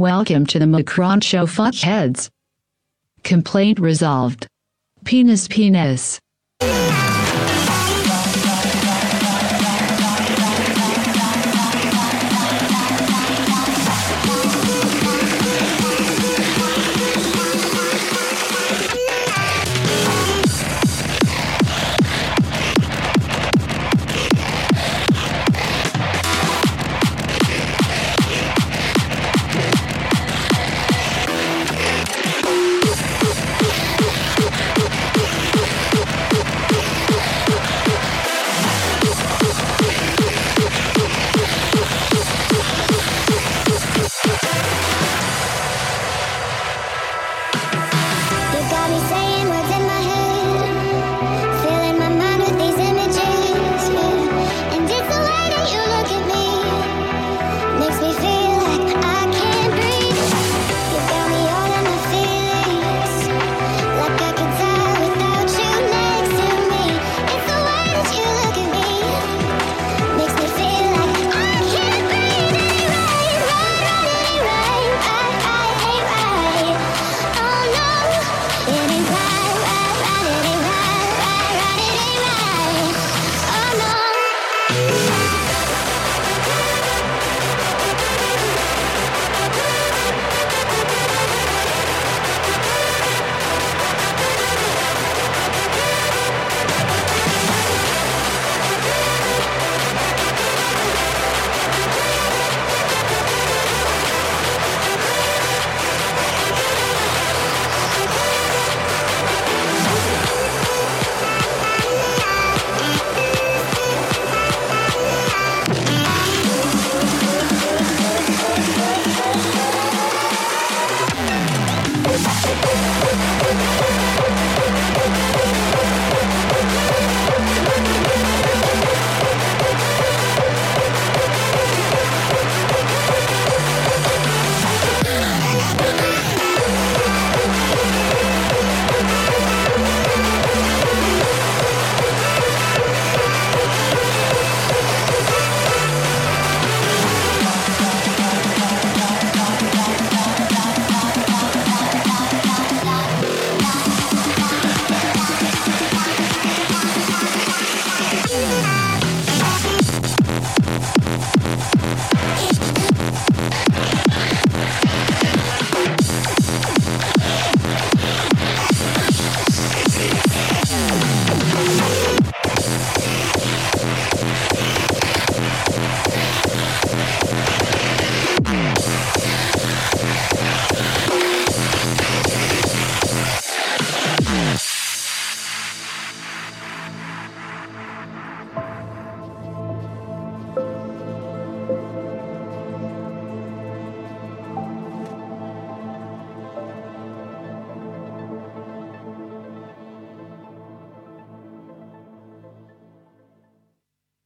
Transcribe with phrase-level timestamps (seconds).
[0.00, 2.30] Welcome to the Macron Show, fuckheads.
[3.22, 4.46] Complaint resolved.
[5.04, 6.18] Penis, penis.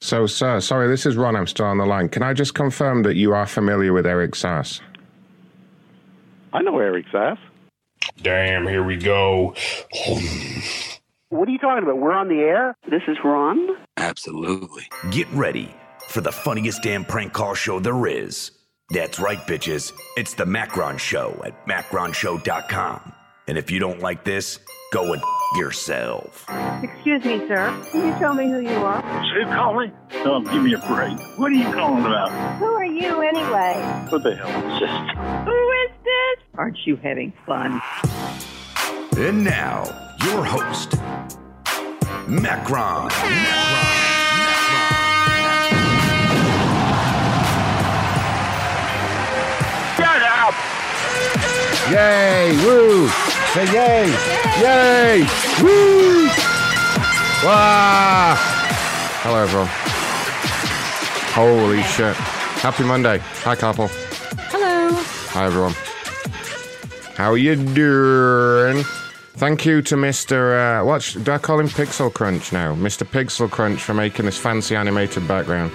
[0.04, 1.34] So, sir, sorry, this is Ron.
[1.34, 2.10] I'm still on the line.
[2.10, 4.82] Can I just confirm that you are familiar with Eric Sass?
[6.52, 7.38] I know Eric Sass.
[8.20, 9.54] Damn, here we go.
[11.30, 11.96] What are you talking about?
[11.96, 12.76] We're on the air?
[12.90, 13.66] This is Ron.
[13.96, 14.82] Absolutely.
[15.10, 15.74] Get ready
[16.10, 18.50] for the funniest damn prank call show there is.
[18.90, 19.94] That's right, bitches.
[20.18, 23.14] It's the Macron Show at macronshow.com.
[23.46, 24.58] And if you don't like this,
[24.92, 25.28] go and f-
[25.58, 26.46] yourself.
[26.82, 27.78] Excuse me, sir.
[27.92, 29.02] Can you tell me who you are?
[29.02, 29.92] Who calling?
[30.24, 31.18] Oh, give me a break.
[31.38, 32.30] What are you calling about?
[32.58, 33.74] Who are you anyway?
[34.08, 35.44] What the hell is this?
[35.44, 36.44] Who is this?
[36.56, 37.82] Aren't you having fun?
[39.18, 39.84] And now,
[40.24, 40.94] your host,
[42.26, 43.08] Macron.
[43.08, 44.13] Macron.
[51.90, 52.56] Yay!
[52.64, 53.08] Woo!
[53.52, 54.08] Say yay!
[54.60, 55.26] Yay!
[55.62, 56.26] Woo!
[57.44, 58.34] Wow!
[59.22, 59.68] Hello, everyone.
[61.34, 62.16] Holy shit.
[62.62, 63.18] Happy Monday.
[63.18, 63.88] Hi, couple.
[64.48, 64.90] Hello.
[65.32, 65.74] Hi, everyone.
[67.16, 68.84] How you doing?
[69.34, 70.80] Thank you to Mr.
[70.80, 71.68] Uh, what do I call him?
[71.68, 72.74] Pixel Crunch now.
[72.74, 73.04] Mr.
[73.04, 75.72] Pixel Crunch for making this fancy animated background.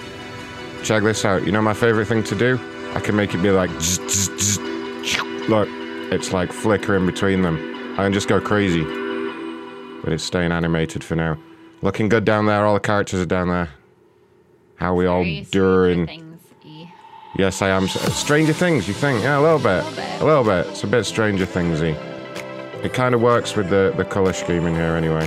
[0.82, 1.44] Check this out.
[1.44, 2.58] You know my favorite thing to do?
[2.94, 5.29] I can make it be like zzz, zzz, zzz.
[5.50, 5.68] Look.
[6.12, 7.58] It's like flickering between them.
[7.94, 8.82] I can just go crazy.
[10.02, 11.36] But it's staying animated for now.
[11.82, 12.64] Looking good down there.
[12.64, 13.68] All the characters are down there.
[14.76, 16.38] How we all Very doing?
[17.36, 17.86] Yes, I am.
[17.86, 19.22] Stranger Things, you think?
[19.22, 19.84] Yeah, a little bit.
[20.20, 20.66] A little bit.
[20.68, 21.94] It's a bit Stranger Thingsy.
[22.82, 25.26] It kind of works with the, the colour scheme in here anyway.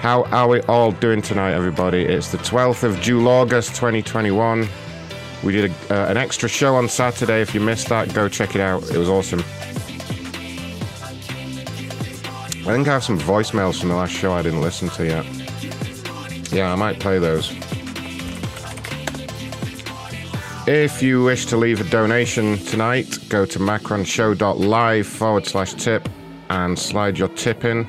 [0.00, 2.02] How are we all doing tonight, everybody?
[2.02, 4.68] It's the 12th of July, 2021.
[5.42, 7.40] We did a, uh, an extra show on Saturday.
[7.40, 8.82] If you missed that, go check it out.
[8.90, 9.40] It was awesome.
[12.60, 16.52] I think I have some voicemails from the last show I didn't listen to yet.
[16.52, 17.50] Yeah, I might play those.
[20.66, 26.08] If you wish to leave a donation tonight, go to macronshow.live forward slash tip
[26.50, 27.86] and slide your tip in.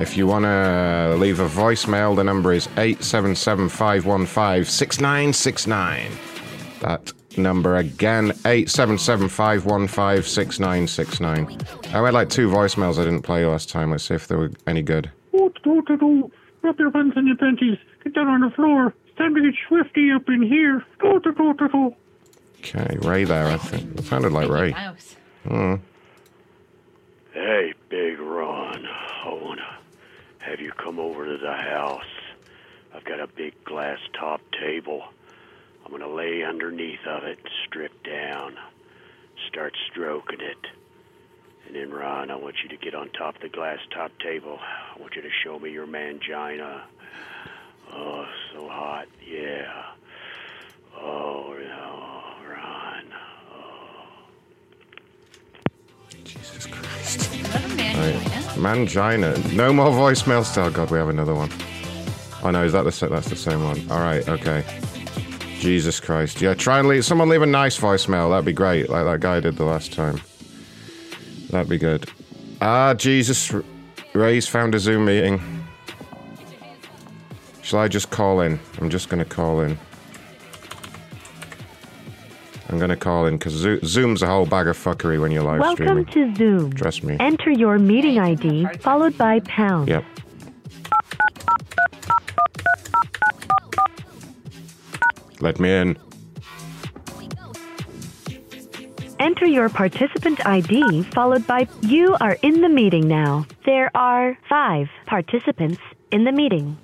[0.00, 6.25] If you want to leave a voicemail, the number is 877 515 6969.
[6.86, 11.58] That number again, 877 515 6969.
[11.86, 13.90] I had like two voicemails I didn't play last time.
[13.90, 15.10] Let's see if they were any good.
[15.32, 16.30] Do, do, do.
[16.62, 17.78] Drop your pants and your panties.
[18.04, 18.94] Get down on the floor.
[19.04, 20.84] It's time to get swifty up in here.
[21.00, 21.94] Do, do, do, do, do.
[22.60, 23.98] Okay, Ray there, I think.
[23.98, 24.70] It sounded like Ray.
[24.70, 25.16] Mouse.
[25.48, 25.74] Hmm.
[27.32, 28.86] Hey, Big Ron.
[28.86, 32.04] I want to have you come over to the house.
[32.94, 35.02] I've got a big glass top table.
[35.86, 38.56] I'm going to lay underneath of it, strip down,
[39.46, 40.66] start stroking it.
[41.64, 44.58] And then, Ron, I want you to get on top of the glass top table.
[44.60, 46.82] I want you to show me your mangina.
[47.92, 49.06] Oh, so hot.
[49.24, 49.84] Yeah.
[50.98, 53.04] Oh, no, Ron.
[56.24, 57.32] Jesus Christ.
[57.32, 57.96] Another man.
[57.96, 58.22] Right.
[58.56, 59.52] Mangina.
[59.52, 60.58] No more voicemails.
[60.60, 61.50] Oh God, we have another one.
[62.42, 63.88] Oh no, is that the that's the same one?
[63.88, 64.64] All right, okay.
[65.58, 66.40] Jesus Christ.
[66.40, 68.30] Yeah, try and leave someone leave a nice voicemail.
[68.30, 70.20] That'd be great, like that guy did the last time.
[71.50, 72.08] That'd be good.
[72.60, 73.52] Ah, Jesus.
[74.12, 75.40] Ray's found a Zoom meeting.
[77.62, 78.58] Shall I just call in?
[78.80, 79.76] I'm just gonna call in.
[82.68, 83.52] I'm gonna call in because
[83.84, 86.04] Zoom's a whole bag of fuckery when you're live Welcome streaming.
[86.06, 86.72] to Zoom.
[86.72, 87.16] Trust me.
[87.20, 89.88] Enter your meeting ID followed by pound.
[89.88, 90.04] Yep.
[95.46, 95.96] Let me in.
[99.20, 103.46] Enter your participant ID followed by you are in the meeting now.
[103.64, 106.76] There are five participants in the meeting.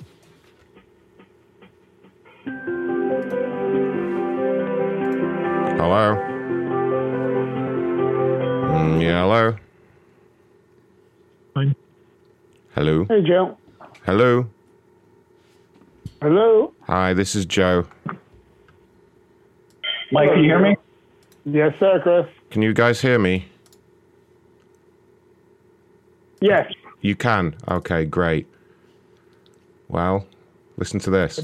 [5.81, 6.15] Hello?
[8.71, 9.57] Mm, yeah, hello?
[11.55, 11.75] Fine.
[12.77, 13.07] Hello?
[13.09, 13.59] Hey, Joe.
[14.07, 14.47] Hello?
[16.21, 16.73] Hello?
[16.83, 17.89] Hi, this is Joe.
[20.13, 20.77] Mike, can you hear me?
[21.45, 22.27] Yes, sir, Chris.
[22.51, 23.47] Can you guys hear me?
[26.41, 26.71] Yes.
[27.01, 27.55] You can?
[27.69, 28.47] Okay, great.
[29.89, 30.27] Well,
[30.77, 31.41] listen to this.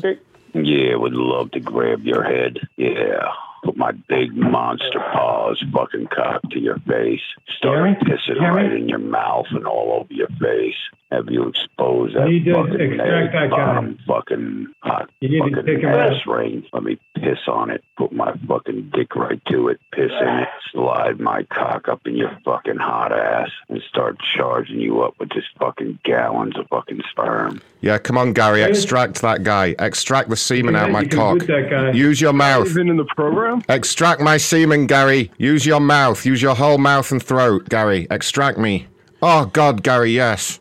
[0.55, 2.59] Yeah, would love to grab your head.
[2.77, 3.33] Yeah.
[3.65, 7.21] Put my big monster paws fucking cock to your face.
[7.57, 8.63] Start pissing Hear me?
[8.63, 10.77] right in your mouth and all over your face.
[11.11, 13.57] Have you expose that need to fucking extract that egg guy.
[13.57, 16.33] bottom fucking hot You need to fucking take him ass out.
[16.37, 16.65] ring?
[16.75, 17.83] Let me piss on it.
[17.97, 19.81] Put my fucking dick right to it.
[19.93, 20.49] Piss in it.
[20.71, 25.31] Slide my cock up in your fucking hot ass and start charging you up with
[25.31, 27.63] just fucking gallons of fucking sperm.
[27.81, 29.75] Yeah, come on, Gary, extract that guy.
[29.79, 31.39] Extract the semen out my You cock.
[31.39, 31.93] boot that guy.
[31.93, 32.75] Use your mouth.
[32.75, 33.63] been in the program?
[33.71, 35.31] Extract my semen, Gary.
[35.39, 36.27] Use your mouth.
[36.27, 38.07] Use your whole mouth and throat, Gary.
[38.11, 38.89] Extract me.
[39.23, 40.61] Oh, God, Gary, yes.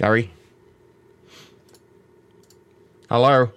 [0.00, 0.30] Gary?
[3.10, 3.50] Hello?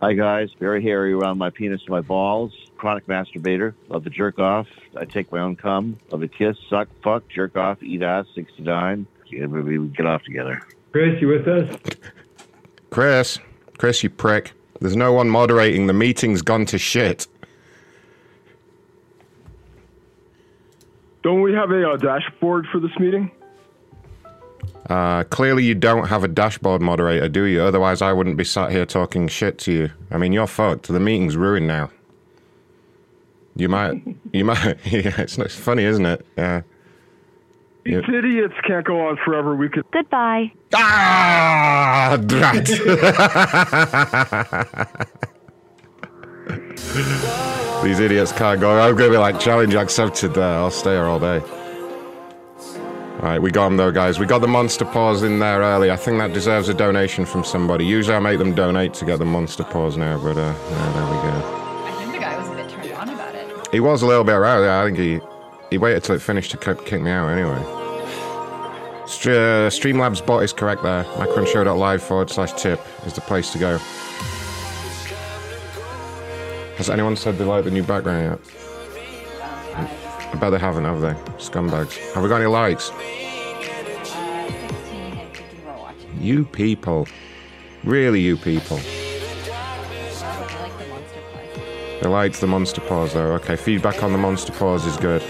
[0.00, 2.54] Hi guys, very hairy around my penis and my balls.
[2.78, 3.74] Chronic masturbator.
[3.90, 4.66] Love to jerk off.
[4.96, 5.98] I take my own cum.
[6.10, 8.24] Love to kiss, suck, fuck, jerk off, eat ass.
[8.34, 9.06] Sixty nine.
[9.30, 10.62] Maybe we get off together.
[10.92, 11.78] Chris, you with us?
[12.88, 13.38] Chris?
[13.76, 14.54] Chris, you prick.
[14.80, 15.88] There's no one moderating.
[15.88, 17.26] The meeting's gone to shit.
[21.22, 23.30] Don't we have a uh, dashboard for this meeting?
[24.88, 27.62] Uh, clearly, you don't have a dashboard moderator, do you?
[27.62, 29.90] Otherwise, I wouldn't be sat here talking shit to you.
[30.10, 30.88] I mean, you're fucked.
[30.88, 31.90] The meeting's ruined now.
[33.56, 34.02] You might,
[34.32, 34.76] you might.
[34.84, 36.24] Yeah, it's, it's funny, isn't it?
[36.36, 36.62] Yeah.
[37.84, 39.56] These idiots can't go on forever.
[39.56, 39.84] We could.
[39.92, 40.52] Goodbye.
[40.74, 42.66] Ah, drat.
[47.82, 48.78] These idiots can't go.
[48.78, 50.44] I'm going to be like, challenge accepted there.
[50.44, 51.42] I'll stay here all day.
[53.16, 54.18] All right, we got them though, guys.
[54.18, 55.90] We got the monster paws in there early.
[55.90, 57.86] I think that deserves a donation from somebody.
[57.86, 61.04] Usually I make them donate to get the monster paws now, but uh, yeah, there
[61.04, 61.86] we go.
[61.86, 63.68] I think the guy was a bit turned on about it.
[63.72, 64.64] He was a little bit around.
[64.64, 65.20] Yeah, I think he
[65.70, 67.62] he waited till it finished to kick kick me out anyway.
[69.06, 71.04] St- uh, Streamlabs bot is correct there.
[71.04, 73.78] Macronshow.live forward slash tip is the place to go.
[76.76, 78.65] Has anyone said they like the new background yet?
[80.32, 81.14] I bet they haven't, have they?
[81.38, 81.96] Scumbags.
[82.12, 82.90] Have we got any likes?
[86.18, 87.06] You people.
[87.84, 88.78] Really, you people.
[92.02, 93.32] They liked the monster pause though.
[93.34, 95.22] Okay, feedback on the monster pause is good.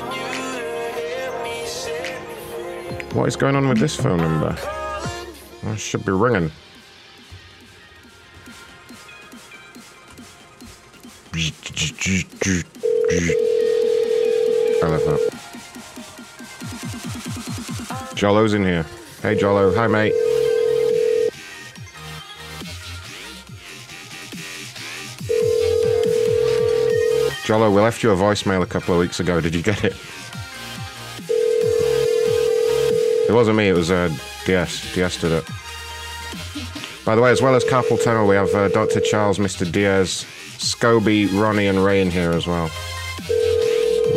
[3.13, 4.57] What is going on with this phone number?
[4.59, 6.51] Oh, it should be ringing.
[14.81, 15.33] That.
[18.15, 18.85] Jollo's in here.
[19.23, 20.13] Hey Jollo, hi mate.
[27.45, 29.41] Jollo, we left you a voicemail a couple of weeks ago.
[29.41, 29.97] Did you get it?
[33.29, 34.11] It wasn't me, it was uh,
[34.45, 34.95] DS.
[34.95, 35.45] DS did it.
[37.05, 39.01] By the way, as well as Carpal Tunnel, we have uh, Dr.
[39.01, 39.71] Charles, Mr.
[39.71, 40.27] Diaz,
[40.59, 42.71] Scobie, Ronnie, and Ray in here as well.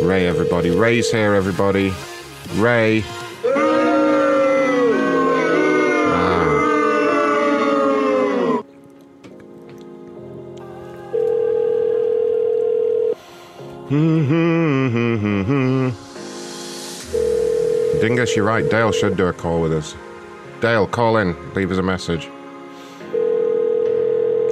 [0.02, 0.70] Ray, everybody.
[0.70, 1.92] Ray's here, everybody.
[2.54, 3.04] Ray.
[6.12, 6.70] Ah.
[18.00, 18.68] Dingus, you're right.
[18.70, 19.94] Dale should do a call with us.
[20.62, 21.36] Dale, call in.
[21.54, 22.24] Leave us a message.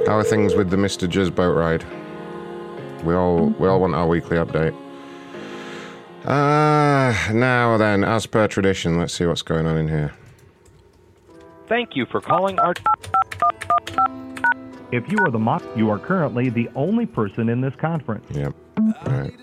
[0.05, 1.07] How are things with the Mr.
[1.07, 1.83] Jizz boat ride?
[3.03, 4.75] We all we all want our weekly update.
[6.25, 10.13] Ah, now then, as per tradition, let's see what's going on in here.
[11.67, 12.73] Thank you for calling our.
[14.91, 18.25] If you are the mock, you are currently the only person in this conference.
[18.31, 18.53] Yep.
[18.77, 19.33] All right.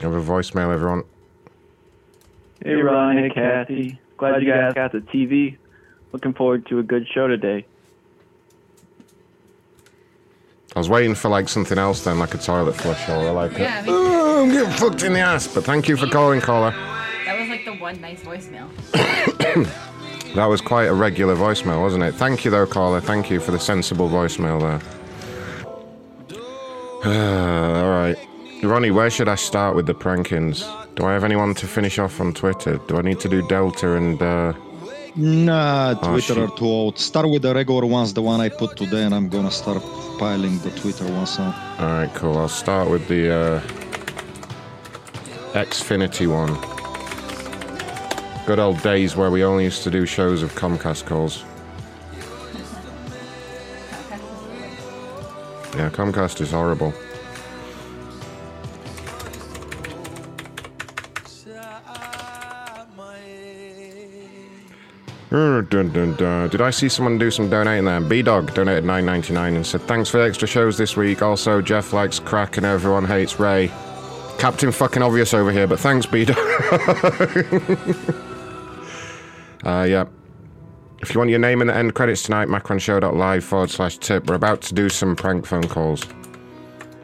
[0.00, 1.04] Have a voicemail, everyone.
[2.64, 4.00] Hey Ron, hey Kathy.
[4.16, 5.58] Glad you guys got the TV.
[6.12, 7.66] Looking forward to a good show today.
[10.74, 13.64] I was waiting for like something else then, like a toilet flush or like, a,
[14.36, 15.48] oh, I'm getting fucked in the ass.
[15.52, 16.70] But thank you for calling, caller.
[17.24, 18.68] That was like the one nice voicemail.
[20.34, 22.12] That was quite a regular voicemail, wasn't it?
[22.14, 23.00] Thank you, though, caller.
[23.00, 24.82] Thank you for the sensible voicemail there.
[27.84, 28.16] all right.
[28.62, 30.60] Ronnie, where should I start with the prankings?
[30.94, 32.78] Do I have anyone to finish off on Twitter?
[32.86, 34.20] Do I need to do Delta and.
[34.20, 34.52] Uh...
[35.14, 36.38] Nah, Oh, Twitter shit.
[36.38, 36.98] are too old.
[36.98, 39.82] Start with the regular ones, the one I put today, and I'm gonna start
[40.18, 41.54] piling the Twitter ones on.
[41.78, 42.36] All right, cool.
[42.36, 43.60] I'll start with the uh,
[45.56, 46.52] Xfinity one.
[48.44, 51.44] Good old days where we only used to do shows of Comcast calls.
[55.74, 56.92] Yeah, Comcast is horrible.
[66.50, 68.02] Did I see someone do some donating there?
[68.02, 71.22] B Dog donated nine ninety nine and said thanks for the extra shows this week.
[71.22, 73.72] Also, Jeff likes crack and everyone hates Ray.
[74.38, 76.36] Captain fucking obvious over here, but thanks, B Dog.
[79.64, 80.04] uh, yeah.
[81.00, 84.28] If you want your name in the end credits tonight, macronshow.live forward slash tip.
[84.28, 86.04] We're about to do some prank phone calls.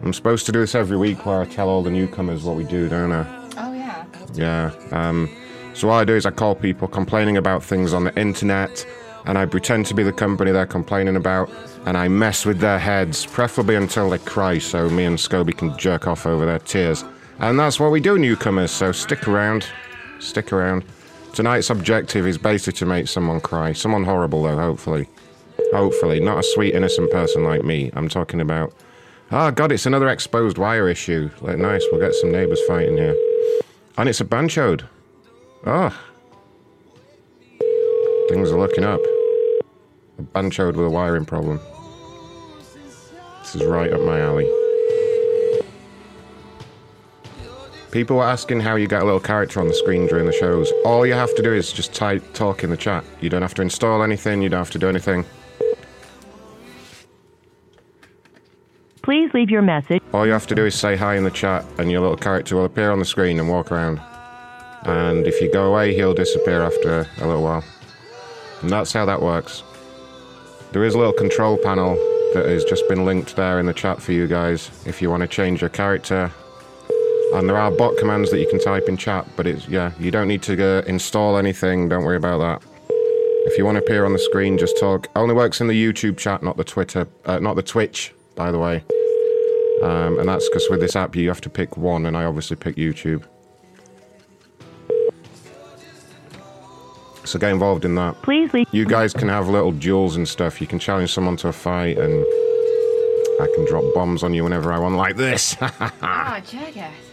[0.03, 2.65] I'm supposed to do this every week where I tell all the newcomers what we
[2.65, 3.49] do, don't I?
[3.57, 4.05] Oh yeah.
[4.35, 4.73] Yeah.
[4.91, 5.31] Um,
[5.75, 8.85] so what I do is I call people complaining about things on the internet,
[9.25, 11.51] and I pretend to be the company they're complaining about,
[11.87, 15.77] and I mess with their heads, preferably until they cry, so me and Scobie can
[15.79, 17.05] jerk off over their tears.
[17.39, 18.71] And that's what we do, newcomers.
[18.71, 19.67] So stick around,
[20.21, 20.85] stick around.
[21.33, 23.73] Tonight's objective is basically to make someone cry.
[23.73, 24.59] Someone horrible, though.
[24.59, 25.09] Hopefully,
[25.73, 27.91] hopefully, not a sweet, innocent person like me.
[27.95, 28.73] I'm talking about.
[29.31, 31.31] Oh God, it's another exposed wire issue.
[31.41, 33.17] Like, nice, we'll get some neighbours fighting here.
[33.97, 34.87] And it's a banchoed.
[35.65, 35.91] Oh.
[35.91, 36.01] Ah.
[38.29, 39.01] Things are looking up.
[40.19, 41.61] A banchoed with a wiring problem.
[43.41, 44.62] This is right up my alley.
[47.93, 50.73] People were asking how you get a little character on the screen during the shows.
[50.83, 53.05] All you have to do is just type talk in the chat.
[53.21, 55.27] You don't have to install anything, you don't have to do anything.
[59.03, 60.03] Please leave your message.
[60.15, 62.57] All you have to do is say hi in the chat, and your little character
[62.57, 64.01] will appear on the screen and walk around.
[64.85, 67.65] And if you go away, he'll disappear after a little while.
[68.63, 69.65] And that's how that works.
[70.73, 71.97] There is a little control panel
[72.33, 75.21] that has just been linked there in the chat for you guys if you want
[75.21, 76.33] to change your character.
[77.35, 80.11] And there are bot commands that you can type in chat, but it's, yeah, you
[80.11, 82.69] don't need to uh, install anything, don't worry about that.
[83.47, 85.09] If you want to appear on the screen, just talk.
[85.17, 88.59] Only works in the YouTube chat, not the Twitter, uh, not the Twitch, by the
[88.59, 88.85] way.
[89.83, 92.57] Um, and that's because with this app you have to pick one, and I obviously
[92.57, 93.25] pick YouTube.
[97.25, 98.21] So get involved in that.
[98.23, 98.67] Please leave.
[98.73, 100.61] You guys can have little duels and stuff.
[100.61, 102.25] You can challenge someone to a fight, and
[103.41, 105.57] I can drop bombs on you whenever I want, like this.
[106.05, 107.12] Oh, jackass.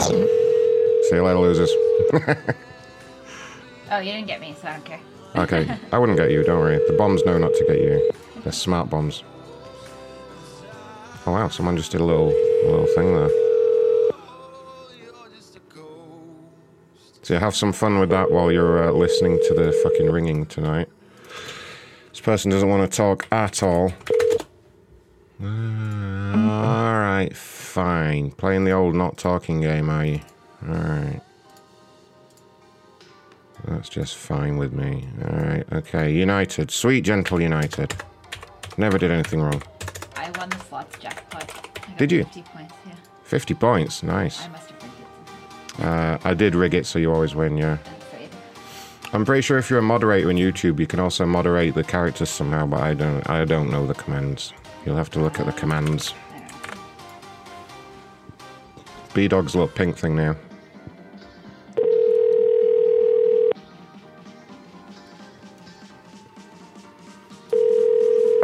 [0.00, 1.72] See you later, losers.
[3.90, 5.00] Oh, you didn't get me, so I don't care.
[5.36, 6.80] okay, I wouldn't get you, don't worry.
[6.88, 8.10] The bombs know not to get you.
[8.42, 9.22] They're smart bombs.
[11.26, 13.30] Oh wow, someone just did a little, a little thing there.
[17.22, 20.88] So have some fun with that while you're uh, listening to the fucking ringing tonight.
[22.10, 23.92] This person doesn't want to talk at all.
[25.44, 28.30] Uh, Alright, fine.
[28.32, 30.20] Playing the old not talking game, are you?
[30.66, 31.20] Alright.
[33.66, 35.08] That's just fine with me.
[35.22, 36.12] Alright, okay.
[36.12, 36.70] United.
[36.70, 37.94] Sweet, gentle United.
[38.76, 39.62] Never did anything wrong.
[40.16, 41.50] I won the slots jackpot.
[41.98, 42.24] Did you?
[42.24, 42.94] 50 points, yeah.
[43.24, 44.02] 50 points.
[44.02, 44.44] Nice.
[44.44, 45.84] I must have rigged it.
[45.84, 47.78] Uh, I did rig it so you always win, yeah.
[47.82, 48.30] I'm.
[49.12, 52.30] I'm pretty sure if you're a moderator in YouTube, you can also moderate the characters
[52.30, 53.28] somehow, but I don't.
[53.30, 54.52] I don't know the commands.
[54.84, 56.14] You'll have to look at the commands.
[59.14, 60.36] B Dog's little pink thing now.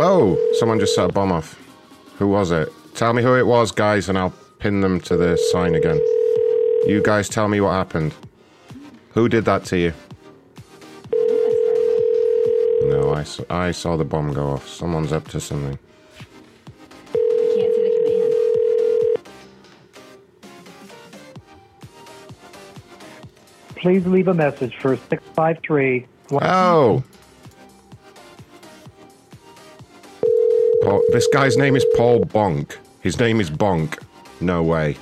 [0.03, 1.61] Oh, someone just set a bomb off.
[2.19, 2.71] Who was it?
[2.95, 6.01] Tell me who it was, guys, and I'll pin them to the sign again.
[6.87, 8.15] You guys tell me what happened.
[9.11, 9.93] Who did that to you?
[12.89, 14.67] No, I I saw the bomb go off.
[14.67, 15.79] Someone's up to something.
[23.81, 26.07] Please leave a message for 653.
[26.33, 27.03] Oh!
[30.83, 32.77] Paul, this guy's name is Paul Bonk.
[33.01, 33.99] His name is Bonk.
[34.43, 34.99] No way.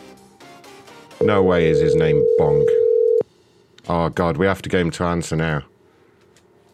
[1.21, 2.65] No way is his name Bonk.
[3.89, 5.65] Oh god, we have to get him to answer now.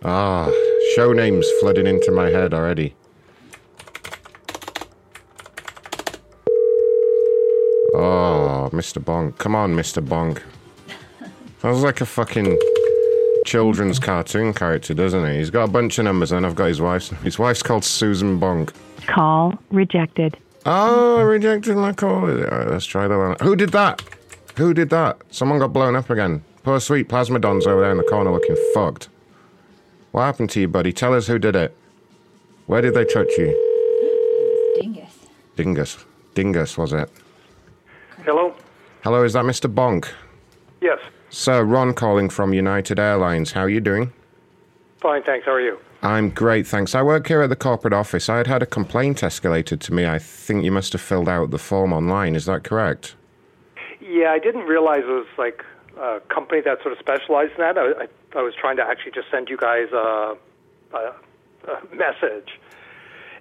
[0.03, 0.51] Ah,
[0.95, 2.95] show names flooding into my head already.
[7.95, 9.03] Oh, Mr.
[9.03, 9.39] Bonk.
[9.39, 10.05] Come on, Mr.
[10.05, 10.43] Bonk.
[11.65, 12.59] Sounds like a fucking
[13.47, 15.39] children's cartoon character, doesn't he?
[15.39, 17.09] He's got a bunch of numbers, and I've got his wife's.
[17.23, 18.75] His wife's called Susan Bonk.
[19.07, 20.37] Call rejected.
[20.67, 22.27] Oh, I rejected my call.
[22.31, 23.37] All right, let's try that one.
[23.41, 24.03] Who did that?
[24.57, 25.17] Who did that?
[25.31, 26.45] Someone got blown up again.
[26.65, 29.09] Poor sweet Plasmodon's over there in the corner looking fucked.
[30.11, 30.93] What happened to you, buddy?
[30.93, 31.75] Tell us who did it.
[32.67, 34.77] Where did they touch you?
[34.79, 35.17] Dingus.
[35.57, 36.05] Dingus.
[36.35, 37.11] Dingus, was it?
[38.23, 38.55] Hello?
[39.03, 39.75] Hello, is that Mr.
[39.75, 40.11] Bonk?
[40.83, 40.99] Yes.
[41.35, 43.51] Sir, Ron calling from United Airlines.
[43.51, 44.13] How are you doing?
[44.99, 45.45] Fine, thanks.
[45.45, 45.79] How are you?
[46.01, 46.95] I'm great, thanks.
[46.95, 48.29] I work here at the corporate office.
[48.29, 50.07] I had had a complaint escalated to me.
[50.07, 52.37] I think you must have filled out the form online.
[52.37, 53.17] Is that correct?
[54.01, 55.65] Yeah, I didn't realize it was like
[56.01, 57.79] a company that sort of specialized in that.
[57.79, 60.37] I, I, I was trying to actually just send you guys a,
[60.93, 61.15] a,
[61.67, 62.61] a message.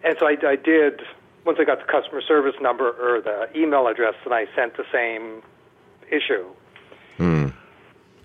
[0.04, 1.04] And so I, I did,
[1.46, 4.86] once I got the customer service number or the email address, then I sent the
[4.92, 5.44] same
[6.10, 6.48] issue.
[7.18, 7.50] Hmm.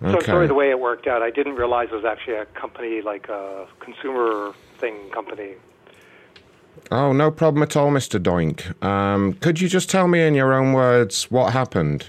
[0.01, 0.13] Hmm.
[0.13, 1.23] So sorry the way it worked out.
[1.23, 5.55] I didn't realize it was actually a company like a consumer thing company.
[6.91, 8.23] Oh, no problem at all, Mr.
[8.23, 8.83] Doink.
[8.85, 12.09] Um, could you just tell me in your own words what happened?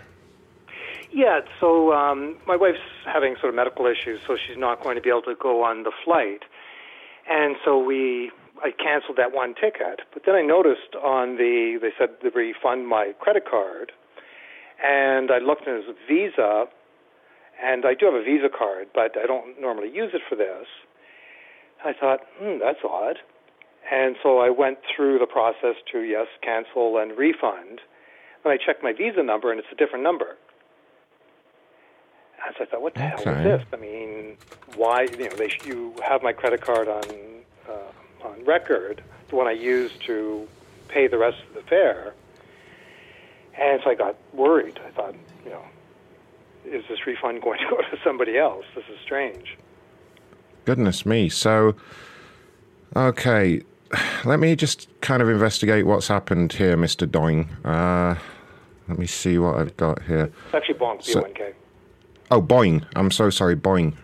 [1.12, 5.02] Yeah, so um, my wife's having sort of medical issues, so she's not going to
[5.02, 6.44] be able to go on the flight.
[7.30, 8.32] And so we,
[8.64, 10.02] I canceled that one ticket.
[10.14, 13.92] But then I noticed on the, they said to refund my credit card.
[14.84, 16.66] And I looked and it was Visa.
[17.62, 20.68] And I do have a Visa card, but I don't normally use it for this.
[21.84, 23.18] I thought, hmm, that's odd.
[23.92, 27.82] And so I went through the process to, yes, cancel and refund.
[28.44, 30.38] Then I checked my Visa number, and it's a different number.
[32.46, 33.66] And so I thought, what the hell is this?
[33.74, 34.38] I mean,
[34.76, 35.04] why?
[35.04, 37.04] You know, they you have my credit card on
[37.68, 40.48] uh, on record, the one I used to
[40.88, 42.14] pay the rest of the fare.
[43.60, 44.80] And so I got worried.
[44.86, 45.64] I thought, you know,
[46.72, 48.66] is this refund going to go to somebody else?
[48.76, 49.58] This is strange.
[50.66, 51.30] Goodness me.
[51.30, 51.76] So,
[52.96, 53.62] okay,
[54.26, 57.10] let me just kind of investigate what's happened here, Mr.
[57.10, 57.50] Doing.
[57.66, 58.16] Uh,
[58.88, 60.32] let me see what I've got here.
[60.48, 61.54] It's actually Bonk, So- B-O-N-K.
[62.32, 62.84] Oh, Boing.
[62.96, 63.96] I'm so sorry, Boing.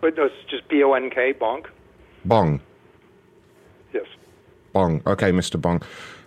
[0.00, 1.66] But no, it's just B-O-N-K, Bonk.
[2.24, 2.60] Bong.
[3.92, 4.06] Yes.
[4.72, 5.02] Bong.
[5.06, 5.60] Okay, Mr.
[5.60, 5.80] Bong.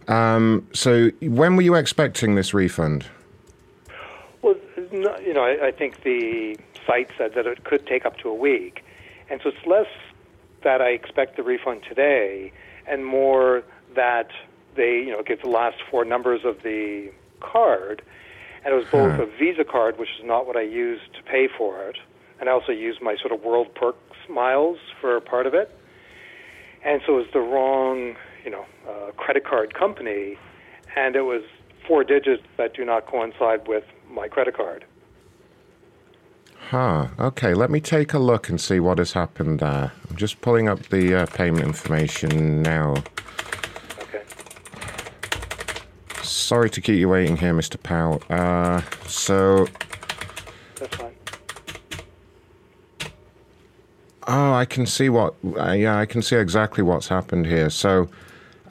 [0.07, 3.05] Um, so, when were you expecting this refund?
[4.91, 8.33] You know, I, I think the site said that it could take up to a
[8.33, 8.83] week,
[9.29, 9.87] and so it's less
[10.63, 12.51] that I expect the refund today,
[12.87, 13.63] and more
[13.95, 14.29] that
[14.75, 18.01] they, you know, get the last four numbers of the card,
[18.63, 19.23] and it was both Huh.
[19.23, 21.97] a Visa card, which is not what I used to pay for it,
[22.39, 23.97] and I also used my sort of World Perks
[24.29, 25.69] miles for part of it,
[26.83, 30.37] and so it was the wrong you know, uh, credit card company,
[30.95, 31.43] and it was
[31.87, 34.85] four digits that do not coincide with my credit card.
[36.69, 37.07] Huh.
[37.19, 39.91] Okay, let me take a look and see what has happened there.
[40.09, 42.95] I'm just pulling up the uh, payment information now.
[43.99, 44.23] Okay.
[46.21, 47.81] Sorry to keep you waiting here, Mr.
[47.81, 48.23] Powell.
[48.29, 49.67] Uh, so,
[50.75, 51.15] That's fine.
[54.27, 55.35] oh, I can see what.
[55.57, 57.69] Uh, yeah, I can see exactly what's happened here.
[57.69, 58.07] So,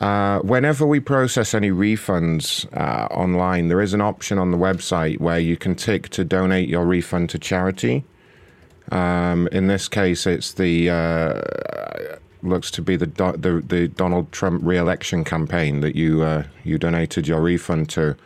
[0.01, 5.21] uh, whenever we process any refunds uh, online, there is an option on the website
[5.21, 8.05] where you can tick to donate your refund to charity.
[8.93, 14.33] Um, in this case, it's the uh, looks to be the, Do- the the Donald
[14.33, 18.17] Trump re-election campaign that you uh, you donated your refund to.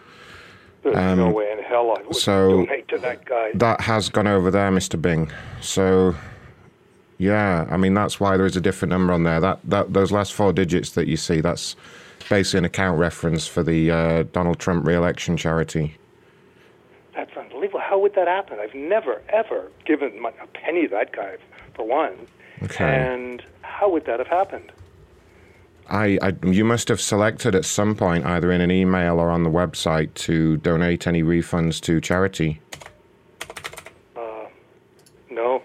[0.84, 3.50] There's Um, no way in hell I would so- donate to that guy.
[3.54, 5.00] That has gone over there, Mr.
[5.00, 5.30] Bing.
[5.60, 6.14] So,
[7.18, 9.40] yeah, I mean that's why there is a different number on there.
[9.40, 11.76] That that those last four digits that you see, that's
[12.28, 15.96] basically an account reference for the uh, Donald Trump re-election charity.
[17.14, 17.80] That's unbelievable.
[17.80, 18.58] How would that happen?
[18.60, 21.36] I've never, ever given my, a penny to that guy,
[21.74, 22.26] for one.
[22.62, 22.84] Okay.
[22.84, 24.72] And how would that have happened?
[25.88, 29.42] I, I you must have selected at some point, either in an email or on
[29.42, 32.60] the website, to donate any refunds to charity.
[34.16, 34.46] Uh,
[35.30, 35.62] no,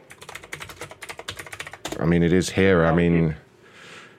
[1.98, 2.85] I mean, it is here.
[2.85, 3.35] I mean,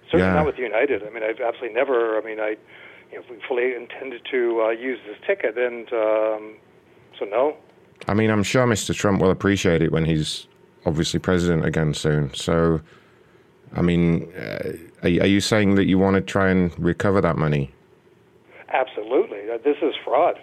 [0.07, 0.35] certainly yeah.
[0.35, 1.03] not with United.
[1.03, 2.19] I mean, I've absolutely never.
[2.19, 2.57] I mean, I,
[3.13, 6.57] you know, fully intended to uh, use this ticket, and um,
[7.19, 7.57] so no.
[8.09, 8.95] I mean, I'm sure Mr.
[8.95, 10.47] Trump will appreciate it when he's
[10.87, 12.33] obviously president again soon.
[12.35, 12.81] So,
[13.75, 14.73] I mean, uh,
[15.03, 17.73] are, are you saying that you want to try and recover that money?
[18.73, 20.41] Absolutely, Uh, this is fraud.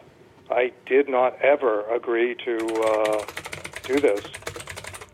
[0.49, 3.25] I did not ever agree to uh,
[3.83, 4.21] do this.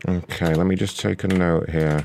[0.06, 2.04] Okay, let me just take a note here.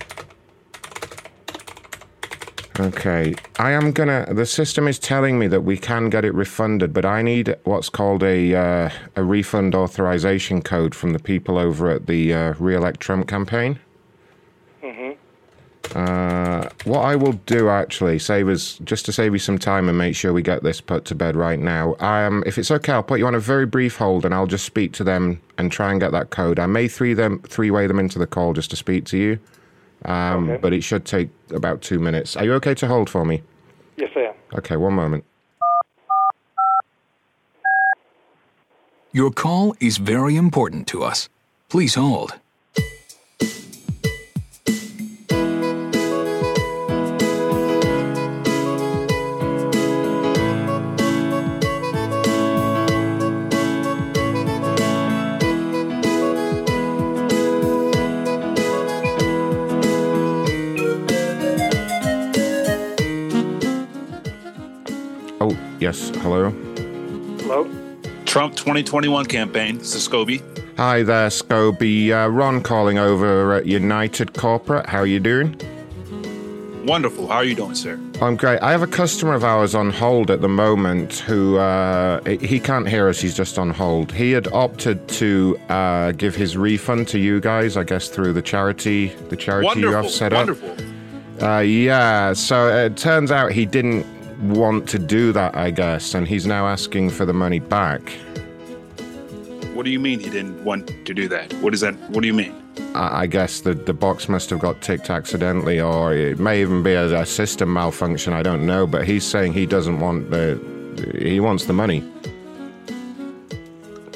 [2.79, 4.33] Okay, I am gonna.
[4.33, 7.89] The system is telling me that we can get it refunded, but I need what's
[7.89, 13.01] called a uh, a refund authorization code from the people over at the uh, Re-elect
[13.01, 13.79] Trump campaign.
[14.81, 15.12] hmm
[15.95, 19.97] Uh, what I will do actually, save us just to save you some time and
[19.97, 21.95] make sure we get this put to bed right now.
[21.99, 24.65] Um, if it's okay, I'll put you on a very brief hold and I'll just
[24.65, 26.60] speak to them and try and get that code.
[26.60, 29.39] I may three them three way them into the call just to speak to you,
[30.06, 32.36] um, but it should take about two minutes.
[32.36, 33.41] Are you okay to hold for me?
[33.97, 34.34] Yes, I am.
[34.58, 35.23] Okay, one moment.
[39.12, 41.30] Your call is very important to us.
[41.67, 42.39] Please hold.
[65.89, 66.52] Yes, hello.
[67.41, 67.67] Hello.
[68.25, 69.80] Trump 2021 campaign.
[69.80, 70.39] This is Scobie.
[70.78, 72.12] Hi there, Scobie.
[72.12, 74.86] Uh, Ron calling over at United Corporate.
[74.86, 75.60] How are you doing?
[76.86, 77.28] Wonderful.
[77.28, 77.99] How are you doing, sir?
[78.21, 78.62] I'm great.
[78.62, 82.88] I have a customer of ours on hold at the moment who uh, he can't
[82.88, 83.19] hear us.
[83.19, 84.12] He's just on hold.
[84.12, 88.43] He had opted to uh, give his refund to you guys, I guess, through the
[88.43, 90.69] charity, the charity you have set Wonderful.
[90.69, 90.80] up.
[91.41, 92.34] Uh, yeah.
[92.34, 94.06] So it turns out he didn't
[94.41, 98.02] want to do that, I guess, and he's now asking for the money back.
[99.73, 101.54] What do you mean he didn't want to do that?
[101.56, 101.95] What is that?
[102.10, 102.56] What do you mean?
[102.95, 106.84] I I guess the, the box must have got ticked accidentally, or it may even
[106.84, 108.34] be a, a system malfunction.
[108.34, 110.60] I don't know, but he's saying he doesn't want the
[111.17, 112.04] he wants the money.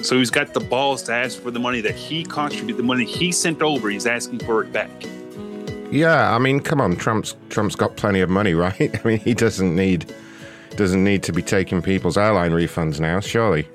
[0.01, 3.05] So he's got the balls to ask for the money that he contributed, the money
[3.05, 3.89] he sent over.
[3.89, 4.91] He's asking for it back.
[5.93, 8.93] Yeah, I mean, come on, Trump's Trump's got plenty of money, right?
[8.93, 10.11] I mean, he doesn't need
[10.75, 13.67] doesn't need to be taking people's airline refunds now, surely.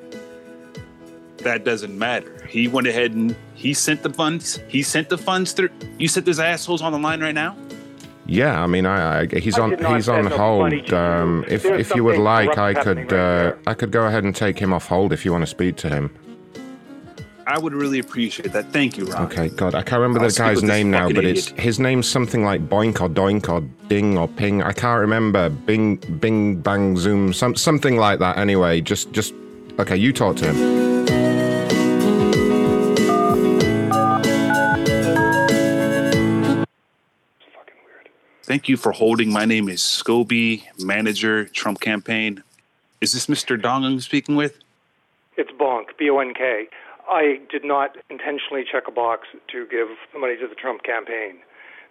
[1.39, 2.45] That doesn't matter.
[2.47, 4.59] He went ahead and he sent the funds.
[4.67, 5.71] He sent the funds through.
[5.99, 7.57] You said there's assholes on the line right now.
[8.27, 10.93] Yeah, I mean, I, I he's I on did he's on send the money hold.
[10.93, 14.25] Um, if if you would like, I could happening right uh, I could go ahead
[14.25, 16.11] and take him off hold if you want to speak to him.
[17.49, 18.75] I would really appreciate that.
[18.75, 19.25] Thank you, Ron.
[19.25, 22.07] Okay, God, I can't remember I'll the guy's name now, fucking but it's his name's
[22.07, 24.63] something like Boink or Doink or Ding or Ping.
[24.63, 25.49] I can't remember.
[25.49, 28.37] Bing, Bing, Bang, Zoom, some something like that.
[28.37, 29.33] Anyway, just just
[29.79, 29.97] okay.
[29.97, 31.07] You talk to him.
[38.43, 39.33] Thank you for holding.
[39.33, 42.43] My name is Scobie, manager, Trump campaign.
[43.01, 43.61] Is this Mr.
[43.61, 44.59] Dong I'm speaking with?
[45.39, 46.69] It's Bonk, B O N K.
[47.09, 51.39] I did not intentionally check a box to give the money to the Trump campaign.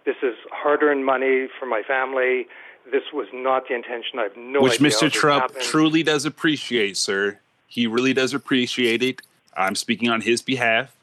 [0.04, 2.46] This is hard earned money for my family
[2.90, 4.18] This was not the intention.
[4.18, 5.10] I have no which Mr.
[5.10, 5.62] Trump happened.
[5.62, 7.38] truly does appreciate, sir.
[7.66, 9.20] He really does appreciate it.
[9.56, 10.94] I'm speaking on his behalf.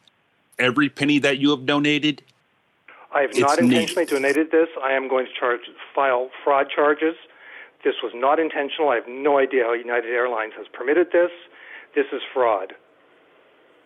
[0.58, 2.24] Every penny that you have donated,
[3.14, 4.70] I have not intentionally donated this.
[4.82, 5.62] I am going to charge
[5.94, 7.16] file fraud charges.
[7.84, 8.90] This was not intentional.
[8.90, 11.32] I have no idea how United Airlines has permitted this.
[11.94, 12.74] This is fraud.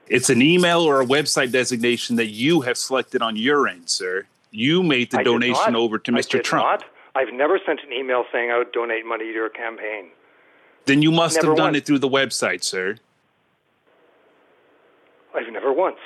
[0.10, 4.26] It's an email or a website designation that you have selected on your end, sir.
[4.52, 6.30] You made the I donation over to I Mr.
[6.32, 6.66] did Trump.
[6.66, 6.84] Not.
[7.16, 10.10] I've never sent an email saying I would donate money to your campaign.
[10.86, 11.78] Then you must Never have done once.
[11.78, 12.98] it through the website, sir.
[15.36, 15.98] I've never once.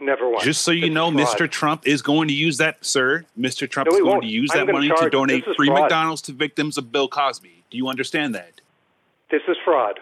[0.00, 0.44] Never once.
[0.44, 1.26] Just so you is know, fraud.
[1.26, 1.50] Mr.
[1.50, 3.24] Trump is going to use that, sir.
[3.38, 3.68] Mr.
[3.68, 4.22] Trump No, is going won't.
[4.22, 5.80] to use I'm that money to donate free fraud.
[5.80, 7.64] McDonald's to victims of Bill Cosby.
[7.70, 8.60] Do you understand that?
[9.30, 9.98] This is fraud.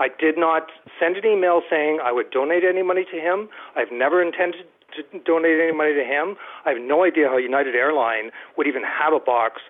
[0.00, 3.48] I did not send an email saying I would donate any money to him.
[3.76, 4.64] I've never intended
[4.96, 6.36] to donate any money to him.
[6.64, 9.60] I have no idea how United Airline would even have a box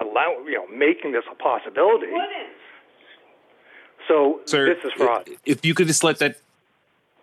[0.00, 2.12] allow you know making this a possibility.
[4.06, 5.28] So Sir, this is fraud.
[5.44, 6.36] If you could just let that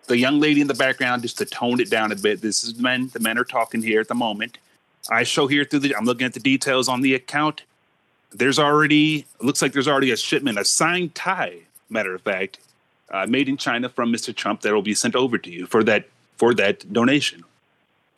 [0.08, 2.42] the young lady in the background just to tone it down a bit.
[2.42, 3.10] This is men.
[3.14, 4.58] The men are talking here at the moment.
[5.10, 5.96] I show here through the.
[5.96, 7.64] I'm looking at the details on the account.
[8.32, 11.62] There's already looks like there's already a shipment, a signed tie.
[11.96, 12.60] Matter of fact,
[13.10, 14.36] uh, made in China from Mr.
[14.36, 17.46] Trump that will be sent over to you for that for that donation.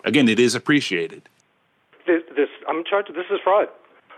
[0.04, 1.22] Again, it is appreciated.
[2.08, 3.10] This, this I'm charged.
[3.10, 3.68] This is fraud.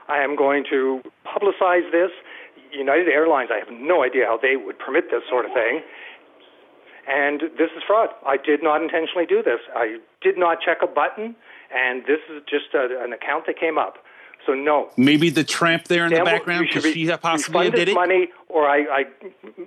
[0.08, 2.12] I am going to publicize this.
[2.72, 3.50] United Airlines.
[3.52, 5.82] I have no idea how they would permit this sort of thing.
[7.08, 8.10] And this is fraud.
[8.26, 9.60] I did not intentionally do this.
[9.76, 11.36] I did not check a button,
[11.76, 13.98] and this is just a, an account that came up.
[14.46, 14.90] So no.
[14.98, 17.88] Maybe the tramp there in the background you should because be- she possibly refund did
[17.90, 17.96] this it.
[17.96, 19.06] money, or I, I,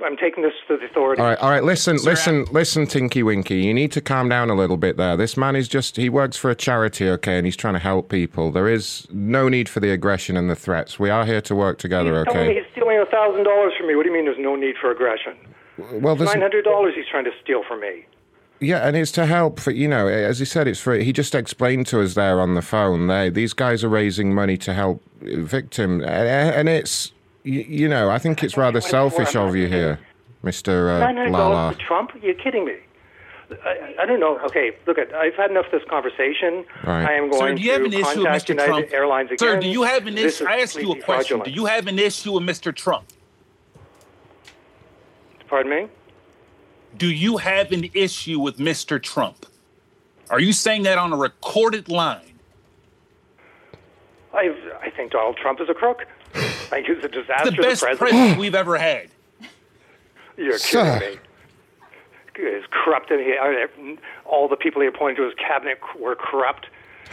[0.05, 1.21] I'm taking this to the authorities.
[1.21, 1.63] All right, all right.
[1.63, 3.61] Listen, listen, listen, Tinky Winky.
[3.61, 5.17] You need to calm down a little bit there.
[5.17, 8.51] This man is just—he works for a charity, okay, and he's trying to help people.
[8.51, 10.99] There is no need for the aggression and the threats.
[10.99, 12.55] We are here to work together, Telling me okay?
[12.55, 13.95] he's stealing a thousand dollars from me.
[13.95, 14.25] What do you mean?
[14.25, 15.35] There's no need for aggression.
[15.79, 18.07] Well, there's Nine hundred dollars he's trying to steal from me.
[18.63, 19.59] Yeah, and it's to help.
[19.59, 20.95] For you know, as he said, it's for.
[20.95, 23.09] He just explained to us there on the phone.
[23.09, 28.11] They these guys are raising money to help victims, and, and it's you, you know,
[28.11, 29.99] I think it's rather selfish of you here,
[30.43, 31.55] Mister uh, Nine hundred Lala.
[31.55, 32.15] dollars to Trump?
[32.15, 32.77] Are kidding me?
[33.65, 34.39] I, I don't know.
[34.47, 36.65] Okay, look, at I've had enough of this conversation.
[36.85, 37.05] Right.
[37.07, 38.49] I am Sir, going do you have to an issue with Mr.
[38.51, 38.93] United Trump?
[38.93, 39.39] Airlines again.
[39.39, 40.27] Sir, do you have an issue?
[40.27, 41.05] is I asked you a question.
[41.05, 41.45] fraudulent.
[41.45, 42.75] Do you have an issue with Mr.
[42.75, 43.07] Trump?
[45.49, 45.89] Pardon me?
[46.97, 49.03] Do you have an issue with Mr.
[49.03, 49.47] Trump?
[50.31, 52.39] Are you saying that on a recorded line?
[54.33, 56.07] I I think Donald Trump is a crook.
[56.35, 57.51] I think he's a disaster.
[57.51, 57.99] The best president.
[57.99, 59.09] president we've ever had.
[60.37, 60.99] You're Sir.
[60.99, 61.21] kidding me.
[62.35, 66.67] He's corrupt, and he, all the people he appointed to his cabinet were corrupt.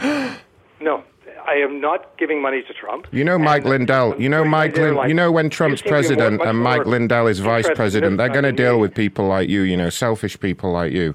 [0.80, 1.04] no,
[1.46, 3.06] I am not giving money to Trump.
[3.12, 4.20] You know Mike Lindell.
[4.20, 4.76] You know Mike.
[4.76, 7.40] Lin- like- you know when Trump's seem to be more- president and Mike Lindell is
[7.40, 9.62] vice president, they're going to deal with people like you.
[9.62, 11.14] You know, selfish people like you.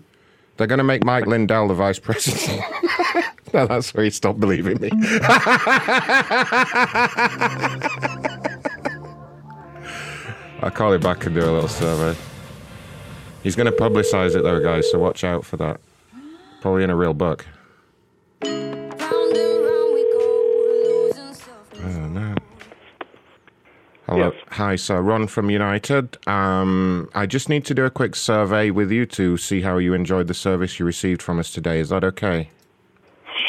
[0.58, 2.62] They're going to make Mike Lindell the vice president.
[3.54, 4.90] no, that's where he stopped believing me.
[10.62, 12.18] I'll call him back and do a little survey.
[13.44, 14.90] He's going to publicise it though, guys.
[14.90, 15.80] So watch out for that.
[16.62, 17.46] Probably in a real book.
[24.56, 25.02] Hi, sir.
[25.02, 26.18] Ron from United.
[26.30, 29.94] Um, I just need to do a quick survey with you to see how you
[29.94, 31.82] enjoyed the service you received from us today.
[31.82, 32.50] Is that okay?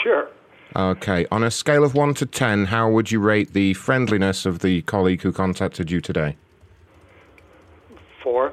[0.03, 0.27] Sure.
[0.75, 1.25] Okay.
[1.31, 4.83] On a scale of 1 to 10, how would you rate the friendliness of the
[4.83, 6.35] colleague who contacted you today?
[8.21, 8.53] Four.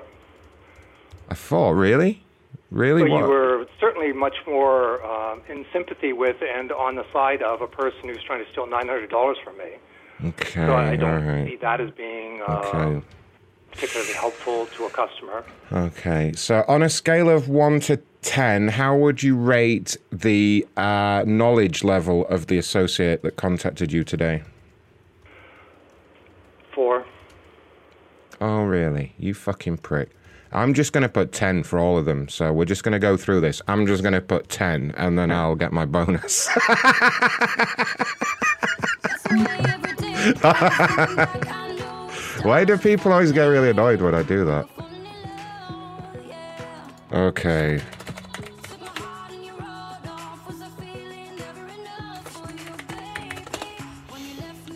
[1.32, 2.24] A 4, really?
[2.70, 3.02] Really?
[3.02, 7.62] But you were certainly much more um, in sympathy with and on the side of
[7.62, 9.72] a person who's trying to steal nine hundred dollars from me.
[10.26, 10.66] Okay.
[10.66, 11.48] so I all don't right.
[11.48, 13.02] see that as being uh, Okay.
[13.72, 15.44] particularly helpful to a customer.
[15.72, 21.24] Okay, so on a scale of 1 to 10, how would you rate the uh,
[21.28, 24.44] knowledge level of the associate that contacted you today?
[26.74, 27.06] Four.
[28.40, 29.14] Oh, really?
[29.18, 30.10] You fucking prick.
[30.52, 32.30] I'm just going to put 10 for all of them.
[32.30, 33.62] So we're just going to go through this.
[33.68, 36.48] I'm just going to put 10 and then I'll get my bonus.
[42.44, 44.68] Why do people always get really annoyed when I do that?
[47.12, 47.82] Okay.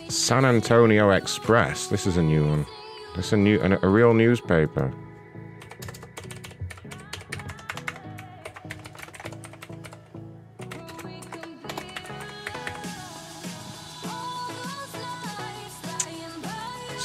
[0.08, 1.86] San Antonio Express.
[1.86, 2.66] This is a new one.
[3.16, 4.92] This is a new, a, a real newspaper.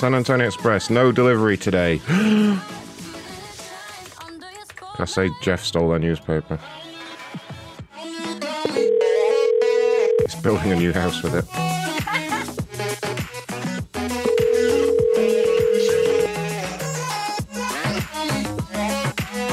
[0.03, 2.01] San Antonio Express, no delivery today.
[2.07, 2.59] Can
[4.99, 6.59] I say Jeff stole their newspaper?
[7.95, 8.35] He's
[10.41, 11.45] building a new house with it.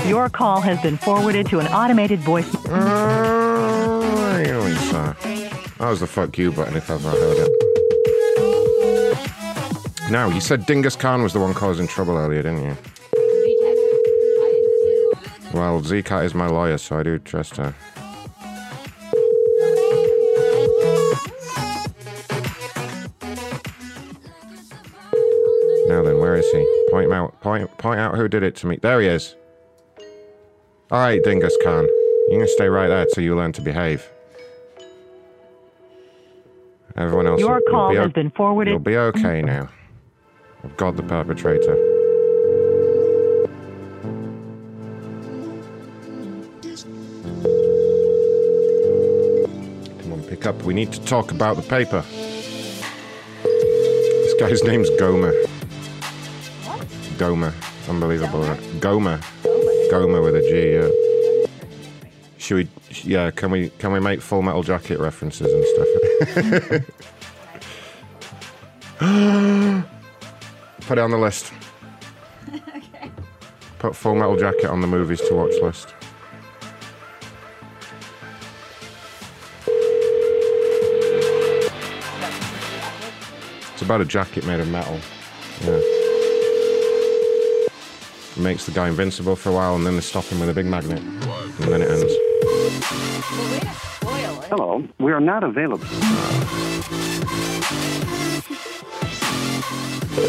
[0.08, 2.52] Your call has been forwarded to an automated voice.
[2.66, 5.16] Ah, really, sir?
[5.78, 7.79] That was the fuck you button if I've ever heard it.
[10.10, 12.76] No, you said Dingus Khan was the one causing trouble earlier, didn't you?
[15.54, 17.72] Well, Zcat is my lawyer, so I do trust her.
[25.86, 26.86] Now then, where is he?
[26.90, 27.40] Point him out.
[27.40, 28.78] Point, point out who did it to me.
[28.82, 29.36] There he is.
[30.90, 31.84] All right, Dingus Khan.
[32.30, 34.08] You can stay right there till you learn to behave.
[36.96, 37.40] Everyone else.
[37.40, 38.72] Your will- call be has been forwarded.
[38.72, 39.68] You'll be okay now.
[40.64, 41.76] I've got the perpetrator.
[50.02, 50.62] Come on, pick up.
[50.62, 52.04] We need to talk about the paper.
[53.42, 55.32] This guy's name's Gomer.
[57.16, 57.54] Gomer.
[57.88, 58.44] Unbelievable.
[58.80, 59.20] Gomer.
[59.90, 60.90] Gomer with a G, yeah.
[62.38, 62.68] Should we
[63.02, 65.64] yeah, can we can we make full metal jacket references and
[69.00, 69.86] stuff?
[70.90, 71.52] Put it on the list.
[73.78, 75.94] Put full metal jacket on the movies to watch list.
[83.72, 84.98] It's about a jacket made of metal.
[85.64, 85.78] Yeah.
[88.42, 90.66] Makes the guy invincible for a while and then they stop him with a big
[90.66, 90.98] magnet.
[90.98, 92.12] And then it ends.
[94.48, 95.86] Hello, we are not available.
[100.10, 100.20] Come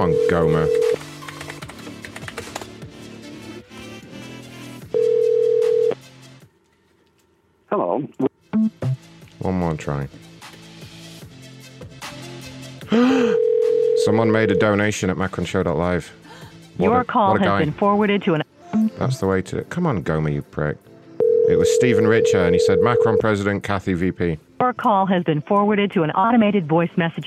[0.00, 0.66] on, Gomer.
[7.68, 8.02] Hello.
[9.38, 10.08] One more try.
[14.04, 16.19] Someone made a donation at macronshow.live.
[16.76, 17.58] What Your a- call has guy.
[17.60, 18.42] been forwarded to an.
[18.98, 19.62] That's the way to.
[19.64, 20.76] Come on, Gomer, you prick.
[21.48, 24.38] It was Stephen Richer, and he said Macron President, Kathy VP.
[24.60, 27.26] Your call has been forwarded to an automated voice message.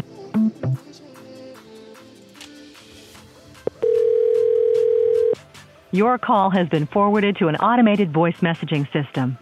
[5.91, 9.38] Your call has been forwarded to an automated voice messaging system.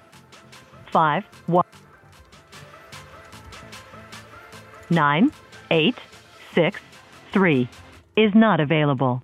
[0.92, 1.64] Five one
[4.90, 5.32] nine
[5.70, 5.96] eight
[6.54, 6.82] six
[7.32, 7.70] three
[8.18, 9.24] is not available.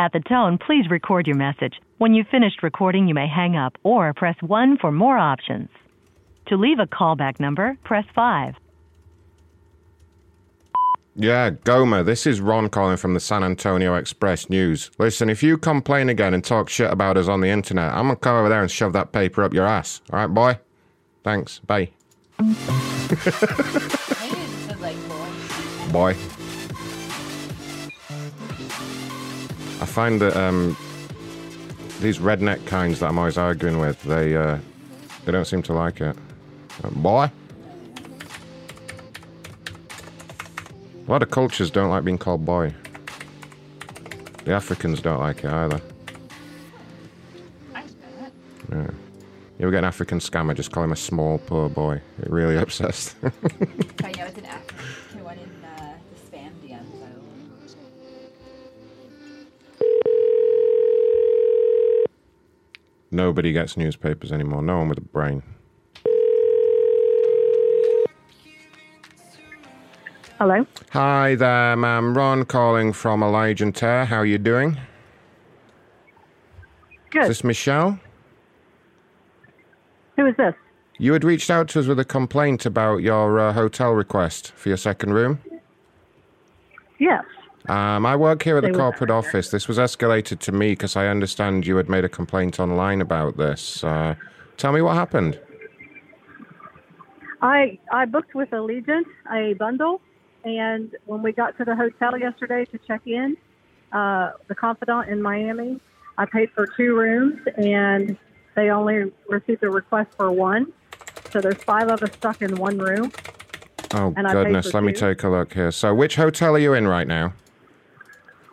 [0.00, 1.80] At the tone, please record your message.
[1.98, 5.70] When you've finished recording, you may hang up or press 1 for more options.
[6.46, 8.54] To leave a callback number, press 5.
[11.16, 14.92] Yeah, Gomer, this is Ron calling from the San Antonio Express News.
[14.98, 18.14] Listen, if you complain again and talk shit about us on the internet, I'm gonna
[18.14, 20.00] come over there and shove that paper up your ass.
[20.12, 20.60] All right, boy?
[21.24, 21.58] Thanks.
[21.58, 21.90] Bye.
[25.92, 26.16] boy.
[29.80, 30.76] I find that um,
[32.00, 34.58] these redneck kinds that I'm always arguing with, they uh,
[35.24, 36.16] they don't seem to like it.
[36.82, 37.30] Uh, boy.
[41.06, 42.74] A lot of cultures don't like being called boy.
[44.44, 45.80] The Africans don't like it either.
[48.70, 48.90] Yeah.
[49.58, 52.00] You ever get an African scammer, just call him a small, poor boy.
[52.20, 53.32] It really upsets them.
[54.04, 54.78] I know it's an African
[63.10, 64.62] Nobody gets newspapers anymore.
[64.62, 65.42] No one with a brain.
[70.38, 70.64] Hello.
[70.90, 72.16] Hi there, ma'am.
[72.16, 74.04] Ron calling from Allegiant Air.
[74.04, 74.78] How are you doing?
[77.10, 77.22] Good.
[77.22, 77.98] Is this Michelle?
[80.16, 80.54] Who is this?
[80.98, 84.68] You had reached out to us with a complaint about your uh, hotel request for
[84.68, 85.40] your second room.
[86.98, 87.24] Yes.
[87.68, 89.50] Um, I work here at the corporate office.
[89.50, 93.36] This was escalated to me because I understand you had made a complaint online about
[93.36, 93.84] this.
[93.84, 94.14] Uh,
[94.56, 95.38] tell me what happened.
[97.42, 100.00] I I booked with Allegiant a bundle,
[100.44, 103.36] and when we got to the hotel yesterday to check in,
[103.92, 105.78] uh, the Confidante in Miami,
[106.16, 108.16] I paid for two rooms, and
[108.56, 110.72] they only received a request for one.
[111.30, 113.12] So there's five of us stuck in one room.
[113.94, 114.74] Oh, And I paid goodness.
[114.74, 115.70] Let me take a look here.
[115.70, 117.34] So, which hotel are you in right now?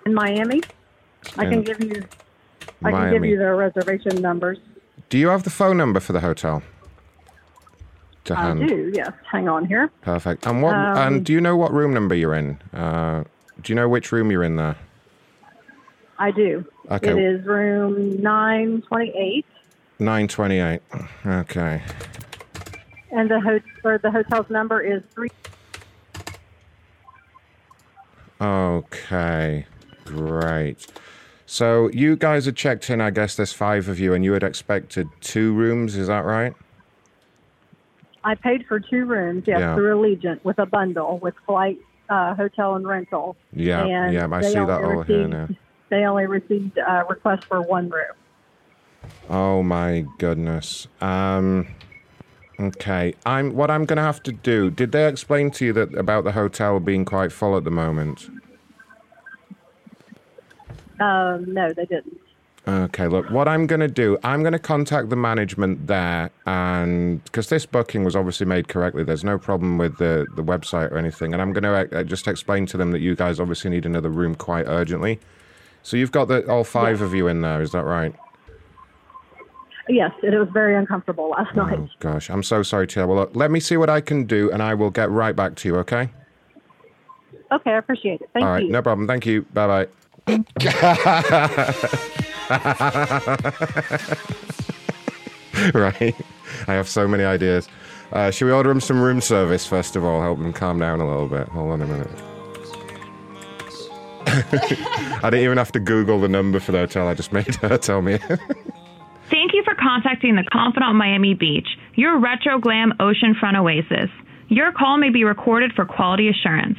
[0.05, 0.61] In Miami,
[1.35, 2.03] I can give you.
[2.83, 3.11] I can Miami.
[3.11, 4.59] give you the reservation numbers.
[5.09, 6.61] Do you have the phone number for the hotel?
[8.25, 8.67] To I hand.
[8.67, 8.91] do.
[8.93, 9.11] Yes.
[9.31, 9.89] Hang on here.
[10.01, 10.45] Perfect.
[10.45, 10.75] And what?
[10.75, 12.59] Um, and do you know what room number you're in?
[12.71, 13.23] Uh,
[13.63, 14.75] do you know which room you're in there?
[16.19, 16.63] I do.
[16.91, 17.09] Okay.
[17.09, 19.45] It is room nine twenty eight,
[19.97, 20.81] Nine twenty-eight.
[21.25, 21.81] Okay.
[23.11, 25.29] and the ho- or the hotel's number is three.
[28.39, 29.65] Okay.
[30.05, 30.85] Great.
[31.45, 33.01] So you guys had checked in.
[33.01, 35.95] I guess there's five of you, and you had expected two rooms.
[35.95, 36.53] Is that right?
[38.23, 39.43] I paid for two rooms.
[39.45, 39.75] Yes, Yeah.
[39.75, 41.77] through Allegiant with a bundle with flight,
[42.09, 43.35] uh, hotel, and rental.
[43.53, 43.83] Yeah.
[43.83, 44.27] And yeah.
[44.31, 45.49] I see that all here now.
[45.89, 48.15] They only received a request for one room.
[49.29, 50.87] Oh my goodness.
[51.01, 51.67] Um.
[52.59, 53.13] Okay.
[53.25, 53.53] I'm.
[53.53, 54.71] What I'm gonna have to do.
[54.71, 58.31] Did they explain to you that about the hotel being quite full at the moment?
[60.99, 62.19] Um, no, they didn't.
[62.67, 67.23] Okay, look, what I'm going to do, I'm going to contact the management there, and
[67.25, 70.97] because this booking was obviously made correctly, there's no problem with the, the website or
[70.97, 73.85] anything, and I'm going to uh, just explain to them that you guys obviously need
[73.85, 75.19] another room quite urgently.
[75.83, 78.15] So you've got the, all five of you in there, is that right?
[79.87, 81.77] Yes, it was very uncomfortable last night.
[81.77, 83.05] Oh, gosh, I'm so sorry, Tia.
[83.05, 85.53] Well, look, let me see what I can do, and I will get right back
[85.57, 86.09] to you, okay?
[87.51, 88.29] Okay, I appreciate it.
[88.33, 88.47] Thank you.
[88.47, 88.71] all right, you.
[88.71, 89.07] no problem.
[89.07, 89.43] Thank you.
[89.53, 89.87] Bye bye.
[95.73, 96.15] right.
[96.67, 97.67] I have so many ideas.
[98.11, 100.21] Uh, should we order him some room service first of all?
[100.21, 101.47] Help him calm down a little bit.
[101.49, 102.09] Hold on a minute.
[104.27, 107.07] I didn't even have to Google the number for the hotel.
[107.07, 108.17] I just made her tell me.
[109.29, 114.09] Thank you for contacting the Confidante Miami Beach, your retro glam oceanfront oasis.
[114.47, 116.77] Your call may be recorded for quality assurance.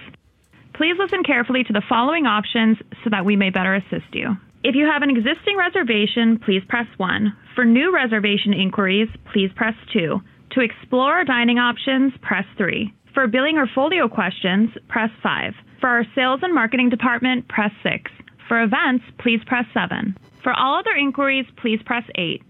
[0.76, 4.36] Please listen carefully to the following options so that we may better assist you.
[4.62, 7.34] If you have an existing reservation, please press 1.
[7.54, 10.20] For new reservation inquiries, please press 2.
[10.50, 12.92] To explore dining options, press 3.
[13.14, 15.54] For billing or folio questions, press 5.
[15.80, 18.10] For our sales and marketing department, press 6.
[18.46, 20.14] For events, please press 7.
[20.42, 22.42] For all other inquiries, please press 8.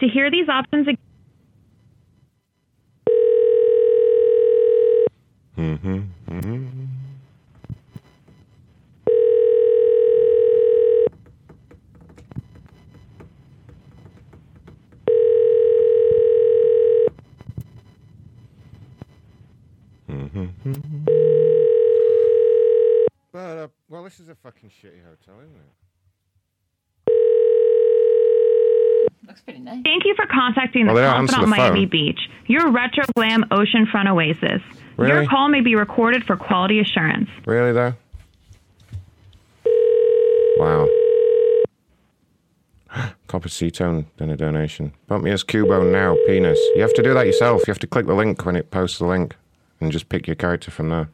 [0.00, 0.98] To hear these options again,
[5.56, 6.00] mm-hmm.
[6.28, 6.97] Mm-hmm.
[20.18, 21.04] Mm-hmm.
[23.32, 25.74] But, uh, well, this is a fucking shitty hotel, isn't it?
[29.26, 29.82] Looks pretty nice.
[29.84, 31.56] Thank you for contacting Well, the they don't Confidante the.
[31.56, 34.62] Miami Beach, your retro glam oceanfront oasis.
[34.98, 37.28] Your call may be recorded for quality assurance.
[37.46, 37.94] Really, though?
[40.58, 40.88] Wow.
[43.28, 44.92] Copper Cetone dinner donation.
[45.06, 46.58] Bump me as Cubone now, penis.
[46.74, 47.60] You have to do that yourself.
[47.68, 49.36] You have to click the link when it posts the link
[49.80, 51.08] and just pick your character from there.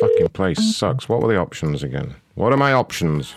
[0.00, 1.08] Fucking place sucks.
[1.08, 2.16] What were the options again?
[2.34, 3.34] What are my options?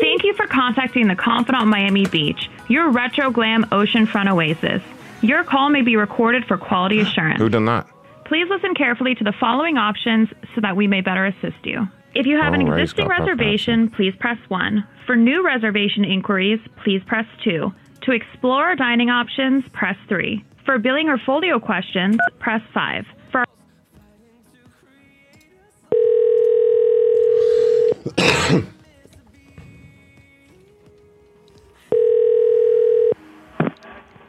[0.00, 4.82] Thank you for contacting the Confidante Miami Beach, your retro glam oceanfront oasis.
[5.22, 7.40] Your call may be recorded for quality assurance.
[7.40, 7.88] Who done that?
[8.26, 11.86] Please listen carefully to the following options so that we may better assist you.
[12.14, 14.84] If you have an Oh, existing got that reservation, please press 1.
[15.06, 17.72] For new reservation inquiries, please press 2.
[18.02, 20.44] To explore dining options, press 3.
[20.64, 23.04] For billing or folio questions, press 5.
[23.30, 23.44] For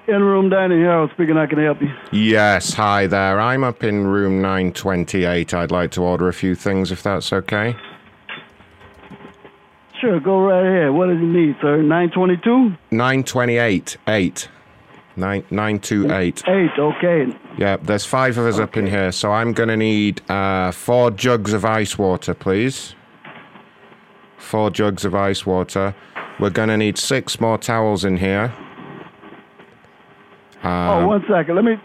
[0.08, 1.36] In room dining, Harold speaking.
[1.36, 1.92] I can help you.
[2.12, 3.40] Yes, hi there.
[3.40, 5.52] I'm up in room 928.
[5.52, 7.76] I'd like to order a few things if that's okay.
[10.00, 10.92] Sure, go right ahead.
[10.92, 11.78] What does he need, sir?
[11.82, 12.76] 922?
[12.92, 13.98] 928.
[14.08, 14.50] 8.
[15.18, 16.44] 9, 928.
[16.48, 17.26] Eight, okay.
[17.58, 21.10] Yeah, there's five of us up in here, so I'm going to need uh, four
[21.10, 22.94] jugs of ice water, please.
[24.38, 25.96] Four jugs of ice water.
[26.40, 28.54] We're going to need six more towels in here.
[30.66, 31.56] Oh, Um, one second.
[31.56, 31.80] Let me.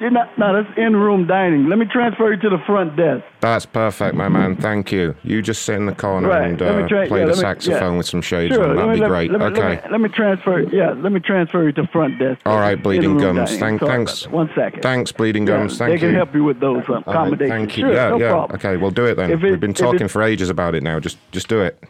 [0.00, 0.38] You're not.
[0.38, 1.68] No, that's in room dining.
[1.68, 3.24] Let me transfer you to the front desk.
[3.40, 4.54] That's perfect, my man.
[4.54, 5.16] Thank you.
[5.24, 7.40] You just sit in the corner Right, and uh, tra- play yeah, the let me-
[7.42, 7.96] saxophone yeah.
[7.96, 8.76] with some shades Sure, on.
[8.76, 9.32] That'd me- be let- great.
[9.32, 9.60] let me- okay.
[9.60, 10.60] Let me, let me transfer.
[10.72, 12.40] Yeah, let me transfer you to front desk.
[12.46, 13.50] All right, Bleeding Gums.
[13.50, 13.58] dining.
[13.58, 14.28] Thank, thanks.
[14.28, 14.82] One second.
[14.82, 15.78] Thanks, Bleeding Yeah, Gums.
[15.78, 16.12] Thank they you.
[16.12, 17.50] can help you with those um, All right, accommodations.
[17.50, 17.86] thank you.
[17.86, 18.30] Sure, yeah, no yeah.
[18.30, 18.54] problem.
[18.56, 19.32] Okay, we'll do it then.
[19.32, 21.00] It- We've been talking it- for ages about it now.
[21.00, 21.82] Just, just do it.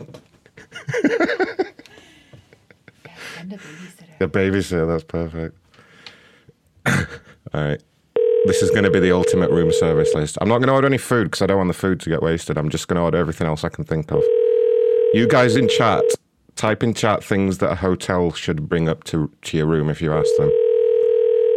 [4.20, 4.28] A.
[4.28, 5.56] Babysitter, that's perfect.
[6.86, 6.96] All
[7.54, 7.82] right.
[8.46, 10.38] This is going to be the ultimate room service list.
[10.40, 12.22] I'm not going to order any food because I don't want the food to get
[12.22, 12.56] wasted.
[12.56, 14.22] I'm just going to order everything else I can think of.
[15.12, 16.04] You guys in chat,
[16.56, 20.00] type in chat things that a hotel should bring up to, to your room if
[20.00, 20.50] you ask them.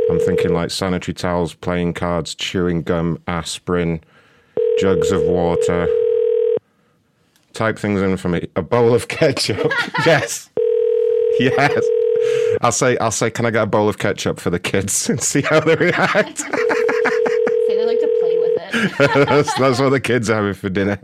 [0.09, 4.01] I'm thinking like sanitary towels, playing cards, chewing gum, aspirin,
[4.80, 5.88] jugs of water.
[7.53, 8.47] Type things in for me.
[8.57, 9.72] A bowl of ketchup.
[10.05, 10.49] yes.
[11.39, 11.86] Yes.
[12.62, 15.22] I'll say I'll say can I get a bowl of ketchup for the kids and
[15.22, 16.40] see how they react.
[17.68, 19.26] Say they like to play with it.
[19.30, 21.00] that's, that's what the kids are having for dinner.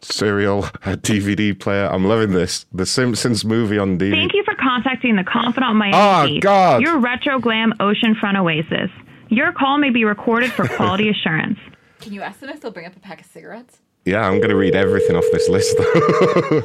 [0.00, 1.86] Cereal, a DVD player.
[1.86, 2.66] I'm loving this.
[2.72, 4.10] The Simpsons movie on DVD.
[4.12, 6.82] Thank you for contacting the Confidante Miami Oh, God.
[6.82, 8.90] your retro glam oceanfront oasis.
[9.28, 11.58] Your call may be recorded for quality assurance.
[12.00, 13.78] Can you ask them if they'll bring up a pack of cigarettes?
[14.04, 16.62] Yeah, I'm going to read everything off this list, though.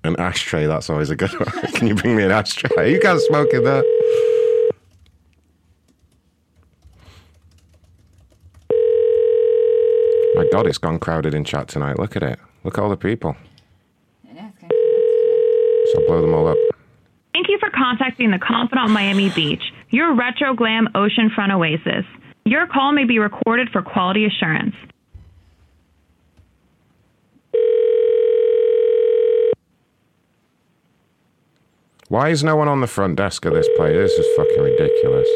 [0.04, 1.50] an ashtray, that's always a good one.
[1.74, 2.92] Can you bring me an ashtray?
[2.92, 3.82] You can't smoke in there.
[10.34, 11.98] My God, it's gone crowded in chat tonight.
[11.98, 12.38] Look at it.
[12.64, 13.36] Look at all the people.
[15.92, 16.56] So blow them all up.
[17.32, 22.04] Thank you for contacting the Confidante Miami Beach, your retro glam oceanfront oasis.
[22.44, 24.74] Your call may be recorded for quality assurance.
[32.08, 33.94] Why is no one on the front desk of this place?
[33.94, 35.28] This is fucking ridiculous.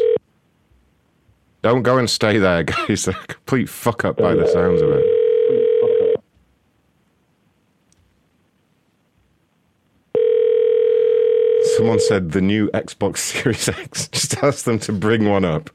[1.61, 3.05] Don't go and stay there, guys.
[3.05, 5.14] They're a complete fuck up by the sounds of it.
[11.85, 14.07] Someone said the new Xbox Series X.
[14.07, 15.69] Just ask them to bring one up.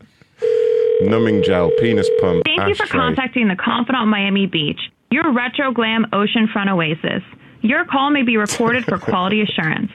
[1.03, 4.81] Numbing gel, penis pump, Thank you for contacting the Confidante Miami Beach,
[5.13, 7.23] your retro glam oceanfront oasis.
[7.61, 9.93] Your call may be recorded for quality assurance.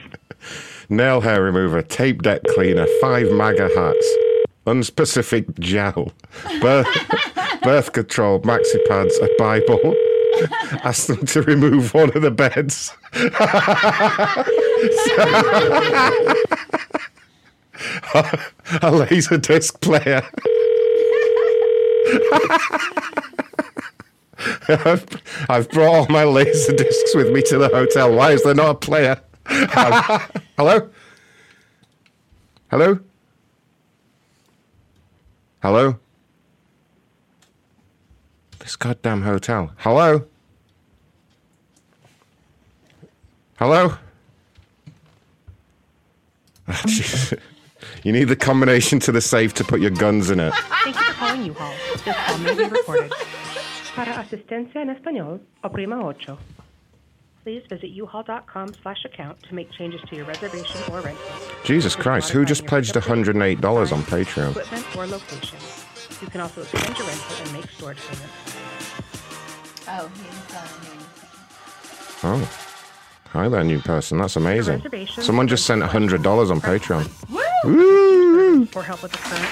[0.88, 4.16] nail hair remover, tape deck cleaner, five MAGA hats,
[4.66, 6.12] unspecific gel,
[6.62, 6.88] birth,
[7.62, 9.94] birth control, maxi pads, a Bible.
[10.84, 12.92] Ask them to remove one of the beds.
[18.82, 20.22] a laser disc player.
[24.68, 25.06] I've,
[25.48, 28.14] I've brought all my laser discs with me to the hotel.
[28.14, 29.20] Why is there not a player?
[29.46, 30.90] Hello?
[32.70, 32.98] Hello?
[35.62, 35.98] Hello?
[38.66, 39.70] This goddamn hotel.
[39.76, 40.24] Hello?
[43.60, 43.96] Hello?
[46.68, 47.38] Jeez.
[48.02, 50.52] you need the combination to the safe to put your guns in it.
[50.82, 51.74] Thank you for calling U-Haul.
[52.04, 53.12] This call may be recorded.
[53.94, 56.36] Para asistencia en español, oprima ocho.
[57.44, 61.24] Please visit uhaul.com slash account to make changes to your reservation or rental.
[61.62, 64.50] Jesus Christ, who just pledged $108 on Patreon?
[64.50, 65.56] Equipment or location.
[66.20, 68.55] You can also extend your rental and make storage payments.
[69.88, 70.46] Oh, he's
[72.24, 72.50] Oh.
[73.32, 74.18] Hi there, new person.
[74.18, 74.82] That's amazing.
[75.20, 77.06] Someone just sent $100 on Patreon.
[78.70, 79.42] For help with the current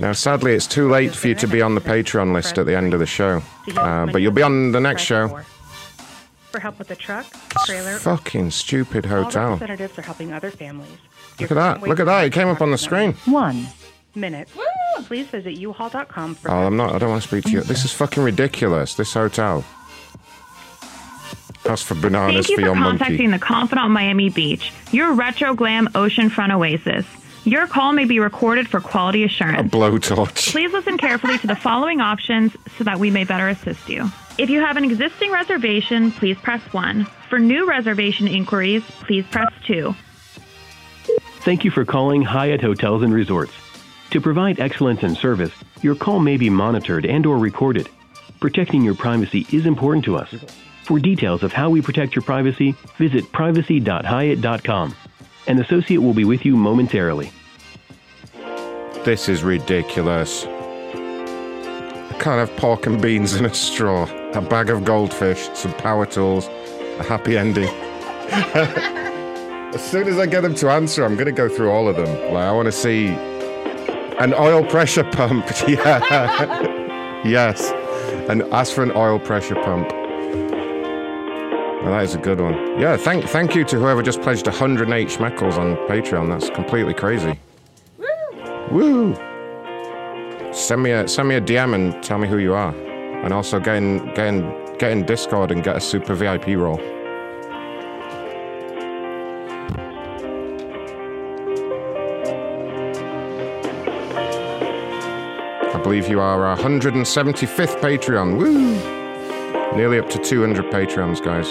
[0.00, 2.76] Now, sadly, it's too late for you to be on the Patreon list at the
[2.76, 3.40] end of the show.
[3.76, 5.40] Uh, but you'll be on the next show.
[6.50, 7.24] For help with the truck,
[7.64, 9.50] trailer, Fucking stupid all hotel.
[9.52, 10.98] representatives are helping other families.
[11.40, 11.82] Look at that.
[11.82, 12.24] Look at that.
[12.24, 13.12] It came up on the screen.
[13.26, 13.68] One
[14.16, 14.48] minute.
[15.04, 16.94] Please visit uhaul.com for Oh, I'm not.
[16.94, 17.60] I don't want to speak to you.
[17.60, 18.94] This is fucking ridiculous.
[18.94, 19.64] This hotel.
[21.62, 23.38] That's for bananas Thank you for for your contacting monkey.
[23.38, 27.04] the Confidante Miami Beach, your retro glam oceanfront oasis.
[27.44, 29.72] Your call may be recorded for quality assurance.
[29.72, 30.08] A assurance.
[30.08, 30.52] blowtorch.
[30.52, 34.10] Please listen carefully to the following options so that we may better assist you.
[34.38, 37.04] If you have an existing reservation, please press 1.
[37.28, 39.94] For new reservation inquiries, please press 2.
[41.40, 43.52] Thank you for calling Hyatt Hotels and Resorts.
[44.10, 45.52] To provide excellence in service,
[45.82, 47.88] your call may be monitored and or recorded.
[48.40, 50.32] Protecting your privacy is important to us.
[50.84, 54.94] For details of how we protect your privacy, visit privacy.hyatt.com.
[55.48, 57.32] An associate will be with you momentarily.
[59.04, 60.44] This is ridiculous.
[60.46, 66.06] I can't have pork and beans in a straw, a bag of goldfish, some power
[66.06, 67.68] tools, a happy ending.
[69.74, 71.96] as soon as I get them to answer, I'm going to go through all of
[71.96, 72.32] them.
[72.32, 73.08] Like, I want to see
[74.18, 75.46] an oil pressure pump.
[75.68, 77.22] Yeah.
[77.24, 77.70] yes.
[78.28, 79.90] And ask for an oil pressure pump.
[81.82, 82.54] Well, that is a good one.
[82.80, 86.28] Yeah, thank thank you to whoever just pledged 108 schmeckles on Patreon.
[86.28, 87.38] That's completely crazy.
[87.98, 89.14] Woo!
[89.14, 90.52] Woo!
[90.52, 93.60] Send me a send me a DM and tell me who you are, and also
[93.60, 96.80] get in get in get in Discord and get a super VIP role.
[105.86, 108.36] Believe you are our 175th Patreon.
[108.36, 108.74] Woo!
[109.76, 111.48] Nearly up to 200 Patreons, guys.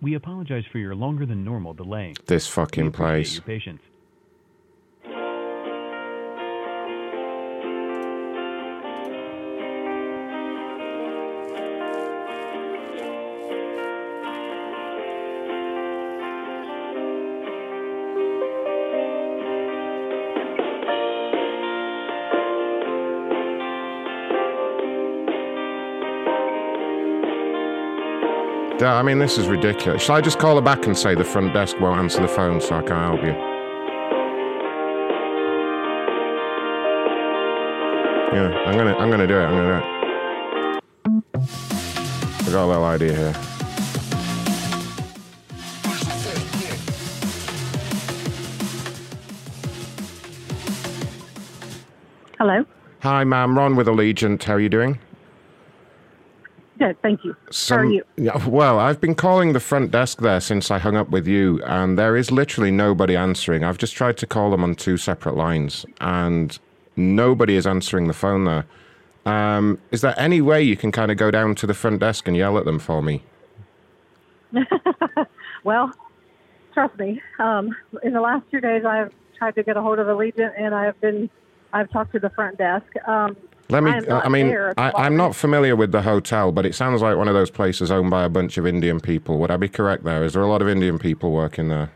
[0.00, 2.14] We apologize for your longer than normal delay.
[2.26, 3.40] This fucking place.
[28.88, 30.02] I mean, this is ridiculous.
[30.02, 32.60] Shall I just call her back and say the front desk won't answer the phone
[32.60, 33.32] so I can't help you?
[38.32, 39.44] Yeah, I'm gonna, I'm gonna do it.
[39.44, 40.02] I'm gonna do it.
[42.48, 43.32] I got a little idea here.
[52.38, 52.64] Hello.
[53.02, 53.56] Hi, ma'am.
[53.56, 54.42] Ron with Allegiant.
[54.42, 54.98] How are you doing?
[56.78, 57.36] Good, thank you.
[57.68, 58.02] How are you?
[58.16, 61.62] Yeah, well, I've been calling the front desk there since I hung up with you,
[61.64, 63.62] and there is literally nobody answering.
[63.62, 66.58] I've just tried to call them on two separate lines, and
[66.96, 68.64] nobody is answering the phone there.
[69.26, 72.26] Um, is there any way you can kind of go down to the front desk
[72.26, 73.22] and yell at them for me?
[75.64, 75.92] well,
[76.74, 77.20] trust me.
[77.38, 80.52] Um, in the last two days, I have tried to get a hold of Allegiant,
[80.58, 81.30] and I have been,
[81.72, 82.86] I've talked to the front desk.
[83.06, 83.36] Um,
[83.72, 83.90] Let me.
[83.90, 86.66] I, am I mean, there at the I, I'm not familiar with the hotel, but
[86.66, 89.38] it sounds like one of those places owned by a bunch of Indian people.
[89.38, 90.22] Would I be correct there?
[90.24, 91.90] Is there a lot of Indian people working there?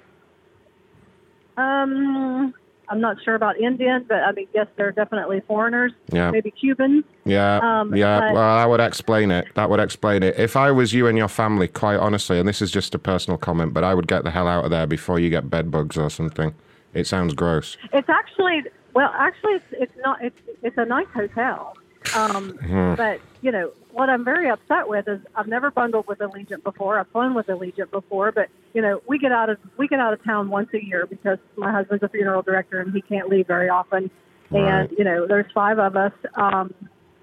[1.58, 2.54] Um,
[2.88, 5.92] I'm not sure about Indian, but I mean, yes, there are definitely foreigners.
[6.12, 6.30] Yeah.
[6.30, 7.04] Maybe Cubans.
[7.24, 8.32] Yeah, Um, yeah.
[8.32, 9.46] Well, that would explain it.
[9.54, 10.38] That would explain it.
[10.38, 13.38] If I was you and your family, quite honestly, and this is just a personal
[13.38, 15.96] comment, but I would get the hell out of there before you get bed bugs
[15.96, 16.54] or something.
[16.94, 17.76] It sounds gross.
[17.92, 18.62] It's actually
[18.96, 20.24] well, actually, it's, it's not.
[20.24, 21.76] It's it's a nice hotel.
[22.14, 22.94] Um, Hmm.
[22.94, 26.98] but you know what I'm very upset with is I've never bundled with Allegiant before.
[26.98, 30.14] I've flown with Allegiant before, but you know we get out of we get out
[30.14, 33.46] of town once a year because my husband's a funeral director and he can't leave
[33.46, 34.10] very often.
[34.52, 36.12] And you know there's five of us.
[36.34, 36.72] Um,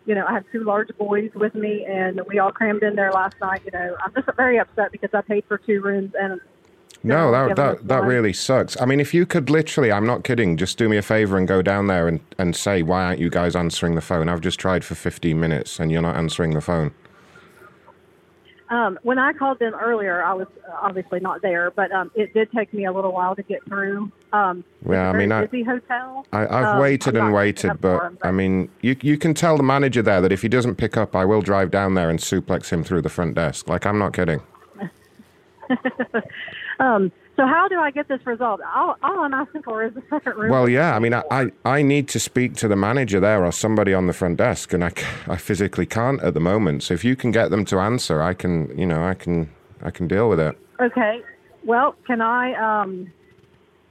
[0.05, 3.11] you know I have two large boys with me, and we all crammed in there
[3.13, 3.61] last night.
[3.65, 6.39] You know I'm just very upset because I paid for two rooms and
[7.05, 8.79] No, that that, that really sucks.
[8.81, 11.45] I mean, if you could literally, I'm not kidding, just do me a favor and
[11.47, 14.29] go down there and, and say, why aren't you guys answering the phone?
[14.29, 16.91] I've just tried for 15 minutes and you're not answering the phone.
[18.69, 20.47] Um, when I called them earlier, I was
[20.81, 24.09] obviously not there, but um, it did take me a little while to get through.
[24.31, 26.25] Um, Yeah, I mean, I- busy hotel.
[26.31, 27.81] I, I've Um, waited and waited, picking up
[28.19, 30.95] but I mean, you you can tell the manager there that if he doesn't pick
[30.97, 33.67] up, I will drive down there and suplex him through the front desk.
[33.67, 34.41] Like, I'm not kidding.
[36.80, 38.61] um, so how do I get this resolved?
[38.76, 40.51] All, all I'm asking for is a second room.
[40.51, 43.51] Well, yeah, I mean, I, I, I need to speak to the manager there or
[43.51, 44.91] somebody on the front desk, and I,
[45.28, 46.84] I physically can't at the moment.
[46.84, 49.49] So if you can get them to answer, I can, you know, I can,
[49.82, 50.57] I can deal with it.
[50.80, 51.21] Okay.
[51.65, 52.53] Well, can I?
[52.53, 53.11] Um,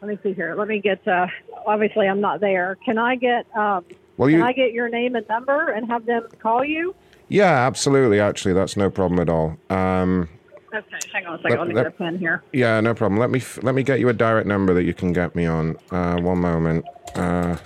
[0.01, 0.55] let me see here.
[0.55, 1.07] Let me get.
[1.09, 1.26] Uh,
[1.66, 2.76] obviously, I'm not there.
[2.85, 3.47] Can I get?
[3.57, 3.85] Um,
[4.18, 6.95] Well, can I get your name and number and have them call you?
[7.28, 8.20] Yeah, absolutely.
[8.20, 9.57] Actually, that's no problem at all.
[9.70, 10.28] Um,
[10.75, 10.85] Okay.
[11.12, 11.51] Hang on a second.
[11.51, 12.43] Let- Let me let- get a pen here.
[12.53, 13.18] yeah, no problem.
[13.20, 15.45] Let me f- let me get you a direct number that you can get me
[15.47, 15.77] on.
[15.91, 16.85] Uh, one moment.
[17.14, 17.57] Uh,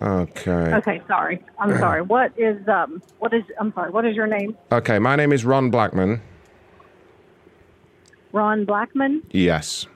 [0.00, 0.50] okay.
[0.74, 1.02] Okay.
[1.08, 1.42] Sorry.
[1.58, 2.02] I'm sorry.
[2.02, 3.02] What is um?
[3.18, 3.42] What is?
[3.58, 3.90] I'm sorry.
[3.90, 4.56] What is your name?
[4.72, 6.20] Okay, my name is Ron Blackman.
[8.32, 9.22] Ron Blackman.
[9.32, 9.86] Yes.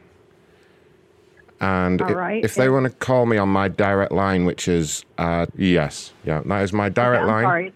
[1.60, 4.44] And All i- right, if they and- want to call me on my direct line,
[4.44, 7.44] which is uh, yes, yeah, that is my direct Okay, line.
[7.44, 7.72] sorry.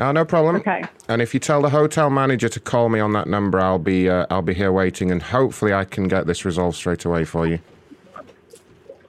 [0.00, 0.56] Oh, no problem.
[0.56, 0.82] Okay.
[1.08, 4.08] And if you tell the hotel manager to call me on that number, I'll be
[4.08, 7.46] uh, I'll be here waiting, and hopefully I can get this resolved straight away for
[7.46, 7.58] you.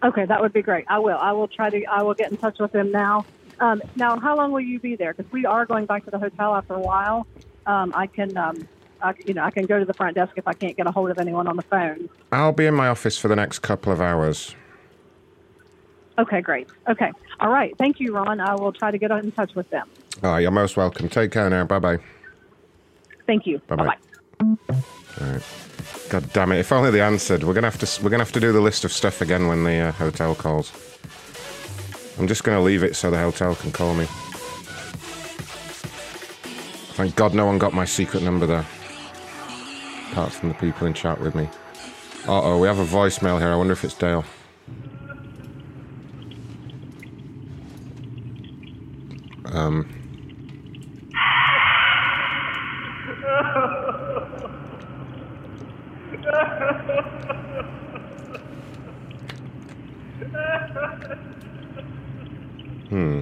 [0.03, 0.83] Okay, that would be great.
[0.89, 1.17] I will.
[1.17, 1.83] I will try to.
[1.85, 3.25] I will get in touch with them now.
[3.61, 5.13] Um, now, how long will you be there?
[5.13, 7.25] Because we are going back to the hotel after a while.
[7.67, 8.67] Um, I can, um,
[9.01, 10.91] I, you know, I can go to the front desk if I can't get a
[10.91, 12.09] hold of anyone on the phone.
[12.31, 14.55] I'll be in my office for the next couple of hours.
[16.17, 16.67] Okay, great.
[16.89, 17.77] Okay, all right.
[17.77, 18.41] Thank you, Ron.
[18.41, 19.87] I will try to get in touch with them.
[20.23, 21.09] Oh, you're most welcome.
[21.09, 21.65] Take care now.
[21.65, 21.97] Bye bye.
[23.25, 23.59] Thank you.
[23.67, 23.97] Bye bye.
[24.39, 24.57] All
[25.19, 25.43] right.
[26.09, 26.59] God damn it!
[26.59, 27.43] If only they answered.
[27.43, 28.03] We're gonna have to.
[28.03, 30.71] We're gonna have to do the list of stuff again when the uh, hotel calls.
[32.19, 34.05] I'm just gonna leave it so the hotel can call me.
[36.95, 38.65] Thank God no one got my secret number there.
[40.11, 41.49] Apart from the people in chat with me.
[42.27, 43.49] Uh oh, we have a voicemail here.
[43.49, 44.25] I wonder if it's Dale.
[49.45, 50.00] Um.
[62.91, 63.21] Hmm.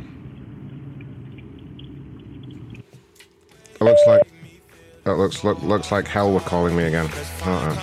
[3.79, 4.23] It looks like.
[5.03, 7.07] That looks look, looks like hell were calling me again.
[7.43, 7.79] Uh-uh.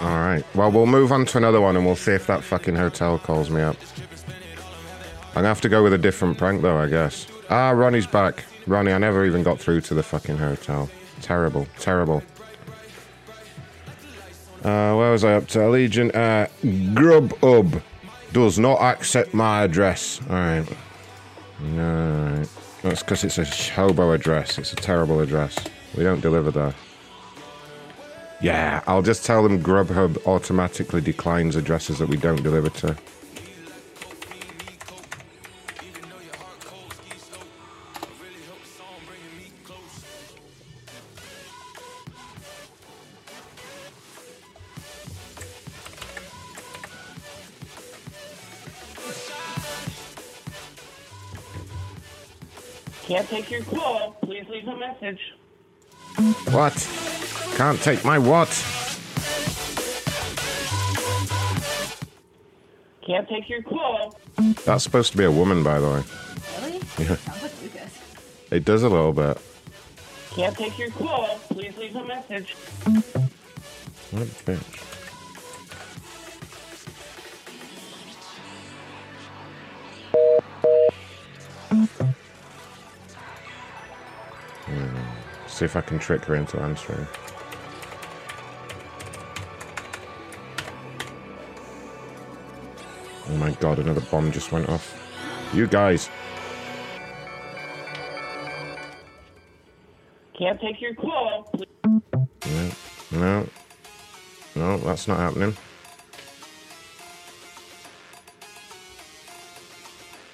[0.00, 0.44] All right.
[0.56, 3.48] Well, we'll move on to another one, and we'll see if that fucking hotel calls
[3.48, 3.76] me up.
[5.28, 6.76] I'm gonna have to go with a different prank, though.
[6.76, 7.28] I guess.
[7.50, 8.44] Ah, Ronnie's back.
[8.66, 10.90] Ronnie, I never even got through to the fucking hotel.
[11.22, 12.24] Terrible, terrible.
[14.64, 15.60] Uh, where was I up to?
[15.60, 16.12] Allegiant.
[16.12, 17.80] Uh, Grubhub
[18.34, 20.20] does not accept my address.
[20.28, 20.66] All right.
[21.60, 22.44] No,
[22.82, 24.58] that's because it's a hobo address.
[24.58, 25.56] It's a terrible address.
[25.96, 26.74] We don't deliver there.
[28.42, 32.96] Yeah, I'll just tell them Grubhub automatically declines addresses that we don't deliver to.
[53.14, 54.16] Can't take your call.
[54.24, 55.20] Please leave a message.
[56.50, 56.74] What?
[57.54, 58.48] Can't take my what?
[63.06, 64.18] Can't take your call.
[64.64, 66.02] That's supposed to be a woman, by the way.
[66.60, 66.80] Really?
[66.98, 67.14] Yeah.
[67.14, 68.00] Sounds like Lucas.
[68.50, 69.38] It does a little bit.
[70.32, 71.38] Can't take your call.
[71.50, 72.54] Please leave a message.
[74.10, 74.93] What a bitch.
[85.54, 87.06] See if I can trick her into answering.
[93.28, 95.00] Oh my god, another bomb just went off.
[95.54, 96.10] You guys.
[100.36, 101.48] Can't take your call.
[102.44, 102.70] No,
[103.12, 103.48] no.
[104.56, 105.56] No, that's not happening.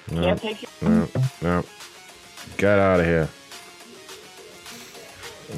[0.09, 1.07] No, Can't take your- no,
[1.43, 1.63] no.
[2.57, 3.29] Get out of here.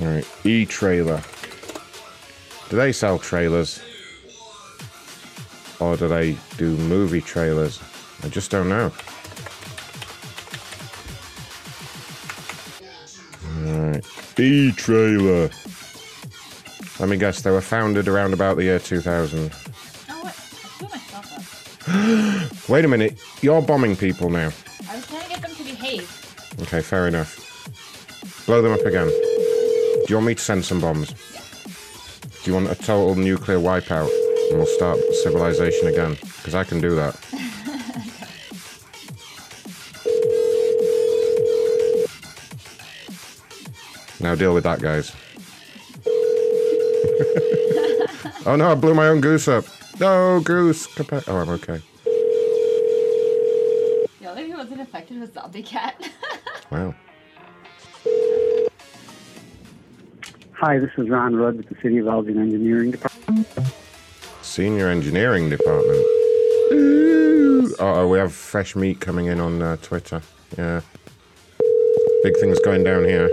[0.02, 1.22] Alright, e-trailer.
[2.70, 3.82] Do they sell trailers?
[5.80, 7.80] Or do they do movie trailers?
[8.24, 8.92] I just don't know.
[13.66, 14.06] Alright,
[14.40, 15.50] e-trailer.
[17.00, 19.52] Let me guess, they were founded around about the year 2000.
[20.10, 20.36] Oh, what?
[20.64, 22.70] I blew myself up.
[22.70, 24.52] Wait a minute, you're bombing people now.
[24.90, 26.56] I was trying to get them to behave.
[26.62, 27.40] Okay, fair enough.
[28.46, 29.12] Blow them up again.
[30.14, 31.12] Do you want me to send some bombs?
[32.44, 34.12] Do you want a total nuclear wipeout?
[34.50, 36.18] And we'll start civilization again?
[36.22, 37.20] Because I can do that.
[44.20, 45.16] Now deal with that, guys.
[48.46, 49.66] oh no, I blew my own goose up.
[50.00, 50.88] No, goose.
[51.28, 51.82] Oh, I'm okay.
[54.22, 56.08] The only thing that wasn't affected was Zombie Cat.
[56.72, 56.96] Wow.
[60.66, 63.46] Hi, this is Ron Rudd with the City of Elgin Engineering Department.
[64.42, 66.06] Senior engineering department.
[67.82, 70.22] Oh, we have fresh meat coming in on uh, Twitter.
[70.58, 70.80] Yeah.
[72.24, 73.30] Big things going down here.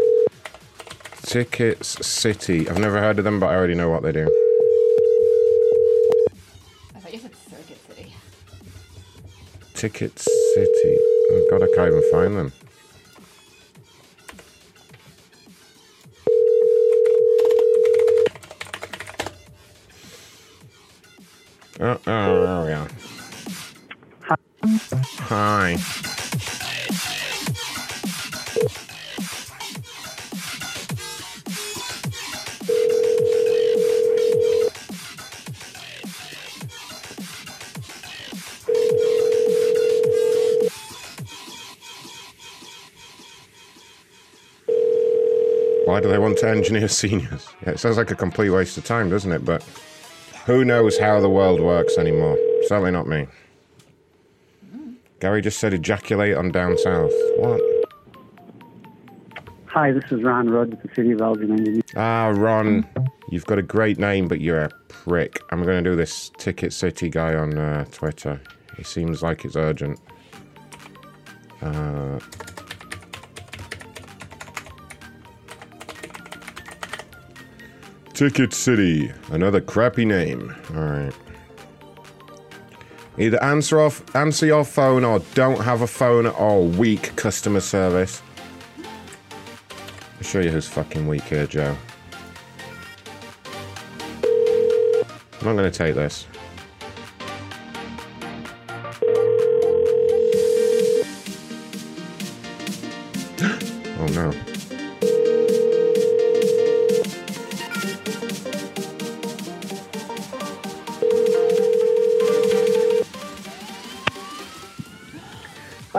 [1.23, 2.69] Tickets City.
[2.69, 4.27] I've never heard of them, but I already know what they do.
[6.97, 8.13] I thought you said Circuit City.
[9.75, 10.99] Ticket City.
[11.31, 12.53] Oh, God, I can't even find them.
[21.83, 22.89] Oh, oh, there we are.
[25.31, 25.79] Hi.
[45.87, 47.49] Why do they want to engineer seniors?
[47.63, 49.47] Yeah, it sounds like a complete waste of time, doesn't it?
[49.47, 49.65] But
[50.47, 52.39] who knows how the world works anymore?
[52.67, 53.27] Certainly not me.
[55.21, 57.13] Gary just said ejaculate on down south.
[57.37, 57.61] What?
[59.67, 61.83] Hi, this is Ron Rudd with the City of Elgin.
[61.95, 62.85] Ah, Ron,
[63.29, 65.41] you've got a great name, but you're a prick.
[65.51, 68.41] I'm going to do this Ticket City guy on uh, Twitter.
[68.77, 70.01] He seems like it's urgent.
[71.63, 72.19] Uh,
[78.21, 79.11] Ticket City.
[79.31, 80.55] Another crappy name.
[80.77, 81.15] Alright.
[83.17, 88.21] Either answer off answer your phone or don't have a phone or weak customer service.
[88.77, 91.75] I'll show you who's fucking weak here, Joe.
[94.23, 96.27] I'm not gonna take this.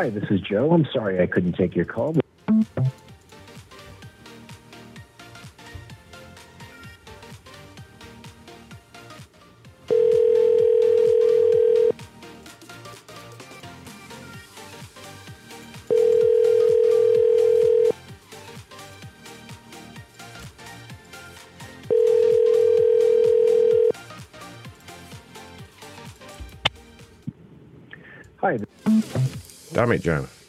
[0.02, 0.72] Hi, this is Joe.
[0.72, 2.16] I'm sorry I couldn't take your call.
[29.82, 30.41] Damn it,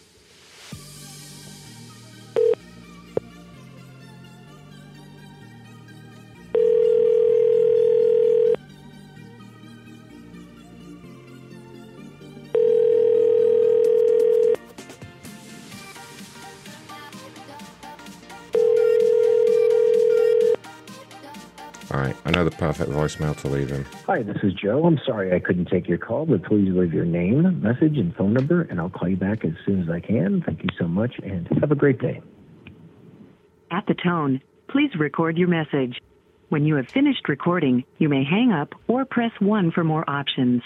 [22.80, 23.84] I know the voicemail to leave him.
[24.06, 24.86] Hi, this is Joe.
[24.86, 28.32] I'm sorry I couldn't take your call, but please leave your name, message, and phone
[28.32, 30.42] number, and I'll call you back as soon as I can.
[30.46, 32.22] Thank you so much, and have a great day.
[33.70, 36.00] At the tone, please record your message.
[36.48, 40.62] When you have finished recording, you may hang up or press 1 for more options.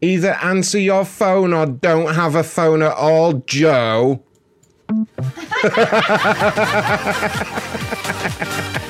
[0.00, 4.22] Either answer your phone or don't have a phone at all, Joe.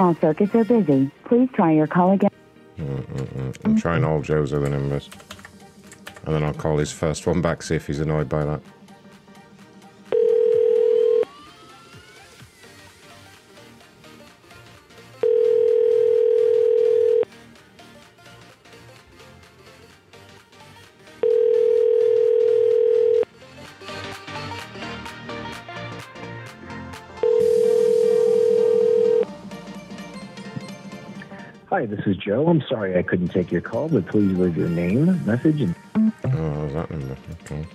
[0.00, 1.10] All circuits are busy.
[1.24, 2.30] Please try your call again.
[2.78, 3.54] Mm-mm-mm.
[3.64, 5.10] I'm trying all Joe's other numbers.
[6.24, 8.62] And then I'll call his first one back, see if he's annoyed by that.
[31.80, 32.46] Hi, this is Joe.
[32.46, 36.68] I'm sorry I couldn't take your call, but please leave your name, message, and Oh,
[36.74, 37.16] that number?
[37.44, 37.66] Okay.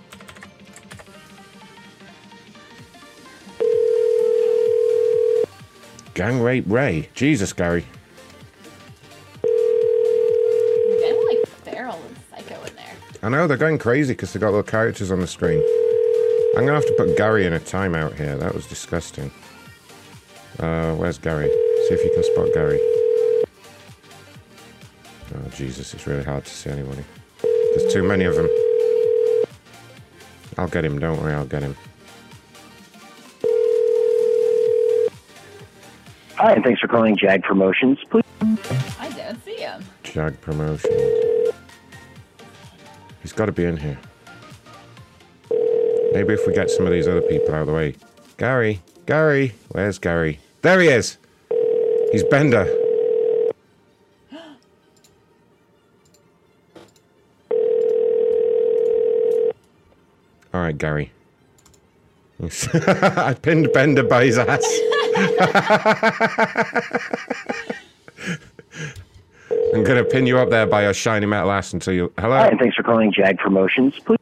[6.14, 7.08] Gang rape Ray.
[7.14, 7.84] Jesus, Gary.
[9.42, 12.94] You're getting like feral and psycho in there.
[13.24, 15.60] I know, they're going crazy because they got little characters on the screen.
[16.56, 18.38] I'm going to have to put Gary in a timeout here.
[18.38, 19.32] That was disgusting.
[20.60, 21.48] Uh, where's Gary?
[21.48, 22.78] See if you can spot Gary.
[25.56, 27.02] Jesus, it's really hard to see anybody.
[27.42, 28.46] There's too many of them.
[30.58, 31.74] I'll get him, don't worry, I'll get him.
[36.34, 37.98] Hi, and thanks for calling Jag Promotions.
[38.10, 38.22] Please.
[39.00, 39.82] I don't see him.
[40.02, 41.54] Jag Promotions.
[43.22, 43.98] He's got to be in here.
[46.12, 47.94] Maybe if we get some of these other people out of the way.
[48.36, 50.38] Gary, Gary, where's Gary?
[50.60, 51.16] There he is.
[52.12, 52.85] He's Bender.
[60.66, 61.12] Right, Gary.
[62.42, 64.62] I pinned Bender by his ass.
[69.74, 72.12] I'm gonna pin you up there by your shiny metal ass until you.
[72.18, 72.36] Hello.
[72.36, 73.98] Hi, and thanks for calling Jag Promotions.
[74.00, 74.18] Please.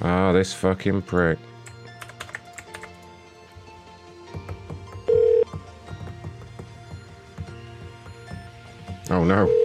[0.00, 1.38] Oh, this fucking prick.
[9.10, 9.61] Oh no.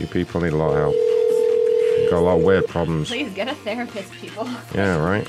[0.00, 0.94] You people need a lot of help.
[0.94, 3.08] You've got a lot of weird problems.
[3.08, 4.48] Please get a therapist, people.
[4.74, 5.26] Yeah, right?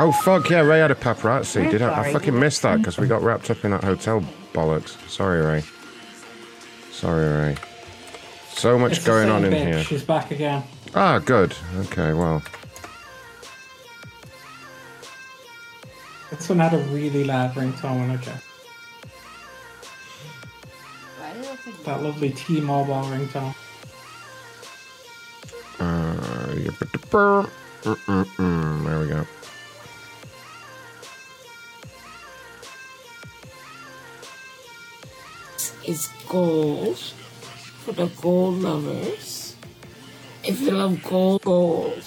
[0.00, 1.64] Oh, fuck, yeah, Ray had a paparazzi.
[1.64, 2.02] I'm Did I?
[2.02, 4.22] I fucking missed that because we got wrapped up in that hotel
[4.52, 4.96] bollocks.
[5.08, 5.64] Sorry, Ray.
[6.92, 7.56] Sorry, Ray.
[8.50, 9.66] So much It's the going same on in bitch.
[9.66, 9.82] here.
[9.82, 10.62] She's back again.
[10.94, 11.54] Ah, good.
[11.86, 12.42] Okay, well.
[16.30, 18.14] This one had a really loud ringtone.
[18.16, 18.32] Okay.
[21.18, 23.54] Why do like That lovely T-Mobile ringtone.
[25.80, 26.28] Uh.
[27.84, 29.26] There we go.
[35.84, 39.56] It's gold for the gold lovers.
[40.44, 42.02] If you love gold, gold.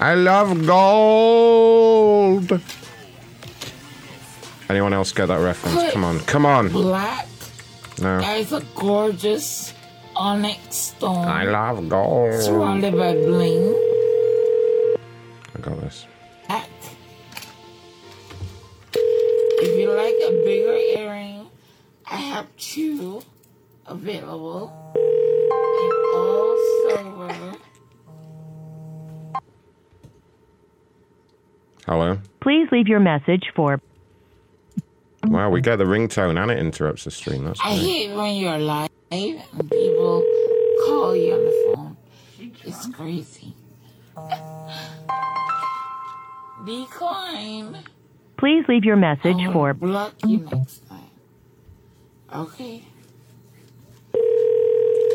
[0.00, 2.60] I love gold.
[4.68, 5.92] Anyone else get that reference?
[5.92, 6.68] Come on, come on.
[6.68, 7.26] Black.
[8.00, 8.20] No.
[8.20, 9.72] That is a gorgeous
[10.14, 11.24] onyx stone.
[11.24, 12.42] I love gold.
[12.42, 13.74] Surrounded by bling.
[15.56, 16.06] I got this.
[16.48, 16.68] Black.
[18.92, 21.48] If you like a bigger earring,
[22.10, 23.22] I have two
[23.86, 26.56] available in all
[26.88, 27.56] silver.
[31.86, 32.18] Hello.
[32.40, 33.80] Please leave your message for
[35.26, 37.44] Wow, we get the ringtone and it interrupts the stream.
[37.44, 37.80] That's I great.
[37.80, 39.40] hate when you're live and
[39.70, 40.24] people
[40.86, 41.96] call you on the phone.
[42.64, 43.54] It's crazy.
[46.64, 47.78] Decline.
[48.36, 51.10] Please leave your message I for block you next time.
[52.34, 52.84] Okay.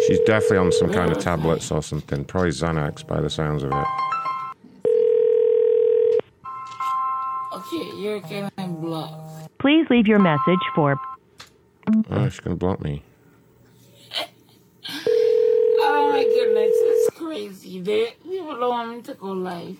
[0.07, 2.25] She's definitely on some kind of tablets or something.
[2.25, 3.87] Probably Xanax by the sounds of it.
[7.67, 9.57] Okay, you're getting blocked.
[9.59, 10.99] Please leave your message for
[12.09, 13.03] Oh, she's gonna block me.
[15.85, 17.81] Oh my goodness, it's crazy.
[17.81, 19.77] They, people don't want me to go live.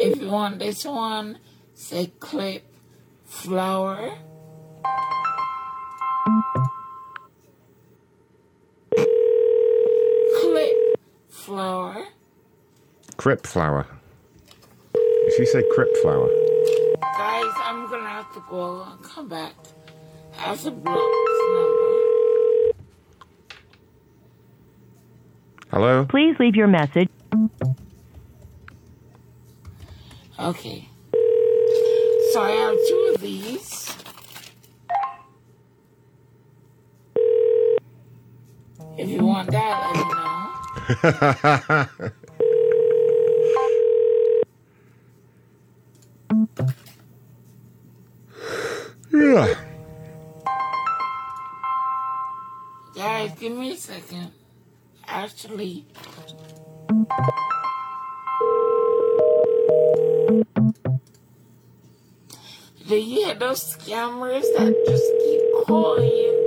[0.00, 1.38] If you want this one,
[1.74, 2.62] say clip
[3.24, 4.18] flower.
[10.40, 10.76] Clip
[11.44, 12.06] flower.
[13.18, 13.86] Crip flower.
[14.94, 16.28] Did she say crip flower?
[17.00, 19.52] Guys, I'm gonna have to go and come back.
[20.38, 20.98] I have to number.
[25.70, 26.06] Hello?
[26.08, 27.08] Please leave your message.
[30.38, 30.88] Okay.
[32.32, 33.96] So I have two of these.
[38.96, 40.43] If you want that, let me know.
[49.10, 49.54] yeah.
[52.94, 54.32] Guys, give me a second.
[55.06, 55.86] Actually,
[62.86, 66.43] do you hear those scammers that just keep calling you?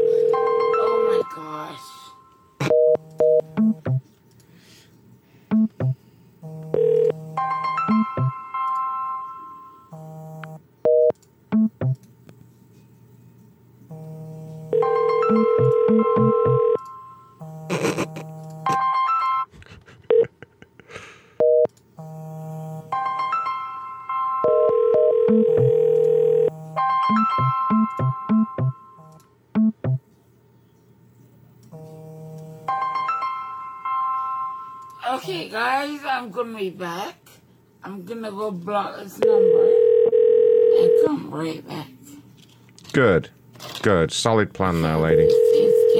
[36.57, 37.15] I'm be back.
[37.83, 39.69] I'm gonna go block this number
[40.79, 41.85] and come right back.
[42.93, 43.29] Good.
[43.83, 44.11] Good.
[44.11, 45.29] Solid plan there, lady.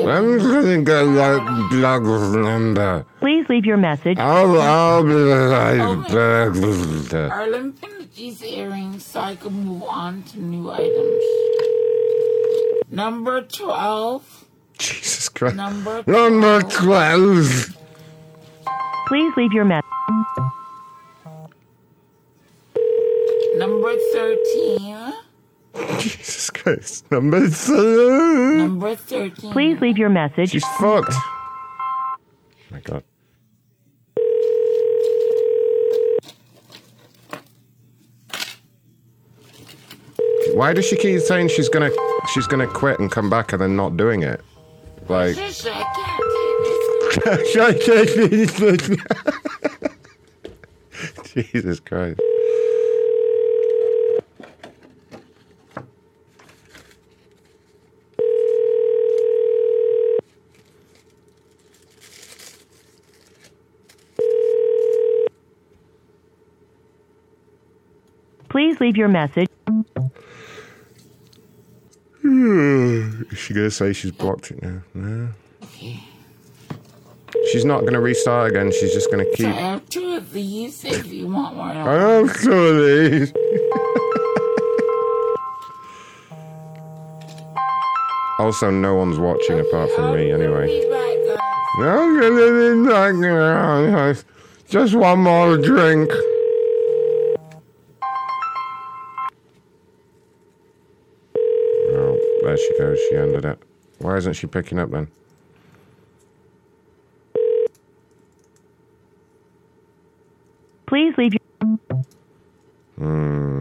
[0.04, 3.06] I'm gonna go like this number.
[3.20, 4.18] Please leave your message.
[4.18, 5.80] I'll, I'll be like.
[7.14, 11.24] Arlen pin these earrings so I can move on to new items.
[12.90, 14.46] Number 12.
[14.80, 15.56] Jesus Christ.
[15.56, 17.78] Number Number 12.
[19.08, 19.87] Please leave your message.
[23.68, 25.14] Number 13.
[26.00, 27.12] Jesus Christ.
[27.12, 28.58] Number three.
[28.58, 29.52] Number 13.
[29.52, 30.52] Please leave your message.
[30.52, 31.12] She's fucked.
[31.14, 32.18] Oh
[32.72, 33.04] my God.
[40.54, 41.92] Why does she keep saying she's gonna
[42.34, 44.40] she's gonna quit and come back and then not doing it?
[45.10, 45.84] Like Sister, I
[47.74, 48.08] can't
[51.36, 52.22] Jesus Christ.
[68.78, 69.48] Please leave your message.
[72.24, 74.82] Is she gonna say she's blocked it now?
[74.94, 75.30] No.
[77.52, 78.72] She's not gonna restart again.
[78.72, 79.46] She's just gonna So I keep.
[79.48, 81.66] have two of these if you want more.
[81.66, 83.34] I have some of these.
[88.40, 90.68] Also, no one's watching apart from me anyway.
[90.68, 91.40] He's right, guys.
[91.80, 92.20] No,
[94.70, 96.12] just one more drink.
[102.68, 103.00] She goes.
[103.10, 103.60] She ended it.
[104.00, 105.08] Why isn't she picking up then?
[110.88, 111.80] Please leave your.
[112.98, 113.57] Hmm.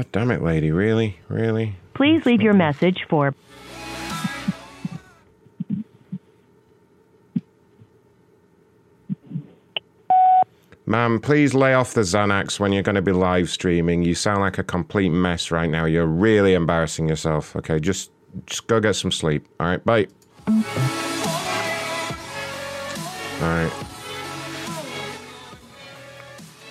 [0.00, 0.70] God damn it, lady.
[0.70, 1.18] Really?
[1.28, 1.76] Really?
[1.92, 3.34] Please leave your message for.
[10.86, 14.02] Ma'am, please lay off the Xanax when you're going to be live streaming.
[14.02, 15.84] You sound like a complete mess right now.
[15.84, 17.54] You're really embarrassing yourself.
[17.56, 18.10] Okay, just
[18.46, 19.46] just go get some sleep.
[19.60, 20.06] All right, bye.
[20.46, 20.54] All
[23.42, 23.72] right.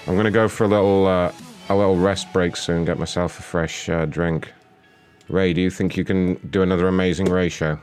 [0.08, 1.32] I'm gonna go for a little uh,
[1.70, 2.86] a little rest break soon.
[2.86, 4.52] Get myself a fresh uh, drink.
[5.30, 7.80] Ray, do you think you can do another amazing Ray show?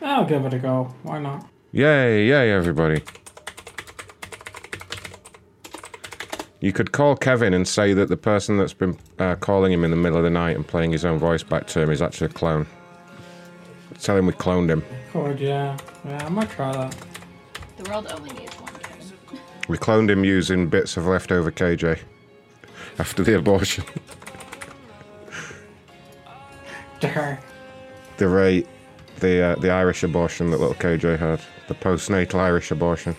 [0.00, 0.94] I'll give it a go.
[1.02, 1.48] Why not?
[1.72, 3.02] Yay, yay, everybody.
[6.60, 9.90] You could call Kevin and say that the person that's been uh, calling him in
[9.90, 12.28] the middle of the night and playing his own voice back to him is actually
[12.28, 12.66] a clone.
[14.00, 14.82] Tell him we cloned him.
[15.12, 15.76] Could, yeah.
[16.04, 16.96] Yeah, I might try that.
[17.76, 18.75] The world only needs one Kevin.
[19.68, 21.98] We cloned him using bits of leftover KJ
[22.98, 23.84] after the abortion.
[27.00, 28.64] the Ray,
[29.20, 33.14] the uh, the Irish abortion that little KJ had, the postnatal Irish abortion.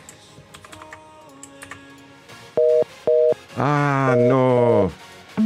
[3.58, 4.92] Ah no,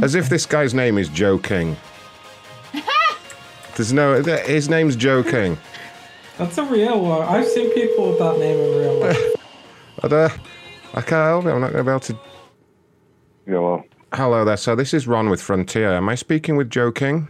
[0.02, 1.76] as if this guy's name is Joe King.
[3.76, 5.56] There's no, his name's Joe King.
[6.38, 7.22] That's a real one.
[7.22, 9.18] I've seen people with that name in real life.
[10.02, 10.32] I, don't-
[10.94, 11.50] I can't help it.
[11.50, 12.18] I'm not going to be able to.
[13.46, 13.84] Hello.
[14.12, 14.56] Hello there.
[14.58, 15.92] So this is Ron with Frontier.
[15.94, 17.28] Am I speaking with Joe King?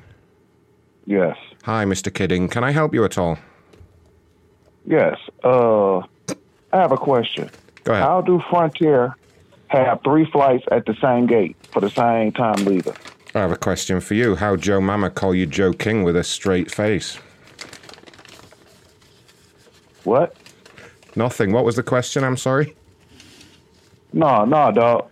[1.06, 1.36] Yes.
[1.62, 2.12] Hi, Mr.
[2.12, 2.48] Kidding.
[2.48, 3.38] Can I help you at all?
[4.84, 5.16] Yes.
[5.44, 6.04] Uh, I
[6.72, 7.50] have a question.
[7.84, 8.04] Go ahead.
[8.04, 9.16] How do Frontier
[9.68, 12.94] have three flights at the same gate for the same time leaving?
[13.34, 14.34] I have a question for you.
[14.34, 17.18] How Joe Mama call you Joe King with a straight face?
[20.04, 20.36] What?
[21.14, 21.52] Nothing.
[21.52, 22.24] What was the question?
[22.24, 22.74] I'm sorry.
[24.12, 25.08] No, no, dog.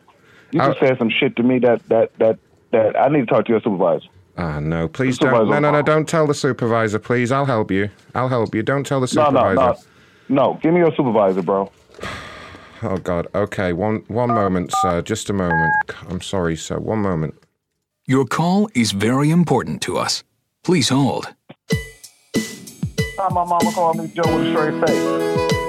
[0.53, 2.39] You just said some shit to me that that that
[2.73, 4.07] that I need to talk to your supervisor.
[4.37, 4.89] Ah, no.
[4.89, 5.49] Please The don't.
[5.49, 5.83] No, no, no.
[5.83, 7.31] Don't tell the supervisor, please.
[7.31, 7.91] I'll help you.
[8.15, 8.63] I'll help you.
[8.63, 9.55] Don't tell the supervisor.
[9.55, 9.73] no, no,
[10.29, 10.53] no.
[10.53, 11.71] no Give me your supervisor, bro.
[12.83, 13.27] Oh God.
[13.35, 13.75] Okay.
[13.75, 15.03] One one moment, sir.
[15.03, 15.75] Just a moment.
[16.09, 16.79] I'm sorry, sir.
[16.79, 17.35] One moment.
[18.07, 20.25] Your call is very important to us.
[20.65, 21.35] Please hold.
[23.19, 25.60] How my mama called me Joe with a straight face.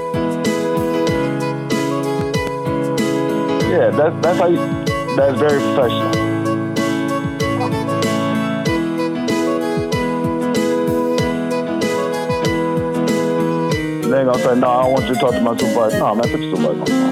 [3.72, 4.58] Yeah, that's that's how you.
[5.16, 6.12] That's very professional.
[14.10, 16.00] They ain't gonna say, no, I don't want you to talk to my supervisor.
[16.00, 17.12] No, man, put your supervisor on.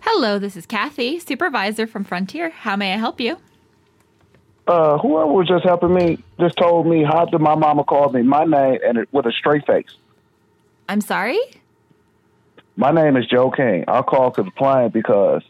[0.00, 2.50] Hello, this is Kathy, supervisor from Frontier.
[2.50, 3.38] How may I help you?
[4.68, 8.20] Uh, whoever was just helping me just told me how did my mama call me
[8.22, 9.88] my name and it, with a straight face.
[10.90, 11.40] I'm sorry?
[12.76, 13.84] My name is Joe King.
[13.88, 15.42] I called to the plane because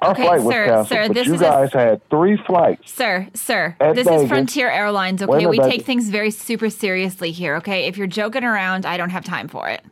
[0.00, 2.38] our Okay, flight was sir, canceled, sir, but this you is a- guys had three
[2.46, 2.90] flights.
[2.90, 4.22] Sir, sir, this Vegas.
[4.22, 5.46] is Frontier Airlines, okay?
[5.46, 7.84] We take things very super seriously here, okay?
[7.86, 9.82] If you're joking around, I don't have time for it.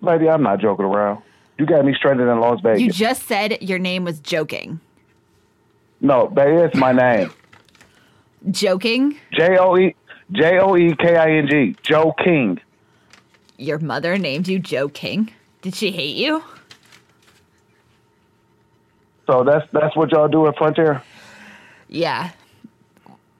[0.00, 1.22] Lady, I'm not joking around.
[1.58, 2.82] You got me stranded in Las Vegas.
[2.82, 4.78] You just said your name was joking.
[6.00, 7.30] No, that is my name.
[8.50, 9.18] Joking?
[9.32, 9.94] J O E
[10.32, 11.76] J O E K I N G.
[11.82, 12.60] Joe King.
[13.58, 15.32] Your mother named you Joe King?
[15.62, 16.42] Did she hate you?
[19.26, 21.02] So that's that's what y'all do at Frontier.
[21.88, 22.30] Yeah.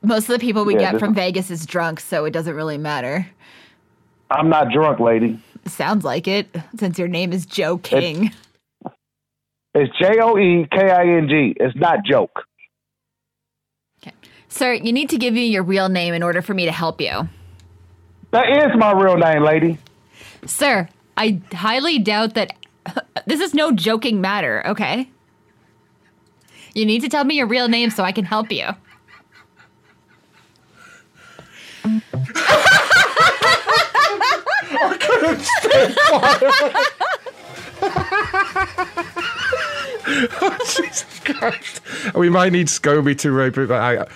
[0.03, 2.79] Most of the people we Yeah, get from Vegas is drunk, so it doesn't really
[2.79, 3.27] matter.
[4.31, 5.41] I'm not drunk, lady.
[5.67, 8.27] Sounds like it, since your name is Joe King.
[8.27, 8.37] It's
[10.01, 11.55] J O E K I N G.
[11.59, 12.45] It's not joke.
[14.03, 14.15] Okay.
[14.49, 17.01] Sir, you need to give me your real name in order for me to help
[17.01, 17.29] you.
[18.31, 19.79] That is my real name, lady.
[20.47, 22.53] Sir, I highly doubt that
[23.27, 25.09] this is no joking matter, okay?
[26.75, 28.67] You need to tell me your real name so I can help you.
[34.79, 36.93] I couldn't stay quiet.
[40.41, 41.81] oh, Jesus Christ.
[42.15, 44.07] We might need Scobie to rape it, but I,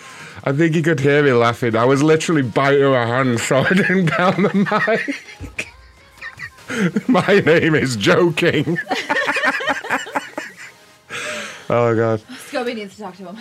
[0.45, 1.75] I think he could hear me laughing.
[1.75, 5.15] I was literally biting my hand so I didn't down the
[5.47, 5.69] mic.
[7.09, 8.79] My name is Joking.
[11.69, 12.21] oh, God.
[12.49, 13.39] Scobie needs to talk to him.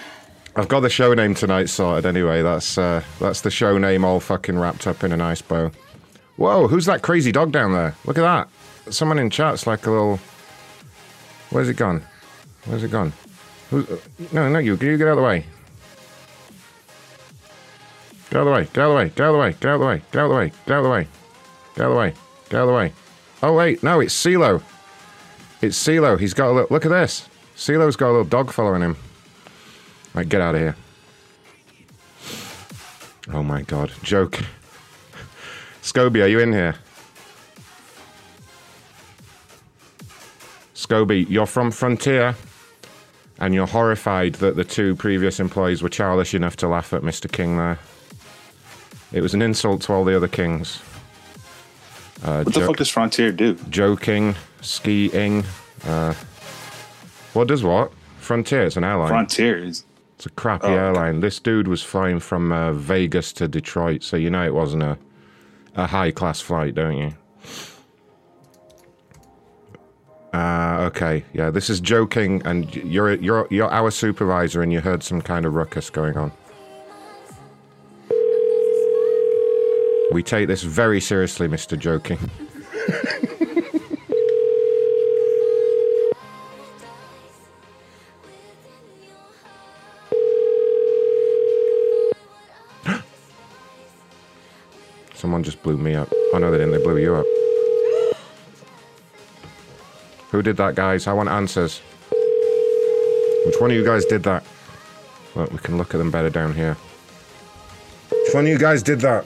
[0.55, 2.41] I've got the show name tonight sorted anyway.
[2.41, 5.71] That's uh, that's the show name all fucking wrapped up in a nice bow.
[6.37, 7.95] Whoa, who's that crazy dog down there?
[8.05, 8.93] Look at that.
[8.93, 10.19] Someone in chat's like a little.
[11.51, 12.01] Where's it gone?
[12.69, 13.11] Where's it gone?
[13.71, 13.87] Who's...
[14.31, 14.77] No, not you.
[14.77, 15.45] Can you get out of the way?
[18.29, 18.63] Get out of the way.
[18.65, 19.09] Get out of the way.
[19.09, 19.51] Get out of the way.
[19.59, 20.01] Get out of the way.
[20.11, 20.51] Get out of the way.
[20.65, 21.07] Get out of the way.
[21.75, 22.13] Get out of the way.
[22.49, 22.93] Get out of the way.
[23.41, 24.61] Oh wait, no, it's CeeLo.
[25.61, 26.19] It's CeeLo.
[26.19, 26.67] He's got a little.
[26.69, 27.27] Look at this.
[27.55, 28.97] CeeLo's got a little dog following him.
[30.13, 30.75] Right, get out of here.
[33.31, 33.91] Oh my god.
[34.03, 34.39] Joke.
[35.81, 36.75] Scobie, are you in here?
[40.75, 42.35] Scobie, you're from Frontier,
[43.39, 47.31] and you're horrified that the two previous employees were childish enough to laugh at Mr.
[47.31, 47.79] King there.
[49.11, 50.79] It was an insult to all the other kings.
[52.23, 53.55] Uh, What the fuck does Frontier do?
[53.69, 55.43] Joking, skiing.
[55.85, 56.13] Uh,
[57.33, 57.91] what does what?
[58.19, 59.07] Frontier, it's an airline.
[59.09, 59.85] Frontier is.
[60.17, 60.77] It's a crappy Oh, okay.
[60.77, 61.21] airline.
[61.21, 64.97] This dude was flying from uh, Vegas to Detroit, so you know it wasn't a
[65.75, 67.13] a high class flight, don't you?
[70.33, 71.49] Uh, okay, yeah.
[71.49, 75.55] This is joking, and you're you're you're our supervisor, and you heard some kind of
[75.55, 76.31] ruckus going on.
[80.11, 82.19] We take this very seriously, Mister Joking.
[95.15, 96.09] Someone just blew me up.
[96.33, 96.73] Oh no, they didn't.
[96.73, 97.25] They blew you up.
[100.31, 101.07] Who did that, guys?
[101.07, 101.81] I want answers.
[103.45, 104.43] Which one of you guys did that?
[105.35, 106.77] Look, we can look at them better down here.
[108.09, 109.25] Which one of you guys did that?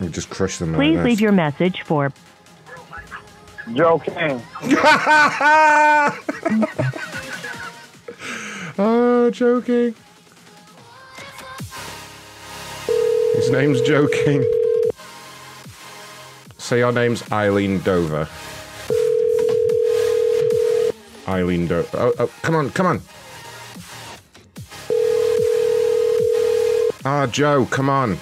[0.00, 1.04] We just crush them like Please this.
[1.04, 2.12] leave your message for
[3.74, 4.40] Joe King.
[8.78, 9.94] oh, joking.
[13.34, 14.44] His name's joking.
[16.58, 18.28] Say your name's Eileen Dover.
[21.28, 21.88] Eileen Dover.
[21.94, 23.02] Oh, oh, come on, come on.
[27.04, 28.18] Ah, Joe, come on.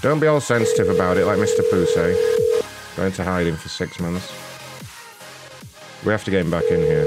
[0.00, 1.60] Don't be all sensitive about it like Mr.
[1.70, 2.96] Pousse.
[2.96, 4.32] Going to hide him for six months.
[6.04, 7.06] We have to get him back in here.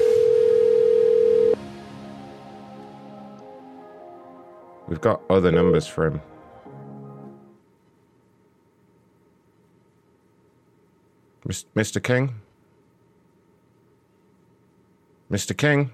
[4.87, 6.21] We've got other numbers for him.
[11.47, 12.01] Mr.
[12.01, 12.40] King?
[15.31, 15.55] Mr.
[15.55, 15.91] King?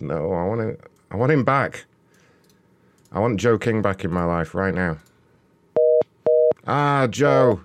[0.00, 0.78] no, I want to.
[1.10, 1.84] I want him back.
[3.12, 4.96] I want Joe King back in my life right now.
[6.66, 7.60] Ah, Joe.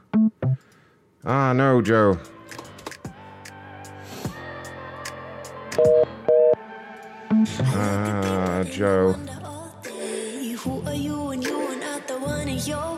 [1.23, 2.19] Ah, no, Joe.
[7.61, 9.15] Ah, Joe.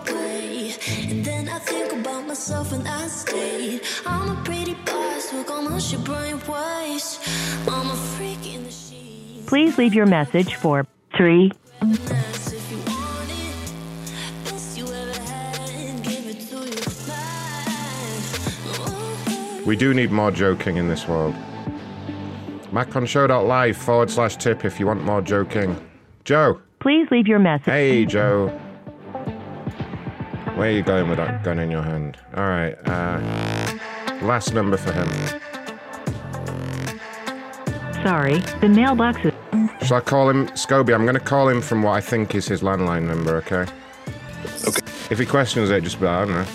[0.08, 0.76] Way?
[1.10, 1.60] And then I
[2.38, 2.72] myself
[3.10, 3.82] state.
[4.06, 7.22] I'm a pretty boss, look almost your brain waste.
[7.68, 9.44] I'm a freak in the sheet.
[9.48, 10.86] Please leave your message for
[11.16, 11.52] 3
[19.68, 21.36] We do need more joking in this world.
[22.72, 25.76] MacronShow.live forward slash tip if you want more joking.
[26.24, 26.62] Joe.
[26.80, 27.66] Please leave your message.
[27.66, 28.48] Hey, Joe.
[30.56, 32.18] Where are you going with that gun in your hand?
[32.38, 32.76] All right.
[32.88, 33.78] Uh,
[34.22, 35.08] last number for him.
[38.04, 39.34] Sorry, the mailbox is.
[39.88, 40.94] Shall I call him Scobie?
[40.94, 43.66] I'm going to call him from what I think is his landline number, okay?
[44.68, 44.82] Okay.
[45.10, 46.46] If he questions it, just be like, I don't know.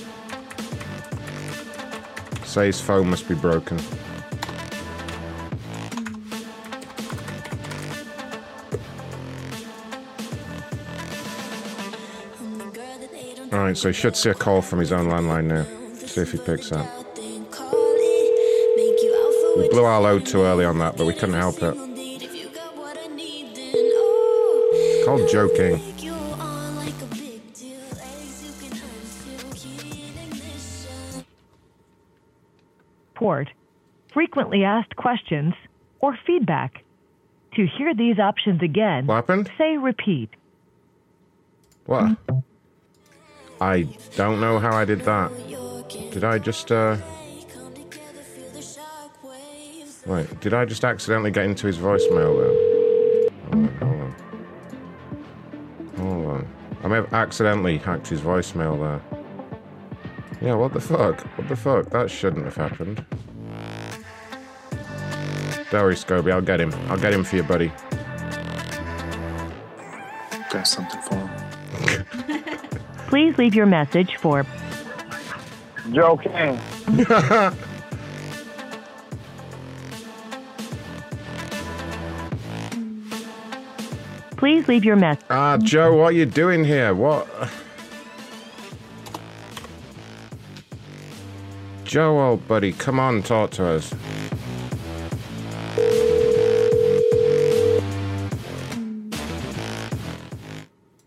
[2.44, 3.78] Say his phone must be broken.
[13.52, 15.64] Alright, so he should see a call from his own landline now.
[16.06, 17.01] See if he picks up.
[19.56, 21.74] We blew our load too early on that, but we couldn't help it.
[25.04, 25.80] Called joking.
[33.14, 33.48] Port
[34.12, 35.54] frequently asked questions,
[36.00, 36.82] or feedback.
[37.54, 39.50] To hear these options again, What happened?
[39.58, 40.30] say repeat.
[41.86, 42.16] What?
[43.60, 43.82] I
[44.16, 45.30] don't know how I did that.
[46.12, 46.96] Did I just, uh.
[50.04, 53.30] Wait, did I just accidentally get into his voicemail then?
[53.52, 54.14] Hold on, hold on.
[55.96, 56.48] Hold on.
[56.82, 59.00] I may have accidentally hacked his voicemail there.
[60.40, 61.20] Yeah, what the fuck?
[61.38, 61.90] What the fuck?
[61.90, 63.04] That shouldn't have happened.
[65.70, 66.74] Don't worry, Scobie, I'll get him.
[66.88, 67.70] I'll get him for you, buddy.
[70.50, 72.04] Got something for him.
[73.06, 74.44] Please leave your message for
[75.92, 76.58] Joe King.
[84.42, 85.24] Please leave your message.
[85.30, 86.96] Ah, Joe, what are you doing here?
[86.96, 87.28] What?
[91.84, 93.94] Joe, old buddy, come on, talk to us.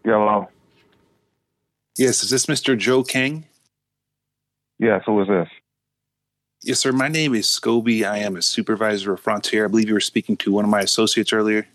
[0.06, 0.48] Hello.
[1.98, 2.78] Yes, is this Mr.
[2.78, 3.44] Joe King?
[4.80, 5.50] Yes, who is this?
[6.64, 6.94] Yes, sir.
[6.94, 8.10] My name is Scobie.
[8.10, 9.66] I am a supervisor of Frontier.
[9.66, 11.68] I believe you were speaking to one of my associates earlier.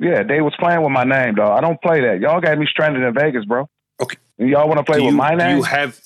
[0.00, 1.58] Yeah, they was playing with my name, dog.
[1.58, 2.20] I don't play that.
[2.20, 3.68] Y'all got me stranded in Vegas, bro.
[4.00, 4.16] Okay.
[4.38, 5.56] Y'all want to play with my Do name?
[5.56, 5.98] you have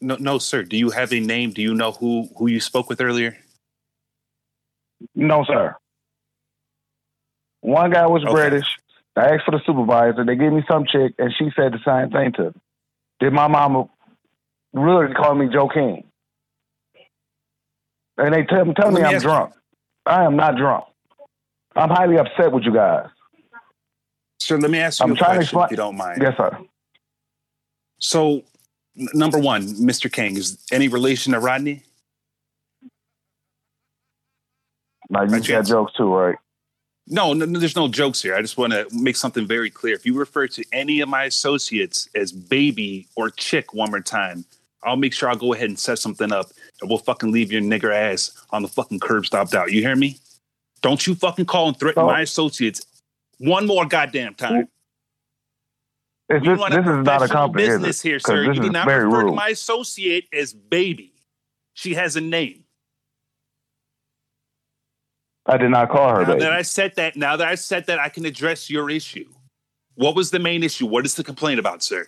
[0.00, 0.62] no, no, sir?
[0.62, 1.50] Do you have a name?
[1.50, 3.36] Do you know who who you spoke with earlier?
[5.14, 5.76] No, sir.
[7.60, 8.32] One guy was Okay.
[8.32, 8.66] British.
[9.16, 10.24] I asked for the supervisor.
[10.24, 12.60] They gave me some chick, and she said the same thing to me.
[13.20, 13.90] Did my mama
[14.72, 16.04] really call me Joe King?
[18.16, 19.52] And they tell, tell me me I'm ask you- drunk.
[20.06, 20.84] I am not drunk.
[21.80, 23.06] I'm highly upset with you guys.
[24.38, 25.64] Sir, let me ask you I'm a trying to question, explain.
[25.64, 26.22] if you don't mind.
[26.22, 26.58] Yes, sir.
[27.98, 28.42] So,
[28.98, 30.12] n- number one, Mr.
[30.12, 31.82] King, is any relation to Rodney?
[35.08, 36.36] Now you got jokes too, right?
[37.06, 38.36] No, no, no, there's no jokes here.
[38.36, 39.94] I just want to make something very clear.
[39.94, 44.44] If you refer to any of my associates as baby or chick one more time,
[44.84, 46.50] I'll make sure I'll go ahead and set something up
[46.80, 49.72] and we'll fucking leave your nigger ass on the fucking curb stopped out.
[49.72, 50.18] You hear me?
[50.82, 52.86] Don't you fucking call and threaten So- my associates
[53.38, 54.68] one more goddamn time.
[56.28, 58.52] Is this, this is not a business here, sir.
[58.52, 61.12] You do not refer to my associate as baby.
[61.74, 62.64] She has a name.
[65.46, 66.40] I did not call her Now baby.
[66.40, 69.28] that I said that, now that I said that, I can address your issue.
[69.94, 70.86] What was the main issue?
[70.86, 72.06] What is the complaint about, sir?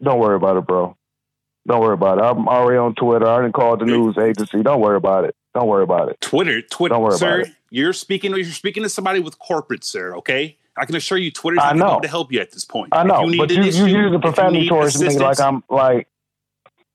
[0.00, 0.96] Don't worry about it, bro.
[1.66, 2.22] Don't worry about it.
[2.24, 3.26] I'm already on Twitter.
[3.26, 4.62] I didn't call the news agency.
[4.62, 5.34] Don't worry about it.
[5.54, 6.20] Don't worry about it.
[6.20, 7.40] Twitter, Twitter, Don't worry sir.
[7.40, 7.54] about it.
[7.70, 8.32] You're speaking.
[8.34, 10.14] You're speaking to somebody with corporate, sir.
[10.16, 12.90] Okay, I can assure you, Twitter's not going to help you at this point.
[12.92, 15.62] I know, you need but you, issue, you use the profanity towards me like I'm
[15.70, 16.08] like.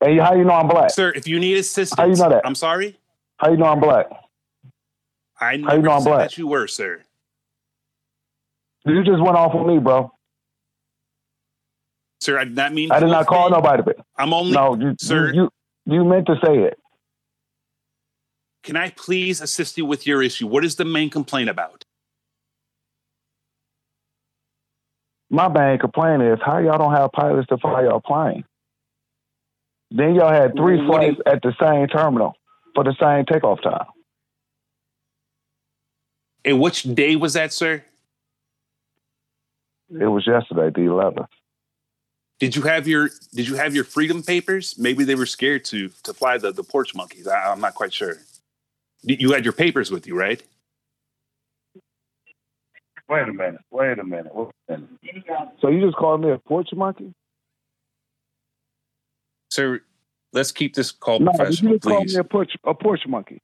[0.02, 0.92] Hey, how you know I'm black?
[0.92, 1.12] sir.
[1.14, 2.46] If you need assistance, How you know that?
[2.46, 2.98] I'm sorry.
[3.38, 4.06] How you know I'm black?
[5.42, 6.30] I How you never know I'm black?
[6.30, 7.02] that you were, sir.
[8.86, 10.10] You just went off on me, bro.
[12.20, 12.92] Sir, I did not mean.
[12.92, 13.84] I did not call nobody.
[13.84, 14.52] But I'm only.
[14.52, 15.34] no, you, sir.
[15.34, 15.50] you,
[15.86, 16.78] you you meant to say it.
[18.64, 20.46] Can I please assist you with your issue?
[20.46, 21.86] What is the main complaint about?
[25.30, 28.44] My main complaint is how y'all don't have pilots to fly y'all plane.
[29.92, 32.36] Then y'all had three What do you- flights at the same terminal
[32.76, 33.86] for the same takeoff time.
[36.44, 37.84] And which day was that, sir?
[39.90, 41.28] It was yesterday, the 11th.
[42.40, 44.78] Did you have your Did you have your freedom papers?
[44.78, 47.28] Maybe they were scared to to fly the the porch monkeys.
[47.28, 48.18] I, I'm not quite sure.
[49.04, 50.42] You you had your papers with you, right?
[53.10, 53.62] Wait a minute.
[53.72, 54.34] Wait a minute.
[54.34, 55.50] Wait a minute.
[55.62, 57.12] So you just called me a porch monkey?
[59.50, 59.82] Sir,
[60.32, 62.14] let's keep this call No, you just called please.
[62.14, 63.42] me a porch a porch monkey.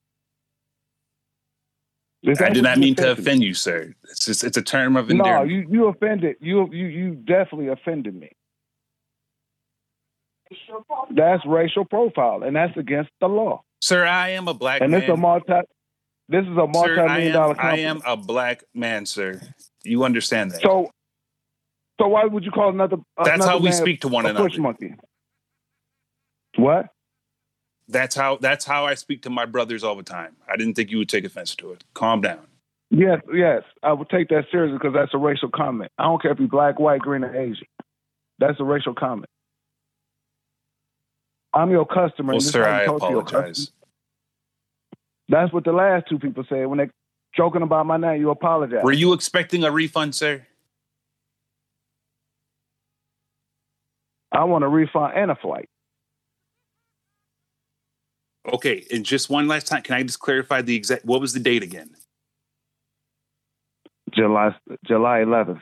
[2.27, 3.21] I did not mean to said me?
[3.23, 3.93] offend you, sir.
[4.05, 5.49] It's just it's a term of endearment.
[5.49, 6.37] No, you you offended.
[6.39, 8.31] You you you definitely offended me.
[11.11, 13.63] That's racial profile, and that's against the law.
[13.81, 15.01] Sir, I am a black and man.
[15.01, 15.53] this is a multi.
[16.27, 19.41] This is a sir, multi-million am, dollar I am a black man, sir.
[19.83, 20.61] You understand that?
[20.61, 20.89] So,
[21.99, 22.97] so why would you call another?
[23.17, 24.49] That's another how we man speak to one another.
[24.49, 24.95] Push monkey.
[26.57, 26.87] What?
[27.87, 30.35] That's how that's how I speak to my brothers all the time.
[30.51, 31.83] I didn't think you would take offense to it.
[31.93, 32.47] Calm down.
[32.89, 33.63] Yes, yes.
[33.83, 35.91] I would take that seriously because that's a racial comment.
[35.97, 37.67] I don't care if you're black, white, green, or Asian.
[38.39, 39.29] That's a racial comment.
[41.55, 42.33] I'm your customer.
[42.33, 43.71] Well, sir, is how you I talk to your apologize.
[45.29, 46.89] That's what the last two people said when they
[47.35, 48.19] joking about my name.
[48.19, 48.83] You apologize.
[48.83, 50.45] Were you expecting a refund, sir?
[54.31, 55.69] I want a refund and a flight.
[58.53, 61.05] Okay, and just one last time, can I just clarify the exact?
[61.05, 61.95] What was the date again?
[64.13, 64.55] July
[64.85, 65.61] July 11th.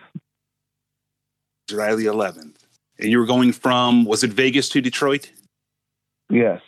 [1.69, 2.55] July the 11th.
[2.99, 5.31] And you were going from was it Vegas to Detroit?
[6.29, 6.61] Yes.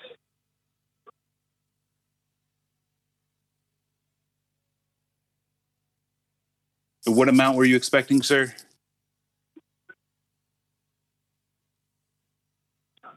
[7.06, 8.53] What amount were you expecting, sir?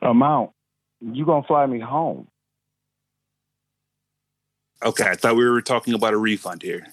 [0.02, 0.50] Amount.
[1.00, 2.28] You gonna fly me home?
[4.84, 6.86] Okay, I thought we were talking about a refund here.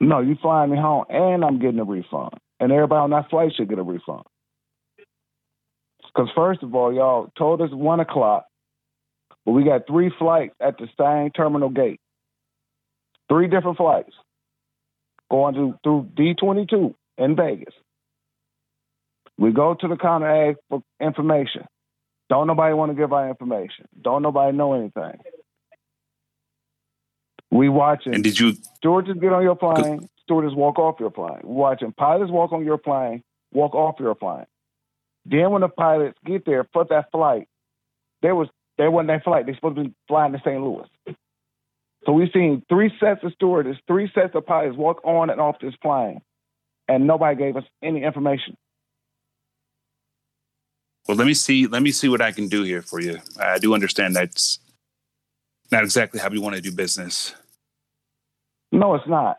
[0.00, 3.52] No, you flying me home, and I'm getting a refund, and everybody on that flight
[3.56, 4.24] should get a refund.
[6.14, 8.46] Because first of all, y'all told us one o'clock,
[9.44, 12.00] but we got three flights at the same terminal gate.
[13.28, 14.12] Three different flights
[15.30, 17.74] going to through D22 in Vegas.
[19.38, 21.64] We go to the counter ask for information.
[22.28, 23.86] Don't nobody want to give our information.
[24.00, 25.18] Don't nobody know anything.
[27.50, 28.14] We watching.
[28.14, 28.56] And did you?
[28.76, 30.08] Stewardess get on your plane.
[30.22, 31.40] Stewardess walk off your plane.
[31.42, 33.22] We watching pilots walk on your plane,
[33.52, 34.46] walk off your plane.
[35.24, 37.48] Then when the pilots get there for that flight,
[38.22, 39.46] there was there wasn't that flight.
[39.46, 40.60] They supposed to be flying to St.
[40.60, 40.88] Louis.
[42.04, 45.56] So we've seen three sets of stewardess, three sets of pilots walk on and off
[45.60, 46.20] this plane,
[46.88, 48.56] and nobody gave us any information.
[51.06, 51.66] Well, let me see.
[51.66, 53.18] Let me see what I can do here for you.
[53.40, 54.58] I do understand that's
[55.70, 57.34] not exactly how we want to do business,
[58.70, 59.38] No, it's not.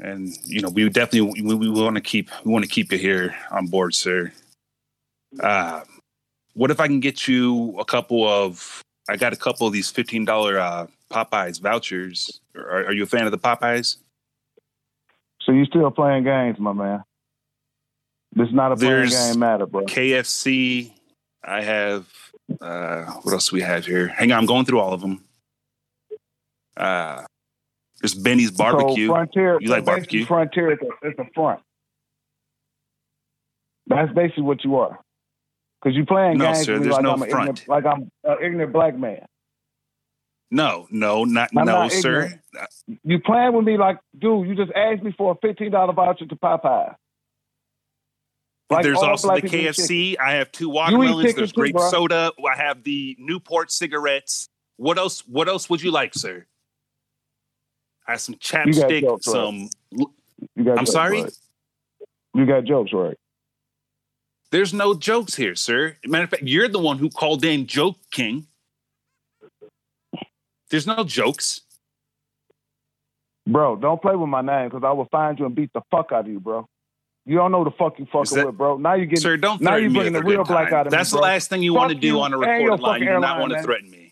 [0.00, 2.98] And you know we definitely we, we want to keep we want to keep you
[2.98, 4.32] here on board, sir.
[5.40, 5.82] Uh,
[6.54, 8.82] what if I can get you a couple of?
[9.08, 12.40] I got a couple of these fifteen dollar uh, Popeyes vouchers.
[12.54, 13.98] Are, are you a fan of the Popeyes?
[15.42, 17.04] So you still playing games, my man?
[18.34, 19.84] This is not a playing game matter, bro.
[19.84, 20.92] KFC.
[21.44, 22.06] I have.
[22.60, 24.08] Uh, what else do we have here?
[24.08, 25.24] Hang on, I'm going through all of them.
[26.76, 27.24] Uh,
[28.00, 29.06] there's Benny's barbecue.
[29.08, 30.24] So Frontier, you like barbecue?
[30.26, 31.60] Frontier is a, is a front.
[33.86, 34.98] That's basically what you are.
[35.82, 37.60] Because you playing No, games sir, there's like no I'm an front.
[37.60, 39.24] ignorant, like I'm an ignorant black man.
[40.50, 42.22] No, no, not I'm no, not sir.
[42.54, 43.00] ignorant.
[43.04, 46.26] You playing with me like, dude, you just asked me for a fifteen dollar voucher
[46.26, 46.94] to Popeye.
[48.68, 50.16] Like There's also the KFC.
[50.18, 51.34] I have two watermelons.
[51.34, 51.88] There's too, grape bro.
[51.88, 52.32] soda.
[52.52, 54.48] I have the Newport cigarettes.
[54.76, 55.20] What else?
[55.26, 56.46] What else would you like, sir?
[58.08, 59.00] I have some chapstick.
[59.02, 59.32] jokes, right?
[59.34, 59.68] Some.
[60.62, 61.22] Got I'm jokes, sorry.
[61.22, 61.32] right?
[62.34, 63.16] You got jokes, right?
[64.52, 65.96] There's no jokes here, sir.
[66.06, 68.46] Matter of fact, you're the one who called in Joke King.
[70.70, 71.62] There's no jokes.
[73.46, 76.10] Bro, don't play with my name because I will find you and beat the fuck
[76.12, 76.68] out of you, bro.
[77.24, 78.76] You don't know the fuck you fucking that- with, bro.
[78.76, 80.78] Now you're getting Sir, don't now you bringing the real black time.
[80.80, 80.96] out of me.
[80.96, 83.02] That's the last thing you Fuck want to do on a recorded line.
[83.02, 84.05] You do not want to threaten me.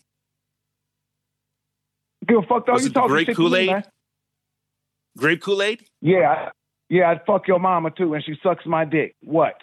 [2.27, 2.73] Give a fuck though.
[2.75, 3.67] Was You it the talking grape shit to me, Kool-Aid?
[3.71, 3.85] man.
[5.17, 5.85] Grape Kool Aid?
[6.01, 6.51] Yeah,
[6.89, 9.15] yeah, I'd fuck your mama too, and she sucks my dick.
[9.23, 9.55] What?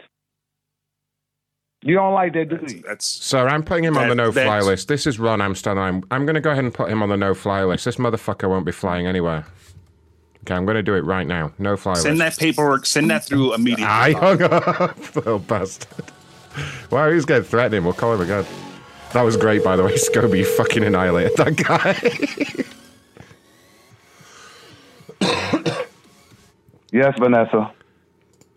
[1.83, 2.83] You don't like that, do you?
[2.85, 4.87] That's Sir, I'm putting him on the no-fly list.
[4.87, 5.79] This is Ron Amsterdam.
[5.79, 7.85] I'm, I'm going to go ahead and put him on the no-fly list.
[7.85, 9.45] This motherfucker won't be flying anywhere.
[10.43, 11.51] Okay, I'm going to do it right now.
[11.57, 12.39] No-fly Send list.
[12.39, 12.85] that paperwork.
[12.85, 13.85] Send that through immediately.
[13.85, 16.05] I hung up, little bastard.
[16.91, 17.83] Why Wow, he's getting threatening.
[17.83, 18.45] We'll call him again.
[19.13, 19.93] That was great, by the way.
[19.95, 22.65] Scobie you fucking annihilated that guy.
[26.93, 27.71] Yes, Vanessa.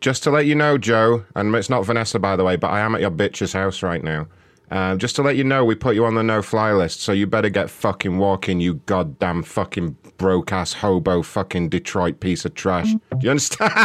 [0.01, 2.81] just to let you know, Joe, and it's not Vanessa, by the way, but I
[2.81, 4.27] am at your bitch's house right now.
[4.73, 7.29] Uh, just to let you know, we put you on the no-fly list, so you
[7.29, 12.91] better get fucking walking, you goddamn fucking broke-ass hobo fucking Detroit piece of trash.
[12.93, 13.73] Do you understand?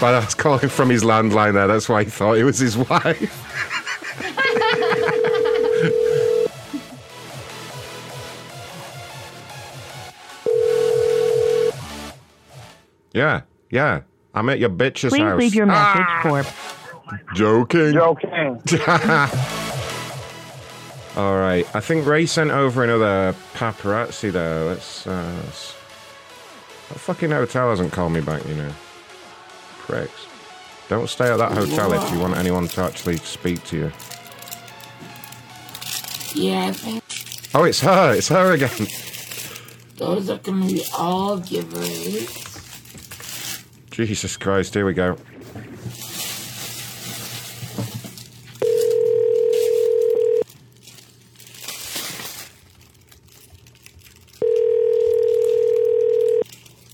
[0.00, 1.66] but that's calling from his landline there.
[1.66, 3.79] That's why he thought it was his wife.
[13.12, 14.02] Yeah, yeah.
[14.34, 15.38] I'm at your bitch's Please house.
[15.38, 16.20] leave your message Ah!
[16.22, 16.44] for
[17.34, 17.92] Joking.
[17.92, 18.62] Joking.
[21.16, 21.66] All right.
[21.74, 24.66] I think Ray sent over another paparazzi though.
[24.68, 25.06] Let's.
[25.06, 25.74] Uh, let's...
[26.88, 28.72] That fucking hotel hasn't called me back, you know.
[29.78, 30.26] Pricks.
[30.88, 33.92] Don't stay at that hotel if you want anyone to actually speak to you.
[36.34, 36.72] Yeah,
[37.54, 38.14] Oh, it's her.
[38.14, 38.86] It's her again.
[39.96, 42.49] those are gonna be all giveaways.
[43.90, 44.74] Jesus Christ.
[44.74, 45.16] Here we go.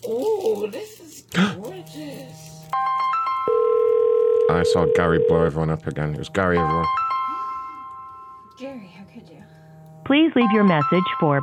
[0.04, 2.66] Oh, this is gorgeous.
[4.50, 6.14] I saw Gary blow everyone up again.
[6.14, 6.84] It was Gary, everyone.
[8.58, 9.42] Gary, how could you?
[10.04, 11.42] Please leave your message for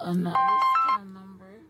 [0.00, 1.60] Another scam number.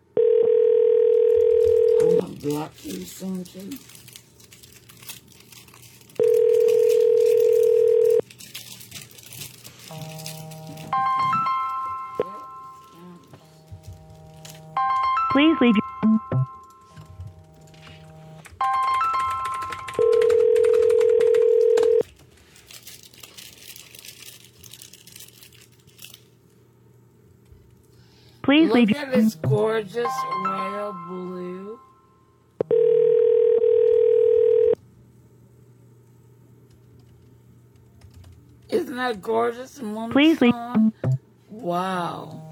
[2.00, 3.78] I'm gonna block you, Cindy.
[15.30, 15.88] Please leave your
[28.42, 30.08] Please Look leave at this gorgeous
[30.42, 31.57] royal blue.
[38.70, 39.80] Isn't that gorgeous?
[39.80, 40.10] Moonstone?
[40.12, 40.54] Please leave-
[41.50, 42.42] Wow.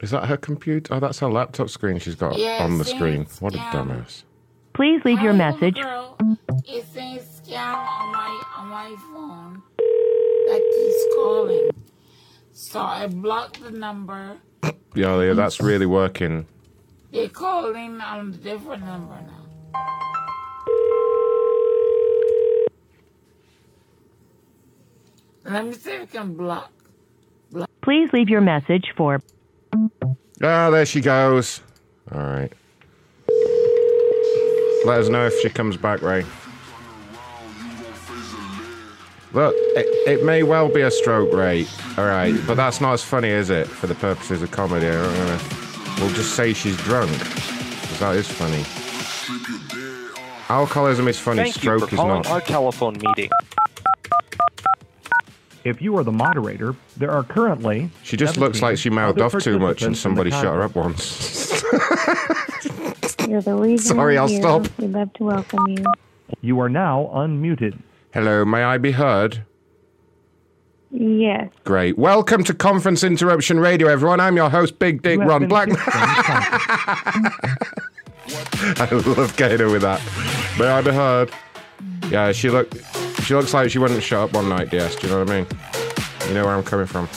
[0.00, 0.94] Is that her computer?
[0.94, 3.22] Oh, that's her laptop screen she's got Yeah, on the screen.
[3.22, 3.72] it's What a scam.
[3.88, 4.22] dumbass.
[4.72, 5.74] Please leave your message.
[5.74, 6.16] Girl,
[6.66, 11.70] it's saying scam on my on my phone that keeps calling.
[12.52, 14.36] So I blocked the number.
[14.94, 16.46] Yeah, yeah, that's really working.
[17.12, 20.19] They're calling on a different number now.
[25.50, 26.70] Let me see if I can block.
[27.82, 29.20] Please leave your message for
[30.42, 31.60] Ah, there she goes.
[32.12, 32.52] All right.
[34.84, 36.24] Let us know if she comes back, Ray.
[39.32, 43.02] Look, it, it may well be a stroke rate, all right, but that's not as
[43.04, 43.68] funny, is it?
[43.68, 45.38] For the purposes of comedy, gonna,
[45.98, 48.64] we'll just say she's drunk, because that is funny.
[50.48, 52.26] Alcoholism is funny, Thank you stroke for is calling not.
[52.26, 53.30] our telephone meeting.
[55.64, 57.90] If you are the moderator, there are currently.
[58.02, 60.44] She just looks like she mouthed off too much, and participants in the somebody shut
[60.54, 61.62] her up once.
[63.28, 64.40] You're the reason Sorry, I'm I'll here.
[64.40, 64.66] stop.
[64.78, 65.84] We'd love to welcome you.
[66.40, 67.78] You are now unmuted.
[68.14, 69.44] Hello, may I be heard?
[70.90, 71.50] Yes.
[71.64, 71.98] Great.
[71.98, 74.18] Welcome to Conference Interruption Radio, everyone.
[74.18, 75.76] I'm your host, Big Dick You have Ron been Blackman.
[75.76, 78.80] kicked from the conference.
[78.80, 80.00] I love getting her with that.
[80.58, 81.30] May I be heard?
[82.10, 82.72] Yeah, she look.
[83.30, 84.96] She looks like she wouldn't shut up one night, DS.
[84.96, 85.46] Do you know what I mean?
[86.26, 87.08] You know where I'm coming from.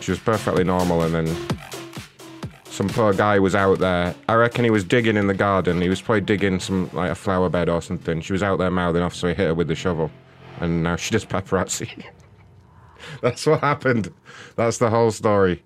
[0.00, 1.26] She was perfectly normal, and then
[2.64, 4.14] some poor guy was out there.
[4.26, 5.82] I reckon he was digging in the garden.
[5.82, 8.22] He was probably digging some like a flower bed or something.
[8.22, 10.10] She was out there mouthing off, so he hit her with the shovel,
[10.60, 12.02] and now she does paparazzi.
[13.20, 14.14] That's what happened.
[14.56, 15.62] That's the whole story.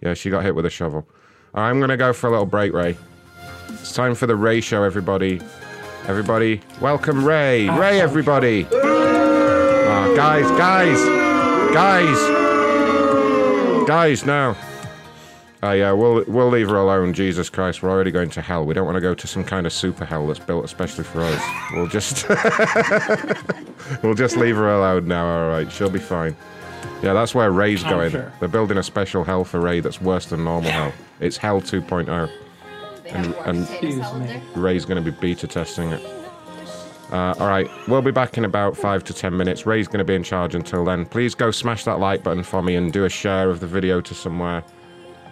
[0.00, 1.06] Yeah, she got hit with a shovel.
[1.52, 2.96] I'm gonna go for a little break, Ray.
[3.68, 5.42] It's time for the Ray Show, everybody.
[6.10, 7.68] Everybody, welcome Ray.
[7.68, 8.66] Ray, everybody.
[8.72, 10.98] Ah, guys, guys,
[11.72, 12.18] guys,
[13.86, 14.56] guys, no.
[15.62, 17.14] Oh yeah, we'll we'll leave her alone.
[17.14, 18.66] Jesus Christ, we're already going to hell.
[18.66, 21.20] We don't want to go to some kind of super hell that's built especially for
[21.20, 21.40] us.
[21.74, 22.28] We'll just
[24.02, 25.24] we'll just leave her alone now.
[25.24, 26.36] All right, she'll be fine.
[27.04, 28.10] Yeah, that's where Ray's going.
[28.10, 28.32] sure.
[28.40, 30.92] They're building a special hell for Ray that's worse than normal hell.
[31.20, 32.28] It's Hell 2.0,
[33.12, 33.68] and, and
[34.56, 36.02] Ray's going to be beta testing it.
[37.12, 39.66] Uh, all right, we'll be back in about five to ten minutes.
[39.66, 41.04] Ray's going to be in charge until then.
[41.06, 44.00] Please go smash that like button for me and do a share of the video
[44.00, 44.62] to somewhere,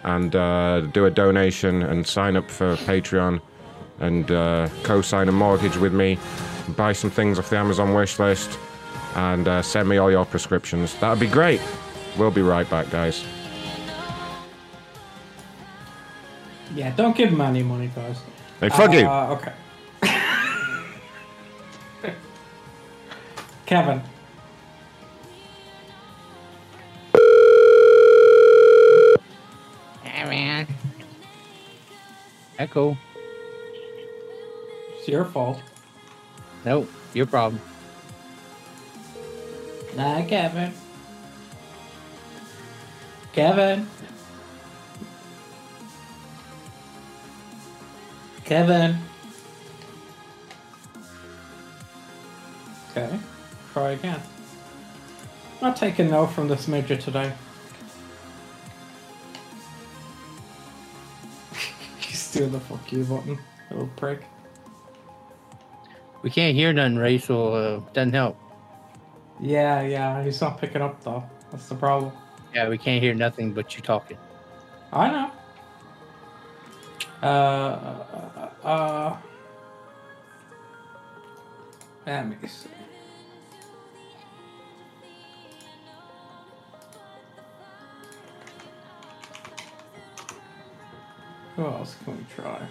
[0.03, 3.39] and uh, do a donation and sign up for Patreon,
[3.99, 6.17] and uh, co-sign a mortgage with me,
[6.75, 8.59] buy some things off the Amazon wish list,
[9.15, 10.95] and uh, send me all your prescriptions.
[10.95, 11.61] That'd be great.
[12.17, 13.23] We'll be right back, guys.
[16.75, 18.19] Yeah, don't give him any money, guys.
[18.59, 19.07] Hey, fuck you.
[19.07, 19.53] Uh, okay.
[23.65, 24.01] Kevin.
[30.03, 30.67] Hey, man.
[32.57, 32.97] Echo.
[34.97, 35.61] It's your fault.
[36.65, 37.61] Nope, your problem.
[39.95, 40.73] Nah, Kevin.
[43.33, 43.87] Kevin.
[48.49, 48.97] Kevin.
[52.89, 53.19] Okay,
[53.73, 54.19] try again.
[55.61, 57.31] Not taking no from this major today.
[61.99, 63.37] He's doing the fuck you button,
[63.69, 64.23] little prick.
[66.23, 68.35] We can't hear nothing, Ray, so uh, doesn't help.
[69.39, 71.23] Yeah, yeah, he's not picking up though.
[71.51, 72.11] That's the problem.
[72.55, 74.17] Yeah, we can't hear nothing but you talking.
[74.91, 75.31] I know.
[77.21, 79.15] Uh, uh,
[82.05, 82.69] let me see.
[91.55, 92.67] Who else can we try?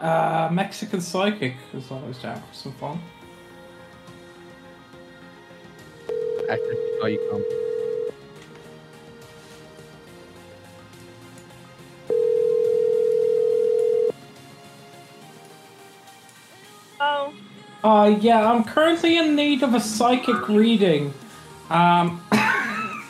[0.00, 3.00] Uh, Mexican Psychic is always down for some fun.
[6.48, 7.42] Actually, oh, you come.
[17.00, 17.32] Oh,
[17.84, 21.12] Uh, yeah, I'm currently in need of a psychic reading.
[21.70, 22.20] Um,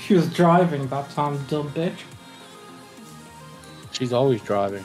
[0.00, 2.00] she was driving that time, dumb bitch.
[3.92, 4.84] She's always driving.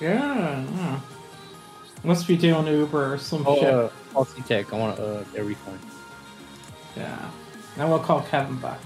[0.00, 1.00] Yeah, yeah.
[2.04, 3.74] Must be doing Uber or some Oh, shit.
[3.74, 4.72] uh, Aussie Tech.
[4.72, 5.80] I want to uh, refund.
[6.96, 7.30] Yeah.
[7.76, 8.80] Now we'll call Kevin back.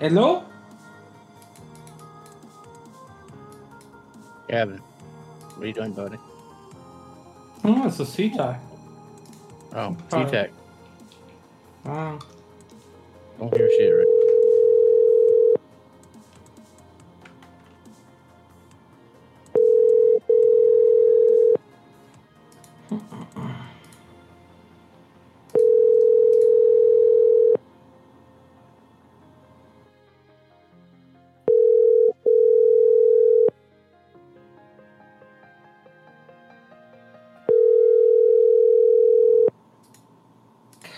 [0.00, 0.49] Hello?
[4.50, 6.18] Gavin, what are you doing, buddy?
[7.62, 8.60] Oh, it's a C-Tech.
[9.72, 10.50] Oh, Tech.
[11.84, 12.18] Wow.
[13.38, 14.19] Don't hear shit, right?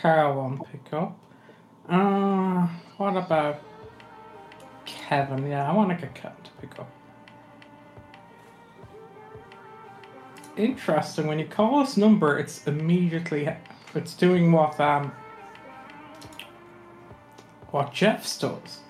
[0.03, 1.17] Carl pick up.
[1.89, 2.67] Uh,
[2.97, 3.63] what about
[4.85, 5.49] Kevin?
[5.49, 6.91] Yeah, I want to get Kevin to pick up.
[10.57, 11.29] Interesting.
[11.29, 13.49] When you call this number, it's immediately
[13.95, 15.13] it's doing what um
[17.71, 18.81] what Jeff's does.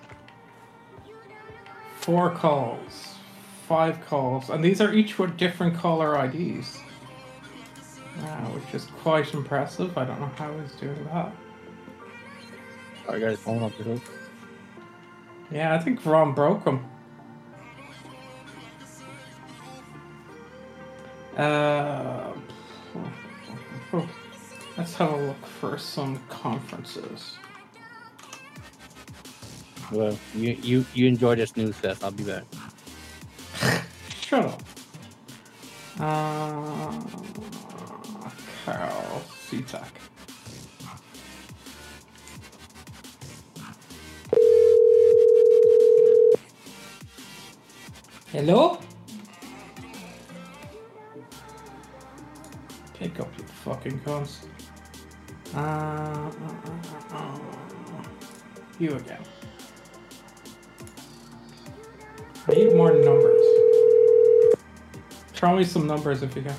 [1.99, 3.17] Four calls,
[3.67, 6.79] five calls, and these are each with different caller IDs.
[8.21, 9.97] Uh, which is quite impressive.
[9.97, 11.31] I don't know how he's doing that.
[13.07, 14.01] Got his phone off the hook.
[15.51, 16.85] Yeah, I think Ron broke him.
[21.37, 22.31] Uh,
[24.77, 27.37] let's have a look for some conferences.
[29.91, 32.03] Well, you you you enjoy this news fest.
[32.03, 32.43] I'll be back.
[34.21, 34.63] Shut up.
[35.99, 37.01] Uh,
[48.31, 48.79] Hello?
[52.95, 54.45] Pick up, you fucking cunts.
[55.53, 57.37] Uh, uh, uh, uh, uh,
[58.79, 59.21] you again.
[62.47, 63.45] I need more numbers.
[65.33, 66.55] Throw me some numbers if you can.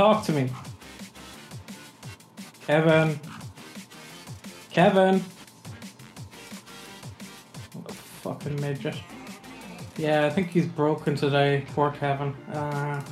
[0.00, 0.48] Talk to me.
[2.66, 3.20] Kevin.
[4.70, 5.22] Kevin.
[8.22, 8.96] Fucking midget.
[9.98, 11.66] Yeah, I think he's broken today.
[11.74, 12.34] Poor Kevin.
[12.50, 13.02] Uh,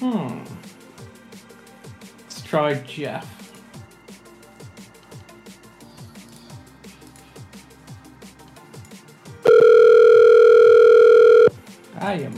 [0.00, 0.44] hmm.
[2.24, 3.26] Let's try Jeff.
[11.98, 12.28] Ah, you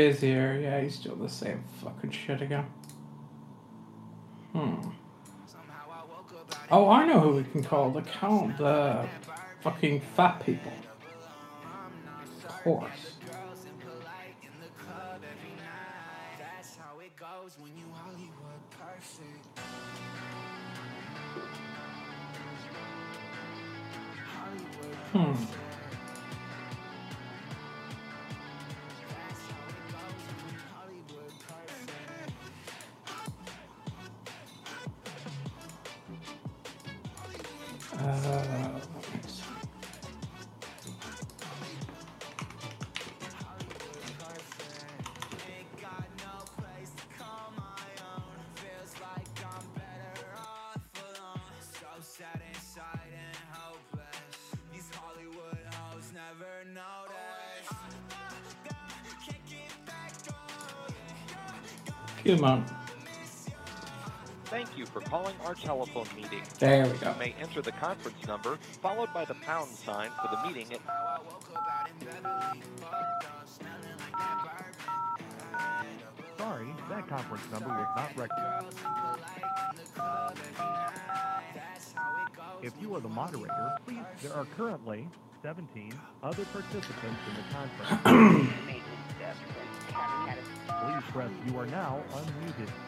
[0.00, 0.58] Busier.
[0.58, 2.64] Yeah, he's doing the same fucking shit again.
[4.52, 4.76] Hmm.
[6.70, 7.90] Oh, I know who we can call.
[7.90, 8.56] The count.
[8.56, 9.06] The
[9.60, 10.72] fucking fat people.
[12.48, 13.16] Of course.
[25.12, 25.49] Hmm.
[62.36, 62.64] Come on.
[64.44, 66.42] Thank you for calling our telephone meeting.
[66.58, 67.12] There we go.
[67.12, 70.80] You may enter the conference number followed by the pound sign for the meeting at
[76.38, 78.76] Sorry, that conference number was not recognized.
[82.62, 85.08] If you are the moderator, please, there are currently
[85.42, 85.92] 17
[86.22, 88.52] other participants in the conference.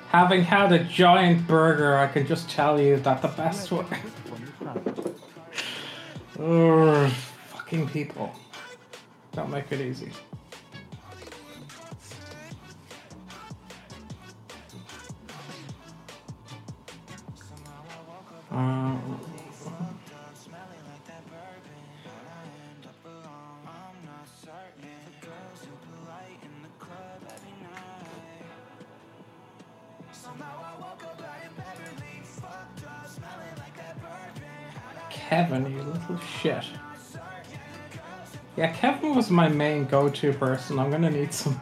[0.09, 3.85] Having had a giant burger, I can just tell you that the best way.
[6.39, 7.11] Ugh,
[7.49, 8.33] fucking people.
[9.33, 10.11] Don't make it easy.
[39.15, 40.79] Was my main go-to person.
[40.79, 41.61] I'm gonna need some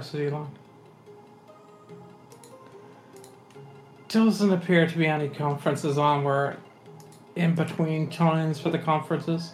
[0.00, 0.50] fucking university line.
[4.08, 6.56] Doesn't appear to be any conferences on where
[7.36, 9.52] in between times for the conferences.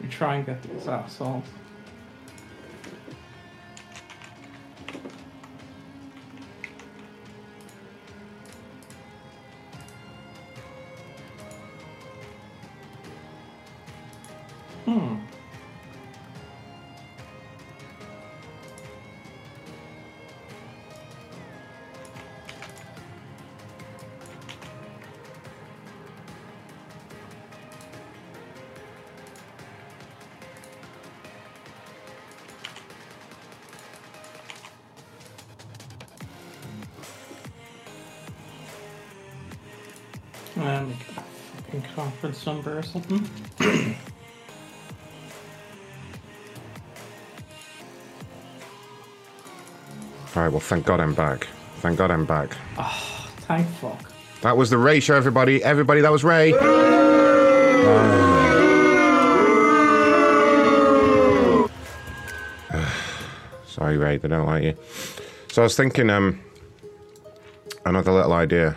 [0.00, 1.44] You try and get these assholes.
[42.46, 43.28] Number or something.
[50.34, 51.46] All right, well, thank God I'm back.
[51.76, 52.56] Thank God I'm back.
[52.78, 54.10] Oh, thank fuck.
[54.40, 55.62] That was the Ray show, everybody.
[55.62, 56.52] Everybody, that was Ray.
[63.66, 64.74] Sorry, Ray, they don't like you.
[65.48, 66.40] So I was thinking, um,
[67.84, 68.76] another little idea.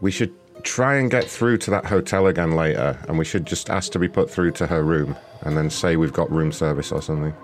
[0.00, 0.34] We should
[0.80, 3.98] try and get through to that hotel again later, and we should just ask to
[3.98, 7.34] be put through to her room, and then say we've got room service or something.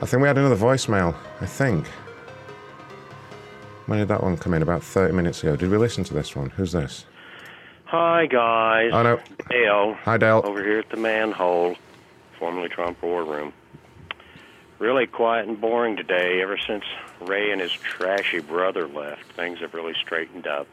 [0.00, 1.16] I think we had another voicemail.
[1.40, 1.88] I think.
[3.86, 4.62] When did that one come in?
[4.62, 5.56] About 30 minutes ago.
[5.56, 6.50] Did we listen to this one?
[6.50, 7.04] Who's this?
[7.86, 8.90] Hi, guys.
[8.92, 9.20] Oh, no.
[9.50, 9.94] Dale.
[9.94, 10.42] Hi, Dale.
[10.44, 11.74] Over here at the manhole,
[12.38, 13.52] formerly Trump War Room.
[14.78, 16.42] Really quiet and boring today.
[16.42, 16.84] Ever since
[17.20, 20.68] Ray and his trashy brother left, things have really straightened up.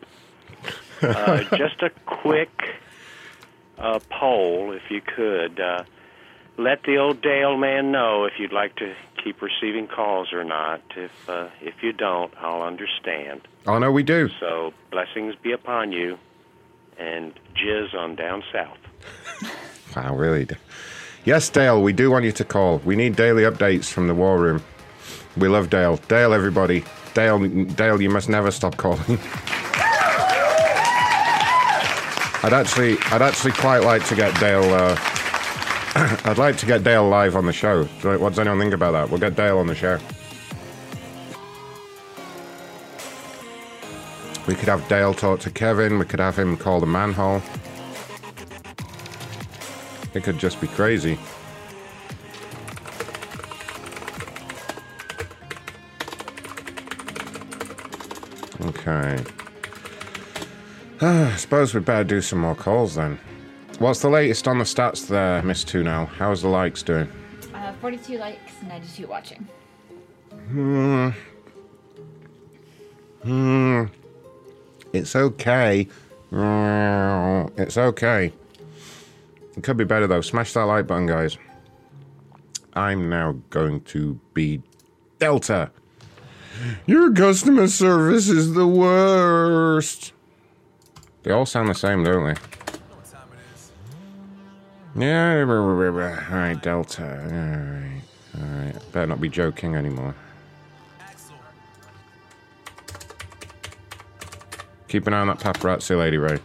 [1.01, 2.49] Uh, just a quick
[3.77, 5.59] uh, poll, if you could.
[5.59, 5.83] Uh,
[6.57, 10.81] let the old Dale man know if you'd like to keep receiving calls or not.
[10.95, 13.41] If uh, if you don't, I'll understand.
[13.67, 14.29] Oh, no, we do.
[14.39, 16.17] So blessings be upon you,
[16.97, 18.77] and jizz on down south.
[19.95, 20.45] Wow, really?
[21.23, 22.79] Yes, Dale, we do want you to call.
[22.79, 24.61] We need daily updates from the war room.
[25.37, 25.97] We love Dale.
[26.09, 26.83] Dale, everybody.
[27.13, 29.17] Dale, Dale, you must never stop calling.
[32.45, 34.71] I'd actually, I'd actually quite like to get Dale.
[34.71, 34.95] Uh,
[36.25, 37.85] I'd like to get Dale live on the show.
[37.85, 39.09] What does anyone think about that?
[39.09, 39.97] We'll get Dale on the show.
[44.47, 45.97] We could have Dale talk to Kevin.
[45.97, 47.41] We could have him call the manhole.
[50.13, 51.17] It could just be crazy.
[58.65, 59.44] Okay.
[61.01, 63.19] I suppose we'd better do some more calls then.
[63.79, 66.05] What's the latest on the stats there, Miss Tunel?
[66.05, 67.09] How's the likes doing?
[67.53, 69.47] Uh, 42 likes, 92 watching.
[70.49, 71.09] Hmm.
[73.23, 73.85] Hmm.
[74.93, 75.87] It's okay.
[76.31, 78.31] It's okay.
[79.57, 80.21] It could be better though.
[80.21, 81.37] Smash that like button, guys.
[82.73, 84.61] I'm now going to be
[85.19, 85.71] Delta.
[86.85, 90.13] Your customer service is the worst.
[91.25, 92.35] They all sound the same, don't they?
[94.95, 97.03] Yeah, alright, Delta.
[97.03, 98.03] Alright,
[98.39, 98.91] alright.
[98.91, 100.13] Better not be joking anymore.
[104.87, 106.37] Keep an eye on that paparazzi lady, Ray.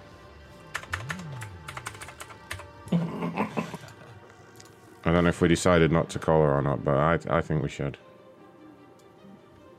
[5.04, 7.42] I don't know if we decided not to call her or not, but I, I
[7.42, 7.98] think we should.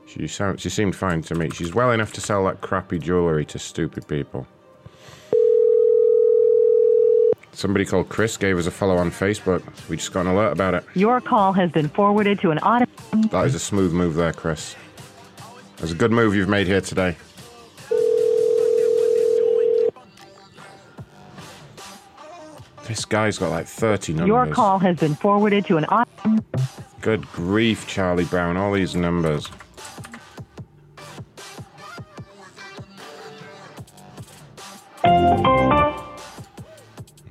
[0.06, 1.50] She sound, she seemed fine to me.
[1.50, 4.46] She's well enough to sell that crappy jewellery to stupid people.
[7.52, 9.62] Somebody called Chris gave us a follow on Facebook.
[9.88, 10.84] We just got an alert about it.
[10.94, 12.86] Your call has been forwarded to an auto.
[13.30, 14.74] That is a smooth move there, Chris.
[15.76, 17.16] That's a good move you've made here today.
[22.88, 24.28] This guy's got like 30 numbers.
[24.28, 26.44] Your call has been forwarded to an auto.
[27.00, 28.56] Good grief, Charlie Brown.
[28.56, 29.48] All these numbers.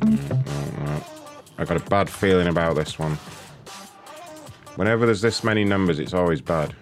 [0.01, 3.17] I got a bad feeling about this one.
[4.75, 6.73] Whenever there's this many numbers, it's always bad.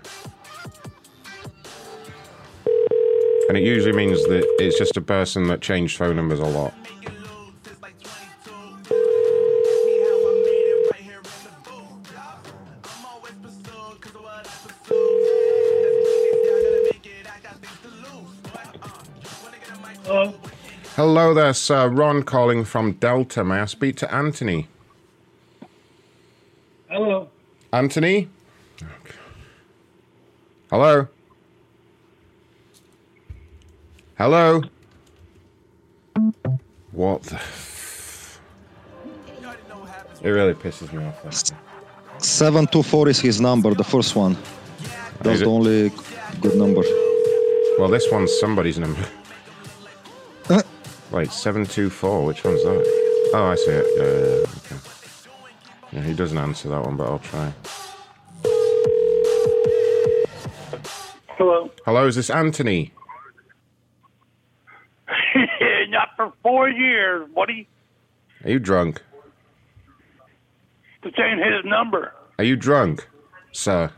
[3.50, 6.74] And it usually means that it's just a person that changed phone numbers a lot.
[21.00, 21.88] Hello there, sir.
[21.88, 23.42] Ron calling from Delta.
[23.46, 24.68] May I speak to Anthony?
[26.90, 27.30] Hello.
[27.72, 28.28] Anthony?
[30.70, 31.08] Hello?
[34.18, 34.62] Hello?
[36.92, 38.42] What the f-
[40.22, 41.24] It really pisses me off.
[41.24, 41.54] that.
[42.22, 44.36] 724 is his number, the first one.
[45.22, 45.94] That's the only
[46.42, 46.82] good number.
[47.80, 49.08] Well, this one's somebody's number.
[51.12, 53.32] Wait, 724, which one's that?
[53.34, 53.86] Oh, I see it.
[53.98, 54.46] Yeah, yeah, yeah.
[54.58, 54.76] Okay.
[55.92, 57.52] Yeah, he doesn't answer that one, but I'll try.
[61.38, 61.72] Hello.
[61.86, 62.94] Hello, is this Anthony?
[65.90, 67.68] Not for four years, buddy.
[68.44, 69.02] Are you drunk?
[71.04, 72.14] This ain't his number.
[72.38, 73.08] Are you drunk,
[73.52, 73.92] sir?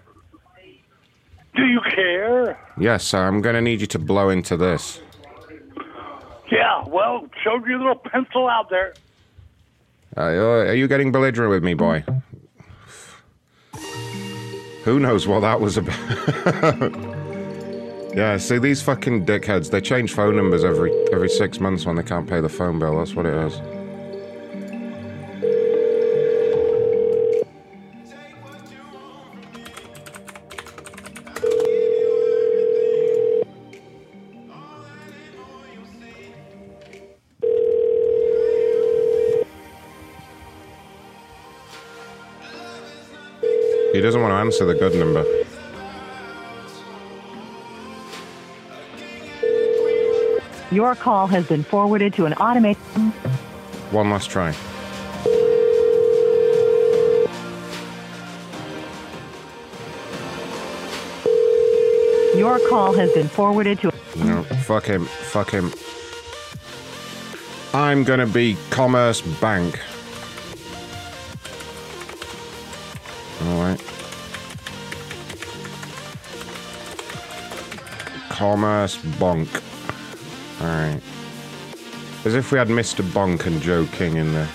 [1.56, 2.58] Do you care?
[2.80, 3.28] Yes, sir.
[3.28, 5.02] I'm going to need you to blow into this.
[6.52, 8.94] Yeah, well, showed your little pencil out there.
[10.18, 12.04] Uh, are you getting belligerent with me, boy?
[14.84, 15.96] Who knows what that was about?
[18.14, 22.04] yeah, see, these fucking dickheads, they change phone numbers every every six months when they
[22.04, 22.98] can't pay the phone bill.
[22.98, 23.81] That's what it is.
[44.02, 45.24] He doesn't want to answer the good number.
[50.72, 52.82] Your call has been forwarded to an automated.
[53.92, 54.56] One last try.
[62.36, 63.94] Your call has been forwarded to.
[64.16, 65.06] No, fuck him.
[65.06, 65.72] Fuck him.
[67.76, 69.80] I'm gonna be Commerce Bank.
[73.44, 73.91] Alright.
[78.42, 79.48] Commerce Bonk.
[80.60, 81.00] Alright.
[82.26, 83.04] As if we had Mr.
[83.04, 84.48] Bonk and Joe King in the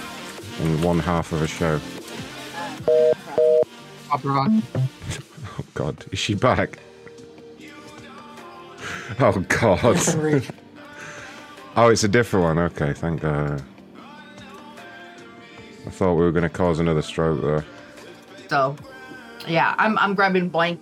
[0.61, 1.79] in one half of a show.
[4.13, 6.81] Oh god, is she back?
[9.21, 9.79] Oh god.
[11.77, 12.59] oh, it's a different one.
[12.59, 13.63] Okay, thank God.
[15.87, 17.65] I thought we were going to cause another stroke there.
[18.49, 18.75] So,
[19.47, 20.81] yeah, I'm I'm grabbing blank.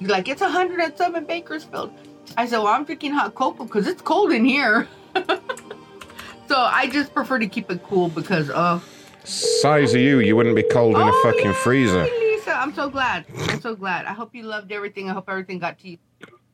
[0.00, 1.92] You're like, it's 107 Bakersfield.
[2.36, 4.86] I said, well, I'm drinking hot cocoa because it's cold in here.
[5.14, 8.80] so I just prefer to keep it cool because, uh,
[9.24, 12.04] Size of you, you wouldn't be cold in a Oh, fucking freezer.
[12.04, 13.26] Lisa, I'm so glad.
[13.48, 14.06] I'm so glad.
[14.06, 15.10] I hope you loved everything.
[15.10, 15.98] I hope everything got to you.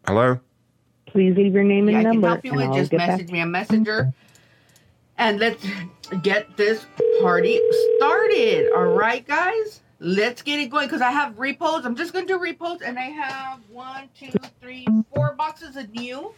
[0.09, 0.41] Hello?
[1.07, 2.69] Please leave your name and Yeah, I can help you and with.
[2.71, 3.09] I'll Just get back.
[3.11, 4.13] message me a messenger.
[5.19, 5.65] And let's
[6.25, 6.85] get this
[7.23, 7.61] party
[7.99, 8.73] started.
[8.75, 9.81] All right, guys?
[10.05, 11.86] Let's get it going because I have repos.
[11.86, 15.90] I'm just going to do repos, and I have one, two, three, four boxes of
[15.94, 16.35] new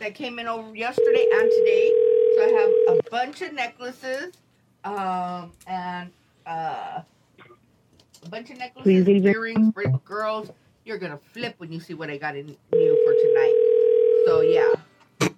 [0.00, 1.92] that came in over yesterday and today.
[2.34, 4.34] So I have a bunch of necklaces
[4.82, 6.10] um, and
[6.44, 7.02] uh,
[8.24, 10.50] a bunch of necklaces, earrings for girls.
[10.84, 14.24] You're going to flip when you see what I got in new for tonight.
[14.26, 15.30] So, yeah.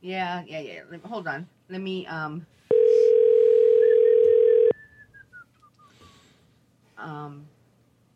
[0.00, 0.98] Yeah, yeah, yeah.
[1.06, 1.48] Hold on.
[1.68, 2.46] Let me um
[7.00, 7.46] um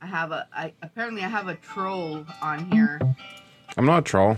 [0.01, 3.01] I have a I apparently I have a troll on here.
[3.77, 4.37] I'm not a troll.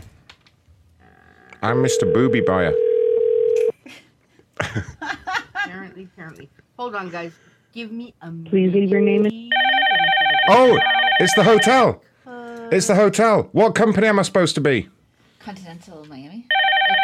[1.62, 2.12] I'm Mr.
[2.12, 2.72] Booby Buyer.
[5.54, 6.48] apparently, apparently.
[6.78, 7.32] Hold on guys.
[7.72, 9.52] Give me a Please leave your name and
[10.48, 10.78] Oh,
[11.18, 12.02] it's the hotel.
[12.70, 13.48] It's the hotel.
[13.52, 14.88] What company am I supposed to be?
[15.38, 16.46] Continental Miami.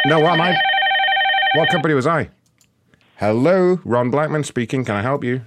[0.05, 0.59] No, what am I?
[1.55, 2.29] What company was I?
[3.17, 4.83] Hello, Ron Blackman speaking.
[4.83, 5.41] Can I help you?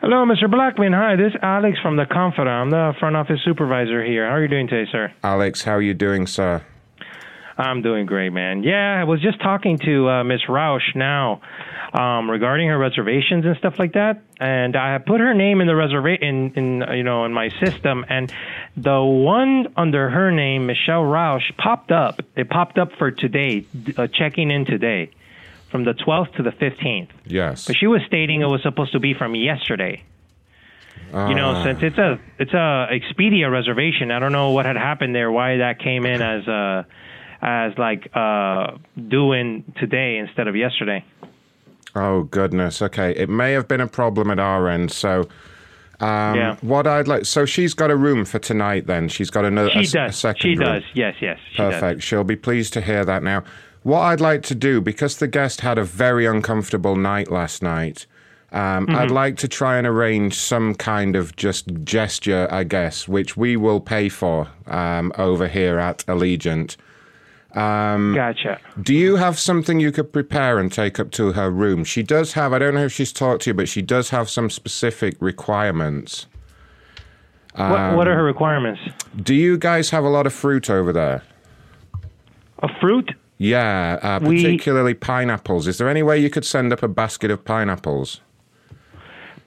[0.00, 0.50] Hello, Mr.
[0.50, 0.94] Blackman.
[0.94, 2.48] Hi, this is Alex from the Confidante.
[2.48, 4.26] I'm the front office supervisor here.
[4.26, 5.12] How are you doing today, sir?
[5.22, 6.62] Alex, how are you doing, sir?
[7.58, 8.62] I'm doing great, man.
[8.62, 11.42] Yeah, I was just talking to uh, Miss Roush now
[11.92, 15.66] um, regarding her reservations and stuff like that, and I have put her name in
[15.66, 18.32] the reservation in, in uh, you know in my system, and
[18.78, 22.20] the one under her name, Michelle Roush, popped up.
[22.36, 23.66] It popped up for today,
[23.98, 25.10] uh, checking in today,
[25.70, 27.08] from the 12th to the 15th.
[27.26, 27.66] Yes.
[27.66, 30.02] But she was stating it was supposed to be from yesterday.
[31.12, 31.64] you know, Ah.
[31.64, 35.56] since it's a it's a Expedia reservation, I don't know what had happened there, why
[35.58, 36.82] that came in as uh
[37.42, 38.72] as like uh
[39.08, 41.04] doing today instead of yesterday.
[41.96, 42.80] Oh goodness.
[42.82, 44.92] Okay, it may have been a problem at our end.
[44.92, 45.28] So,
[45.98, 46.56] um, Yeah.
[46.60, 47.24] what I'd like.
[47.24, 48.86] So she's got a room for tonight.
[48.86, 49.70] Then she's got another.
[49.70, 50.16] She a, s- a does.
[50.16, 50.58] second She room.
[50.74, 50.82] does.
[50.94, 51.38] Yes, yes.
[51.50, 51.74] She does.
[51.74, 52.02] Perfect.
[52.02, 53.42] She'll be pleased to hear that now.
[53.82, 58.06] What I'd like to do, because the guest had a very uncomfortable night last night,
[58.52, 59.12] um, I'd Mhm.
[59.12, 63.80] like to try and arrange some kind of just gesture, I guess, which we will
[63.80, 66.76] pay for um, over here at Allegiant.
[67.54, 68.58] Um, gotcha.
[68.80, 71.82] Do you have something you could prepare and take up to her room?
[71.84, 74.28] She does have, I don't know if she's talked to you, but she does have
[74.30, 76.26] some specific requirements.
[77.56, 78.80] what what are Um, her requirements?
[79.20, 81.22] Do you guys have a lot of fruit over there?
[82.62, 83.12] A fruit?
[83.42, 85.66] Yeah, uh, We- particularly pineapples.
[85.66, 88.20] Is there any way you could send up a basket of pineapples?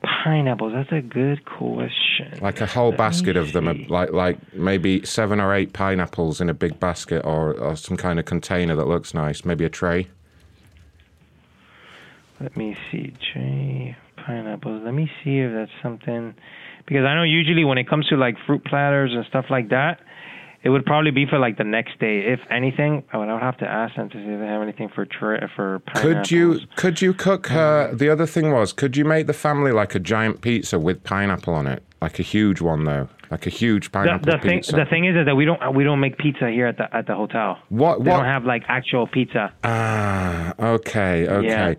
[0.02, 0.74] Pineapples.
[0.74, 2.40] That's a good question.
[2.42, 6.50] Like a whole Let basket of them, like like maybe seven or eight pineapples in
[6.50, 9.46] a big basket, or, or some kind of container that looks nice.
[9.46, 10.08] Maybe a tray.
[12.42, 14.82] Let me see, J pineapples.
[14.84, 16.34] Let me see if that's something
[16.88, 20.00] because I know usually when it comes to like fruit platters and stuff like that,
[20.64, 22.20] it would probably be for like the next day.
[22.20, 24.62] If anything, I would, I would have to ask them to see if they have
[24.62, 26.14] anything for tra- for pineapples.
[26.14, 27.94] Could you could you cook her?
[27.94, 31.54] The other thing was, could you make the family like a giant pizza with pineapple
[31.54, 34.76] on it, like a huge one though, like a huge pineapple the thing, pizza?
[34.76, 37.16] the thing is that we don't we don't make pizza here at the at the
[37.16, 37.60] hotel.
[37.70, 38.18] What They what?
[38.18, 39.54] don't have like actual pizza.
[39.66, 41.48] Ah, okay, okay.
[41.48, 41.74] Yeah.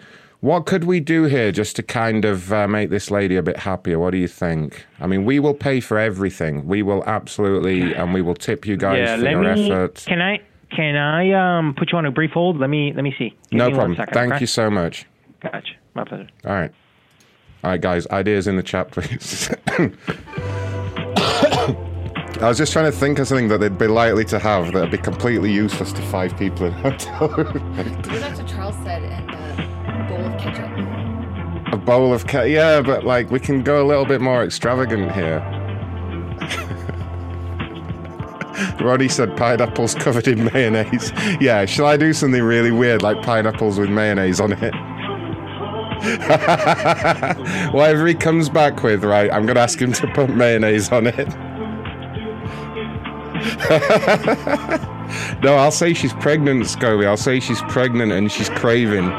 [0.44, 3.56] What could we do here just to kind of uh, make this lady a bit
[3.56, 3.98] happier?
[3.98, 4.84] What do you think?
[5.00, 6.66] I mean, we will pay for everything.
[6.66, 9.70] We will absolutely, and we will tip you guys yeah, for let your me.
[9.72, 10.04] efforts.
[10.04, 12.58] Can I can I um put you on a brief hold?
[12.60, 13.30] Let me let me see.
[13.50, 13.96] Give No me problem.
[13.96, 14.42] second, Thank okay?
[14.42, 15.06] you so much.
[15.40, 15.72] Gotcha.
[15.94, 16.28] My pleasure.
[16.44, 16.70] All right.
[17.62, 19.48] All right, guys, ideas in the chat, please.
[22.42, 24.80] I was just trying to think of something that they'd be likely to have that
[24.82, 27.74] would be completely useless to five people in a hotel room.
[28.02, 29.02] That's what Charles said,
[31.74, 32.24] A bowl of.
[32.32, 35.40] Yeah, but like we can go a little bit more extravagant here.
[38.80, 41.12] Roddy said pineapples covered in mayonnaise.
[41.40, 44.72] Yeah, shall I do something really weird like pineapples with mayonnaise on it?
[47.74, 51.08] Whatever he comes back with, right, I'm going to ask him to put mayonnaise on
[51.08, 51.26] it.
[55.42, 57.04] no, I'll say she's pregnant, Scobie.
[57.04, 59.10] I'll say she's pregnant and she's craving.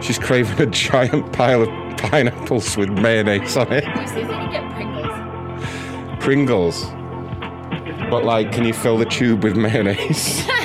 [0.00, 1.68] She's craving a giant pile of
[1.98, 3.84] pineapples with mayonnaise on it.
[3.84, 6.24] You see if you get Pringles.
[6.24, 6.84] Pringles.
[8.10, 10.46] But like, can you fill the tube with mayonnaise?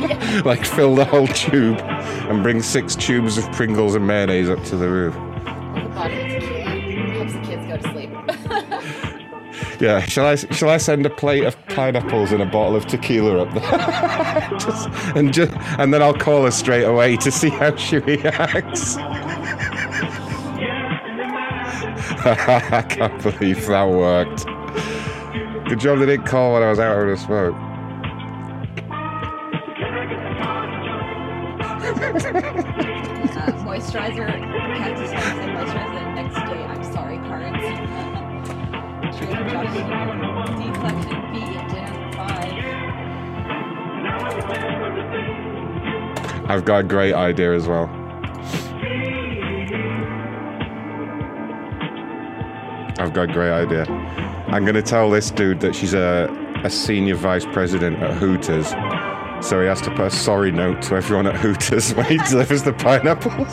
[0.44, 4.76] like, fill the whole tube and bring six tubes of Pringles and mayonnaise up to
[4.76, 5.14] the roof.
[9.80, 13.46] Yeah, shall I shall I send a plate of pineapples and a bottle of tequila
[13.46, 17.74] up there, just, and just and then I'll call her straight away to see how
[17.76, 18.96] she reacts.
[22.22, 24.44] I can't believe that worked.
[25.66, 27.54] Good job they didn't call when I was out with a smoke.
[33.40, 34.28] uh, moisturizer,
[46.48, 47.84] I've got a great idea as well.
[52.98, 53.84] I've got a great idea.
[54.48, 56.28] I'm to tell this dude that she's a,
[56.64, 58.70] a senior vice president at Hooters.
[59.46, 62.62] So he has to put a sorry note to everyone at Hooters when he delivers
[62.62, 63.52] the pineapples.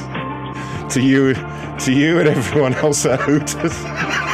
[0.93, 4.23] to you, to you and everyone else at Hooters.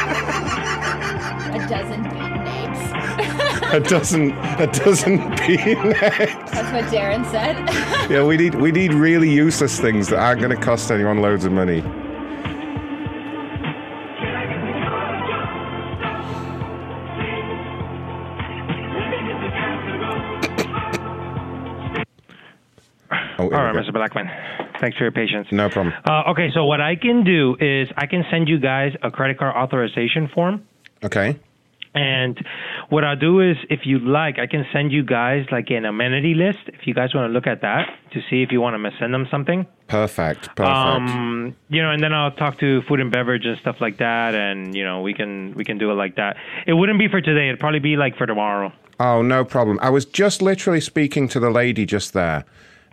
[3.74, 6.50] a dozen, a dozen bean eggs.
[6.52, 7.54] That's what Darren said.
[8.10, 11.46] Yeah, we need we need really useless things that aren't going to cost anyone loads
[11.46, 11.80] of money.
[23.38, 23.90] Oh, All right, Mr.
[23.92, 24.28] Blackman.
[24.82, 25.48] Thanks for your patience.
[25.50, 25.94] No problem.
[26.04, 29.38] Uh, okay, so what I can do is I can send you guys a credit
[29.38, 30.62] card authorization form.
[31.02, 31.36] Okay.
[31.94, 32.44] And
[32.88, 36.34] what I'll do is, if you like, I can send you guys like an amenity
[36.34, 36.58] list.
[36.66, 39.14] If you guys want to look at that to see if you want to send
[39.14, 39.66] them something.
[39.86, 40.54] Perfect.
[40.56, 40.60] Perfect.
[40.60, 44.34] Um, you know, and then I'll talk to food and beverage and stuff like that,
[44.34, 46.36] and you know, we can we can do it like that.
[46.66, 47.48] It wouldn't be for today.
[47.48, 48.72] It'd probably be like for tomorrow.
[49.00, 49.78] Oh, no problem.
[49.82, 52.44] I was just literally speaking to the lady just there.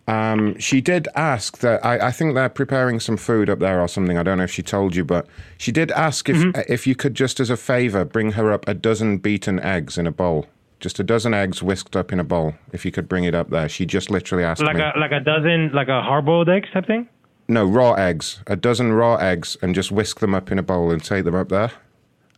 [0.07, 3.87] Um, she did ask that I, I think they're preparing some food up there or
[3.87, 4.17] something.
[4.17, 7.13] I don't know if she told you, but she did ask if if you could
[7.13, 10.47] just as a favor bring her up a dozen beaten eggs in a bowl.
[10.79, 12.55] Just a dozen eggs whisked up in a bowl.
[12.73, 13.69] If you could bring it up there.
[13.69, 14.81] She just literally asked Like me.
[14.81, 17.07] a like a dozen like a hard boiled eggs type thing.
[17.47, 18.39] No, raw eggs.
[18.47, 21.35] A dozen raw eggs and just whisk them up in a bowl and take them
[21.35, 21.71] up there.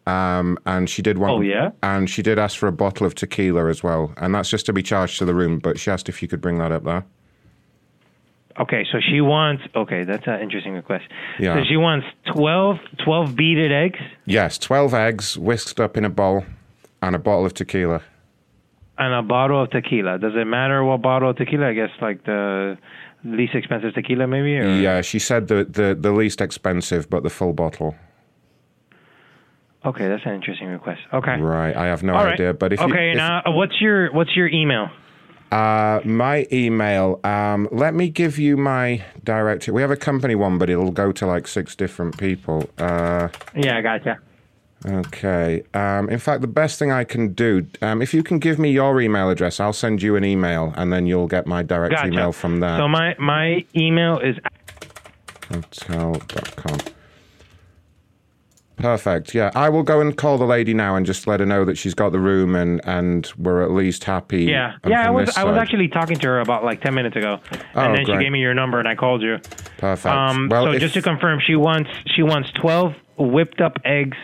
[0.05, 1.33] Um, and she did want.
[1.33, 1.71] Oh, yeah?
[1.81, 4.73] And she did ask for a bottle of tequila as well, and that's just to
[4.73, 5.59] be charged to the room.
[5.59, 7.05] But she asked if you could bring that up there.
[8.59, 9.63] Okay, so she wants.
[9.75, 11.05] Okay, that's an interesting request.
[11.39, 11.55] Yeah.
[11.55, 12.05] So she wants
[12.35, 16.45] 12, 12 beaded eggs Yes, twelve eggs whisked up in a bowl,
[17.01, 18.01] and a bottle of tequila.
[18.97, 20.19] and a bottle of tequila.
[20.19, 21.69] Does it matter what bottle of tequila?
[21.69, 22.77] I guess like the
[23.25, 24.55] least expensive tequila, maybe.
[24.57, 24.67] Or?
[24.75, 27.95] Yeah, she said the, the the least expensive, but the full bottle.
[29.85, 31.01] Okay, that's an interesting request.
[31.11, 31.37] Okay.
[31.41, 32.33] Right, I have no All right.
[32.33, 34.89] idea, but if you, okay, if- now what's your what's your email?
[35.53, 37.19] Uh, my email.
[37.23, 39.67] Um, let me give you my direct.
[39.69, 42.67] We have a company one, but it'll go to like six different people.
[42.79, 44.17] Uh, Yeah, I gotcha.
[44.83, 45.61] okay.
[45.75, 48.71] Um, in fact, the best thing I can do, um, if you can give me
[48.71, 52.07] your email address, I'll send you an email, and then you'll get my direct Gotcha.
[52.07, 52.77] email from there.
[52.79, 54.35] So my my email is
[55.51, 56.79] Hotel.com.
[58.83, 59.33] Perfect.
[59.33, 61.77] Yeah, I will go and call the lady now and just let her know that
[61.77, 64.43] she's got the room and and we're at least happy.
[64.43, 65.07] yeah yeah.
[65.07, 67.95] I was I was actually talking to her about like ten minutes ago, Oh, and
[67.97, 69.37] then she gave me your number and I called you.
[69.77, 70.05] Perfect.
[70.13, 74.17] Um, well, so if- just to confirm, she wants she wants twelve whipped up eggs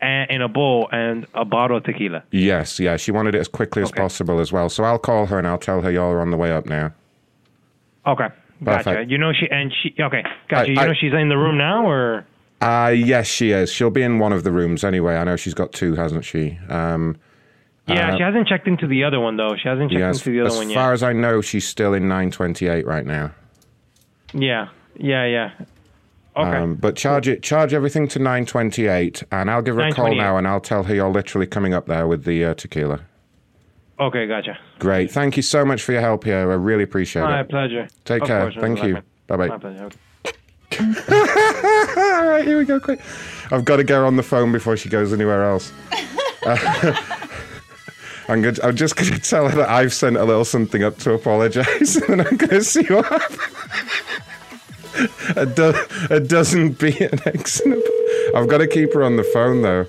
[0.00, 2.22] in a bowl and a bottle of tequila.
[2.30, 4.68] Yes, yeah, she wanted it as quickly as possible as well.
[4.68, 6.92] So I'll call her and I'll tell her y'all are on the way up now.
[8.06, 8.28] Okay,
[8.62, 8.84] gotcha.
[8.84, 9.10] Perfect.
[9.10, 10.70] You know she and she okay, gotcha.
[10.70, 12.24] I- you I- know she's in the room now, or
[12.62, 13.72] Uh, yes, she is.
[13.72, 15.16] She'll be in one of the rooms anyway.
[15.16, 16.58] I know she's got two, hasn't she?
[16.68, 17.16] Um,
[17.88, 19.56] yeah, uh, she hasn't checked into the other one though.
[19.60, 20.78] She hasn't checked into the other one yet.
[20.78, 23.32] As far as I know, she's still in 928 right now.
[24.32, 25.50] Yeah, yeah, yeah.
[26.36, 26.56] Okay.
[26.56, 30.38] Um, but charge it, charge everything to 928, and I'll give her a call now,
[30.38, 33.00] and I'll tell her you're literally coming up there with the uh, tequila.
[34.00, 34.56] okay, gotcha.
[34.78, 35.10] Great.
[35.10, 36.50] Thank you so much for your help here.
[36.50, 37.42] I really appreciate My it.
[37.42, 37.88] My pleasure.
[38.04, 38.50] Take Of care.
[38.50, 38.98] course, Thank you.
[39.26, 39.90] Bye bye.
[40.80, 41.06] My pleasure.
[41.08, 42.00] Okay.
[42.00, 42.80] All right, here we go.
[42.80, 43.00] Quick.
[43.50, 45.72] I've got to get her on the phone before she goes anywhere else.
[46.46, 46.94] Uh,
[48.28, 50.98] I'm, good, I'm just going to tell her that I've sent a little something up
[50.98, 53.38] to apologise, and then I'm going to see what happens.
[55.36, 55.74] a, do-
[56.10, 57.60] a dozen beaten eggs.
[57.60, 57.76] in a
[58.34, 59.86] I've got to keep her on the phone though.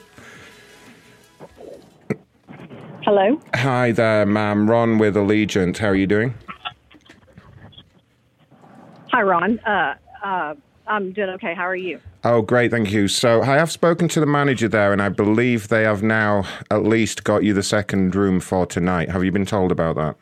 [3.03, 3.39] Hello.
[3.55, 4.69] Hi there, ma'am.
[4.69, 5.77] Ron with Allegiant.
[5.77, 6.33] How are you doing?
[9.11, 9.59] Hi, Ron.
[9.59, 10.55] Uh, uh,
[10.87, 11.53] I'm doing okay.
[11.53, 11.99] How are you?
[12.23, 13.07] Oh, great, thank you.
[13.07, 16.83] So I have spoken to the manager there, and I believe they have now at
[16.83, 19.09] least got you the second room for tonight.
[19.09, 20.15] Have you been told about that?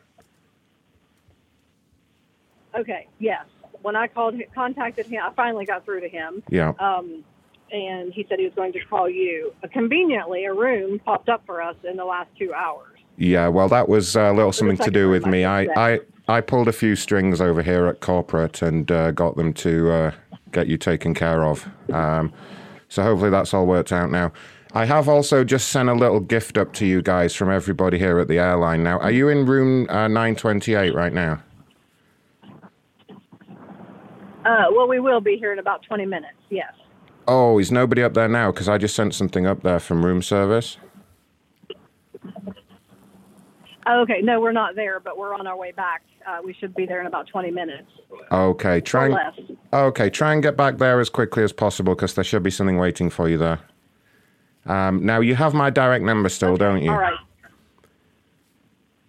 [2.78, 3.08] Okay.
[3.18, 3.44] Yes.
[3.82, 6.42] When I called, contacted him, I finally got through to him.
[6.48, 6.72] Yeah.
[6.78, 7.24] Um,
[7.72, 9.52] and he said he was going to call you.
[9.64, 12.98] Uh, conveniently, a room popped up for us in the last two hours.
[13.16, 15.44] Yeah, well, that was a little something to do with me.
[15.44, 19.36] I I, I, I pulled a few strings over here at corporate and uh, got
[19.36, 20.10] them to uh,
[20.52, 21.68] get you taken care of.
[21.92, 22.32] Um,
[22.88, 24.32] so hopefully that's all worked out now.
[24.74, 28.18] I have also just sent a little gift up to you guys from everybody here
[28.18, 28.82] at the airline.
[28.82, 31.42] Now, are you in room uh, 928 right now?
[34.44, 36.72] Uh, well, we will be here in about 20 minutes, yes.
[37.28, 38.50] Oh, is nobody up there now?
[38.50, 40.78] Because I just sent something up there from room service.
[43.88, 46.02] Okay, no, we're not there, but we're on our way back.
[46.26, 47.88] Uh, we should be there in about 20 minutes.
[48.30, 52.22] Okay, try and okay, try and get back there as quickly as possible because there
[52.22, 53.58] should be something waiting for you there.
[54.66, 56.92] Um, now you have my direct number still, don't you?
[56.92, 57.18] All right.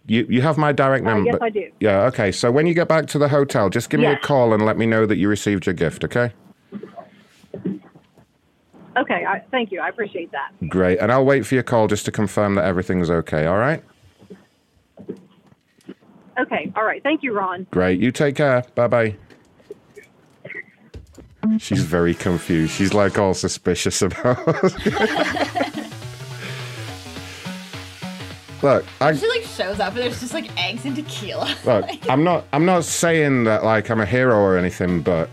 [0.08, 1.30] You you have my direct Uh, number.
[1.32, 1.70] yes, I do.
[1.80, 2.02] Yeah.
[2.06, 2.32] Okay.
[2.32, 4.78] So when you get back to the hotel, just give me a call and let
[4.78, 6.04] me know that you received your gift.
[6.04, 6.34] Okay.
[8.96, 9.80] Okay, I, thank you.
[9.82, 10.52] I appreciate that.
[10.70, 11.00] Great.
[11.00, 13.46] And I'll wait for your call just to confirm that everything's okay.
[13.48, 13.84] All right.
[16.40, 17.02] Okay, all right.
[17.04, 17.68] Thank you, Ron.
[17.72, 18.00] Great.
[18.00, 18.64] You take care.
[18.76, 19.16] Bye bye.
[21.60, 22.74] She's very confused.
[22.74, 24.38] She's like all suspicious about.
[28.64, 31.54] Look, I She like shows up and there's just like eggs and tequila.
[31.66, 35.30] Look, I'm not I'm not saying that like I'm a hero or anything, but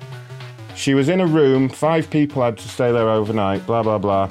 [0.75, 4.29] she was in a room, five people had to stay there overnight, blah blah blah.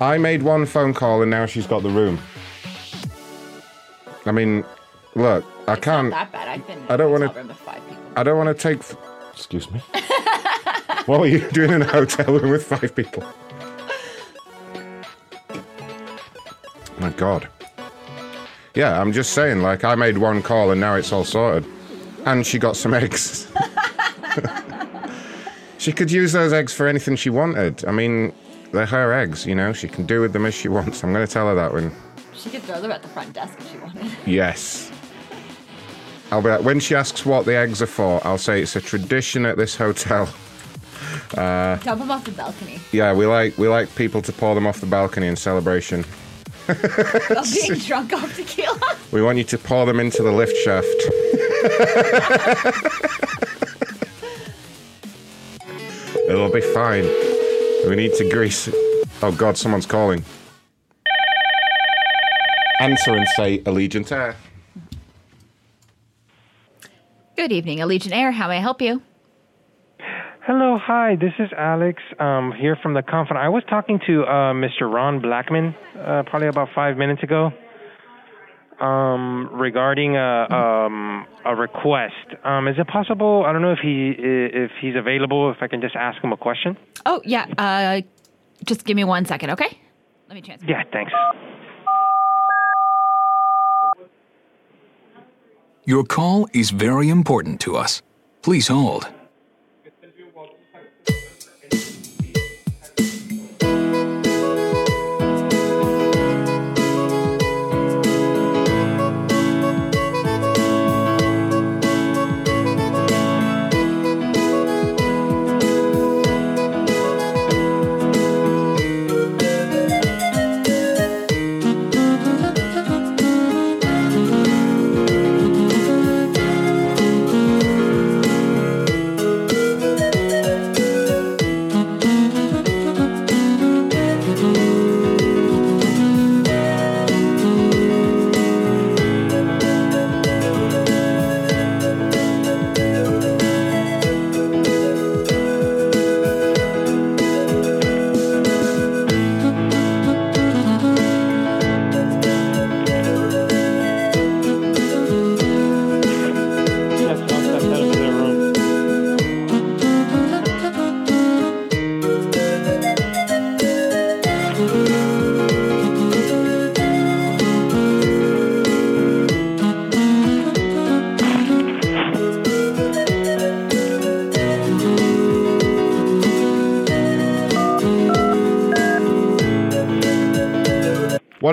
[0.00, 2.18] I made one phone call and now she's got the room.
[4.26, 4.64] I mean,
[5.14, 6.48] look, I can't Not that bad.
[6.48, 8.04] I've been I don't wanna- hotel room with five people.
[8.16, 8.82] I don't want to take
[9.32, 9.80] excuse me.
[11.06, 13.24] what were you doing in a hotel room with five people?
[16.98, 17.48] My god.
[18.74, 21.64] Yeah, I'm just saying, like, I made one call and now it's all sorted.
[22.26, 23.50] And she got some eggs.
[25.78, 27.84] she could use those eggs for anything she wanted.
[27.86, 28.32] I mean,
[28.72, 29.72] they're her eggs, you know?
[29.72, 31.02] She can do with them as she wants.
[31.02, 31.90] I'm going to tell her that when.
[32.34, 34.10] She could throw them at the front desk if she wanted.
[34.26, 34.92] Yes.
[36.30, 38.80] I'll be like, when she asks what the eggs are for, I'll say it's a
[38.80, 40.28] tradition at this hotel.
[41.36, 42.78] Uh, Dump them off the balcony.
[42.92, 46.04] yeah, we like we like people to pour them off the balcony in celebration.
[46.66, 46.76] While
[47.52, 48.96] being drunk off tequila.
[49.12, 50.86] We want you to pour them into the lift shaft.
[56.28, 57.04] It'll be fine.
[57.88, 58.68] We need to grease.
[59.22, 60.24] Oh god, someone's calling.
[62.80, 64.36] Answer and say Allegiant Air.
[67.40, 68.32] Good evening, Allegiant Air.
[68.32, 69.00] How may I help you?
[70.46, 71.16] Hello, hi.
[71.16, 73.40] This is Alex um, here from the conference.
[73.42, 74.82] I was talking to uh, Mr.
[74.82, 77.50] Ron Blackman uh, probably about five minutes ago
[78.78, 82.12] um, regarding a, um, a request.
[82.44, 83.44] Um, is it possible?
[83.46, 85.50] I don't know if he if he's available.
[85.50, 86.76] If I can just ask him a question.
[87.06, 87.46] Oh, yeah.
[87.56, 88.02] Uh,
[88.66, 89.78] just give me one second, okay?
[90.28, 90.68] Let me transfer.
[90.68, 91.10] Yeah, thanks.
[95.86, 98.02] Your call is very important to us.
[98.42, 99.08] Please hold.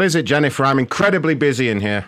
[0.07, 0.63] Is it, Jennifer?
[0.65, 2.05] I'm incredibly busy in here.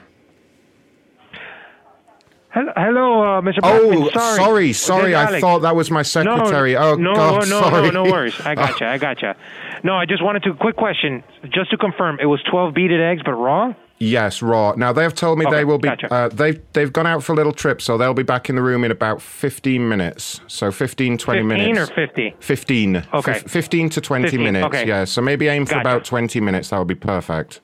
[2.52, 3.60] Hello, hello uh, Mr.
[3.62, 4.10] Oh.
[4.10, 5.16] Sorry, sorry, sorry.
[5.16, 5.42] I Alex.
[5.42, 6.74] thought that was my secretary.
[6.74, 7.92] No, oh, no, God, no, sorry.
[7.92, 8.40] no, no worries.
[8.42, 9.36] I gotcha, I gotcha.
[9.82, 11.24] No, I just wanted to quick question,
[11.54, 12.18] just to confirm.
[12.20, 13.74] It was twelve beaded eggs, but raw.
[13.98, 14.74] Yes, raw.
[14.76, 15.88] Now they have told me Okay, they will be.
[15.88, 16.14] gotcha.
[16.14, 18.62] Uh, they've they've gone out for a little trip, so they'll be back in the
[18.62, 20.42] room in about fifteen minutes.
[20.48, 21.92] So 15, 20 15 minutes.
[21.92, 22.36] or 50?
[22.42, 23.06] Fifteen.
[23.14, 23.34] Okay.
[23.36, 24.66] Fif- Fifteen to twenty 15, minutes.
[24.66, 24.86] okay.
[24.86, 25.06] Yeah.
[25.06, 25.82] So maybe aim for Gotcha.
[25.82, 26.72] about twenty minutes.
[26.72, 27.62] That would be perfect.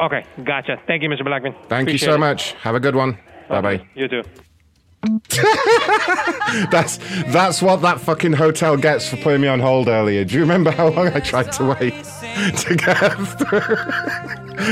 [0.00, 0.80] Okay, gotcha.
[0.86, 1.24] Thank you, Mr.
[1.24, 1.54] Blackman.
[1.68, 2.18] Thank you so it.
[2.18, 2.52] much.
[2.52, 3.18] Have a good one.
[3.48, 3.86] Bye bye.
[3.94, 4.22] You too.
[6.70, 6.98] That's
[7.32, 10.24] that's what that fucking hotel gets for putting me on hold earlier.
[10.24, 11.94] Do you remember how long I tried to wait
[12.58, 13.76] to get through?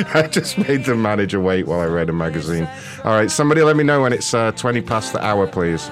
[0.15, 2.69] I just made the manager wait while I read a magazine.
[3.05, 5.91] All right, somebody let me know when it's uh, 20 past the hour, please.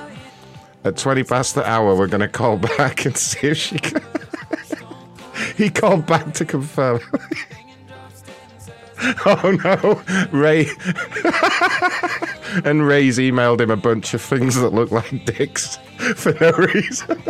[0.85, 4.03] At 20 past the hour, we're going to call back and see if she can.
[5.57, 7.01] he called back to confirm.
[9.27, 10.03] oh no,
[10.37, 10.63] Ray.
[12.65, 15.77] and Ray's emailed him a bunch of things that look like dicks
[16.17, 17.23] for no reason.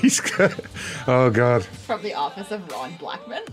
[0.00, 0.52] He's got.
[1.06, 1.64] Oh god.
[1.64, 3.44] From the office of Ron Blackman.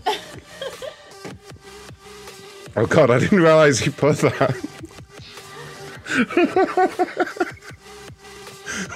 [2.74, 4.56] Oh god, I didn't realize he put that.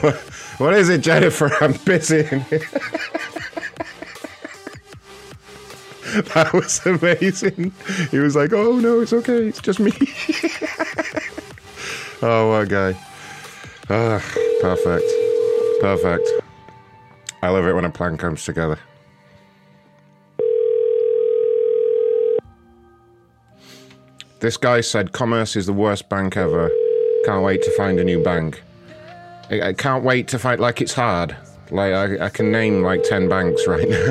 [0.01, 0.15] what,
[0.59, 1.53] what is it, Jennifer?
[1.63, 2.21] I'm busy.
[2.21, 2.67] in here.
[6.35, 7.73] that was amazing.
[8.11, 9.47] He was like, "Oh no, it's okay.
[9.47, 9.93] It's just me."
[12.23, 12.99] oh, what guy.
[13.91, 14.25] Ah,
[14.63, 15.05] perfect.
[15.81, 16.27] Perfect.
[17.43, 18.79] I love it when a plan comes together.
[24.41, 26.71] This guy said commerce is the worst bank ever.
[27.27, 28.63] Can't wait to find a new bank.
[29.51, 31.37] I, can't wait to find like it's hard.
[31.71, 34.07] Like I, I can name like ten banks right now.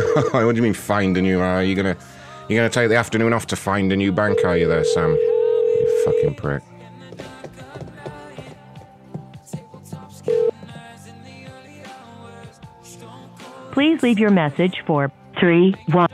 [0.45, 1.39] what do you mean find a new?
[1.39, 1.95] Are you gonna
[2.49, 4.43] you gonna take the afternoon off to find a new bank?
[4.43, 5.11] Are you there, Sam?
[5.11, 6.63] You fucking prick.
[13.71, 16.07] Please leave your message for 3 1.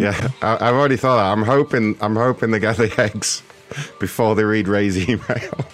[0.00, 1.30] Yeah, I, I've already thought that.
[1.30, 3.42] I'm hoping I'm hoping they get the eggs
[3.98, 5.66] before they read Ray's email.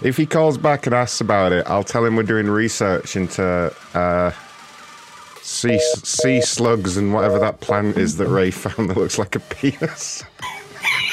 [0.00, 3.74] if he calls back and asks about it, I'll tell him we're doing research into
[3.92, 4.30] uh,
[5.42, 9.40] sea sea slugs and whatever that plant is that Ray found that looks like a
[9.40, 10.24] penis.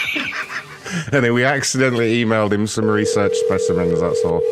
[1.11, 3.99] and then we accidentally emailed him some research specimens.
[3.99, 4.41] That's all.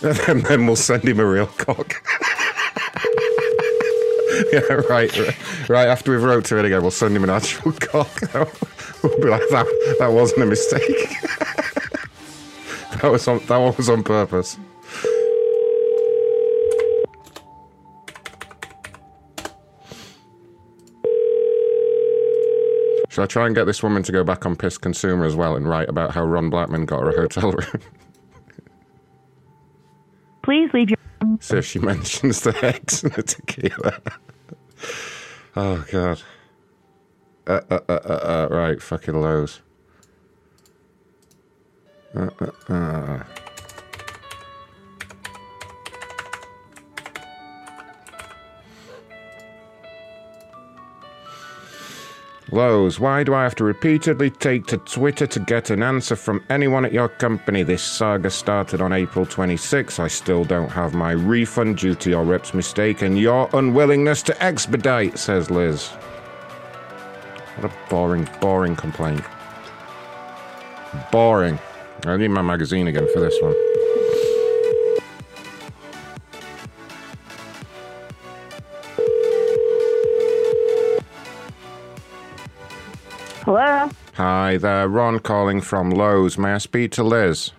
[0.00, 2.00] And then we'll send him a real cock.
[4.52, 5.68] yeah, right, right.
[5.68, 8.20] Right after we've wrote to it again, we'll send him an actual cock.
[9.02, 11.16] we'll be like, that, that wasn't a mistake.
[13.00, 14.58] that was on, that one was on purpose.
[23.08, 25.68] Should I try and get this woman to go back on PissedConsumer as well and
[25.68, 27.80] write about how Ron Blackman got her a hotel room?
[30.44, 30.97] Please leave your.
[31.50, 34.00] If she mentions the eggs and the tequila.
[35.56, 36.22] oh god.
[37.46, 39.60] Uh, uh, uh, uh, uh, right, fucking Lowe's.
[42.14, 43.24] Uh, uh, uh.
[52.50, 56.42] Lowe's, why do I have to repeatedly take to Twitter to get an answer from
[56.48, 57.62] anyone at your company?
[57.62, 59.98] This saga started on April 26.
[59.98, 64.42] I still don't have my refund due to your rep's mistake and your unwillingness to
[64.42, 65.88] expedite, says Liz.
[67.58, 69.24] What a boring, boring complaint.
[71.12, 71.58] Boring.
[72.06, 73.77] I need my magazine again for this one.
[83.48, 86.36] Hello, Hi there, Ron calling from Lowe's.
[86.36, 87.52] May I speak to Liz?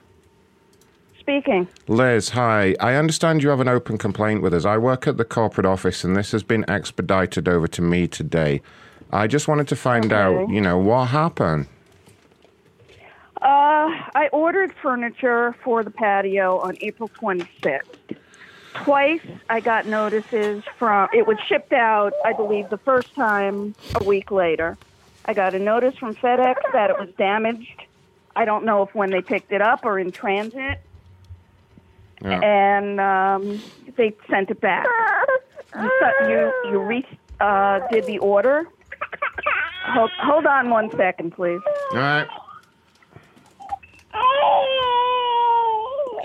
[1.20, 1.68] speaking.
[1.88, 2.76] Liz, hi.
[2.80, 4.66] I understand you have an open complaint with us.
[4.66, 8.62] I work at the corporate office and this has been expedited over to me today.
[9.12, 11.66] I just wanted to find out, you know, what happened.
[13.42, 18.16] Uh, I ordered furniture for the patio on April 26th.
[18.76, 24.04] Twice I got notices from, it was shipped out, I believe, the first time a
[24.04, 24.78] week later.
[25.30, 27.84] I got a notice from FedEx that it was damaged.
[28.36, 30.80] I don't know if when they picked it up or in transit.
[32.22, 32.40] Yeah.
[32.42, 33.62] and um,
[33.96, 34.88] they sent it back.
[35.76, 35.92] You
[36.28, 38.68] you, you re- uh, did the order.
[39.86, 41.62] Hold, hold on one second, please.
[41.92, 42.28] All right.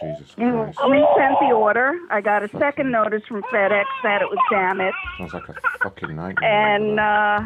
[0.01, 0.79] Jesus You Christ.
[0.89, 1.99] resent the order.
[2.11, 6.17] I got a second notice from FedEx that it was damaged, Sounds like a fucking
[6.17, 6.51] nightmare.
[6.51, 7.41] and uh,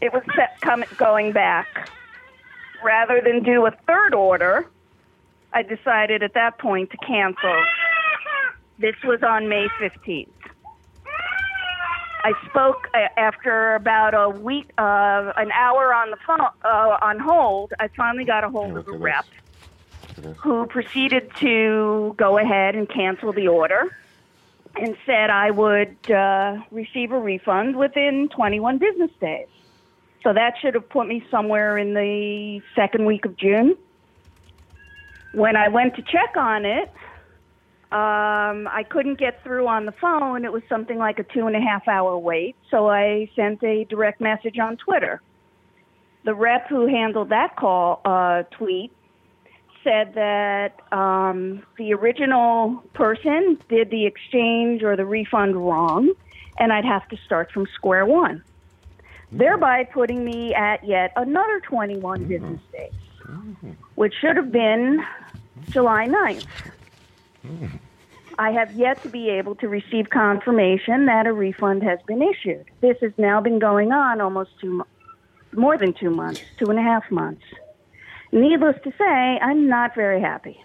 [0.00, 1.90] it was set coming going back.
[2.82, 4.68] Rather than do a third order,
[5.52, 7.64] I decided at that point to cancel.
[8.78, 10.28] This was on May 15th.
[12.24, 17.18] I spoke uh, after about a week, uh, an hour on the phone, uh, on
[17.18, 17.74] hold.
[17.78, 19.26] I finally got a hold of the rep
[20.38, 23.96] who proceeded to go ahead and cancel the order
[24.76, 29.48] and said I would uh, receive a refund within 21 business days.
[30.24, 33.76] So that should have put me somewhere in the second week of June.
[35.32, 36.90] When I went to check on it,
[37.92, 40.44] um, I couldn't get through on the phone.
[40.44, 42.56] It was something like a two and a half hour wait.
[42.70, 45.20] So I sent a direct message on Twitter.
[46.24, 48.92] The rep who handled that call uh, tweet
[49.84, 56.12] said that um, the original person did the exchange or the refund wrong,
[56.58, 58.42] and I'd have to start from square one,
[59.38, 62.28] thereby putting me at yet another 21 mm-hmm.
[62.28, 62.92] business days,
[63.22, 63.72] mm-hmm.
[63.94, 65.04] which should have been
[65.70, 66.46] July 9th.
[67.46, 67.76] Mm-hmm.
[68.38, 72.64] I have yet to be able to receive confirmation that a refund has been issued.
[72.80, 74.86] This has now been going on almost two, mo-
[75.52, 77.42] more than two months, two and a half months.
[78.32, 80.64] Needless to say, I'm not very happy.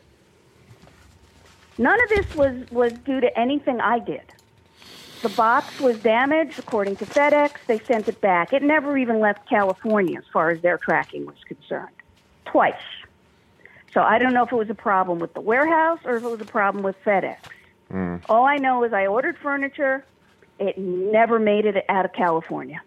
[1.77, 4.23] None of this was, was due to anything I did.
[5.21, 7.51] The box was damaged, according to FedEx.
[7.67, 8.53] They sent it back.
[8.53, 11.89] It never even left California as far as their tracking was concerned.
[12.45, 12.73] Twice.
[13.93, 16.29] So I don't know if it was a problem with the warehouse or if it
[16.29, 17.37] was a problem with FedEx.
[17.91, 18.21] Mm.
[18.29, 20.05] All I know is I ordered furniture.
[20.57, 22.81] It never made it out of California.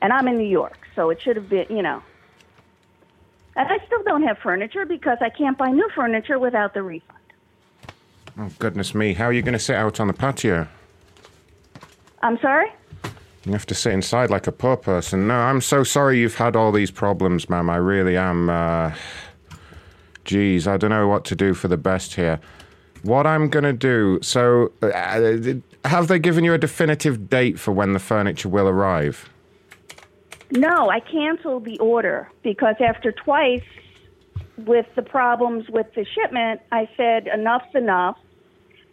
[0.00, 2.02] And I'm in New York, so it should have been, you know.
[3.54, 7.15] And I still don't have furniture because I can't buy new furniture without the refund.
[8.38, 9.14] Oh, goodness me.
[9.14, 10.68] How are you going to sit out on the patio?
[12.22, 12.66] I'm sorry?
[13.44, 15.28] You have to sit inside like a poor person.
[15.28, 17.70] No, I'm so sorry you've had all these problems, ma'am.
[17.70, 18.50] I really am.
[18.50, 18.92] Uh,
[20.24, 22.40] geez, I don't know what to do for the best here.
[23.02, 24.18] What I'm going to do.
[24.20, 24.90] So, uh,
[25.88, 29.30] have they given you a definitive date for when the furniture will arrive?
[30.50, 33.62] No, I canceled the order because after twice
[34.58, 38.18] with the problems with the shipment, I said enough's enough.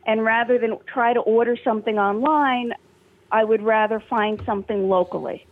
[0.05, 2.73] And rather than try to order something online,
[3.31, 5.45] I would rather find something locally.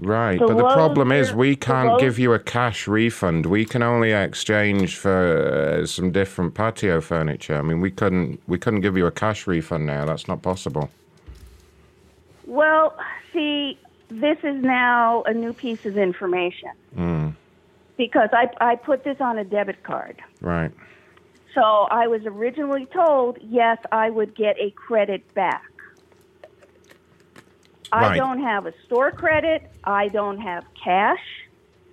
[0.00, 3.46] Right, The but the problem is we can't give you a cash refund.
[3.46, 7.56] We can only exchange for uh, some different patio furniture.
[7.56, 10.04] I mean, we couldn't we couldn't give you a cash refund now.
[10.04, 10.90] That's not possible.
[12.46, 12.96] Well,
[13.32, 13.78] see,
[14.08, 17.34] this is now a new piece of information Mm,
[17.96, 20.20] because I, I put this on a debit card.
[20.40, 20.72] right.
[21.54, 25.62] So I was originally told, yes, I would get a credit back.
[27.92, 29.70] I don't have a store credit.
[29.84, 31.20] I don't have cash.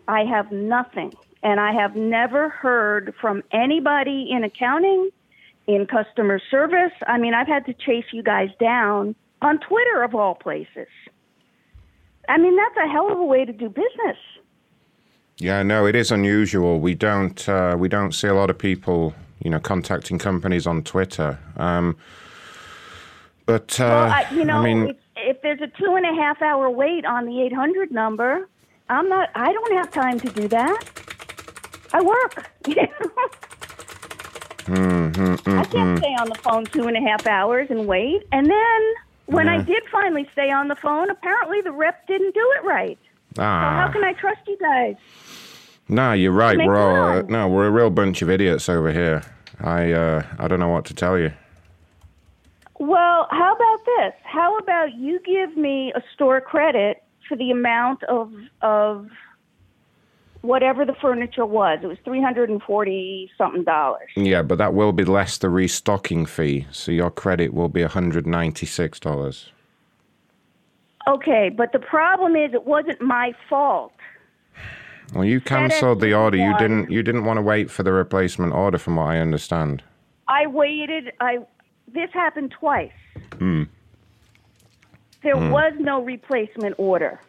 [0.07, 1.13] I have nothing.
[1.43, 5.11] And I have never heard from anybody in accounting,
[5.67, 6.93] in customer service.
[7.05, 10.87] I mean, I've had to chase you guys down on Twitter, of all places.
[12.27, 14.17] I mean, that's a hell of a way to do business.
[15.37, 16.79] Yeah, no, it is unusual.
[16.79, 20.83] We don't uh, we don't see a lot of people, you know, contacting companies on
[20.83, 21.39] Twitter.
[21.57, 21.97] Um,
[23.45, 26.13] but uh, well, I, you know, I mean, if, if there's a two and a
[26.13, 28.47] half hour wait on the 800 number,
[28.89, 29.29] I'm not.
[29.35, 30.83] I don't have time to do that.
[31.93, 32.49] I work.
[34.65, 37.87] mm, mm, mm, I can't stay on the phone two and a half hours and
[37.87, 38.23] wait.
[38.31, 38.93] And then
[39.25, 42.99] when I did finally stay on the phone, apparently the rep didn't do it right.
[43.35, 44.95] So how ah, can I trust you guys?
[45.91, 46.57] No, you're right.
[46.57, 49.21] We're all, uh, no, we're a real bunch of idiots over here.
[49.59, 51.31] I uh, I don't know what to tell you.
[52.79, 54.13] Well, how about this?
[54.23, 58.31] How about you give me a store credit for the amount of
[58.61, 59.09] of
[60.41, 61.79] whatever the furniture was?
[61.83, 64.09] It was three hundred and forty something dollars.
[64.15, 68.25] Yeah, but that will be less the restocking fee, so your credit will be hundred
[68.25, 69.51] ninety six dollars.
[71.07, 73.91] Okay, but the problem is it wasn't my fault.
[75.13, 76.37] Well, you cancelled the order.
[76.37, 76.89] You didn't.
[76.89, 79.83] You didn't want to wait for the replacement order, from what I understand.
[80.27, 81.11] I waited.
[81.19, 81.39] I
[81.93, 82.91] this happened twice.
[83.37, 83.63] Hmm.
[85.23, 85.51] There Hmm.
[85.51, 87.19] was no replacement order.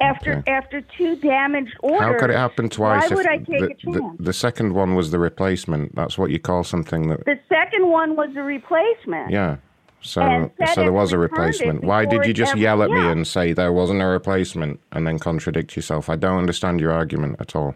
[0.00, 2.00] After after two damaged orders.
[2.00, 3.10] How could it happen twice?
[3.10, 3.96] Why would I take the, a chance?
[3.96, 5.94] The, the second one was the replacement.
[5.94, 7.24] That's what you call something that.
[7.24, 9.30] The second one was the replacement.
[9.30, 9.56] Yeah.
[10.04, 11.82] So, so there was a replacement.
[11.82, 15.18] Why did you just yell at me and say there wasn't a replacement and then
[15.18, 16.10] contradict yourself?
[16.10, 17.74] I don't understand your argument at all.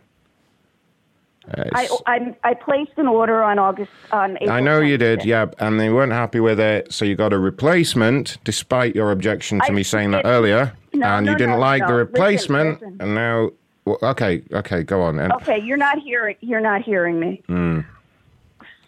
[1.57, 4.51] Uh, I, I I placed an order on August on April.
[4.51, 5.25] I know you did, 26th.
[5.25, 9.59] yeah, and they weren't happy with it, so you got a replacement, despite your objection
[9.61, 11.95] to I- me saying that earlier, No, and you didn't no, like the no.
[11.95, 12.97] Listen, replacement, listen.
[13.01, 13.51] and now,
[13.87, 15.19] well, okay, okay, go on.
[15.19, 16.37] And, Okay, you're not hearing.
[16.43, 17.41] You're not hearing me.
[17.49, 17.87] Mm,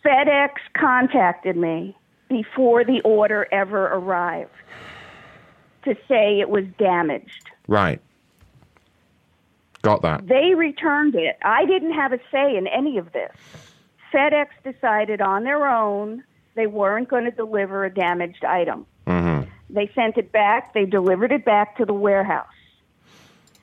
[0.05, 1.97] FedEx contacted me
[2.31, 4.51] before the order ever arrived
[5.85, 7.51] to say it was damaged.
[7.69, 8.01] right,
[9.83, 10.27] got that.
[10.27, 11.37] They returned it.
[11.43, 13.33] I didn't have a say in any of this.
[14.15, 16.23] FedEx decided on their own
[16.55, 18.87] they weren't going to deliver a damaged item.
[19.07, 20.75] hmm They sent it back.
[20.75, 22.47] They delivered it back to the warehouse.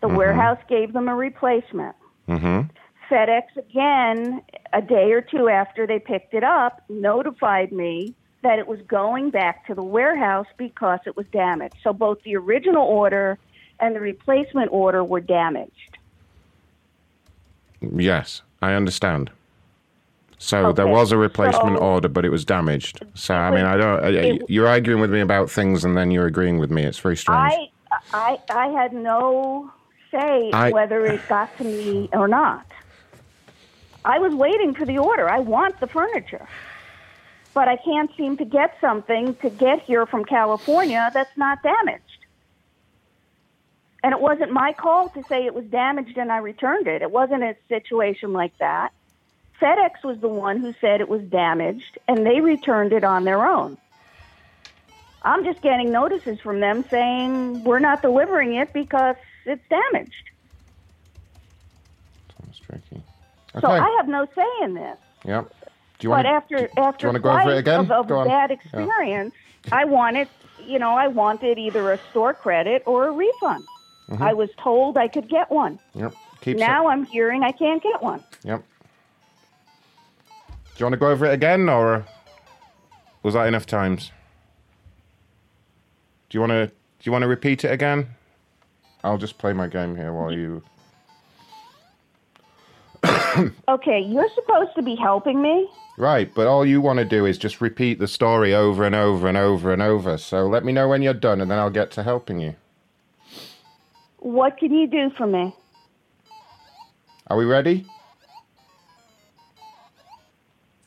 [0.01, 1.95] The warehouse gave them a replacement.
[2.27, 2.61] hmm
[3.09, 4.41] FedEx again,
[4.73, 9.29] a day or two after they picked it up, notified me that it was going
[9.29, 11.75] back to the warehouse because it was damaged.
[11.83, 13.37] So both the original order
[13.79, 15.97] and the replacement order were damaged.
[17.81, 19.31] Yes, I understand.
[20.39, 23.03] So there was a replacement so- order, but it was damaged.
[23.15, 24.03] So I mean, I don't.
[24.03, 26.83] I, it- you're arguing with me about things, and then you're agreeing with me.
[26.83, 27.53] It's very strange.
[27.53, 27.69] I,
[28.13, 29.71] I, I had no
[30.11, 32.65] say I- whether it got to me or not.
[34.05, 35.29] I was waiting for the order.
[35.29, 36.47] I want the furniture.
[37.57, 42.03] But I can't seem to get something to get here from California that's not damaged.
[44.03, 47.01] And it wasn't my call to say it was damaged and I returned it.
[47.01, 48.91] It wasn't a situation like that.
[49.59, 53.43] FedEx was the one who said it was damaged and they returned it on their
[53.43, 53.75] own.
[55.23, 59.15] I'm just getting notices from them saying we're not delivering it because
[59.47, 60.13] it's damaged.
[62.63, 63.01] Tricky.
[63.59, 64.97] So I have no say in this.
[65.25, 65.51] Yep.
[65.99, 66.27] Do you but want?
[66.27, 67.79] after after wanna go over it again?
[67.79, 68.27] of, of on.
[68.27, 68.55] bad Yeah.
[68.55, 69.33] experience,
[69.71, 70.27] I wanted,
[70.65, 73.63] you know, I wanted either a store credit or a refund.
[74.09, 74.21] Mhm.
[74.21, 75.79] I was told I could get one.
[75.93, 76.13] Yep.
[76.41, 76.57] Keep.
[76.57, 78.23] now I'm hearing I can't get one.
[78.43, 78.63] Yep.
[80.47, 82.05] Do you want to go over it again, or
[83.23, 84.11] was that enough times?
[86.29, 86.67] Do you want to?
[86.67, 88.07] Do you want to repeat it again?
[89.03, 90.61] I'll just play my game here while you.
[93.67, 95.69] Okay, you're supposed to be helping me.
[95.97, 99.27] Right, but all you want to do is just repeat the story over and over
[99.27, 100.19] and over and over.
[100.19, 102.55] So let me know when you're done, and then I'll get to helping you.
[104.19, 105.55] What can you do for me?
[107.25, 107.87] Are we ready?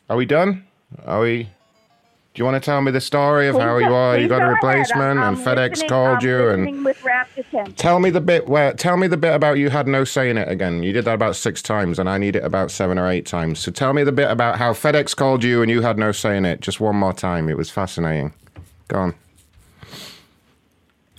[0.09, 0.65] Are we done?
[1.05, 1.49] Are we?
[2.32, 4.16] Do you want to tell me the story of Please how you are?
[4.16, 6.97] You got a replacement, I'm- and FedEx called you, and with.
[7.77, 8.73] Tell me the bit where.
[8.73, 10.85] Tell me the bit about you had no say in it again.
[10.85, 13.59] You did that about six times, and I need it about seven or eight times.
[13.59, 16.36] So tell me the bit about how FedEx called you and you had no say
[16.36, 16.61] in it.
[16.61, 17.48] Just one more time.
[17.48, 18.32] It was fascinating.
[18.86, 19.15] Go on.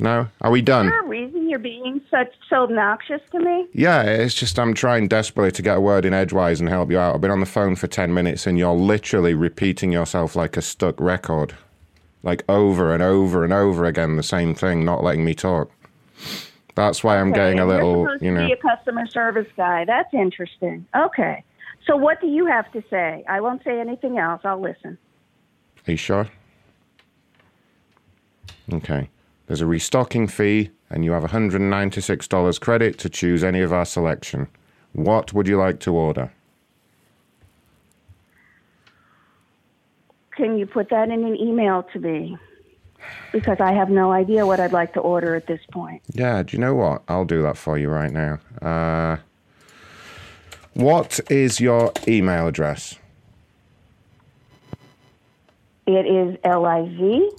[0.01, 0.87] No, are we done?
[0.87, 3.67] Is there a reason you're being such so obnoxious to me?
[3.71, 6.97] Yeah, it's just I'm trying desperately to get a word in edgewise and help you
[6.97, 7.13] out.
[7.13, 10.61] I've been on the phone for ten minutes, and you're literally repeating yourself like a
[10.63, 11.55] stuck record,
[12.23, 15.69] like over and over and over again the same thing, not letting me talk.
[16.73, 18.47] That's why I'm Okay, getting a little, You're supposed you to know.
[18.47, 19.85] be a customer service guy.
[19.85, 20.87] That's interesting.
[20.95, 21.43] Okay.
[21.85, 23.23] So what do you have to say?
[23.29, 24.41] I won't say anything else.
[24.45, 24.97] I'll listen.
[25.87, 26.27] Are you sure?
[28.73, 29.09] Okay.
[29.51, 34.47] There's a restocking fee, and you have $196 credit to choose any of our selection.
[34.93, 36.31] What would you like to order?
[40.37, 42.37] Can you put that in an email to me?
[43.33, 46.01] Because I have no idea what I'd like to order at this point.
[46.13, 47.01] Yeah, do you know what?
[47.09, 48.39] I'll do that for you right now.
[48.61, 49.17] Uh,
[50.75, 52.97] what is your email address?
[55.87, 57.31] It is L I V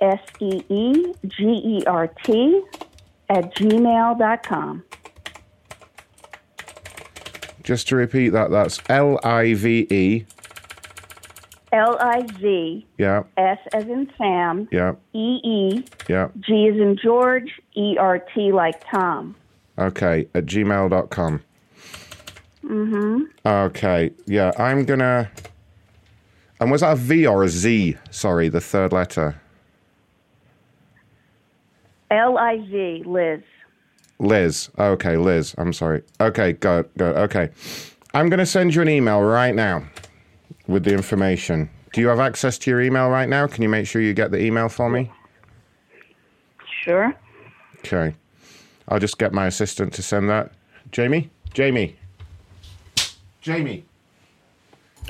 [0.00, 2.62] S E E G E R T
[3.28, 4.84] at gmail.com.
[7.62, 10.24] Just to repeat that, that's L I V E.
[11.72, 12.86] L I Z.
[12.96, 16.28] Yeah, S as in Sam, yeah, E E yeah.
[16.40, 19.36] G as in George, E R T like Tom.
[19.78, 21.42] Okay, at gmail.com.
[22.64, 23.22] Mm-hmm.
[23.46, 25.30] Okay, yeah, I'm gonna.
[26.60, 27.96] And was that a V or a Z?
[28.10, 29.40] Sorry, the third letter.
[32.10, 33.40] L I V, Liz.
[34.18, 34.70] Liz.
[34.78, 35.54] Okay, Liz.
[35.58, 36.02] I'm sorry.
[36.20, 37.06] Okay, go, go.
[37.08, 37.50] Okay.
[38.14, 39.84] I'm going to send you an email right now
[40.66, 41.70] with the information.
[41.92, 43.46] Do you have access to your email right now?
[43.46, 45.10] Can you make sure you get the email for me?
[46.82, 47.14] Sure.
[47.78, 48.14] Okay.
[48.88, 50.52] I'll just get my assistant to send that.
[50.90, 51.30] Jamie?
[51.52, 51.96] Jamie?
[53.40, 53.84] Jamie?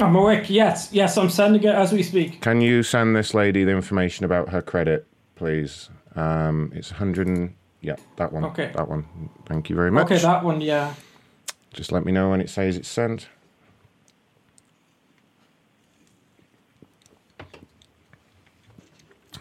[0.01, 0.51] I'm awake.
[0.51, 2.41] Yes, yes, I'm sending it as we speak.
[2.41, 5.89] Can you send this lady the information about her credit, please?
[6.19, 7.55] Um, it's 100 and...
[7.81, 8.45] Yeah, that one.
[8.47, 8.73] Okay.
[8.75, 9.07] That one.
[9.47, 10.07] Thank you very much.
[10.07, 10.95] Okay, that one, yeah.
[11.73, 13.29] Just let me know when it says it's sent.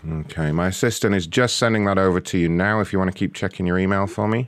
[0.07, 3.17] Okay, my assistant is just sending that over to you now if you want to
[3.17, 4.47] keep checking your email for me.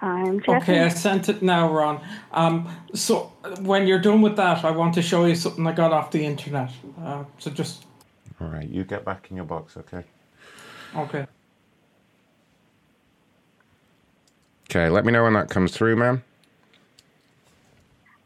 [0.00, 0.54] I'm checking.
[0.56, 2.00] Okay, I sent it now, Ron.
[2.32, 5.72] Um, so uh, when you're done with that, I want to show you something I
[5.72, 6.72] got off the internet.
[7.00, 7.84] Uh, so just
[8.40, 10.04] All right, you get back in your box, okay?
[10.96, 11.26] Okay.
[14.70, 16.22] Okay, let me know when that comes through, ma'am.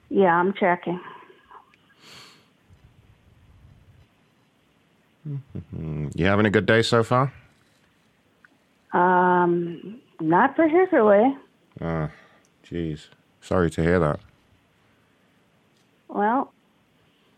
[0.09, 1.01] Yeah, I'm checking.
[5.28, 7.32] Mm, You having a good day so far?
[8.93, 11.36] Um, not particularly.
[11.80, 12.10] Ah,
[12.64, 13.09] jeez.
[13.40, 14.20] Sorry to hear that.
[16.09, 16.52] Well,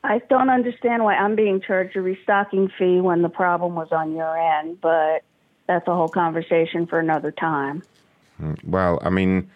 [0.04, 4.14] I don't understand why I'm being charged a restocking fee when the problem was on
[4.14, 5.22] your end, but
[5.66, 7.82] that's a whole conversation for another time.
[8.40, 9.50] Mm, Well, I mean,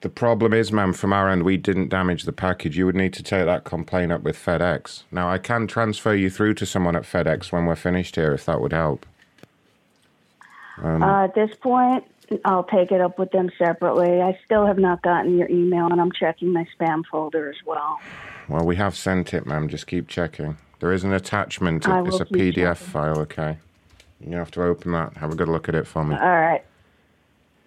[0.00, 2.76] the problem is, ma'am, from our end, we didn't damage the package.
[2.76, 5.02] You would need to take that complaint up with FedEx.
[5.10, 8.44] Now, I can transfer you through to someone at FedEx when we're finished here, if
[8.46, 9.06] that would help.
[10.82, 12.04] Um, uh, at this point,
[12.44, 14.20] I'll take it up with them separately.
[14.20, 17.98] I still have not gotten your email, and I'm checking my spam folder as well.
[18.48, 19.68] Well, we have sent it, ma'am.
[19.68, 20.56] Just keep checking.
[20.80, 21.88] There is an attachment.
[21.88, 22.74] I It's a PDF checking.
[22.74, 23.58] file, okay?
[24.20, 25.16] You have to open that.
[25.16, 26.14] Have a good look at it for me.
[26.16, 26.62] All right.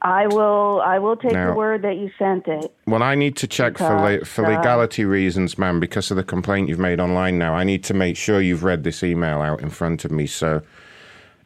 [0.02, 0.82] I will.
[0.86, 2.72] I will take Now- the word that you sent it.
[2.86, 6.18] Well, I need to check for le- Because, for uh, legality reasons, ma'am, because of
[6.18, 7.38] the complaint you've made online.
[7.40, 10.28] Now, I need to make sure you've read this email out in front of me.
[10.28, 10.62] So,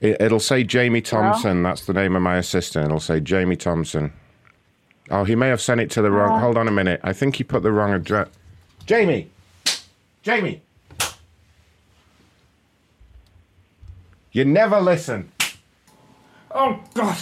[0.01, 1.63] it, it'll say Jamie Thompson.
[1.63, 2.85] That's the name of my assistant.
[2.85, 4.11] It'll say Jamie Thompson.
[5.10, 6.37] Oh, he may have sent it to the wrong.
[6.37, 6.39] Uh.
[6.41, 6.99] Hold on a minute.
[7.05, 8.27] I think he put the wrong address.
[8.85, 9.29] Jamie,
[10.21, 10.61] Jamie,
[14.31, 15.31] you never listen.
[16.53, 17.18] Oh God,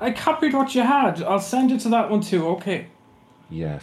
[0.00, 1.22] I copied what you had.
[1.22, 2.46] I'll send it to that one too.
[2.48, 2.86] Okay.
[3.50, 3.80] Yeah.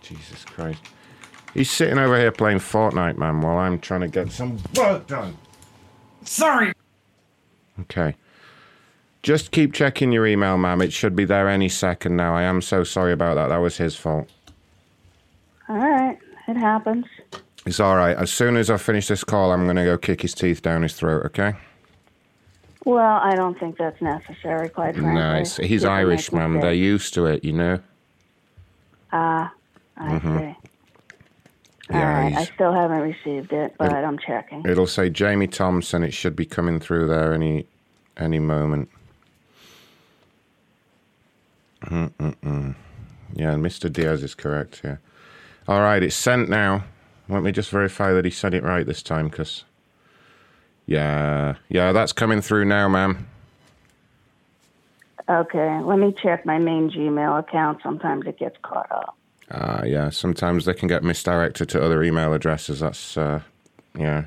[0.00, 0.80] Jesus Christ.
[1.54, 5.36] He's sitting over here playing Fortnite, man, while I'm trying to get some work done.
[6.24, 6.72] Sorry.
[7.80, 8.16] Okay.
[9.22, 10.80] Just keep checking your email, ma'am.
[10.82, 12.34] It should be there any second now.
[12.34, 13.48] I am so sorry about that.
[13.48, 14.28] That was his fault.
[15.72, 16.18] All right,
[16.48, 17.06] it happens.
[17.64, 18.14] It's all right.
[18.14, 20.82] As soon as I finish this call, I'm going to go kick his teeth down
[20.82, 21.54] his throat, okay?
[22.84, 25.14] Well, I don't think that's necessary, quite frankly.
[25.14, 26.60] No, it's, he's Irish, ma'am.
[26.60, 27.78] They're used to it, you know?
[29.14, 29.50] Ah,
[29.96, 30.40] I Mhm.
[30.40, 30.68] see.
[31.88, 34.66] Yeah, All right, I still haven't received it, but I'm checking.
[34.66, 36.02] It'll say Jamie Thompson.
[36.02, 37.66] It should be coming through there any
[38.18, 38.90] any moment.
[41.86, 42.74] Mm-mm-mm.
[43.34, 43.90] Yeah, Mr.
[43.90, 44.82] Diaz is correct.
[44.84, 44.96] Yeah.
[45.68, 46.84] All right, it's sent now.
[47.28, 49.64] Let me just verify that he said it right this time, because.
[50.84, 53.28] Yeah, yeah, that's coming through now, ma'am.
[55.28, 57.80] Okay, let me check my main Gmail account.
[57.82, 59.16] Sometimes it gets caught up.
[59.52, 60.10] Ah, yeah.
[60.10, 62.80] Sometimes they can get misdirected to other email addresses.
[62.80, 63.40] That's, uh,
[63.96, 64.24] yeah.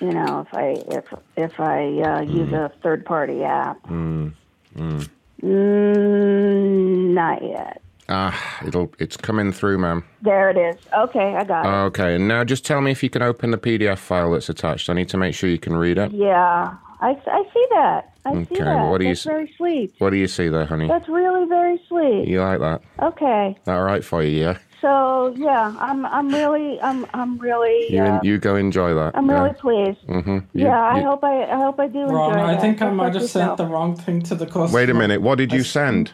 [0.00, 1.04] You know, if I if
[1.36, 3.80] if I uh, use a third party app.
[3.86, 4.32] Mm,
[4.76, 5.08] mm.
[5.42, 7.80] Mm, not yet.
[8.08, 8.92] Ah, it'll.
[8.98, 10.04] It's coming through, ma'am.
[10.22, 10.76] There it is.
[10.92, 11.68] Okay, I got it.
[11.86, 14.90] Okay, and now just tell me if you can open the PDF file that's attached.
[14.90, 16.12] I need to make sure you can read it.
[16.12, 18.12] Yeah, I, I see that.
[18.26, 18.90] I see that.
[18.90, 19.94] what do you That's s- very sweet.
[19.98, 20.86] What do you see there, honey?
[20.88, 22.26] That's really very sweet.
[22.28, 22.82] You like that?
[23.02, 24.38] Okay, That all right for you?
[24.38, 24.58] Yeah.
[24.80, 29.12] so yeah, I'm I'm really I'm I'm really You uh, you go enjoy that.
[29.16, 30.00] I'm really pleased.
[30.08, 30.38] Mm-hmm.
[30.52, 32.60] yeah, I hope I I hope I do Ron, enjoy I that.
[32.60, 34.68] think I might have sent the wrong thing to the customer.
[34.74, 35.20] Wait a minute.
[35.22, 36.12] What did you send?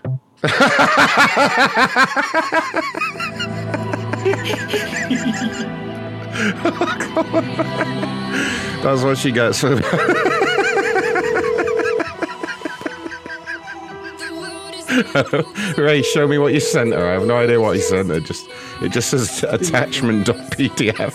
[8.82, 9.62] That's what she gets.
[15.78, 17.06] Ray, show me what you sent her.
[17.06, 18.20] I have no idea what you sent her.
[18.20, 18.48] Just
[18.80, 21.14] it just says attachment.pdf.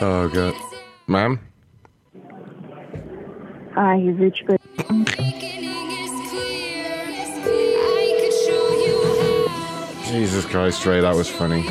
[0.00, 0.54] Oh god,
[1.06, 1.45] ma'am.
[3.76, 4.58] Ah, reached good.
[10.06, 11.62] Jesus Christ, Ray, that was funny.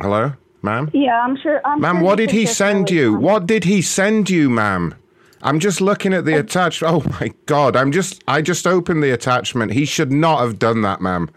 [0.00, 0.90] Hello, ma'am.
[0.92, 1.60] Yeah, I'm sure.
[1.64, 3.14] I'm Ma'am, sure what did he send you?
[3.14, 4.94] What did he send you, ma'am?
[5.42, 6.82] I'm just looking at the attached.
[6.82, 7.74] Oh my god!
[7.74, 8.22] I'm just.
[8.28, 9.72] I just opened the attachment.
[9.72, 11.28] He should not have done that, ma'am.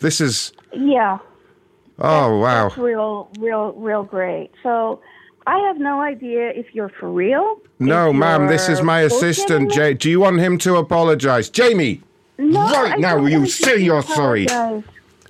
[0.00, 0.52] This is.
[0.72, 1.18] Yeah.
[1.98, 2.68] Oh wow.
[2.68, 4.50] That's real, real, real great.
[4.62, 5.00] So,
[5.46, 7.60] I have no idea if you're for real.
[7.78, 9.68] No, ma'am, this is my assistant.
[9.70, 9.74] me.
[9.76, 11.48] Ja- do you want him to apologize?
[11.50, 12.00] Jamie!
[12.38, 14.46] No, right I now, don't you want say you you're to sorry.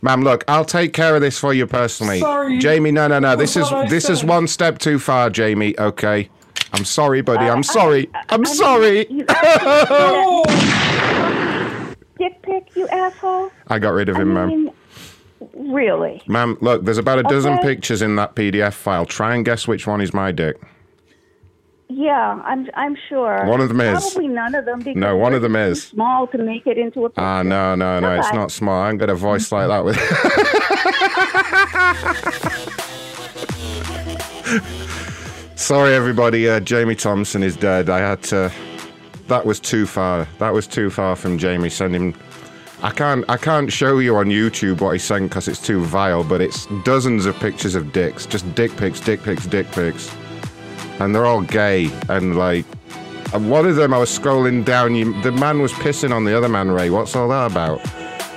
[0.03, 2.21] Ma'am, look, I'll take care of this for you personally.
[2.21, 2.59] Sorry.
[2.59, 3.37] Jamie, no, no, no.
[3.37, 4.29] This is That's what I this is said.
[4.29, 5.79] one step too far, Jamie.
[5.79, 6.29] Okay.
[6.75, 7.47] I'm sorry, buddy.
[7.47, 8.11] Uh, I'm sorry.
[8.31, 9.05] I'm sorry.
[12.19, 13.51] Dick pic, you asshole.
[13.69, 14.49] I got rid of I him, ma'am.
[14.49, 14.71] mean,
[15.55, 16.23] really?
[16.27, 17.75] Ma'am, look, there's about a dozen Okay.
[17.75, 19.05] pictures in that PDF file.
[19.07, 20.57] Try and guess which one is my dick.
[21.95, 22.69] Yeah, I'm.
[22.75, 23.45] I'm sure.
[23.47, 24.01] One of them is.
[24.13, 24.79] Probably none of them.
[24.79, 25.89] Because No, one of them is.
[25.89, 27.11] Small to make it into a.
[27.11, 27.21] picture.
[27.21, 28.19] Ah, no, no, no.
[28.19, 28.81] It's not small.
[28.83, 29.99] I ain't got a voice like that with.
[35.57, 36.49] Sorry, everybody.
[36.49, 37.89] Uh, Jamie Thompson is dead.
[37.89, 38.53] I had to.
[39.29, 40.27] That was too far.
[40.39, 42.15] That was too far from Jamie sending.
[42.83, 43.25] I can't.
[43.29, 46.25] I can't show you on YouTube what he sent because it's too vile.
[46.25, 50.13] But it's dozens of pictures of dicks, just dick pics, dick pics, dick pics,
[50.99, 52.67] and they're all gay and like.
[53.33, 54.95] And one of them, I was scrolling down.
[54.95, 56.71] You, the man was pissing on the other man.
[56.71, 57.81] Ray, what's all that about?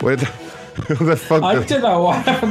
[0.01, 0.25] Where the,
[1.03, 1.43] the fuck?
[1.43, 2.11] I don't know.
[2.13, 2.41] At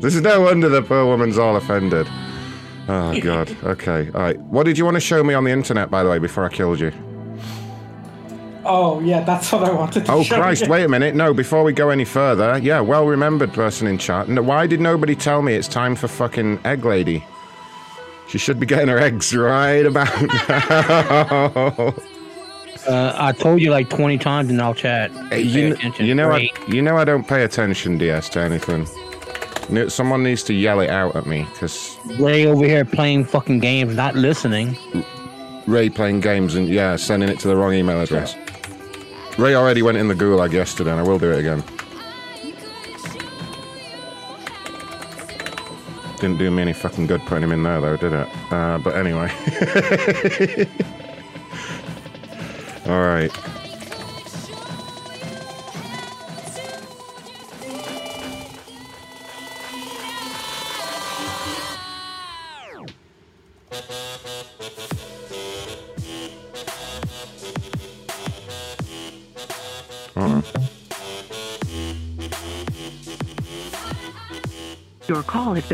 [0.00, 2.06] this is no wonder the poor woman's all offended.
[2.88, 3.56] Oh god.
[3.64, 4.10] Okay.
[4.12, 4.38] All right.
[4.40, 6.48] What did you want to show me on the internet, by the way, before I
[6.48, 6.92] killed you?
[8.64, 10.62] Oh yeah, that's what I wanted to Oh show Christ!
[10.62, 10.68] you.
[10.68, 11.14] Wait a minute.
[11.14, 14.28] No, before we go any further, yeah, well remembered person in chat.
[14.28, 17.24] No, Why did nobody tell me it's time for fucking egg lady?
[18.28, 20.06] She should be getting her eggs right about
[20.48, 21.94] now.
[22.88, 25.10] Uh, I told you like 20 times in our chat.
[25.30, 26.06] Pay you, attention.
[26.06, 28.86] you know, I, you know, I don't pay attention, DS, to anything.
[29.88, 33.96] Someone needs to yell it out at me because Ray over here playing fucking games,
[33.96, 34.76] not listening.
[35.66, 38.36] Ray playing games and yeah, sending it to the wrong email address.
[39.38, 41.62] Ray already went in the gulag yesterday, and I will do it again.
[46.20, 48.28] Didn't do me any fucking good putting him in there, though, did it?
[48.50, 49.30] Uh, but anyway.
[52.86, 53.30] All right.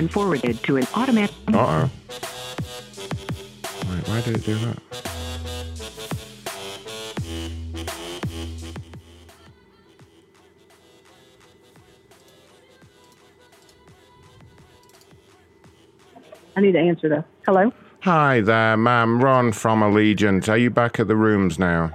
[0.07, 1.35] Been forwarded to an automatic.
[1.49, 1.91] Uh-oh.
[3.91, 4.79] Wait, why did it do that?
[16.55, 17.25] I need to answer this.
[17.45, 17.73] Hello?
[18.01, 19.23] Hi there, ma'am.
[19.23, 20.49] Ron from Allegiant.
[20.49, 21.93] Are you back at the rooms now?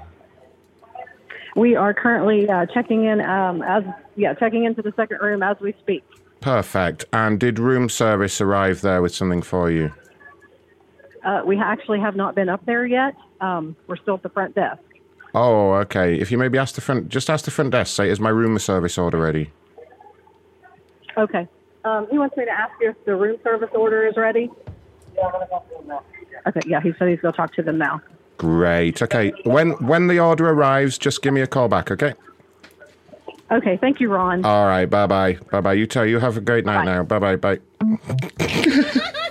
[1.55, 3.83] We are currently uh, checking in um, as
[4.15, 6.03] yeah, checking into the second room as we speak.
[6.41, 7.05] Perfect.
[7.13, 9.93] And did room service arrive there with something for you?
[11.23, 13.15] Uh, we actually have not been up there yet.
[13.39, 14.81] Um, we're still at the front desk.
[15.35, 16.15] Oh, okay.
[16.15, 17.95] If you maybe ask the front, just ask the front desk.
[17.95, 19.51] Say, "Is my room service order ready?"
[21.17, 21.47] Okay.
[21.85, 24.51] Um, he wants me to ask you if the room service order is ready.
[26.47, 26.61] Okay.
[26.65, 28.01] Yeah, he said he's going to talk to them now.
[28.37, 29.01] Great.
[29.01, 29.31] Okay.
[29.43, 31.91] When when the order arrives, just give me a call back.
[31.91, 32.13] Okay.
[33.51, 33.77] Okay.
[33.77, 34.45] Thank you, Ron.
[34.45, 34.85] All right.
[34.85, 35.33] Bye bye.
[35.51, 35.73] Bye bye.
[35.73, 37.03] You tell You have a great night now.
[37.03, 37.35] Bye bye.
[37.37, 37.59] Bye.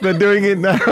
[0.03, 0.77] They're doing it now.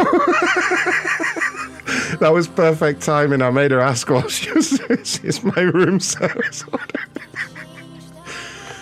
[2.21, 3.43] that was perfect timing.
[3.43, 4.81] I made her ask what she was.
[5.25, 7.01] Is my room service order?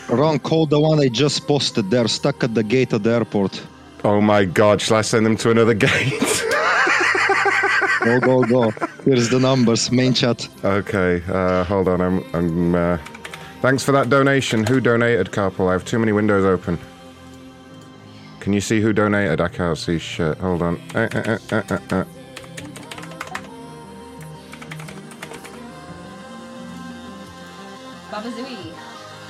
[0.08, 1.90] Ron, call the one I just posted.
[1.90, 3.60] They're stuck at the gate of the airport.
[4.04, 4.80] Oh my God!
[4.80, 6.44] Shall I send them to another gate?
[8.04, 8.70] Go, go, go.
[9.04, 9.90] Here's the numbers.
[9.90, 10.48] Main chat.
[10.64, 12.00] Okay, uh, hold on.
[12.00, 12.24] I'm.
[12.34, 12.74] I'm.
[12.74, 12.98] Uh,
[13.66, 14.64] thanks for that donation.
[14.64, 15.68] Who donated, Carpool?
[15.68, 16.78] I have too many windows open.
[18.38, 19.40] Can you see who donated?
[19.40, 20.38] I can't see shit.
[20.38, 20.80] Hold on.
[20.94, 22.04] Uh, uh, uh, uh, uh, uh.
[28.12, 28.72] Baba Zooey,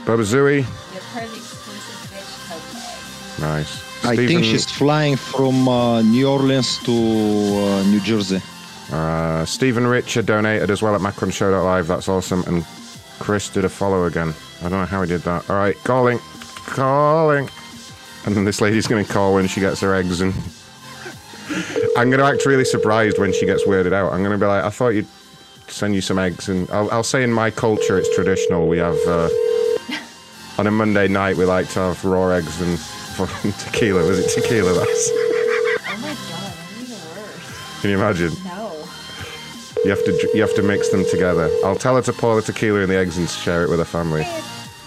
[0.04, 0.56] Baba Zooey.
[0.56, 3.40] your Perth exclusive bitch code.
[3.40, 4.04] Nice.
[4.04, 8.42] I think she's flying from uh, New Orleans to uh, New Jersey.
[8.92, 11.86] Uh, Stephen Richard donated as well at macronshow.live.
[11.86, 12.44] That's awesome.
[12.46, 12.66] And
[13.18, 14.34] Chris did a follow again.
[14.60, 15.48] I don't know how he did that.
[15.50, 16.18] All right, calling,
[16.66, 17.48] calling.
[18.26, 20.20] And then this lady's going to call when she gets her eggs.
[20.20, 20.34] And
[21.96, 24.12] I'm going to act really surprised when she gets weirded out.
[24.12, 25.06] I'm going to be like, I thought you'd
[25.68, 26.48] send you some eggs.
[26.48, 28.66] And I'll, I'll say in my culture, it's traditional.
[28.68, 29.28] We have, uh,
[30.58, 32.78] on a Monday night, we like to have raw eggs and
[33.58, 34.06] tequila.
[34.06, 34.72] Was it tequila?
[34.74, 35.10] That's.
[35.10, 37.80] Oh my god, that'd be the.
[37.80, 38.32] Can you imagine?
[39.84, 41.50] You have to you have to mix them together.
[41.64, 43.84] I'll tell her to pour the tequila in the eggs and share it with her
[43.84, 44.22] family.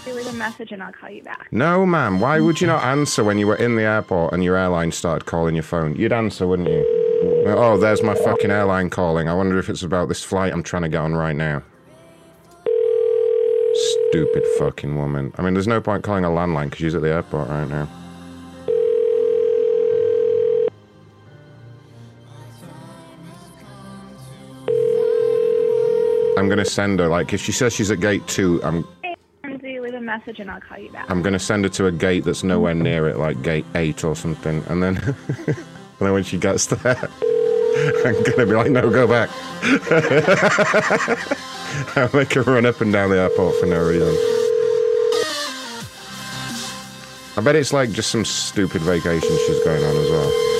[0.06, 1.48] It was a message and I'll call you back.
[1.50, 2.20] No, ma'am.
[2.20, 5.26] Why would you not answer when you were in the airport and your airline started
[5.26, 5.96] calling your phone?
[5.96, 6.84] You'd answer, wouldn't you?
[7.46, 9.28] Oh, there's my fucking airline calling.
[9.28, 11.62] I wonder if it's about this flight I'm trying to get on right now.
[14.08, 15.32] Stupid fucking woman.
[15.38, 17.88] I mean, there's no point calling a landline because she's at the airport right now.
[26.40, 29.14] I'm gonna send her like if she says she's at gate two, I'm Hey,
[29.78, 31.04] leave a message and I'll call you back.
[31.10, 34.16] I'm gonna send her to a gate that's nowhere near it, like gate eight or
[34.16, 34.96] something, and then
[35.46, 35.56] and
[35.98, 36.96] then when she gets there,
[38.06, 39.28] I'm gonna be like, no, go back.
[41.94, 44.16] I'll make her run up and down the airport for no reason.
[47.36, 50.59] I bet it's like just some stupid vacation she's going on as well.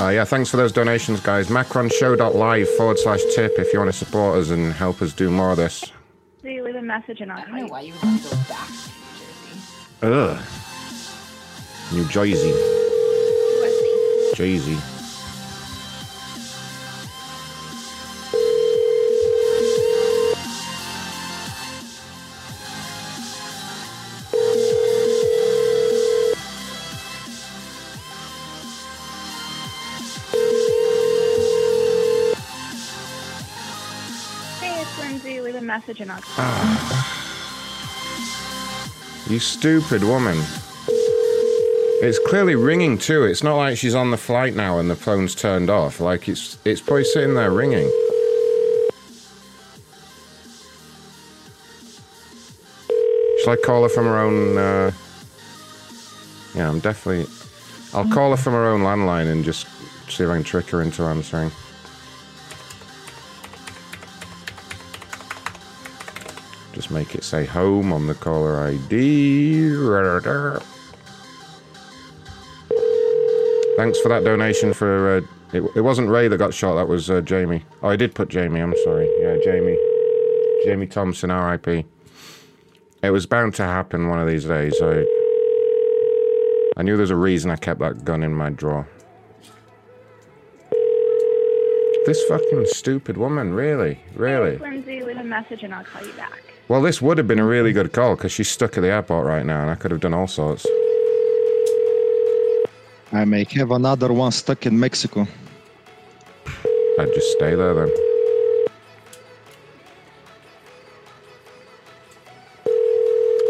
[0.00, 1.48] Uh, yeah, thanks for those donations, guys.
[1.48, 5.50] Macronshow.live forward slash tip if you want to support us and help us do more
[5.50, 5.84] of this.
[6.44, 8.68] Lindsay, leave a message and I'll call you why you would want to go back.
[8.68, 9.74] to New Jersey.
[10.02, 10.42] Ugh.
[11.92, 12.52] New Jersey.
[14.34, 14.97] Jersey.
[35.88, 36.20] Lindsay, leave a message and I'll
[39.26, 40.36] you You stupid woman.
[42.00, 43.24] It's clearly ringing too.
[43.24, 46.00] It's not like she's on the flight now and the phone's turned off.
[46.00, 47.90] Like it's it's probably sitting there ringing.
[53.42, 54.58] Shall I call her from her own?
[54.58, 54.92] Uh...
[56.54, 57.26] Yeah, I'm definitely.
[57.94, 59.66] I'll call her from her own landline and just
[60.08, 61.50] see if I can trick her into answering.
[66.88, 69.68] Just make it say home on the caller ID.
[73.76, 75.18] Thanks for that donation for.
[75.18, 75.20] Uh,
[75.52, 77.62] it, it wasn't Ray that got shot, that was uh, Jamie.
[77.82, 79.06] Oh, I did put Jamie, I'm sorry.
[79.20, 79.78] Yeah, Jamie.
[80.64, 81.86] Jamie Thompson, RIP.
[83.02, 84.74] It was bound to happen one of these days.
[84.80, 85.04] I,
[86.78, 88.88] I knew there's a reason I kept that gun in my drawer.
[92.06, 94.00] This fucking stupid woman, really?
[94.14, 94.56] Really?
[94.56, 96.47] Lindsay, leave a message and I'll call you back.
[96.68, 99.26] Well, this would have been a really good call because she's stuck at the airport
[99.26, 100.66] right now and I could have done all sorts.
[103.10, 105.26] I may have another one stuck in Mexico.
[106.98, 107.90] I'd just stay there then.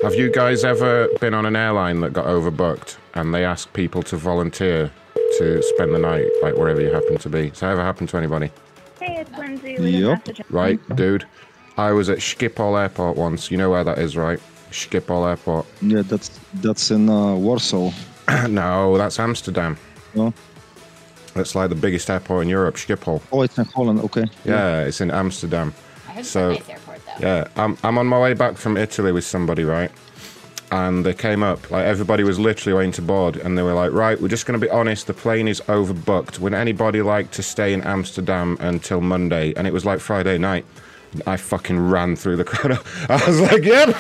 [0.05, 4.05] Have you guys ever been on an airline that got overbooked and they asked people
[4.05, 4.93] to volunteer
[5.39, 7.49] to spend the night, like wherever you happen to be?
[7.49, 8.53] Has that ever happened to anybody?
[9.01, 10.41] Hey, it's Lindsay, leave a message.
[10.51, 11.27] Right, dude.
[11.79, 13.51] I was at Schiphol Airport once.
[13.53, 14.41] You know where that is, right?
[14.73, 15.65] Schiphol Airport.
[15.81, 17.93] Yeah, that's that's in uh, Warsaw.
[18.49, 19.79] no, that's Amsterdam.
[20.15, 20.35] No.
[21.35, 23.23] That's like the biggest airport in Europe, Schiphol.
[23.31, 24.01] Oh, it's in Holland.
[24.01, 24.25] Okay.
[24.45, 25.73] Yeah, it's in Amsterdam.
[26.09, 27.27] I heard So- a nice airport though.
[27.27, 29.93] Yeah, I'm, I'm on my way back from Italy with somebody, right?
[30.73, 33.93] And they came up, like everybody was literally waiting to board, and they were like,
[33.93, 36.41] right, we're just going to be honest, the plane is overbooked.
[36.41, 39.55] Would anybody like to stay in Amsterdam until Monday?
[39.57, 40.67] And it was like Friday night.
[41.27, 42.79] I fucking ran through the crowd.
[43.09, 43.89] I was like, yep.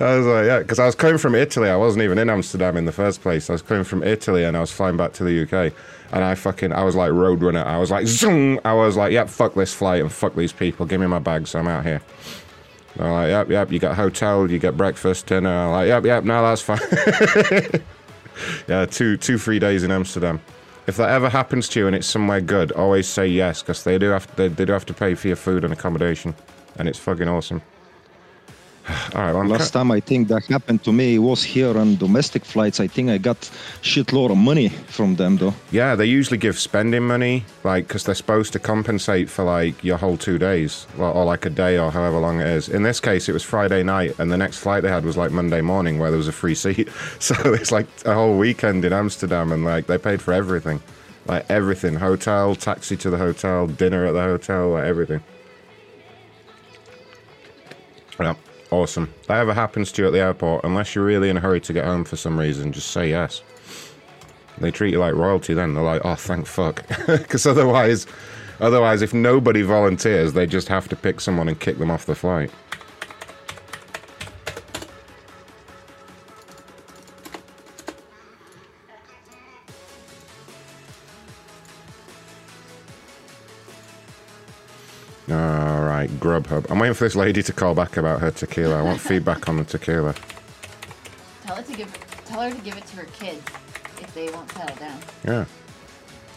[0.00, 1.68] I was like, yeah, because I was coming from Italy.
[1.68, 3.50] I wasn't even in Amsterdam in the first place.
[3.50, 5.74] I was coming from Italy and I was flying back to the UK.
[6.12, 7.64] And I fucking, I was like Roadrunner.
[7.64, 8.58] I was like, zoom.
[8.64, 10.86] I was like, yep, fuck this flight and fuck these people.
[10.86, 11.54] Give me my bags.
[11.54, 12.00] I'm out here.
[12.96, 15.48] They're like, yep, yep, you got hotel, you get breakfast, dinner.
[15.48, 16.80] I'm like, yep, yep, no, that's fine.
[18.68, 20.40] yeah, two, two free days in Amsterdam.
[20.90, 23.96] If that ever happens to you and it's somewhere good, always say yes because they
[23.96, 26.34] do have they, they do have to pay for your food and accommodation,
[26.76, 27.62] and it's fucking awesome.
[29.14, 32.44] All right, well, Last time I think that happened to me was here on domestic
[32.44, 32.80] flights.
[32.80, 33.38] I think I got
[33.82, 35.54] shitload of money from them though.
[35.70, 39.96] Yeah, they usually give spending money, like, because they're supposed to compensate for, like, your
[39.96, 42.68] whole two days, or, or, like, a day or however long it is.
[42.68, 45.30] In this case, it was Friday night, and the next flight they had was, like,
[45.30, 46.88] Monday morning, where there was a free seat.
[47.20, 50.80] So it's, like, a whole weekend in Amsterdam, and, like, they paid for everything.
[51.26, 51.94] Like, everything.
[51.96, 55.20] Hotel, taxi to the hotel, dinner at the hotel, like, everything.
[58.18, 58.34] Yeah,
[58.70, 59.12] awesome.
[59.20, 61.60] If that ever happens to you at the airport, unless you're really in a hurry
[61.62, 63.42] to get home for some reason, just say yes.
[64.58, 65.74] They treat you like royalty then.
[65.74, 66.84] They're like, oh, thank fuck.
[67.06, 68.06] Because otherwise,
[68.60, 72.14] otherwise, if nobody volunteers, they just have to pick someone and kick them off the
[72.14, 72.50] flight.
[86.20, 86.70] Grubhub.
[86.70, 88.78] I'm waiting for this lady to call back about her tequila.
[88.78, 90.14] I want feedback on the tequila.
[91.42, 93.42] Tell her to give tell her to give it to her kids
[94.00, 95.00] if they won't settle down.
[95.24, 95.44] Yeah.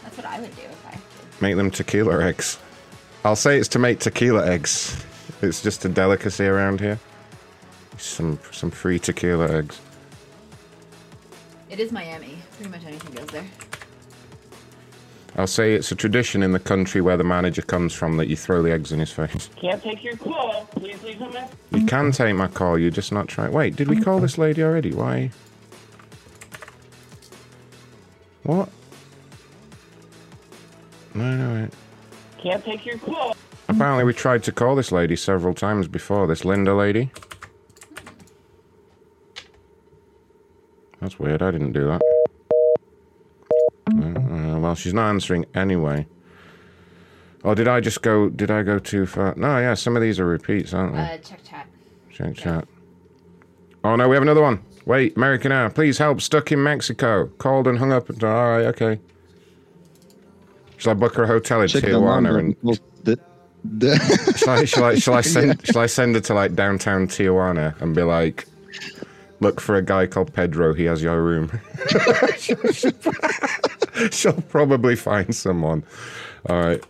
[0.02, 0.98] That's what I would do if I
[1.40, 2.58] Make them tequila eggs.
[3.24, 5.04] I'll say it's to make tequila eggs.
[5.42, 6.98] It's just a delicacy around here.
[7.98, 9.80] Some some free tequila eggs.
[11.70, 12.38] It is Miami.
[12.56, 13.46] Pretty much anything goes there.
[15.36, 18.36] I'll say it's a tradition in the country where the manager comes from that you
[18.36, 19.50] throw the eggs in his face.
[19.56, 20.64] Can't take your call.
[20.66, 21.56] Please leave a message.
[21.72, 23.52] You can take my call, you're just not trying.
[23.52, 24.92] Wait, did we call this lady already?
[24.92, 25.30] Why?
[28.44, 28.68] What?
[31.14, 31.70] No, no, wait.
[32.38, 33.34] Can't take your call.
[33.68, 36.26] Apparently, we tried to call this lady several times before.
[36.26, 37.10] This Linda lady.
[41.00, 41.42] That's weird.
[41.42, 42.02] I didn't do that.
[44.64, 46.06] Well, she's not answering anyway.
[47.42, 48.30] Or did I just go?
[48.30, 49.34] Did I go too far?
[49.36, 49.74] No, yeah.
[49.74, 51.00] Some of these are repeats, aren't they?
[51.02, 51.66] Uh, check chat.
[52.10, 52.66] Check chat.
[53.84, 54.64] Oh no, we have another one.
[54.86, 56.22] Wait, American Air, please help.
[56.22, 57.26] Stuck in Mexico.
[57.36, 58.08] Called and hung up.
[58.08, 58.98] All right, okay.
[60.78, 63.20] Shall I book her a hotel in Check Tijuana number and because the,
[63.64, 67.06] the shall I, shall I, shall I send shall I send her to like downtown
[67.06, 68.46] Tijuana and be like,
[69.40, 70.72] look for a guy called Pedro.
[70.72, 71.50] He has your room.
[74.10, 75.84] She'll probably find someone.
[76.48, 76.84] All right.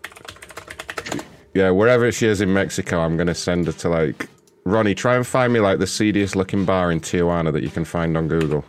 [1.55, 4.29] Yeah, wherever she is in Mexico, I'm gonna send her to like
[4.65, 4.95] Ronnie.
[4.95, 8.17] Try and find me like the seediest looking bar in Tijuana that you can find
[8.17, 8.65] on Google.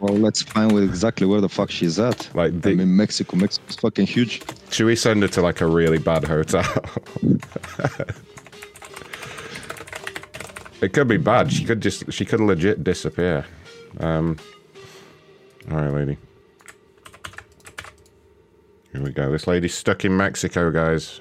[0.00, 2.28] Well, let's find with exactly where the fuck she's at.
[2.34, 3.36] Like I'm in Mexico.
[3.36, 4.42] Mexico's fucking huge.
[4.70, 6.64] Should we send her to like a really bad hotel?
[10.80, 11.52] it could be bad.
[11.52, 13.44] She could just she could legit disappear.
[14.00, 14.36] Um
[15.70, 16.16] all right, lady.
[18.96, 19.30] Here we go.
[19.30, 21.20] This lady's stuck in Mexico, guys.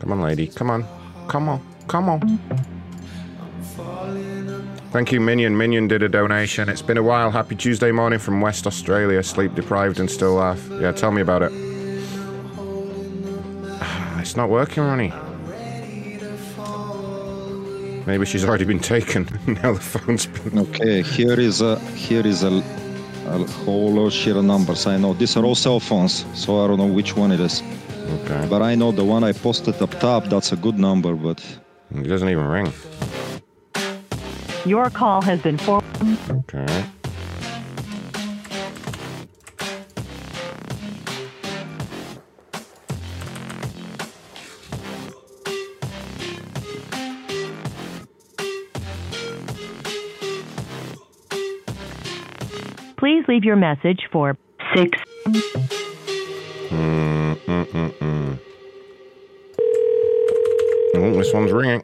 [0.00, 0.48] Come on, lady.
[0.48, 0.84] Come on.
[1.26, 1.66] Come on.
[1.88, 2.38] Come on.
[4.92, 5.56] Thank you, Minion.
[5.56, 6.68] Minion did a donation.
[6.68, 7.30] It's been a while.
[7.30, 9.22] Happy Tuesday morning from West Australia.
[9.22, 10.68] Sleep deprived and still laugh.
[10.72, 11.52] Yeah, tell me about it.
[14.20, 15.12] It's not working, Ronnie.
[18.06, 19.26] Maybe she's already been taken.
[19.46, 20.58] now the phone's been.
[20.58, 22.62] Okay, here is a here is a,
[23.26, 24.86] a whole shit of numbers.
[24.86, 27.62] I know these are all cell phones, so I don't know which one it is.
[28.20, 28.46] Okay.
[28.50, 30.24] But I know the one I posted up top.
[30.26, 31.42] That's a good number, but
[31.94, 32.72] it doesn't even ring.
[34.66, 36.18] Your call has been forwarded.
[36.30, 36.84] Okay.
[53.24, 54.36] Please leave your message for
[54.74, 54.98] 6.
[56.70, 58.38] Mm, mm, mm, mm.
[60.96, 61.82] Oh, this one's ringing.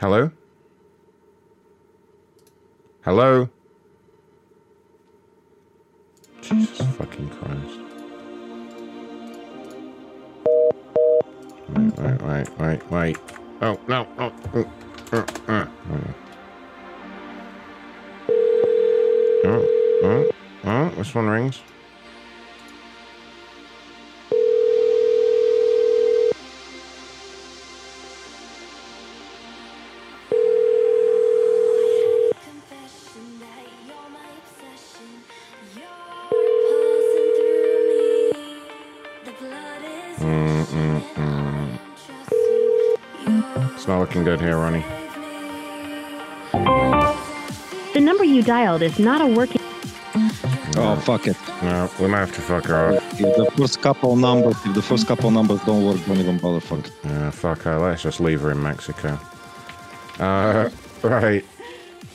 [0.00, 0.30] Hello?
[3.02, 3.48] Hello?
[6.42, 7.85] Jesus fucking Christ.
[11.68, 13.18] Wait, wait, wait, wait.
[13.60, 14.06] Oh, no.
[14.18, 14.70] Oh, oh,
[15.12, 15.66] uh, uh.
[19.44, 20.30] Oh, oh,
[20.64, 21.60] oh, this one rings.
[43.86, 44.84] It's not looking good here, Ronnie.
[47.94, 49.60] The number you dialed is not a working.
[50.76, 51.36] oh fuck it.
[51.62, 53.02] No, we might have to fuck her up.
[53.12, 56.58] If the first couple numbers, if the first couple numbers don't work, don't even bother.
[56.58, 56.80] Fuck.
[56.80, 56.92] it.
[57.04, 57.78] Yeah, fuck her.
[57.78, 59.20] Let's just leave her in Mexico.
[60.18, 60.68] Uh,
[61.02, 61.44] right.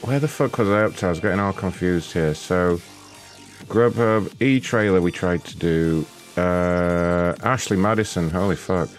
[0.02, 1.06] Where the fuck was I up to?
[1.06, 2.34] I was getting all confused here.
[2.34, 2.82] So,
[3.68, 6.06] Grubhub, e-trailer we tried to do.
[6.36, 8.90] Uh, Ashley Madison, holy fuck.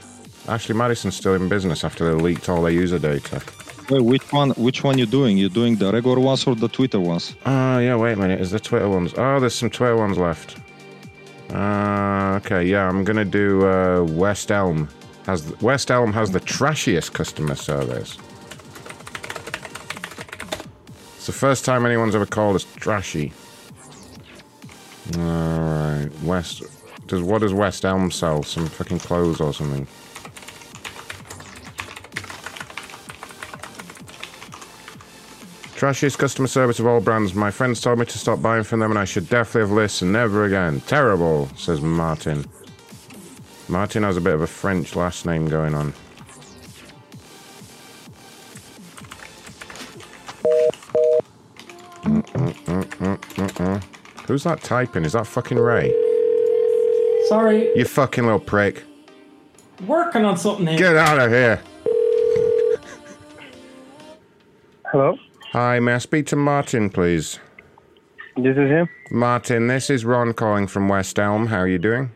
[0.49, 3.43] Ashley Madison's still in business after they leaked all their user data.
[3.91, 4.51] Wait, which one?
[4.51, 5.37] Which one you doing?
[5.39, 7.35] You doing the regular ones or the Twitter ones?
[7.47, 8.41] Oh, yeah, wait a minute.
[8.41, 9.15] Is there Twitter ones?
[9.17, 10.57] Oh, there's some Twitter ones left.
[11.51, 14.89] Uh, okay, yeah, I'm gonna do uh, West Elm.
[15.27, 18.17] Has West Elm has the trashiest customer service.
[21.17, 23.33] It's the first time anyone's ever called us trashy.
[25.17, 26.63] All right, West.
[27.07, 28.43] Does what does West Elm sell?
[28.43, 29.87] Some fucking clothes or something?
[35.83, 37.35] Trashiest customer service of all brands.
[37.35, 40.13] My friends told me to stop buying from them and I should definitely have listened.
[40.13, 40.81] Never again.
[40.83, 42.45] Terrible, says Martin.
[43.69, 45.93] Martin has a bit of a French last name going on.
[52.05, 53.83] Mm, mm, mm.
[54.29, 55.05] Who's that typing?
[55.05, 55.91] Is that fucking Ray?
[57.27, 58.85] Sorry, You fucking little prick.
[59.85, 60.79] working on something here.
[60.79, 61.61] Get out of here.
[64.93, 65.19] Hello?
[65.53, 67.39] Hi, may I speak to Martin, please?
[68.37, 68.89] This is him.
[69.11, 71.49] Martin, this is Ron calling from West Elm.
[71.49, 72.11] How are you doing?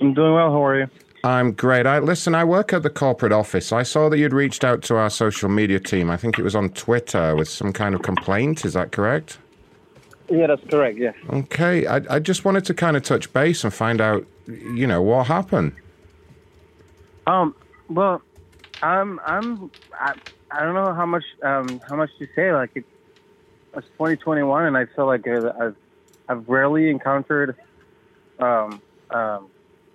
[0.00, 0.52] I'm doing well.
[0.52, 0.86] How are you?
[1.24, 1.84] I'm great.
[1.84, 2.36] I listen.
[2.36, 3.72] I work at the corporate office.
[3.72, 6.10] I saw that you'd reached out to our social media team.
[6.10, 8.64] I think it was on Twitter with some kind of complaint.
[8.64, 9.38] Is that correct?
[10.30, 10.98] Yeah, that's correct.
[10.98, 11.14] Yeah.
[11.28, 11.88] Okay.
[11.88, 15.26] I, I just wanted to kind of touch base and find out, you know, what
[15.26, 15.72] happened.
[17.26, 17.56] Um.
[17.88, 18.22] Well,
[18.80, 19.18] I'm.
[19.26, 19.72] I'm.
[19.98, 20.14] I,
[20.52, 21.24] I don't know how much.
[21.42, 21.80] Um.
[21.88, 22.52] How much to say?
[22.52, 22.84] Like it,
[23.74, 25.76] it's 2021, and I feel like I've.
[26.28, 27.56] I've rarely encountered.
[28.38, 28.82] Um.
[29.10, 29.48] Um.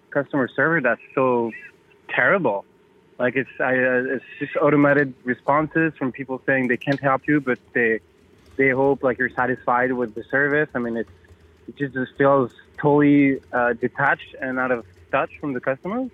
[0.10, 1.52] Customer service that's so
[2.10, 2.66] terrible.
[3.20, 3.50] Like it's.
[3.60, 3.74] I.
[3.76, 8.00] Uh, it's just automated responses from people saying they can't help you, but they.
[8.56, 10.70] They hope like you're satisfied with the service.
[10.74, 11.10] I mean, it's.
[11.68, 16.10] It just, just feels totally uh, detached and out of touch from the customers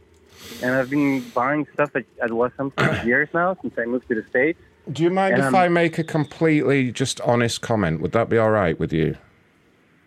[0.61, 4.07] and I've been buying stuff at, at West Elm for years now since I moved
[4.09, 4.59] to the States.
[4.91, 8.01] Do you mind And if I'm- I make a completely just honest comment?
[8.01, 9.15] Would that be all right with you?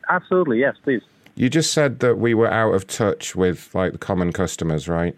[0.08, 1.02] Absolutely, yes, please.
[1.34, 5.16] You just said that we were out of touch with like the common customers, right?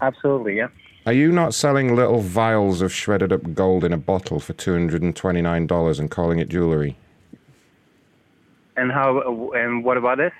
[0.00, 0.68] Absolutely, yeah.
[1.04, 4.72] Are you not selling little vials of shredded up gold in a bottle for two
[4.72, 6.96] hundred and twenty nine dollars and calling it jewelry?
[8.76, 9.50] And how?
[9.52, 10.32] And what about this?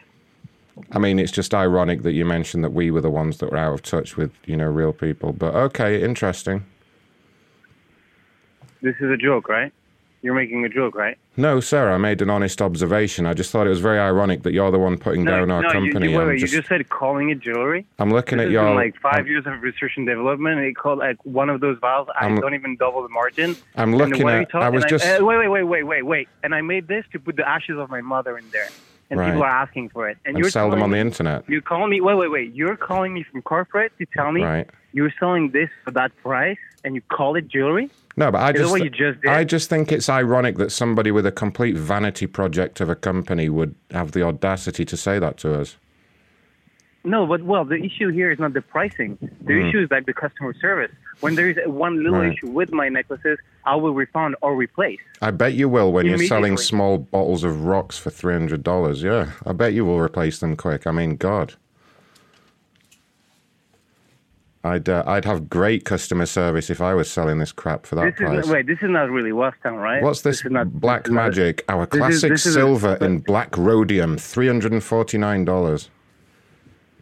[0.91, 3.59] I mean, it's just ironic that you mentioned that we were the ones that were
[3.59, 5.33] out of touch with, you know, real people.
[5.33, 6.65] But okay, interesting.
[8.81, 9.73] This is a joke, right?
[10.23, 11.19] You're making a joke, right?
[11.37, 13.27] No, sir, I made an honest observation.
[13.27, 15.73] I just thought it was very ironic that you're the one putting down our no,
[15.73, 16.07] company.
[16.07, 17.85] You, you, wait, wait, just, you just said calling it jewelry.
[17.99, 18.73] I'm looking this at your.
[18.73, 20.59] like 5 years of research and development.
[20.59, 22.07] And it called like one of those vials.
[22.15, 23.57] I I'm- don't even double the margin.
[23.75, 26.29] I'm looking at- I was just- uh, wait, wait, wait, wait, wait, wait.
[26.45, 28.69] And I made this to put the ashes of my mother in there,
[29.13, 29.27] and Right.
[29.29, 30.17] people are asking for it.
[30.25, 31.45] And, And you're sell them on the internet.
[31.49, 32.01] You're calling me.
[32.01, 32.55] Wait, wait, wait.
[32.55, 34.69] You're calling me from corporate to tell me Right.
[34.95, 37.91] you're selling this for that price, and you call it jewelry.
[38.17, 39.31] No, but I Is just, you just did?
[39.31, 43.49] I just think it's ironic that somebody with a complete vanity project of a company
[43.51, 45.77] would have the audacity to say that to us.
[47.05, 49.19] No, but well, the issue here is not the pricing.
[49.41, 49.67] The Hmm.
[49.69, 50.93] issue is like the customer service.
[51.21, 52.33] When there is one little Right.
[52.33, 55.01] issue with my necklaces, I will refund or replace.
[55.21, 59.03] I bet you will when you're selling small bottles of rocks for three hundred dollars.
[59.03, 60.87] Yeah, I bet you will replace them quick.
[60.87, 61.55] I mean, God,
[64.65, 68.05] I'd uh, I'd have great customer service if I was selling this crap for that
[68.05, 68.45] This price.
[68.45, 68.67] is wait.
[68.69, 70.03] This is not really Westtown, right?
[70.03, 71.65] What's this, is not black this magic?
[71.69, 75.19] Our this is- classic this is a- silver in black rhodium, three hundred and forty
[75.19, 75.91] nine dollars.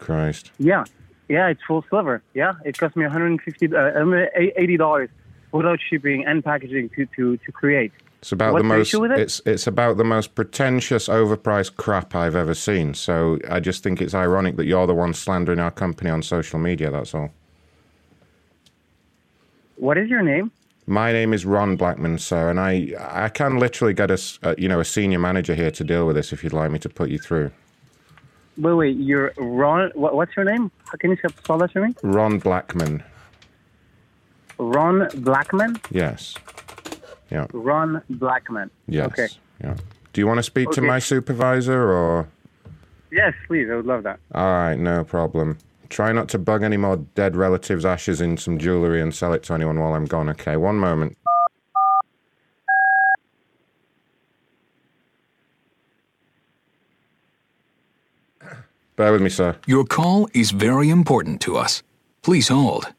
[0.01, 0.51] Christ.
[0.59, 0.85] Yeah,
[1.29, 2.23] yeah, it's full silver.
[2.35, 5.11] Yeah, it cost me 150, uh, 80 dollars
[5.53, 7.93] without shipping and packaging to to to create.
[8.21, 8.95] It's about What's the the most.
[8.95, 9.19] with it?
[9.19, 12.93] It's it's about the most pretentious, overpriced crap I've ever seen.
[12.95, 16.59] So I just think it's ironic that you're the one slandering our company on social
[16.59, 16.91] media.
[16.91, 17.31] That's all.
[19.77, 20.51] What is your name?
[20.87, 24.69] My name is Ron Blackman, sir, and I I can literally get a, a- you
[24.69, 27.09] know a senior manager here to deal with this if you'd like me to put
[27.11, 27.51] you through.
[28.61, 28.97] Wait, wait.
[28.97, 29.91] You're Ron.
[29.95, 30.71] What, what's your name?
[30.99, 31.95] Can you spell that for me?
[32.03, 33.03] Ron Blackman.
[34.59, 35.81] Ron Blackman.
[35.91, 36.35] Yes.
[37.31, 37.47] Yeah.
[37.53, 38.71] Ron Blackman.
[38.87, 39.07] Yes.
[39.07, 39.29] Okay.
[39.63, 39.77] Yeah.
[40.13, 42.29] Do you want to speak to my supervisor or?
[43.11, 43.69] Yes, please.
[43.71, 44.21] I would love that.
[44.35, 45.59] All right, no problem.
[45.89, 49.43] Try not to bug any more dead relatives' ashes in some jewelry and sell it
[49.45, 50.29] to anyone while I'm gone.
[50.29, 51.17] Okay, one moment.
[59.01, 59.57] Bear with me, sir.
[59.67, 61.83] Your call is very important to us.
[62.21, 62.93] Please hold.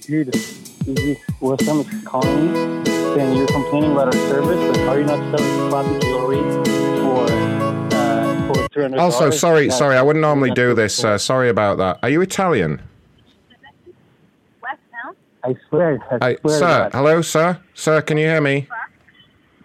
[0.00, 4.88] Dude, is this West Elm is calling me saying you're complaining about our service, but
[4.88, 6.38] are you not selling crappy jewelry
[6.98, 7.24] for
[7.94, 8.98] uh, for three hundred?
[8.98, 11.04] Also, sorry, sorry, I wouldn't normally do this.
[11.04, 12.00] Uh, sorry about that.
[12.02, 12.82] Are you Italian?
[15.44, 16.40] I swear, I I, swear.
[16.40, 17.60] to sir, hello, sir?
[17.74, 18.66] Sir, can you hear me?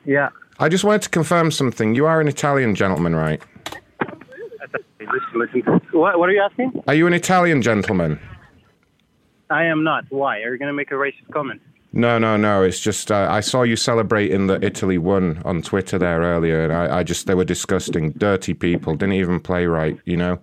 [0.06, 0.30] Yeah.
[0.60, 1.95] I just wanted to confirm something.
[1.95, 3.42] You are an Italian gentleman, right?
[5.12, 5.82] Listen, listen.
[5.92, 6.84] What, what are you asking?
[6.88, 8.20] Are you an Italian gentleman?
[9.50, 10.06] I am not.
[10.10, 10.40] Why?
[10.42, 11.62] Are you going to make a racist comment?
[11.92, 12.64] No, no, no.
[12.64, 16.74] It's just uh, I saw you celebrating that Italy won on Twitter there earlier, and
[16.74, 18.96] I, I just they were disgusting, dirty people.
[18.96, 20.40] Didn't even play right, you know.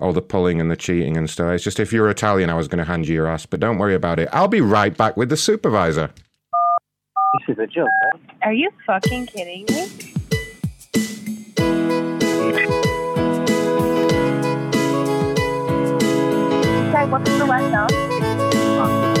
[0.00, 1.52] all the pulling and the cheating and stuff.
[1.52, 3.78] It's just if you're Italian, I was going to hand you your ass, but don't
[3.78, 4.28] worry about it.
[4.32, 6.10] I'll be right back with the supervisor.
[7.46, 8.22] This is a joke, right?
[8.42, 9.88] Are you fucking kidding me?
[16.94, 19.11] Okay, what's the West now?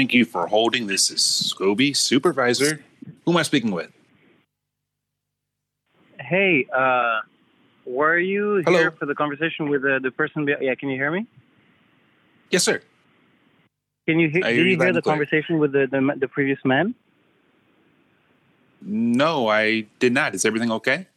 [0.00, 0.86] Thank you for holding.
[0.86, 2.82] This is Scobie, supervisor.
[3.26, 3.92] Who am I speaking with?
[6.18, 7.20] Hey, uh,
[7.84, 10.46] were you here for the conversation with the, the person?
[10.46, 11.26] Be- yeah, can you hear me?
[12.50, 12.80] Yes, sir.
[14.08, 14.40] Can you hear?
[14.40, 15.16] Did you you hear the clear.
[15.16, 16.94] conversation with the, the the previous man?
[18.80, 20.34] No, I did not.
[20.34, 21.08] Is everything okay?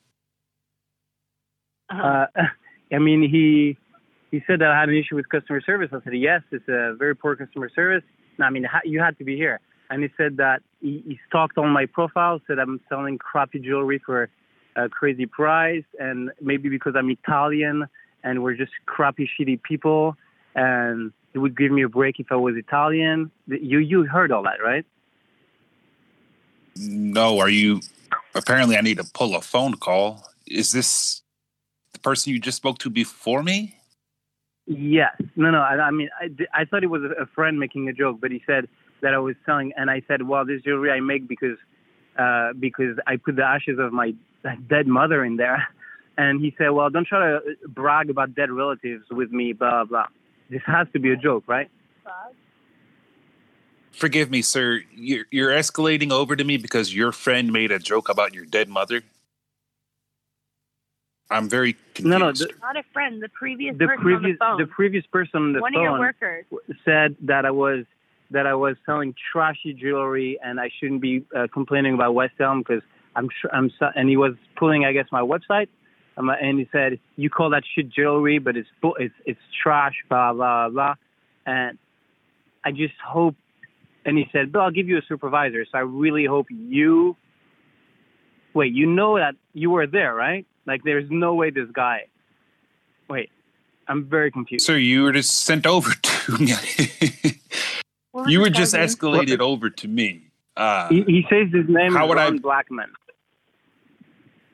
[1.90, 2.26] Uh,
[2.92, 3.78] I mean, he
[4.30, 5.88] he said that I had an issue with customer service.
[5.94, 8.03] I said yes, it's a very poor customer service.
[8.40, 9.60] I mean, you had to be here.
[9.90, 14.02] And he said that he, he stalked on my profile, said I'm selling crappy jewelry
[14.03, 14.30] for
[14.76, 17.88] a crazy price, and maybe because I'm Italian
[18.24, 20.16] and we're just crappy, shitty people,
[20.56, 23.32] and he would give me a break if I was Italian.
[23.48, 24.86] You you heard all that, right?
[26.76, 27.82] No, are you?
[28.34, 30.24] Apparently, I need to pull a phone call.
[30.48, 31.22] Is this
[31.92, 33.78] the person you just spoke to before me?
[34.66, 35.16] Yes.
[35.35, 35.59] No, no.
[35.59, 38.42] I, I mean, I, I thought it was a friend making a joke, but he
[38.45, 38.67] said
[39.01, 41.58] that I was selling, and I said, "Well, this jewelry I make because
[42.17, 44.14] uh, because I put the ashes of my
[44.69, 45.67] dead mother in there."
[46.16, 49.85] And he said, "Well, don't try to brag about dead relatives with me." Blah blah.
[49.85, 50.06] blah.
[50.51, 51.72] This has to be a joke, right?
[53.93, 54.82] Forgive me, sir.
[54.92, 58.67] You're, you're escalating over to me because your friend made a joke about your dead
[58.67, 59.03] mother.
[61.32, 62.06] I'm very confused.
[62.08, 62.32] No, no.
[62.32, 63.22] The, Not a friend.
[63.22, 64.58] The previous the person previous on the phone.
[64.60, 66.45] the previous person on the One phone of your workers.
[66.85, 67.85] said that I was
[68.32, 72.60] that I was selling trashy jewelry and I shouldn't be uh, complaining about West Elm
[72.60, 72.82] because
[73.16, 75.68] I'm sure I'm so, and he was pulling I guess my website
[76.18, 79.95] um, and he said you call that shit jewelry but it's bu- it's it's trash
[80.10, 80.95] blah blah blah
[81.45, 81.77] and
[82.64, 83.35] I just hope
[84.06, 87.16] and he said but I'll give you a supervisor so I really hope you
[88.53, 92.08] wait you know that you were there right like there's no way this guy
[93.09, 93.30] wait
[93.88, 96.53] I'm very confused So you were just sent over to me.
[98.27, 99.11] You were just guy's name?
[99.11, 100.27] escalated over to me.
[100.56, 102.92] Uh, He, he says his name How is would I- Ron Blackman.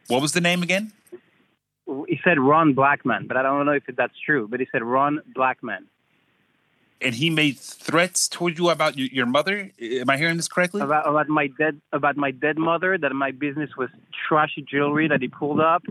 [0.07, 0.93] what was the name again?
[2.07, 4.47] He said Ron Blackman, but I don't know if that's true.
[4.47, 5.88] But he said Ron Blackman.
[7.01, 9.71] And he made threats toward you about your, your mother.
[9.81, 10.81] Am I hearing this correctly?
[10.81, 12.97] about about my dead about my dead mother.
[12.97, 13.89] That my business was
[14.27, 15.83] trashy jewelry that he pulled up.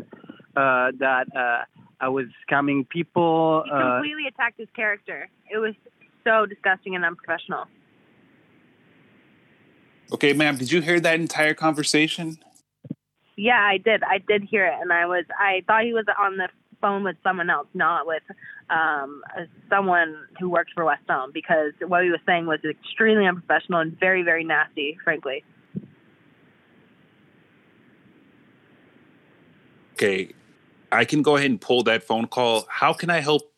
[0.56, 1.64] Uh, that uh,
[2.00, 3.62] I was scamming people.
[3.64, 5.28] He Uh, completely attacked his character.
[5.50, 5.74] It was
[6.24, 7.64] so disgusting and unprofessional.
[10.12, 12.38] Okay, ma'am, did you hear that entire conversation?
[13.36, 14.02] Yeah, I did.
[14.02, 15.24] I did hear it, and I was.
[15.38, 16.48] I thought he was on the
[16.80, 18.22] phone with someone else, not with
[18.70, 19.22] um,
[19.68, 23.98] someone who worked for West Elm, because what he was saying was extremely unprofessional and
[23.98, 25.44] very, very nasty, frankly.
[29.94, 30.32] Okay,
[30.92, 32.66] I can go ahead and pull that phone call.
[32.68, 33.52] How can I help?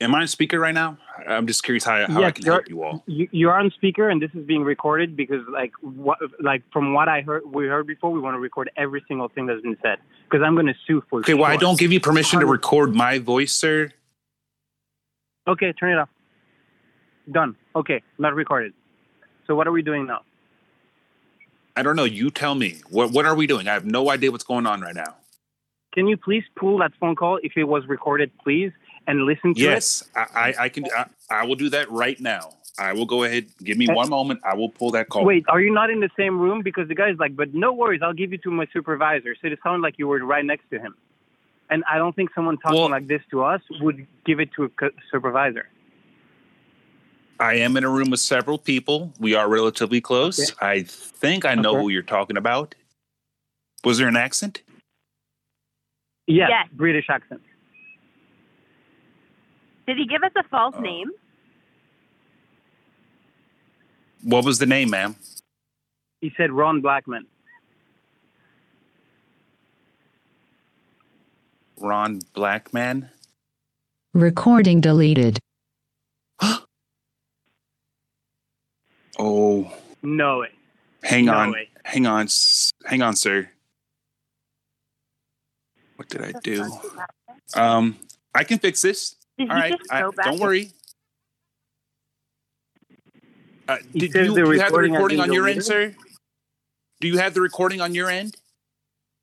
[0.00, 0.98] Am I on speaker right now?
[1.26, 3.02] I'm just curious how, how I can help you all.
[3.06, 7.08] you, you're on speaker, and this is being recorded because, like, what, like from what
[7.08, 9.98] I heard, we heard before, we want to record every single thing that's been said
[10.24, 11.20] because I'm going to sue for.
[11.20, 13.90] Okay, well, I don't give you permission to record my voice, sir.
[15.48, 16.10] Okay, turn it off.
[17.32, 17.56] Done.
[17.74, 18.74] Okay, not recorded.
[19.46, 20.20] So what are we doing now?
[21.74, 22.04] I don't know.
[22.04, 22.76] You tell me.
[22.90, 23.66] What What are we doing?
[23.66, 25.16] I have no idea what's going on right now.
[25.94, 28.72] Can you please pull that phone call if it was recorded, please,
[29.06, 29.64] and listen to it?
[29.64, 30.84] Yes, I, I, I can.
[30.94, 32.50] I, I will do that right now.
[32.78, 33.46] I will go ahead.
[33.62, 33.92] Give me eh.
[33.92, 34.40] one moment.
[34.44, 35.24] I will pull that call.
[35.24, 36.62] Wait, are you not in the same room?
[36.62, 39.34] Because the guy's like, but no worries, I'll give you to my supervisor.
[39.40, 40.94] So it sounded like you were right next to him.
[41.70, 44.70] And I don't think someone talking like this to us would give it to a
[45.10, 45.68] supervisor.
[47.40, 49.12] I am in a room with several people.
[49.20, 50.52] We are relatively close.
[50.60, 51.82] I think I know Okay.
[51.82, 52.74] who you're talking about.
[53.84, 54.62] Was there an accent?
[56.26, 56.68] Yes, Yes.
[56.72, 57.42] British accent.
[59.86, 60.80] Did he give us a false uh.
[60.80, 61.10] name?
[64.22, 65.16] What was the name, ma'am?
[66.20, 67.26] He said Ron Blackman.
[71.80, 73.10] Ron Blackman.
[74.14, 75.38] Recording deleted.
[79.20, 80.50] Oh, No way.
[81.02, 81.68] hang No on, way.
[81.84, 82.28] hang on,
[82.86, 83.50] hang on, sir.
[85.96, 86.64] What did I do?
[87.56, 87.96] Um,
[88.32, 89.16] I can fix this.
[89.36, 90.70] Did All he right, just I- don't worry.
[93.66, 95.94] Uh, did you, do you have the recording has recording been on your end, sir?
[97.00, 98.36] Do you have the recording on your end?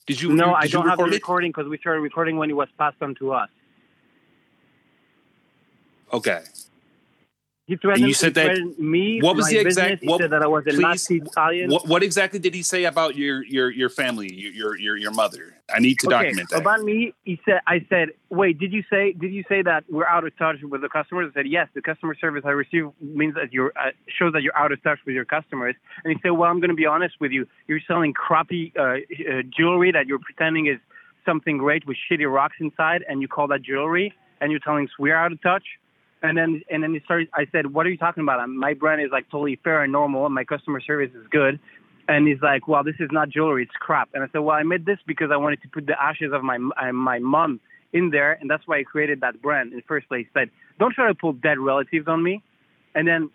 [0.07, 0.33] Did you?
[0.33, 1.11] no, you- I don't have the it?
[1.11, 3.49] recording because we started recording when it was passed on to us.
[6.13, 6.43] Okay.
[7.67, 9.19] He threatened, you said that- me.
[9.21, 10.03] What was the exact?
[10.03, 11.71] What, said that I was a please, Nazi Italian.
[11.71, 15.11] What, what exactly did he say about your your your family, your your your, your
[15.11, 15.54] mother?
[15.73, 16.61] I need to okay, document that.
[16.61, 17.59] about me, he said.
[17.65, 19.13] I said, "Wait, did you say?
[19.13, 21.69] Did you say that we're out of touch with the customers?" I said, "Yes.
[21.73, 24.99] The customer service I receive means that you're uh, shows that you're out of touch
[25.05, 27.47] with your customers." And he said, "Well, I'm going to be honest with you.
[27.67, 28.97] You're selling crappy uh, uh,
[29.57, 30.77] jewelry that you're pretending is
[31.25, 34.91] something great with shitty rocks inside, and you call that jewelry, and you're telling us
[34.99, 35.65] we're out of touch."
[36.21, 37.27] And then and then he started.
[37.33, 38.47] I said, "What are you talking about?
[38.49, 41.59] My brand is like totally fair and normal, and my customer service is good."
[42.07, 44.63] And he's like, "Well, this is not jewelry; it's crap." And I said, "Well, I
[44.63, 47.59] made this because I wanted to put the ashes of my uh, my mom
[47.93, 50.49] in there, and that's why I created that brand in the first place." He said,
[50.79, 52.43] "Don't try to pull dead relatives on me."
[52.93, 53.31] And then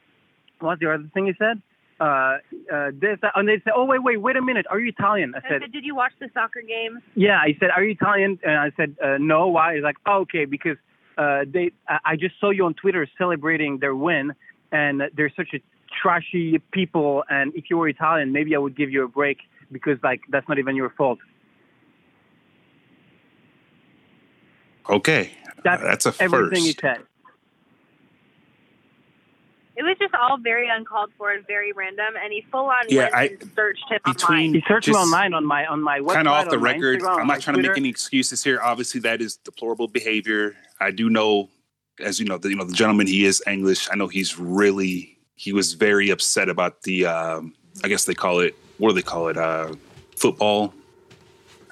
[0.60, 1.60] what's the other thing he said?
[2.00, 2.38] Uh,
[2.72, 4.66] uh, this, that, and they said, "Oh, wait, wait, wait a minute.
[4.70, 7.00] Are you Italian?" I I said, said, did you watch the soccer game?
[7.14, 9.74] yeah, he said, "Are you Italian?" And I said, uh, "No." Why?
[9.74, 10.78] He's like, oh, "Okay, because
[11.18, 11.72] uh, they.
[11.88, 14.32] I, I just saw you on Twitter celebrating their win,
[14.72, 15.58] and they're such a
[16.02, 17.24] trashy people.
[17.28, 19.38] And if you were Italian, maybe I would give you a break
[19.72, 21.18] because like that's not even your fault."
[24.88, 25.30] Okay,
[25.62, 26.80] That's, that's a everything he first.
[26.80, 26.98] said.
[29.76, 33.02] It was just all very uncalled for and very random, and he full on Yeah,
[33.04, 34.54] went I- and searched him between- online.
[34.54, 36.14] He searched me Just online on my on my website.
[36.14, 37.00] kind of off the record.
[37.00, 38.60] Instagram, I'm not trying to make any excuses here.
[38.60, 40.56] Obviously, that is deplorable behavior.
[40.80, 41.48] I do know,
[42.00, 43.06] as you know, the, you know the gentleman.
[43.06, 43.88] He is English.
[43.92, 45.16] I know he's really.
[45.40, 47.06] He was very upset about the.
[47.06, 48.54] Um, I guess they call it.
[48.76, 49.38] What do they call it?
[49.38, 49.74] Uh,
[50.14, 50.74] football.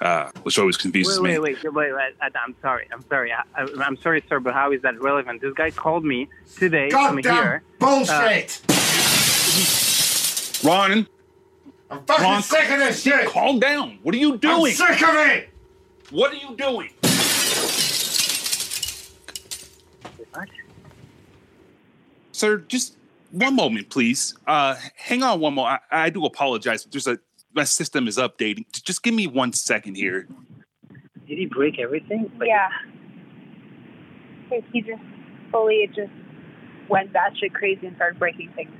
[0.01, 1.39] Uh, which always confuses Wait, me.
[1.39, 2.13] wait, wait, wait, wait.
[2.19, 2.87] I- I'm sorry.
[2.91, 3.31] I'm sorry.
[3.31, 5.41] I, I, I'm sorry, sir, but how is that relevant?
[5.41, 7.63] This guy called me today from Goddamn here.
[7.77, 8.61] bullshit!
[10.63, 11.05] Ron,
[11.91, 13.27] I'm fucking Ron, sick of this shit!
[13.27, 13.99] calm down.
[14.01, 14.71] What are you doing?
[14.79, 15.49] I'm sick of it!
[16.09, 16.89] What are you doing?
[22.31, 22.95] Sir, just
[23.31, 24.35] one moment, please.
[24.47, 25.67] Uh, hang on one more.
[25.67, 26.85] I, I do apologize.
[26.85, 27.19] There's a
[27.53, 28.65] my system is updating.
[28.83, 30.27] Just give me one second here.
[31.27, 32.31] Did he break everything?
[32.43, 32.69] yeah.
[34.49, 35.01] He- He just
[35.51, 36.11] fully it just
[36.89, 38.71] went batshit crazy and started breaking things.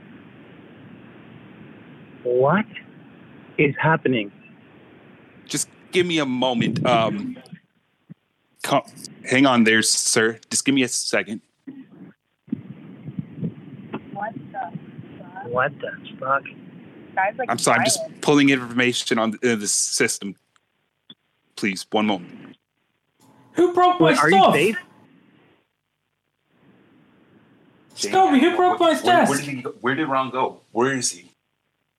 [2.24, 2.66] What
[3.58, 4.32] is happening?
[5.46, 6.86] Just give me a moment.
[6.86, 7.38] Um,
[8.64, 8.84] come,
[9.26, 10.40] hang on there, sir.
[10.50, 11.42] Just give me a second.
[14.20, 16.44] What the What the fuck?
[17.16, 17.80] guy's like I'm sorry.
[17.80, 18.22] I'm just violent.
[18.22, 20.36] pulling information on the, uh, the system.
[21.56, 22.58] Please, one moment.
[23.54, 24.54] Who broke my Wait, are you stuff?
[24.54, 24.78] safe?
[27.96, 29.30] Scobie, who broke my desk?
[29.30, 29.72] where did go?
[29.82, 30.62] Where did Ron go?
[30.72, 31.32] Where is he?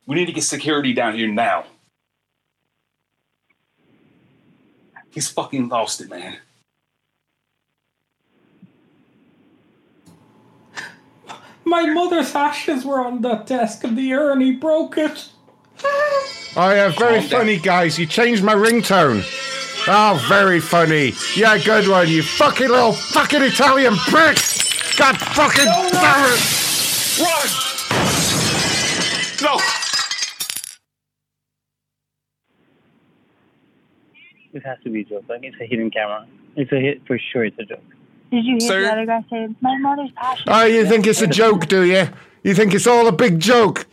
[0.07, 1.65] We need to get security down here now.
[5.11, 6.37] He's fucking lost it, man.
[11.71, 15.29] My mother's ashes were on that desk and the urn, he broke it.
[16.57, 17.97] Oh yeah, very funny, guys.
[17.97, 19.23] You changed my ringtone.
[19.87, 21.13] Oh, very funny.
[21.37, 22.09] Yeah, good one.
[22.09, 24.37] You fucking little fucking Italian prick.
[24.99, 26.41] God fucking damn it.
[27.21, 27.49] Run!
[29.41, 29.61] No!
[34.53, 35.25] This has to be a joke.
[35.29, 36.27] Like it's a hidden camera.
[36.57, 37.45] It's a hit for sure.
[37.45, 37.85] It's a joke.
[38.31, 38.81] Did you hear Sir?
[38.83, 40.45] the other guy say, "My mother's passion"?
[40.49, 42.09] Oh, you think it's a joke, do you?
[42.43, 43.87] You think it's all a big joke?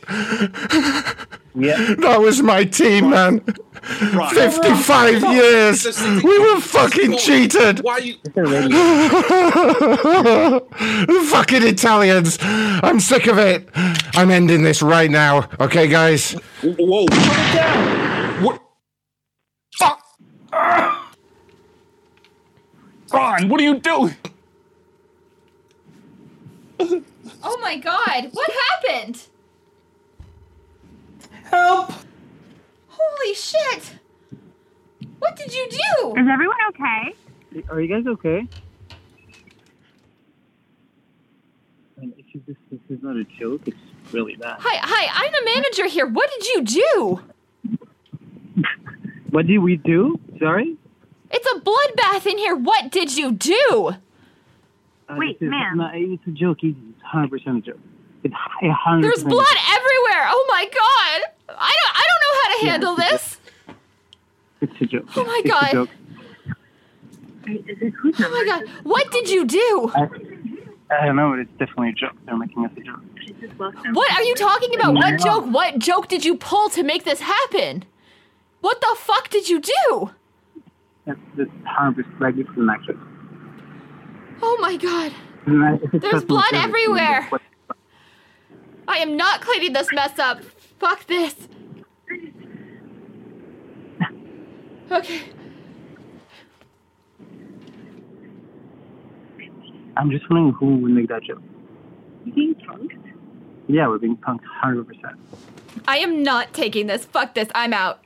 [1.55, 1.95] Yeah.
[1.99, 3.41] That was my team, man.
[3.81, 5.99] 55 years.
[6.23, 7.79] We were fucking cheated.
[7.79, 8.13] Why you?
[11.29, 12.37] Fucking Italians.
[12.41, 13.67] I'm sick of it.
[14.13, 15.49] I'm ending this right now.
[15.59, 16.33] Okay, guys?
[16.61, 17.05] Whoa!
[18.43, 18.61] What?
[19.73, 19.99] Fuck!
[23.11, 24.15] Ron, what are you doing?
[27.43, 28.49] Oh my god, what
[28.83, 29.21] happened?
[31.45, 31.91] Help!
[32.87, 33.93] Holy shit!
[35.19, 36.13] What did you do?
[36.17, 37.63] Is everyone okay?
[37.69, 38.47] Are you guys okay?
[41.97, 43.61] And if you- this, this is not a joke.
[43.65, 43.77] It's
[44.11, 44.57] really bad.
[44.59, 46.05] Hi, hi, I'm the manager here.
[46.07, 48.63] What did you do?
[49.31, 50.19] What did we do?
[50.39, 50.77] Sorry.
[51.31, 52.55] It's a bloodbath in here.
[52.55, 53.91] What did you do?
[55.09, 55.77] Uh, Wait, this is ma'am.
[55.77, 56.57] Not, it's a joke.
[56.63, 57.79] It's 100 percent a joke.
[58.23, 59.03] It's a hundred.
[59.03, 60.25] There's percent- blood everywhere.
[60.29, 61.31] Oh my god.
[61.49, 63.37] I don't I don't know how to Yeah, handle it's this.
[64.61, 65.05] It's a joke.
[65.15, 65.71] Oh my It's a God.
[65.71, 65.89] joke.
[67.49, 68.69] Oh my god.
[68.83, 69.91] What did you do?
[69.95, 70.09] I,
[70.89, 72.13] I don't know, but it's definitely a joke.
[72.25, 72.99] They're making us a joke.
[73.93, 74.93] What are you talking about?
[74.95, 75.45] What joke?
[75.45, 77.85] What joke did you pull to make this happen?
[78.61, 80.11] What the fuck did you do?
[81.07, 82.97] That's that's hundred percent like it's an actress.
[84.41, 85.13] Oh my god.
[85.47, 87.29] Isn't that- if it's There's blood everywhere.
[88.89, 90.43] I am not cleaning this mess up.
[90.79, 91.47] Fuck this.
[94.91, 95.21] Okay.
[99.97, 101.41] I'm just wondering who would make that joke.
[102.23, 102.97] You being punked?
[103.67, 105.17] Yeah, we're being punked hundred percent.
[105.87, 107.03] I am not taking this.
[107.05, 107.49] Fuck this.
[107.55, 108.03] I'm out.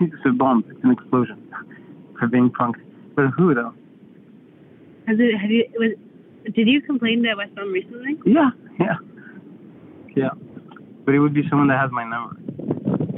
[0.00, 0.64] It's a bomb.
[0.68, 1.52] It's an explosion.
[2.18, 2.80] For being punked.
[3.14, 3.74] But who though?
[5.06, 5.38] Has it?
[5.38, 5.64] Have you?
[5.76, 5.92] Was,
[6.54, 8.16] did you complain to West Elm recently?
[8.24, 8.96] Yeah, yeah,
[10.14, 10.30] yeah.
[11.04, 12.36] But it would be someone that has my number.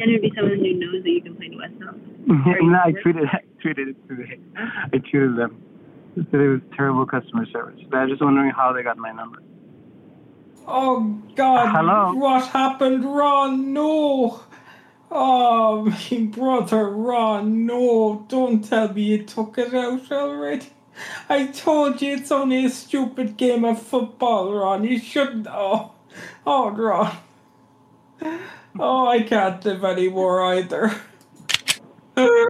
[0.00, 2.00] And it would be someone who knows that you complain to West Elm.
[2.26, 4.38] no, I tweeted, I tweeted it today.
[4.56, 5.62] I tweeted them.
[6.30, 7.80] Said it was terrible customer service.
[7.90, 9.38] But I was just wondering how they got my number.
[10.66, 11.68] Oh God!
[11.70, 12.12] Hello?
[12.14, 13.72] What happened, Ron?
[13.72, 14.42] No.
[15.10, 17.66] Oh, my brother, Ron.
[17.66, 20.66] No, don't tell me you took it out already.
[21.28, 24.84] I told you it's only a stupid game of football, Ron.
[24.84, 25.46] You shouldn't.
[25.48, 25.92] Oh,
[26.46, 27.16] oh, Ron.
[28.78, 30.92] Oh, I can't live anymore either.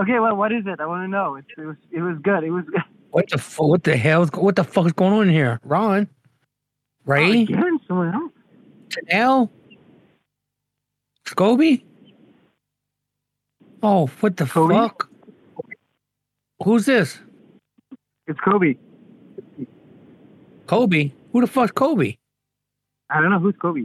[0.00, 0.78] Okay, well, what is it?
[0.78, 1.34] I want to know.
[1.34, 2.44] It, it was, it was good.
[2.44, 2.82] It was good.
[3.10, 4.26] What the f- what the hell?
[4.26, 6.08] What the fuck is going on here, Ron?
[7.06, 7.40] Ray?
[7.40, 8.32] Oh, Again, someone else.
[8.90, 9.50] Tanel?
[11.26, 11.82] Scobie?
[13.82, 15.08] Oh, what the fuck?
[16.62, 17.18] Who's this?
[18.26, 18.74] It's Kobe.
[20.66, 21.12] Kobe?
[21.32, 22.16] Who the fuck's Kobe?
[23.10, 23.84] I don't know who's Kobe.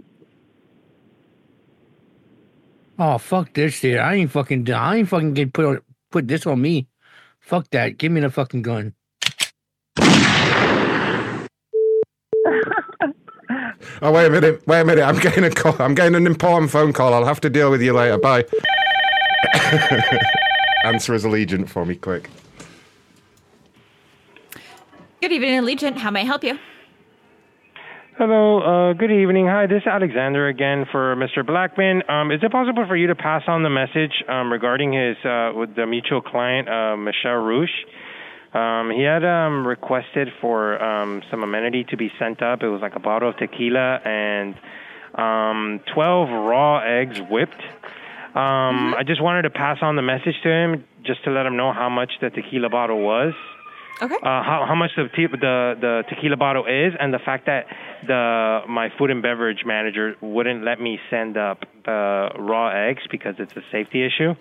[2.99, 3.99] Oh fuck this shit!
[3.99, 4.71] I ain't fucking.
[4.71, 5.79] I ain't fucking get put on,
[6.11, 6.87] put this on me.
[7.39, 7.97] Fuck that!
[7.97, 8.93] Give me the fucking gun.
[14.01, 15.03] Oh wait a minute, wait a minute.
[15.03, 15.75] I'm getting a call.
[15.79, 17.13] I'm getting an important phone call.
[17.13, 18.17] I'll have to deal with you later.
[18.17, 18.45] Bye.
[20.85, 22.29] Answer as Allegiant for me, quick.
[25.21, 25.97] Good evening, Allegiant.
[25.97, 26.59] How may I help you?
[28.17, 29.47] Hello, uh, good evening.
[29.47, 31.43] Hi, this is Alexander again for Mr.
[31.43, 32.03] Blackman.
[32.07, 35.51] Um, is it possible for you to pass on the message um, regarding his uh,
[35.55, 37.71] with the mutual client, uh, Michelle Rouge?
[38.53, 42.61] Um, he had um, requested for um, some amenity to be sent up.
[42.61, 44.55] It was like a bottle of tequila and
[45.15, 47.61] um, 12 raw eggs whipped.
[48.35, 51.55] Um, I just wanted to pass on the message to him just to let him
[51.55, 53.33] know how much the tequila bottle was.
[54.01, 54.15] Okay.
[54.15, 57.67] Uh, how how much the, te- the the tequila bottle is, and the fact that
[58.07, 63.35] the my food and beverage manager wouldn't let me send up the raw eggs because
[63.37, 64.33] it's a safety issue.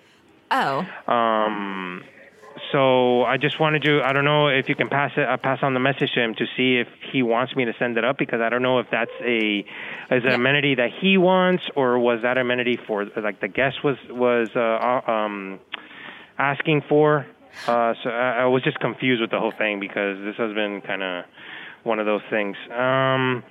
[0.51, 0.87] Oh.
[1.07, 2.03] Um,
[2.71, 4.03] so I just wanted to.
[4.03, 5.29] I don't know if you can pass it.
[5.29, 7.97] Uh, pass on the message to him to see if he wants me to send
[7.99, 9.65] it up because I don't know if that's a
[10.11, 13.97] is an amenity that he wants or was that amenity for like the guest was
[14.09, 15.61] was uh, uh, um
[16.39, 17.27] asking for.
[17.67, 20.81] Uh, so I, I was just confused with the whole thing because this has been
[20.81, 21.25] kind of
[21.85, 22.57] one of those things.
[22.71, 23.45] Um,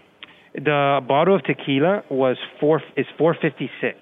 [0.54, 3.98] the bottle of tequila was four is four fifty six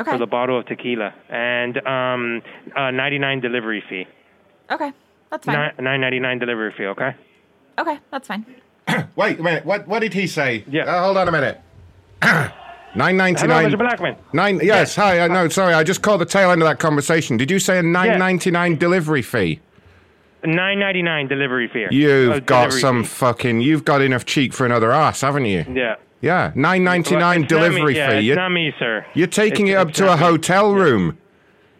[0.00, 0.10] Okay.
[0.12, 2.42] for the bottle of tequila and um,
[2.76, 4.06] a ninety nine delivery fee.
[4.70, 4.92] Okay.
[5.30, 5.54] That's fine.
[5.56, 6.86] Nine nine ninety nine delivery fee.
[6.86, 7.14] Okay.
[7.78, 8.44] Okay, that's fine.
[9.16, 9.64] Wait a minute.
[9.64, 10.64] What what did he say?
[10.68, 10.84] Yeah.
[10.84, 11.60] Uh, hold on a minute.
[12.92, 13.70] Nine ninety Hello, nine.
[13.70, 13.78] Mr.
[13.78, 14.16] Blackman.
[14.32, 14.58] Nine.
[14.64, 14.96] Yes.
[14.96, 15.20] Hi.
[15.20, 15.48] I no.
[15.48, 15.74] Sorry.
[15.74, 17.36] I just caught the tail end of that conversation.
[17.36, 19.60] Did you say a nine ninety nine delivery fee?
[20.44, 21.86] Nine ninety nine delivery fee.
[21.92, 23.60] You've Uh, got delivery some fucking.
[23.60, 25.64] You've got enough cheek for another ass, haven't you?
[25.72, 25.96] Yeah.
[26.20, 26.52] Yeah.
[26.54, 28.16] nine ninety nine Well, nine me- delivery yeah, fee.
[28.18, 29.04] It's You're, not me, sir.
[29.14, 31.16] you're taking It's- it up to a hotel room.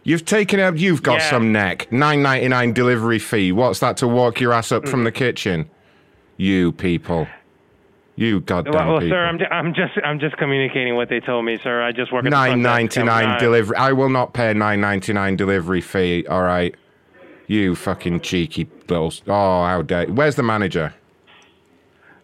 [0.03, 0.79] You've taken it up.
[0.79, 1.31] You've got Yeah.
[1.31, 1.89] some neck.
[1.93, 3.53] Nine ninety nine delivery fee.
[3.53, 4.89] What's that to walk your ass up Mm.
[4.89, 5.69] from the kitchen?
[6.39, 7.29] You people.
[8.17, 9.15] You goddamn Well, well people.
[9.17, 11.83] sir, I'm, ju- I'm just I'm just communicating what they told me, sir.
[11.83, 13.77] I just work at the front Nine ninety nine delivery.
[13.77, 16.27] I will not pay nine ninety nine delivery fee.
[16.29, 16.75] All right,
[17.47, 19.13] you fucking cheeky little.
[19.29, 20.07] Oh, how dare!
[20.07, 20.93] Where's the manager?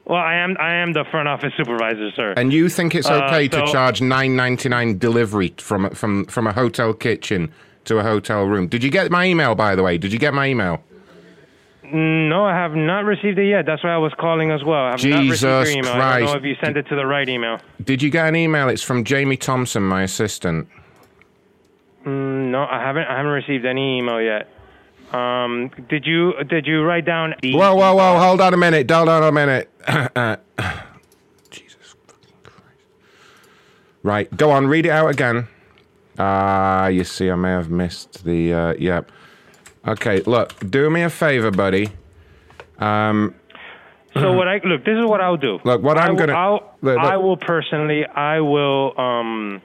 [0.06, 2.34] Well, I am I am the front office supervisor, sir.
[2.36, 6.46] And you think it's Uh, okay to charge nine ninety nine delivery from from from
[6.46, 7.50] a hotel kitchen
[7.86, 8.68] to a hotel room?
[8.68, 9.98] Did you get my email by the way?
[9.98, 10.82] Did you get my email?
[11.84, 13.66] Mm, No, I have not received it yet.
[13.66, 14.84] That's why I was calling as well.
[14.86, 15.92] I have not received Jesus your email.
[15.94, 17.58] I don't know if you sent it to the right email.
[17.82, 18.68] Did you get an email?
[18.68, 20.68] It's from Jamie Thompson, my assistant.
[22.04, 23.06] Mm, no, I haven't.
[23.06, 24.48] I haven't received any email yet.
[25.16, 27.34] Um, did you did you write down?
[27.42, 28.18] The, Whoa, whoa, whoa!
[28.18, 28.90] Hold on a minute.
[28.90, 29.70] Hold on a minute.
[31.50, 31.94] Jesus
[32.42, 32.60] Christ.
[34.02, 34.66] Right, go on.
[34.66, 35.48] Read it out again.
[36.18, 38.52] Ah, you see, I may have missed the.
[38.52, 39.10] Uh, yep.
[39.86, 40.52] Okay, look.
[40.70, 41.88] Do me a favor, buddy.
[42.78, 43.34] Um.
[44.14, 45.58] So what I look, this is what I'll do.
[45.64, 49.62] Look, what I I'm will- gonna- I'll, look, I will personally, I will, um,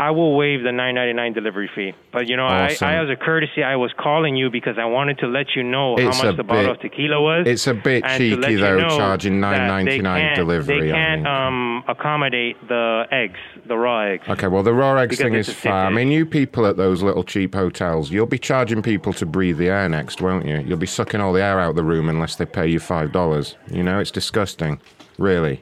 [0.00, 1.92] I will waive the 9.99 delivery fee.
[2.12, 2.86] But you know, Awesome.
[2.86, 5.64] I, I, as a courtesy, I was calling you because I wanted to let you
[5.64, 7.46] know It's how much the bottle bit- of tequila was.
[7.48, 10.90] it's a bit and to let cheeky, though, charging that they $9.99 can't- delivery, They
[10.92, 11.26] I can't mean.
[11.26, 14.28] um, accommodate the eggs, the raw eggs.
[14.28, 15.72] Okay, well, the raw eggs thing is fine.
[15.72, 19.58] I mean, you people at those little cheap hotels, you'll be charging people to breathe
[19.58, 20.58] the air next, won't you?
[20.64, 23.10] You'll be sucking all the air out of the room unless they pay you five
[23.10, 23.56] dollars.
[23.68, 24.80] You know, it's disgusting.
[25.18, 25.60] Really.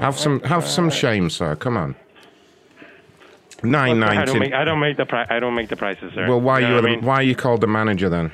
[0.00, 1.54] Have some, have some shame, sir.
[1.54, 1.94] Come on.
[3.62, 6.28] Nine I don't make, I don't make the pri- I don't make the prices, sir.
[6.28, 7.04] Well, why You know you what are I mean?
[7.04, 8.30] why are you called the manager then?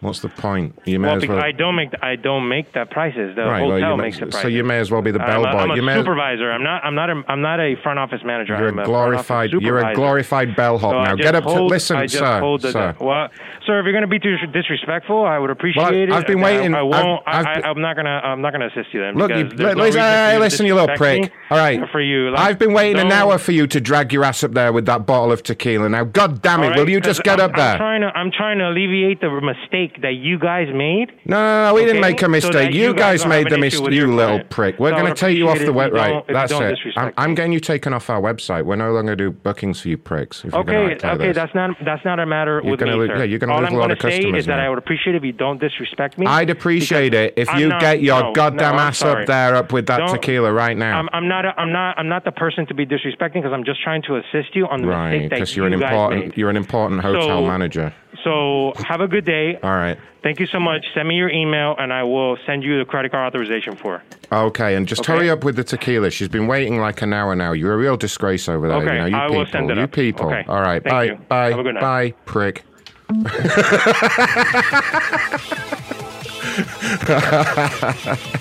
[0.00, 0.78] What's the point?
[0.84, 1.40] You may Well, as well.
[1.40, 3.34] I don't make the, I don't make the prices.
[3.34, 4.42] The Right, well, hotel may- makes the prices.
[4.42, 5.58] so you may as well be the I'm a- bellboy.
[5.58, 6.52] I'm a You may as- supervisor.
[6.52, 6.84] I'm not.
[6.84, 7.10] I'm not.
[7.10, 8.56] A, I'm not a front office manager.
[8.56, 9.50] You're I'm a a glorified.
[9.50, 11.16] You're a glorified bellhop So now.
[11.16, 12.38] Get up to listen, I sir.
[12.38, 12.94] hold the- sir.
[13.00, 13.28] Well,
[13.66, 16.12] sir, if you're going to be dis- disrespectful, I would appreciate Well, it.
[16.12, 17.22] I've been waiting- I, won't.
[17.26, 18.20] I've- I, I've I, I'm not gonna.
[18.22, 19.14] I'm not gonna assist you then.
[19.16, 21.32] Look, you, no listen, hey, listen, you little prick.
[21.50, 21.80] All right.
[21.90, 24.52] For you, like, I've been waiting an hour for you to drag your ass up
[24.52, 25.88] there with that bottle of tequila.
[25.88, 27.72] Now, God damn it, will you just get up there?
[27.72, 28.06] I'm trying to.
[28.16, 31.10] I'm trying to alleviate the mistake that you guys made.
[31.24, 32.52] No, no, no, we didn't make a mistake.
[32.52, 34.50] that you you guys guys made the mistake, you little client.
[34.50, 34.78] prick.
[34.78, 35.92] We're So going to take you off the web.
[35.92, 36.78] Right, don't- if you that's it.
[36.96, 38.64] I'm, I'm getting you taken off our website.
[38.64, 40.44] We're no longer do bookings for you pricks.
[40.44, 40.54] Okay,
[40.88, 41.36] like okay, this.
[41.36, 43.68] that's not that's not a matter You're with gonna me, yeah, you're gonna All lose
[43.68, 44.60] I'm a lot of say customers is that.
[44.60, 46.26] I would appreciate if you don't disrespect me.
[46.26, 50.52] I'd appreciate it if you get your goddamn ass up there up with that tequila
[50.52, 50.98] right now.
[50.98, 51.44] I'm, I'm not.
[51.58, 51.98] I'm not.
[51.98, 54.82] I'm not the person to be disrespecting because I'm just trying to assist you on
[54.82, 56.36] the right, mistake that because you you're an important made.
[56.36, 57.92] you're an important hotel So- manager.
[58.24, 59.58] So have a good day.
[59.62, 59.98] All right.
[60.22, 60.84] Thank you so much.
[60.94, 64.02] Send me your email and I will send you the credit card authorization for.
[64.32, 65.12] Okay, and just Okay.
[65.12, 66.10] hurry up with the tequila.
[66.10, 67.52] She's been waiting like an hour now.
[67.52, 68.78] You're a real disgrace over there.
[68.78, 69.38] Okay, you know, you I people.
[69.38, 69.92] will send it you up.
[69.92, 70.26] people.
[70.26, 70.44] Okay.
[70.48, 70.82] All right.
[70.82, 71.04] Thank bye.
[71.04, 71.14] you.
[71.28, 71.50] Bye.
[71.50, 71.80] Have a good night.
[71.80, 72.64] Bye, prick.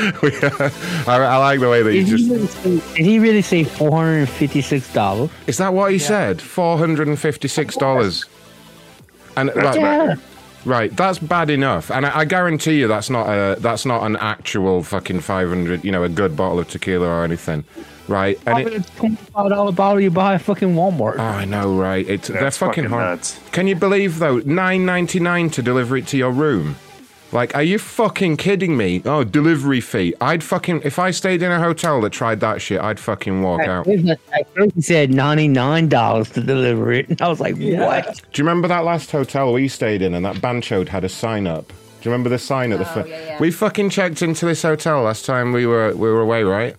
[0.42, 0.70] Uh,
[1.06, 2.30] I, I like the way that you Did he, just.
[2.30, 2.46] really
[2.80, 5.30] say, did he really say four hundred and fifty-six dollars?
[5.46, 6.40] Is that what he said?
[6.40, 8.24] Four hundred and fifty-six dollars.
[9.36, 10.16] And like, Yeah.
[10.64, 11.90] right, that's bad enough.
[11.90, 15.84] And I, I guarantee you, that's not a that's not an actual fucking five hundred.
[15.84, 17.64] You know, a good bottle of tequila or anything,
[18.08, 18.36] right?
[18.46, 21.16] And Probably a twenty-five dollar bottle you buy at fucking Walmart.
[21.18, 22.06] Oh, I know, right?
[22.08, 23.18] It's they're That's fucking, fucking hard.
[23.18, 23.38] nuts.
[23.52, 24.38] Can you believe though?
[24.38, 26.76] Nine ninety nine to deliver it to your room.
[27.32, 29.02] Like, are you fucking kidding me?
[29.04, 30.14] Oh, delivery fee.
[30.20, 33.62] I'd fucking if I stayed in a hotel that tried that shit, I'd fucking walk
[33.62, 33.86] out.
[33.86, 34.18] At
[34.54, 38.44] first he said ninety-nine dollars to deliver it, and I was like, "What?" Do you
[38.44, 41.68] remember that last hotel we stayed in and that banchode had a sign up?
[41.68, 43.40] Do you remember the sign at the oh, front?
[43.40, 46.74] We fucking checked into this hotel last time we were we were away, right?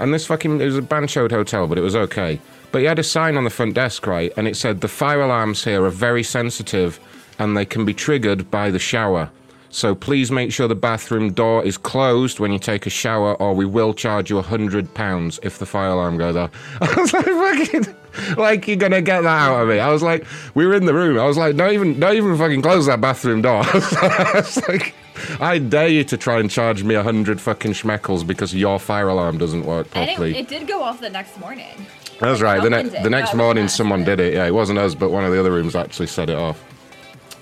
[0.00, 2.40] And this fucking it was a banchode hotel, but it was okay.
[2.72, 4.32] But he had a sign on the front desk, right?
[4.36, 6.98] And it said the fire alarms here are very sensitive
[7.38, 9.30] and they can be triggered by the shower.
[9.74, 13.54] So please make sure the bathroom door is closed when you take a shower, or
[13.54, 16.50] we will charge you a hundred pounds if the fire alarm goes off.
[16.82, 17.96] I was like, fucking,
[18.36, 19.78] like you're gonna get that out of me.
[19.80, 21.18] I was like, we were in the room.
[21.18, 23.62] I was like, don't even, don't even fucking close that bathroom door.
[23.64, 24.94] I was like,
[25.40, 29.08] I dare you to try and charge me a hundred fucking schmeckles because your fire
[29.08, 30.36] alarm doesn't work And it, properly.
[30.36, 31.86] it did go off the next morning.
[32.20, 32.62] That's right.
[32.62, 34.34] The, ne- the next That was morning, someone did it.
[34.34, 36.62] Yeah, it wasn't us, but one of the other rooms actually set it off.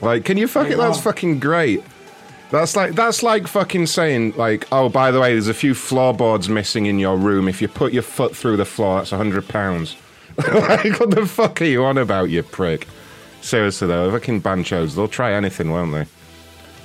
[0.00, 0.78] Like, can you fuck it?
[0.78, 1.83] That's fucking great.
[2.50, 6.48] That's like that's like fucking saying like, oh, by the way, there's a few floorboards
[6.48, 7.48] missing in your room.
[7.48, 9.96] If you put your foot through the floor, that's a hundred pounds.
[10.36, 12.88] like, what the fuck are you on about, you prick?
[13.40, 16.04] Seriously though, fucking banchos, they'll try anything, won't they?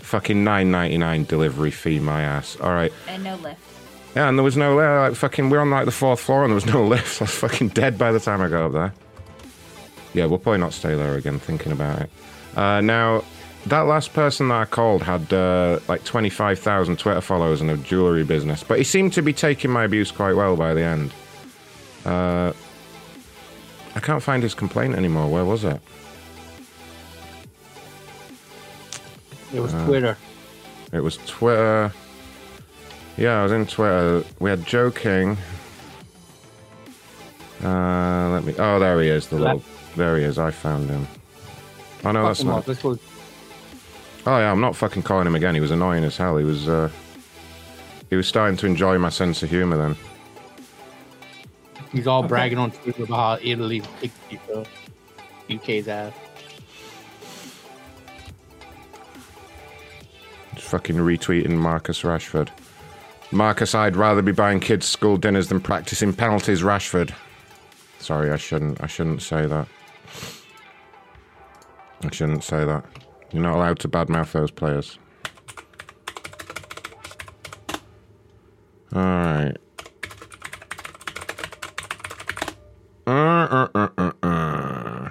[0.01, 2.57] Fucking nine ninety nine delivery fee, my ass.
[2.61, 2.93] All right.
[3.07, 3.59] And no lift.
[4.15, 5.49] Yeah, and there was no uh, like fucking.
[5.49, 7.21] We're on like the fourth floor, and there was no lift.
[7.21, 8.93] I was fucking dead by the time I got up there.
[10.13, 11.39] Yeah, we'll probably not stay there again.
[11.39, 12.09] Thinking about it.
[12.55, 13.25] Uh, now,
[13.67, 17.69] that last person that I called had uh, like twenty five thousand Twitter followers and
[17.71, 20.81] a jewelry business, but he seemed to be taking my abuse quite well by the
[20.83, 21.11] end.
[22.05, 22.53] Uh,
[23.95, 25.29] I can't find his complaint anymore.
[25.29, 25.79] Where was it?
[29.53, 30.17] It was Uh, Twitter.
[30.91, 31.91] It was Twitter.
[33.17, 34.23] Yeah, I was in Twitter.
[34.39, 35.37] We had joking.
[37.63, 38.53] Uh, let me.
[38.59, 39.27] Oh, there he is.
[39.27, 39.63] The little.
[39.95, 40.37] There he is.
[40.37, 41.07] I found him.
[42.03, 42.99] Oh no, Fuck that's not.
[44.25, 44.31] Up.
[44.31, 44.35] Let's go.
[44.35, 45.55] Oh yeah, I'm not fucking calling him again.
[45.55, 46.37] He was annoying as hell.
[46.37, 46.67] He was.
[46.67, 46.89] uh
[48.09, 49.95] He was starting to enjoy my sense of humor then.
[51.91, 52.27] He's all Okay.
[52.29, 54.67] bragging on Twitter about how Italy kicked FIFA,
[55.53, 56.13] UK's ass.
[60.55, 62.49] Just fucking retweeting Marcus Rashford.
[63.31, 67.13] Marcus, I'd rather be buying kids' school dinners than practicing penalties, Rashford.
[67.99, 68.81] Sorry, I shouldn't.
[68.83, 69.67] I shouldn't say that.
[72.03, 72.85] I shouldn't say that.
[73.35, 74.97] You're not allowed to badmouth those players.
[78.93, 79.57] All right.
[83.05, 85.09] Uh, uh, uh, uh.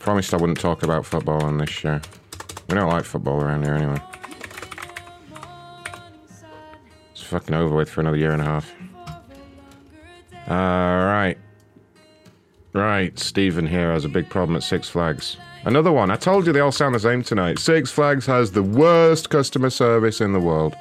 [0.00, 1.98] Promised I wouldn't talk about football on this show.
[2.68, 4.02] We don't like football around here anyway.
[7.12, 8.70] It's fucking over with for another year and a half.
[10.48, 11.38] Uh, Alright.
[12.72, 15.36] Right, Stephen here has a big problem at Six Flags.
[15.64, 16.10] Another one.
[16.10, 17.58] I told you they all sound the same tonight.
[17.58, 20.76] Six Flags has the worst customer service in the world.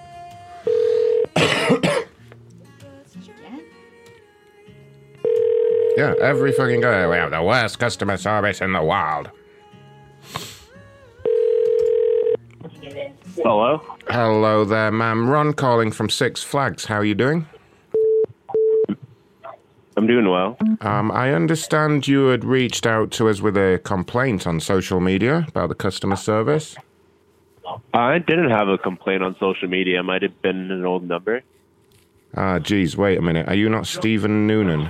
[5.95, 7.07] Yeah, every fucking guy.
[7.07, 9.29] We have the worst customer service in the world.
[13.35, 13.81] Hello?
[14.09, 15.29] Hello there, ma'am.
[15.29, 16.85] Ron calling from Six Flags.
[16.85, 17.47] How are you doing?
[19.95, 20.57] I'm doing well.
[20.81, 25.45] Um, I understand you had reached out to us with a complaint on social media
[25.47, 26.75] about the customer service.
[27.93, 29.99] I didn't have a complaint on social media.
[29.99, 31.41] It might have been an old number.
[32.35, 33.47] Ah, geez, wait a minute.
[33.47, 34.89] Are you not Stephen Noonan?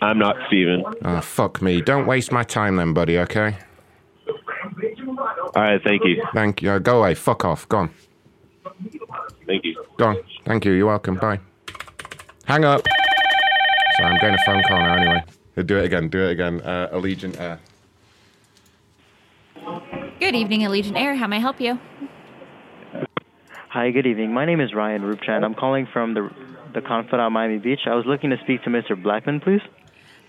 [0.00, 0.84] I'm not Steven.
[1.02, 1.80] Ah, fuck me.
[1.80, 3.56] Don't waste my time then, buddy, okay?
[4.28, 6.22] All right, thank you.
[6.32, 6.70] Thank you.
[6.70, 7.14] Uh, go away.
[7.14, 7.68] Fuck off.
[7.68, 7.90] Gone.
[9.46, 9.84] Thank you.
[9.98, 10.16] Go on.
[10.44, 10.72] Thank you.
[10.72, 11.16] You're welcome.
[11.16, 11.40] Bye.
[12.46, 12.82] Hang up.
[13.96, 15.24] Sorry, I'm getting a phone call now anyway.
[15.64, 16.08] Do it again.
[16.08, 16.60] Do it again.
[16.60, 17.60] Uh, Allegiant Air.
[20.18, 21.14] Good evening, Allegiant Air.
[21.14, 21.78] How may I help you?
[23.68, 24.32] Hi, good evening.
[24.32, 25.44] My name is Ryan Rupchan.
[25.44, 26.30] I'm calling from the
[26.74, 27.80] the Confidante Miami Beach.
[27.86, 29.00] I was looking to speak to Mr.
[29.00, 29.60] Blackman, please.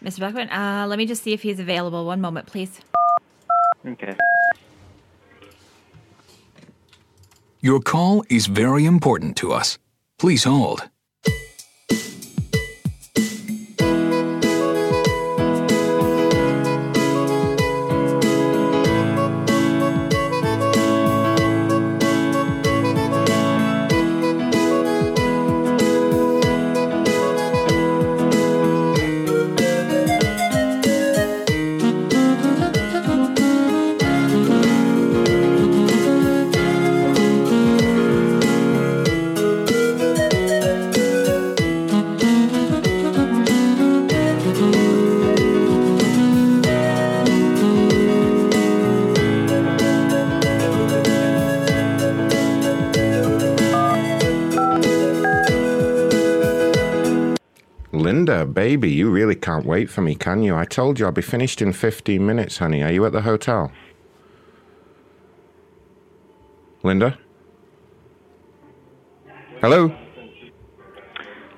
[0.03, 0.19] Mr.
[0.19, 2.05] Blackman, uh, let me just see if he's available.
[2.05, 2.79] One moment, please.
[3.83, 4.15] Okay.
[7.61, 9.79] Your call is very important to us.
[10.19, 10.87] Please hold.
[58.75, 60.53] Baby, you really can't wait for me, can you?
[60.53, 62.83] I told you I'll be finished in 15 minutes, honey.
[62.83, 63.71] Are you at the hotel?
[66.83, 67.17] Linda?
[69.61, 69.95] Hello?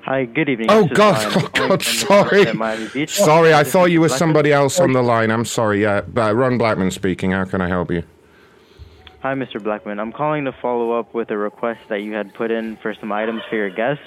[0.04, 0.68] Hi, good evening.
[0.70, 1.16] Oh God!
[1.36, 1.82] Oh God!
[1.82, 2.44] Sorry.
[2.44, 3.16] Confidante Miami Beach.
[3.16, 5.32] Sorry, I thought you were somebody else on the line.
[5.32, 5.82] I'm sorry.
[5.82, 7.32] Yeah, but Ron Blackman speaking.
[7.32, 8.04] How can I help you?
[9.28, 9.62] Hi, Mr.
[9.62, 10.00] Blackman.
[10.00, 13.12] I'm calling to follow up with a request that you had put in for some
[13.12, 14.00] items for your guest.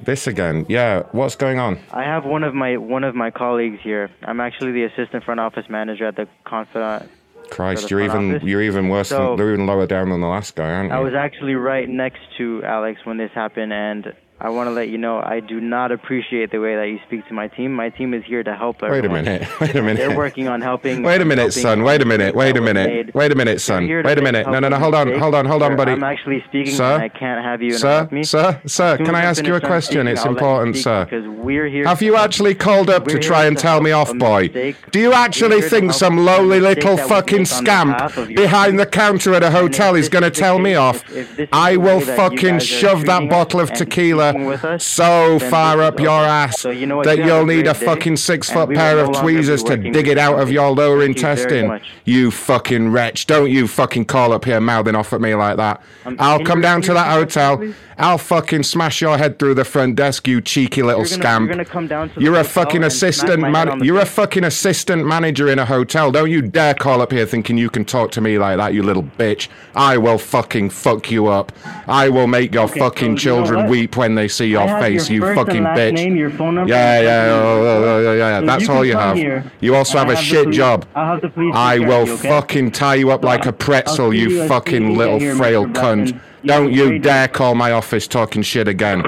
[0.00, 0.64] This again?
[0.66, 1.02] Yeah.
[1.12, 1.78] What's going on?
[1.92, 4.08] I have one of my one of my colleagues here.
[4.22, 7.06] I'm actually the assistant front office manager at the Confidante.
[7.50, 8.48] Christ, you're even office?
[8.48, 10.96] you're even worse So- than you're even lower down than the last guy, aren't you?
[10.96, 14.88] I was actually right next to Alex when this happened, and I want to let
[14.88, 17.72] you know I do not appreciate the way that you speak to my team.
[17.72, 19.48] My team is here to help Wait a minute.
[19.60, 19.98] Wait a minute.
[19.98, 21.04] They're working on helping.
[21.04, 21.84] Wait a minute, son.
[21.84, 22.34] Wait a minute.
[22.34, 23.14] Wait a minute.
[23.14, 23.86] Wait a minute, son.
[23.86, 24.50] Wait a minute.
[24.50, 24.80] No, no, no.
[24.80, 25.16] Hold on.
[25.16, 25.46] Hold on.
[25.46, 25.92] Hold on, buddy.
[25.92, 26.94] I'm actually speaking, Sir?
[26.94, 28.08] and I can't have you Sir?
[28.10, 28.24] me.
[28.24, 28.60] Sir?
[28.66, 28.96] Sir?
[28.96, 30.08] Can I ask you a question?
[30.08, 31.04] It's I'll let you important, sir.
[31.04, 31.86] Because we're here.
[31.86, 34.48] Have you actually called up to try and tell me off, boy?
[34.48, 39.34] Do you actually think some lowly little fucking made on behalf scamp behind the counter
[39.34, 41.08] at a hotel is going to tell me off?
[41.12, 44.64] if this is I will way that you fucking shove that bottle of tequila with
[44.64, 48.16] us, so far up your ass So you know that you'll need a day, fucking
[48.16, 51.16] six foot pair will of no tweezers to dig it out of your lower Thank
[51.16, 51.80] intestine.
[52.04, 53.26] You fucking wretch.
[53.26, 55.82] Don't you fucking call up here mouthing off at me like that.
[56.04, 57.58] Um, I'll come down to that hotel.
[57.58, 57.74] please?
[57.98, 61.46] I'll fucking smash your head through the front desk, you cheeky little You're gonna, scamp.
[61.46, 63.84] You're gonna come down to You're a fucking assistant man.
[63.84, 66.10] You're a fucking assistant manager in a hotel.
[66.10, 68.82] Don't you dare call up here thinking you can talk to me like that, you
[68.82, 69.48] little bitch.
[69.74, 71.52] I will fucking fuck you up.
[71.86, 74.68] I will make your Okay, fucking so you children weep when they they see your
[74.80, 75.94] face, your you fucking bitch.
[75.94, 79.16] name, your phone number, yeah, yeah, oh, yeah, yeah, So That's all you have.
[79.16, 80.86] here, You also have a have the shit police- job.
[80.94, 82.28] I'll have the police I will you, okay?
[82.28, 85.34] fucking tie you up like a pretzel, you you as soon as fucking little here,
[85.34, 86.20] frail cunt.
[86.44, 89.04] Don't a you dare call my office talking shit again.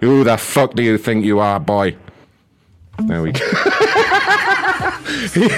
[0.00, 1.96] Who the fuck do you think you are, boy?
[2.98, 3.40] There we go.
[5.32, 5.48] he,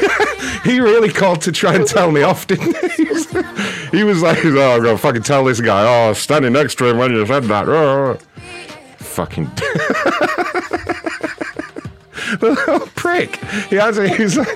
[0.70, 3.04] he really called to try and tell me off, didn't he?
[3.96, 5.82] he was like, oh, I'm gonna fucking tell this guy.
[6.08, 7.66] Oh, standing next to him when you said that.
[9.10, 9.50] Fucking.
[12.40, 13.36] little prick.
[13.68, 14.48] He has a, he's like,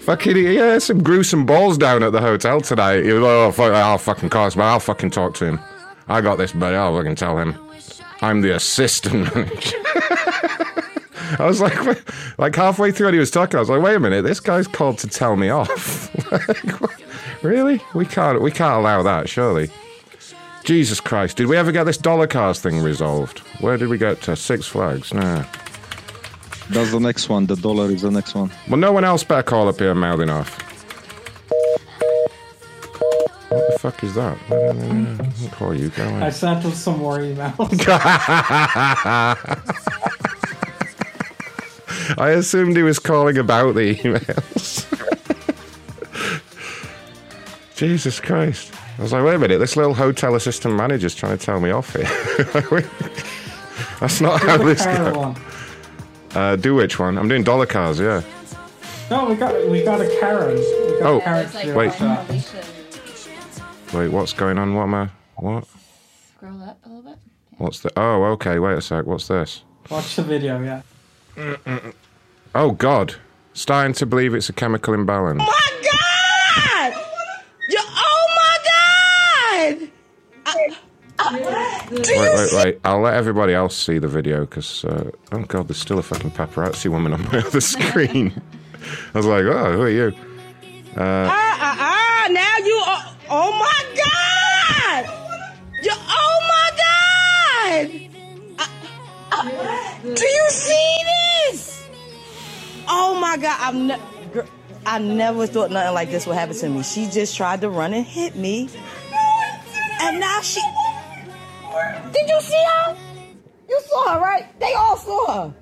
[0.00, 3.04] fucking, he had some gruesome balls down at the hotel tonight.
[3.04, 5.60] He was like, oh, fuck, I'll fucking call but I'll fucking talk to him.
[6.08, 6.76] I got this, buddy.
[6.76, 7.56] I'll fucking tell him.
[8.20, 9.76] I'm the assistant manager.
[11.38, 14.00] I was like, like halfway through when he was talking, I was like, wait a
[14.00, 16.14] minute, this guy's called to tell me off.
[16.30, 17.80] like, really?
[17.94, 19.70] We can't, we can't allow that, surely.
[20.66, 23.38] Jesus Christ, did we ever get this dollar cars thing resolved?
[23.60, 24.34] Where did we get to?
[24.34, 25.14] Six Flags?
[25.14, 25.44] Nah.
[26.70, 27.46] That's the next one.
[27.46, 28.50] The dollar is the next one.
[28.68, 30.60] Well, no one else better call up here mouthing off.
[33.48, 34.36] What the fuck is that?
[34.50, 36.30] I'll call you, go I away.
[36.32, 37.56] sent him some more emails.
[42.18, 44.82] I assumed he was calling about the emails.
[47.76, 48.72] Jesus Christ.
[48.98, 51.70] I was like, wait a minute, this little hotel assistant manager's trying to tell me
[51.70, 52.04] off here.
[54.00, 55.36] That's not Do how this goes.
[56.34, 57.18] Uh, do which one?
[57.18, 58.22] I'm doing dollar cars, yeah.
[59.10, 60.56] No, we got we got a Karen.
[60.56, 62.00] We got Oh, a Karen like wait.
[62.00, 62.46] watch.
[63.94, 64.74] Wait, what's going on?
[64.74, 65.08] What am I?
[65.36, 65.64] What?
[66.34, 67.18] Scroll up a little bit.
[67.58, 67.90] What's the?
[67.96, 68.58] Oh, okay.
[68.58, 69.06] Wait a sec.
[69.06, 69.62] What's this?
[69.90, 70.82] Watch the video, yeah.
[72.54, 73.14] Oh God!
[73.52, 75.38] Starting to believe it's a chemical imbalance.
[75.38, 76.92] My God!
[77.68, 78.25] You, oh my God!
[82.08, 82.80] Wait, wait, wait!
[82.84, 86.32] I'll let everybody else see the video because uh, oh God, there's still a fucking
[86.32, 88.40] paparazzi woman on my other screen.
[89.14, 90.14] I was like, oh, who are you?
[90.96, 92.28] Uh, Ah, ah, ah!
[92.32, 95.28] Now you, oh, oh my God!
[95.82, 96.70] You, oh my
[97.88, 98.10] God!
[98.58, 98.72] Ah,
[99.32, 100.96] ah, do you see
[101.52, 101.88] this?
[102.88, 103.58] Oh my God!
[103.60, 104.46] I've never,
[104.86, 106.82] I never thought nothing like this would happen to me.
[106.84, 108.70] She just tried to run and hit me,
[110.02, 110.60] and now she.
[112.12, 112.96] Did you see her?
[113.68, 114.46] You saw her, right?
[114.60, 115.54] They all saw her.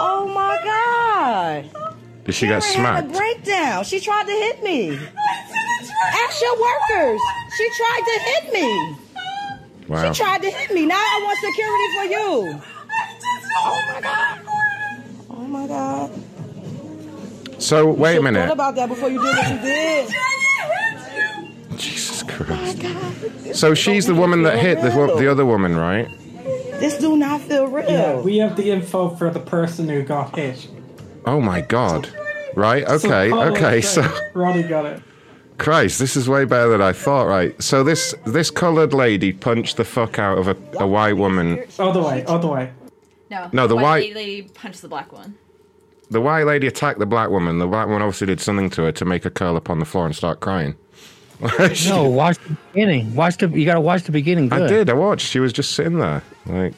[0.00, 1.70] Oh my God!
[2.24, 3.12] did she got Karen had a smacked?
[3.18, 3.84] breakdown.
[3.84, 4.98] She tried to hit me.
[6.14, 7.20] Ask your workers.
[7.56, 8.96] She tried to hit me.
[9.88, 10.12] Wow.
[10.12, 10.86] She tried to hit me.
[10.86, 12.60] Now I want security for you.
[13.64, 14.40] Oh my god.
[15.30, 16.10] Oh my god.
[17.62, 18.50] So wait a Thought minute.
[18.50, 20.08] about that before you did what you did.
[21.82, 23.56] Jesus Christ.
[23.56, 26.08] So she's the woman that hit the the other woman, right?
[26.80, 27.88] This do not feel real.
[27.90, 30.68] Yeah, we have the info for the person who got hit.
[31.26, 32.08] Oh my God!
[32.54, 32.84] Right?
[32.84, 33.30] Okay.
[33.30, 33.80] call it Okay.
[33.80, 34.06] straight.
[34.06, 34.20] So.
[34.34, 35.02] Roddy got it.
[35.58, 37.24] Christ, this is way better than I thought.
[37.26, 41.62] Right, so this this coloured lady punched the fuck out of a, a white woman.
[41.78, 42.72] Other way, other way.
[43.30, 43.48] No.
[43.52, 45.34] No, the white- lady punched the black one.
[46.10, 47.58] The white lady attacked the black woman.
[47.58, 49.86] The black woman obviously did something to her to make her curl up on the
[49.86, 50.74] floor and start crying.
[51.88, 53.14] No, watch the beginning.
[53.14, 53.48] Watch the.
[53.48, 54.52] You gotta watch the beginning.
[54.52, 54.88] I did.
[54.88, 55.26] I watched.
[55.26, 56.74] She was just sitting there, like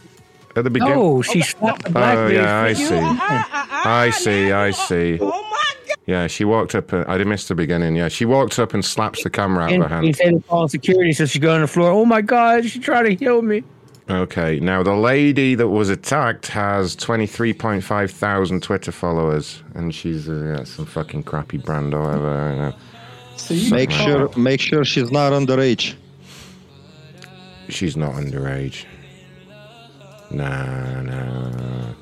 [0.57, 0.95] at the beginning.
[0.95, 2.37] No, she oh, slapped the oh, black Oh lady.
[2.37, 2.89] yeah, I face.
[2.89, 2.99] see.
[2.99, 3.19] Ah,
[3.51, 4.53] ah, ah, I see.
[4.53, 5.19] I see.
[5.21, 5.65] Oh, oh
[6.07, 6.93] Yeah, she walked up.
[6.93, 7.97] And, I did miss the beginning.
[7.97, 10.07] Yeah, she walked up and slaps the camera out of her hand.
[10.07, 11.91] he said to call security, so she got on the floor.
[11.91, 13.65] Oh my god, she's trying to kill me.
[14.09, 20.57] Okay, now the lady that was attacked has 23.5 thousand Twitter followers, and she's uh,
[20.59, 22.75] yeah, some fucking crappy brand or whatever.
[23.51, 23.71] I don't.
[23.71, 25.95] Make sure, make sure she's not underage.
[27.69, 28.85] She's not underage.
[30.31, 31.93] Nah, nah.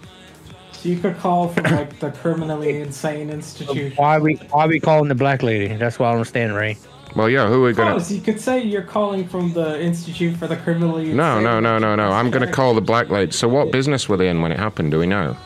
[0.72, 3.92] So you could call from like the criminally insane institution.
[3.96, 5.74] Why we why we calling the black lady?
[5.76, 6.76] That's what I don't understand, Ray.
[7.14, 7.96] Well, yeah, who are we gonna?
[7.96, 11.44] Oh, so you could say you're calling from the Institute for the Criminally No, Insane.
[11.44, 12.10] no, no, no, no.
[12.10, 13.32] I'm gonna call the black lady.
[13.32, 14.90] So, what business were they in when it happened?
[14.90, 15.36] Do we know?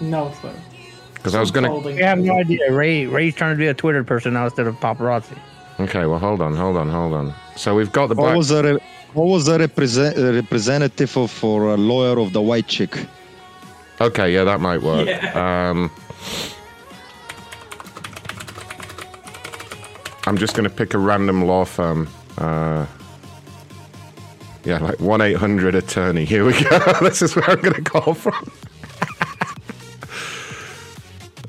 [0.00, 0.52] No clue.
[1.18, 1.74] Because I was gonna.
[1.76, 2.72] We have no idea.
[2.72, 5.38] Ray Ray's trying to be a Twitter person now instead of paparazzi.
[5.80, 7.34] Okay, well, hold on, hold on, hold on.
[7.56, 8.78] So we've got the What was the re-
[9.14, 12.96] what was the represent, uh, representative of, for a lawyer of the white chick?
[14.00, 15.08] Okay, yeah, that might work.
[15.34, 15.90] Um,
[20.26, 22.08] I'm just going to pick a random law firm.
[22.36, 22.86] Uh,
[24.64, 26.24] yeah, like 1 800 attorney.
[26.24, 26.78] Here we go.
[27.00, 28.52] this is where I'm going to call from.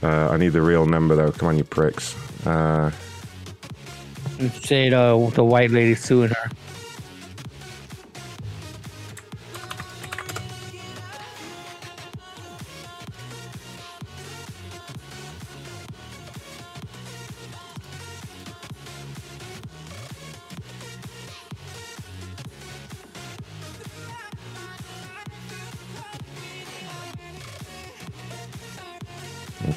[0.04, 1.32] Uh, I need the real number, though.
[1.32, 2.16] Come on, you pricks.
[2.46, 2.92] Uh,
[4.62, 6.50] Say the the white lady suing her.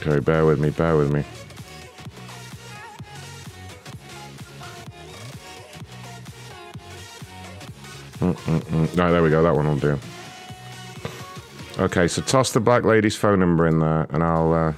[0.05, 1.25] Okay, bear with me, bear with me.
[8.19, 8.97] Mm-mm-mm.
[8.97, 9.43] No, there we go.
[9.45, 9.99] That one will do.
[11.79, 14.53] Okay, so toss the black lady's phone number in there, and I'll.
[14.53, 14.73] Uh...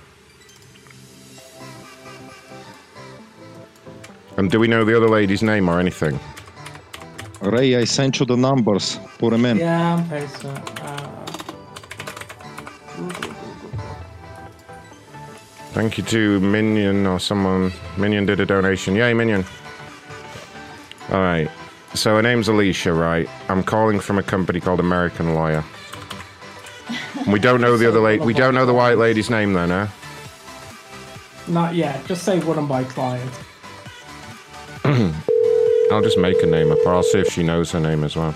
[4.37, 6.21] And do we know the other lady's name or anything?
[7.41, 8.99] Ray, I sent you the numbers.
[9.19, 9.57] Put them in.
[9.57, 10.51] Yeah, I'm pretty sure.
[10.51, 11.14] Uh,
[15.75, 17.73] Thank you to Minion or someone.
[17.97, 18.95] Minion did a donation.
[18.95, 19.45] Yay, Minion.
[21.11, 21.51] All right.
[21.95, 23.29] So her name's Alicia, right?
[23.49, 25.65] I'm calling from a company called American Lawyer.
[27.27, 28.25] We don't know the other lady.
[28.25, 29.89] We don't know the white lady's name, though, no?
[31.49, 32.07] not yet.
[32.07, 33.39] Just say one of my clients.
[34.85, 38.15] I'll just make a name up, or I'll see if she knows her name as
[38.15, 38.35] well.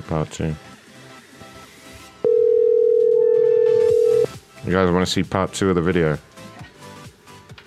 [0.00, 0.54] a part two.
[4.66, 6.18] You guys want to see part two of the video?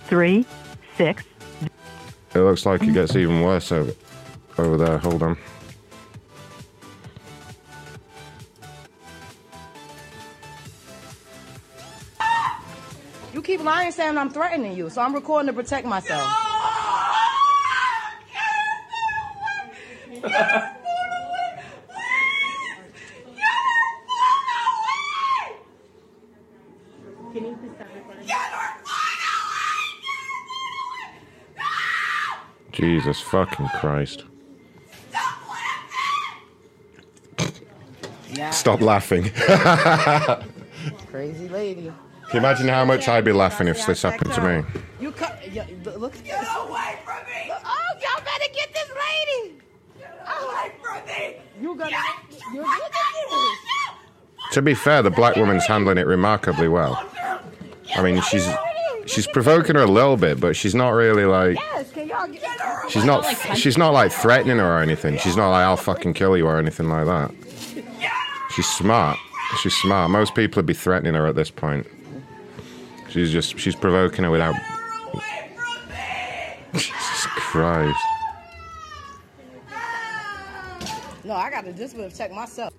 [0.05, 0.45] Three,
[0.97, 1.23] six,
[2.35, 3.93] It looks like it gets even worse over,
[4.57, 4.97] over there.
[4.99, 5.37] Hold on.
[13.33, 16.52] You keep lying saying I'm threatening you, so I'm recording to protect myself.
[33.03, 34.23] Jesus fucking Christ.
[38.29, 38.49] Yeah.
[38.51, 39.29] Stop laughing.
[41.07, 41.81] Crazy lady.
[41.81, 41.93] Can
[42.31, 44.63] you imagine how much I'd be laughing if this happened to me?
[45.01, 45.37] You cut.
[45.51, 45.65] Yeah,
[45.97, 46.13] look.
[46.23, 47.51] Get away from me!
[47.51, 49.57] Oh, y'all better get this lady.
[50.25, 51.41] Away from me!
[51.59, 51.91] You gonna?
[52.53, 52.79] You're gonna
[54.53, 57.05] To be fair, the black woman's handling it remarkably well.
[57.97, 58.47] I mean, she's
[59.07, 61.57] she's provoking her a little bit, but she's not really like
[62.13, 62.89] Yes, can y'all get her?
[62.89, 65.17] she's not she's not like threatening her or anything.
[65.17, 67.31] She's not like I'll fucking kill you or anything like that.
[68.55, 69.17] She's smart.
[69.61, 70.11] She's smart.
[70.11, 71.87] Most people would be threatening her at this point.
[73.09, 74.55] She's just she's provoking her without.
[76.73, 77.99] Jesus Christ.
[81.23, 82.73] No, I gotta just protect myself.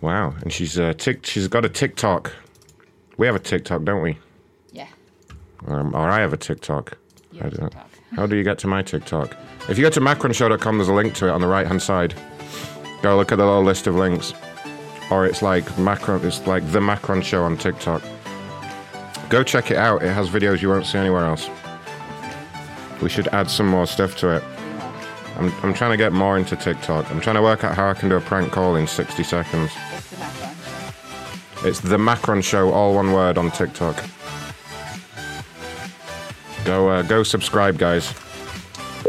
[0.00, 1.26] Wow, and she's uh, tick.
[1.26, 2.32] She's got a TikTok.
[3.18, 4.18] We have a TikTok, don't we?
[5.66, 6.96] Um, or I have a TikTok.
[7.42, 7.74] I don't-
[8.16, 9.36] How do you get to my TikTok?
[9.68, 12.14] If you go to macronshow.com, there's a link to it on the right hand side.
[13.02, 14.34] Go look at the little list of links.
[15.10, 16.24] Or it's like Macron.
[16.24, 18.02] It's like the Macron Show on TikTok.
[19.28, 20.02] Go check it out.
[20.02, 21.48] It has videos you won't see anywhere else.
[23.00, 24.44] We should add some more stuff to it.
[25.36, 27.10] I'm, I'm trying to get more into TikTok.
[27.10, 29.70] I'm trying to work out how I can do a prank call in 60 seconds.
[31.62, 34.02] It's the Macron Show, all one word on TikTok.
[36.64, 38.14] Go, uh, go subscribe, guys.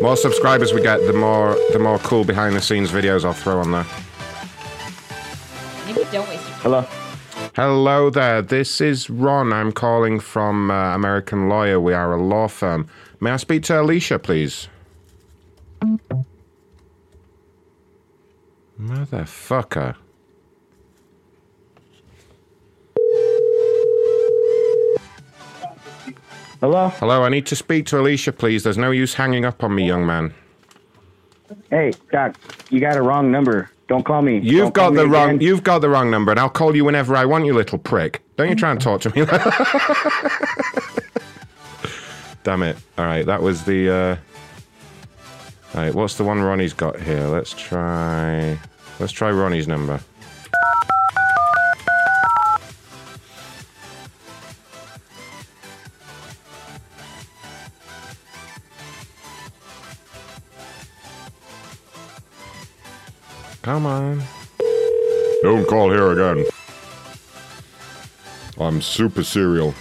[0.02, 3.60] More subscribers we get, the more, the more cool behind the scenes videos I'll throw
[3.60, 3.86] on there.
[5.86, 6.88] Maybe don't waste your Hello.
[7.56, 8.42] Hello there.
[8.42, 9.52] This is Ron.
[9.52, 11.80] I'm calling from uh, American Lawyer.
[11.80, 12.88] We are a law firm.
[13.20, 14.70] May I speak to Alicia, please?
[18.80, 19.96] Motherfucker.
[26.62, 26.90] Hello?
[26.90, 28.64] Hello, I need to speak to Alicia, please.
[28.64, 30.32] There's no use hanging up on me, young man.
[31.72, 32.36] Hey, Doc,
[32.70, 33.72] you got a wrong number.
[33.88, 34.38] Don't call me.
[34.38, 35.30] You've Don't got the wrong.
[35.30, 35.42] again.
[35.42, 38.22] You've got the wrong number, and I'll call you whenever I want, you little prick.
[38.38, 39.26] Don't you try and talk to me.
[42.44, 42.78] Damn it!
[42.98, 43.90] All right, that was the.
[43.90, 44.16] Uh...
[45.74, 47.26] All right, what's the one Ronnie's got here?
[47.26, 48.60] Let's try.
[49.00, 50.00] Let's try Ronnie's number.
[63.62, 64.24] Come on.
[65.44, 66.46] Don't call here again.
[68.60, 69.76] I'm super serial.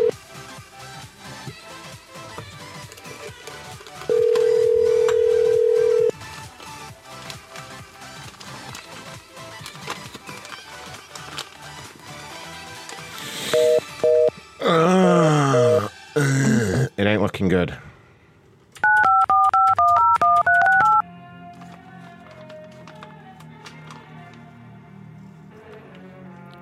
[16.16, 17.76] looking good.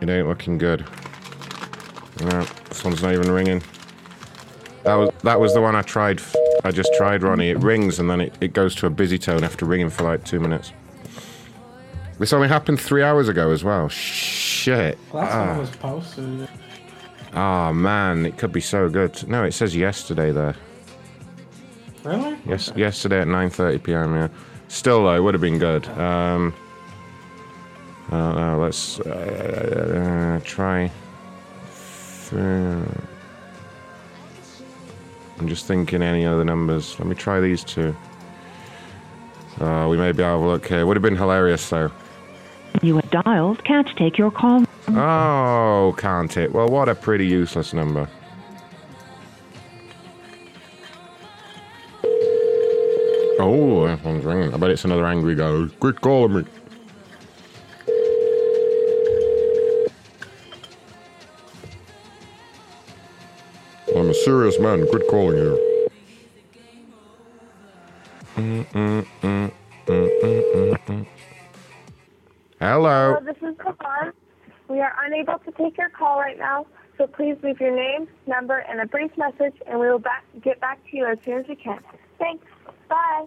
[0.00, 0.84] It ain't looking good.
[2.20, 3.62] No, this one's not even ringing.
[4.82, 6.20] That was that was the one I tried.
[6.64, 7.50] I just tried, Ronnie.
[7.50, 10.24] It rings and then it, it goes to a busy tone after ringing for like
[10.24, 10.72] two minutes.
[12.18, 13.88] This only happened three hours ago as well.
[13.88, 14.98] Shit.
[15.12, 15.56] That's when Ah.
[15.56, 16.48] it was posted.
[17.34, 19.26] Oh man, it could be so good.
[19.28, 20.54] No, it says yesterday there.
[22.04, 22.36] Really?
[22.46, 24.14] Yes, yesterday at 9:30 p.m.
[24.14, 24.28] Yeah.
[24.68, 25.86] Still though, it would have been good.
[25.98, 26.54] Um,
[28.12, 30.90] uh, uh, let's uh, uh, try.
[32.30, 32.88] Th-
[35.38, 36.96] I'm just thinking any other numbers.
[36.98, 37.96] Let me try these two.
[39.60, 40.86] Uh, we may be able to look here.
[40.86, 41.90] Would have been hilarious though.
[42.82, 44.64] You have dialed can't take your call.
[44.88, 46.52] Oh, can't it?
[46.52, 48.08] Well, what a pretty useless number.
[53.40, 54.54] Oh, that one's ringing.
[54.54, 55.66] I bet it's another angry guy.
[55.80, 56.44] Quit calling me.
[63.96, 64.86] I'm a serious man.
[64.88, 65.58] Quit calling here.
[68.36, 69.52] Mm, mm, mm,
[69.86, 71.06] mm, mm, mm.
[72.64, 73.16] Hello.
[73.18, 74.12] Hello, this is Kavan.
[74.68, 76.64] We are unable to take your call right now,
[76.96, 80.62] so please leave your name, number, and a brief message, and we will back, get
[80.62, 81.78] back to you as soon as we can.
[82.18, 82.42] Thanks.
[82.88, 83.26] Bye.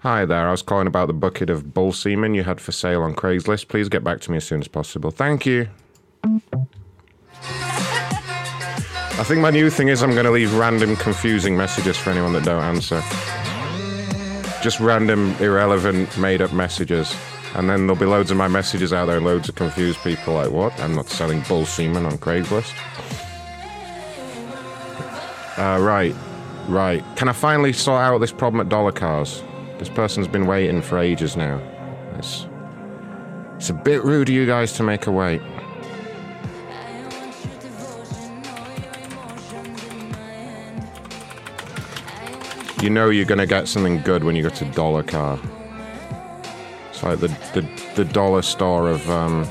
[0.00, 0.48] Hi there.
[0.48, 3.68] I was calling about the bucket of bull semen you had for sale on Craigslist.
[3.68, 5.12] Please get back to me as soon as possible.
[5.12, 5.68] Thank you.
[6.24, 6.40] I
[9.22, 12.42] think my new thing is I'm going to leave random confusing messages for anyone that
[12.42, 13.00] don't answer.
[14.60, 17.14] Just random, irrelevant, made up messages.
[17.54, 20.50] And then there'll be loads of my messages out there, loads of confused people like,
[20.50, 20.78] what?
[20.80, 22.72] I'm not selling bull semen on Craigslist.
[25.56, 26.14] Uh, right,
[26.68, 27.04] right.
[27.14, 29.44] Can I finally sort out this problem at Dollar Cars?
[29.78, 31.60] This person's been waiting for ages now.
[32.16, 32.48] It's,
[33.54, 35.40] it's a bit rude of you guys to make her wait.
[42.82, 45.38] You know you're gonna get something good when you go to Dollar Car.
[47.04, 49.46] Like the the, the dollar store of um,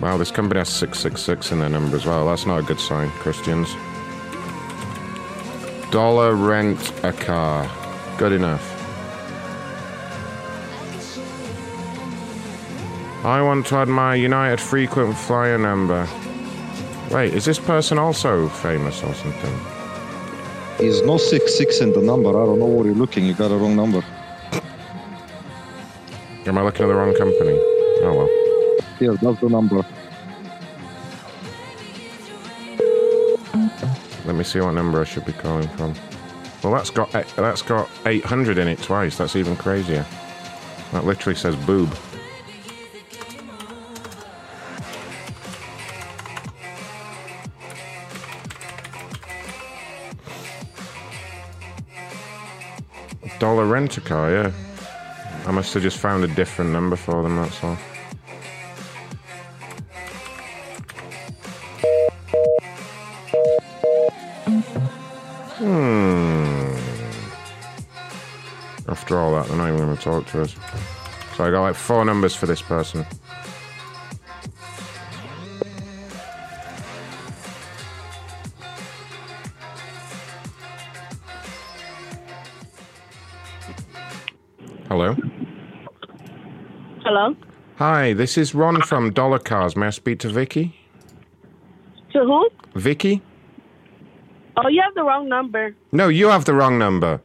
[0.00, 2.26] Wow, this company has 666 in their number as well.
[2.26, 3.68] That's not a good sign, Christians.
[5.90, 7.68] Dollar rent a car.
[8.16, 8.62] Good enough.
[13.24, 16.08] I want to add my United frequent flyer number.
[17.10, 19.77] Wait, is this person also famous or something?
[20.80, 22.28] Is no six six in the number.
[22.28, 23.26] I don't know where you're looking.
[23.26, 24.00] You got a wrong number.
[26.46, 27.58] Am I looking at the wrong company?
[28.02, 28.86] Oh well.
[28.98, 29.84] Here, that's the number.
[34.24, 35.94] Let me see what number I should be calling from.
[36.62, 39.18] Well, that's got eh, that's got 800 in it twice.
[39.18, 40.06] That's even crazier.
[40.92, 41.92] That literally says boob.
[53.38, 54.52] Dollar rent a car, yeah.
[55.46, 57.78] I must have just found a different number for them, that's all.
[65.56, 66.76] Hmm.
[68.88, 70.56] After all that, they're not even going to talk to us.
[71.36, 73.06] So I got like four numbers for this person.
[87.78, 89.76] Hi, this is Ron from Dollar Cars.
[89.76, 90.74] May I speak to Vicky?
[92.12, 92.48] To who?
[92.74, 93.22] Vicky?
[94.56, 95.76] Oh, you have the wrong number.
[95.92, 97.20] No, you have the wrong number.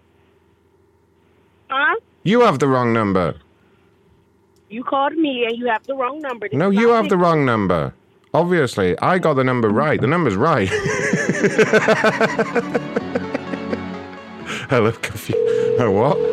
[1.72, 1.96] Huh?
[2.22, 3.34] You have the wrong number.
[4.70, 6.48] You called me and you have the wrong number.
[6.48, 7.92] This No, you have the wrong number.
[8.36, 10.00] Obviously, I got the number right.
[10.00, 10.70] The number's right.
[14.70, 15.82] I look confused.
[15.82, 16.33] Oh, what?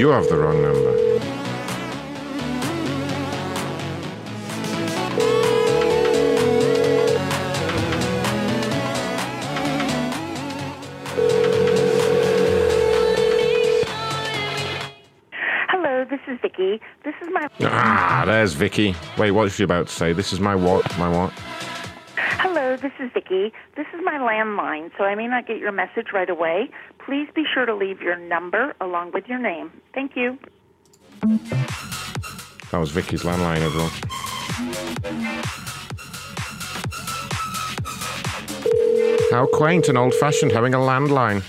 [0.00, 0.96] You have the wrong number.
[15.68, 16.80] Hello, this is Vicky.
[17.04, 18.96] This is my Ah, there's Vicky.
[19.18, 20.14] Wait, what's she about to say?
[20.14, 20.98] This is my what?
[20.98, 21.30] My what?
[22.80, 23.52] This is Vicky.
[23.76, 26.70] This is my landline, so I may not get your message right away.
[27.04, 29.70] Please be sure to leave your number along with your name.
[29.92, 30.38] Thank you.
[32.70, 33.90] That was Vicky's landline everyone.
[39.30, 41.42] How quaint and old fashioned having a landline.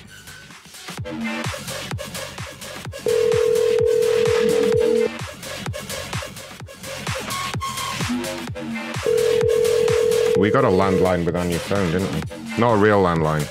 [10.41, 12.57] We got a landline with our new phone, didn't we?
[12.57, 13.43] Not a real landline.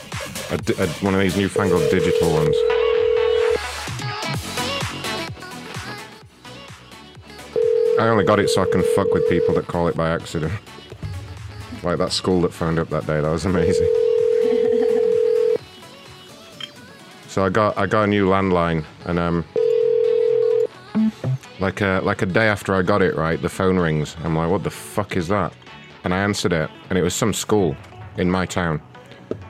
[0.50, 2.56] A a- one of these newfangled digital ones.
[8.00, 10.52] I only got it so I can fuck with people that call it by accident.
[11.84, 13.20] Like that school that phoned up that day.
[13.20, 13.86] That was amazing.
[17.28, 19.44] So I got I got a new landline, and um,
[21.60, 24.16] like a like a day after I got it, right, the phone rings.
[24.24, 25.52] I'm like, what the fuck is that?
[26.04, 27.76] And I answered it, and it was some school
[28.16, 28.80] in my town,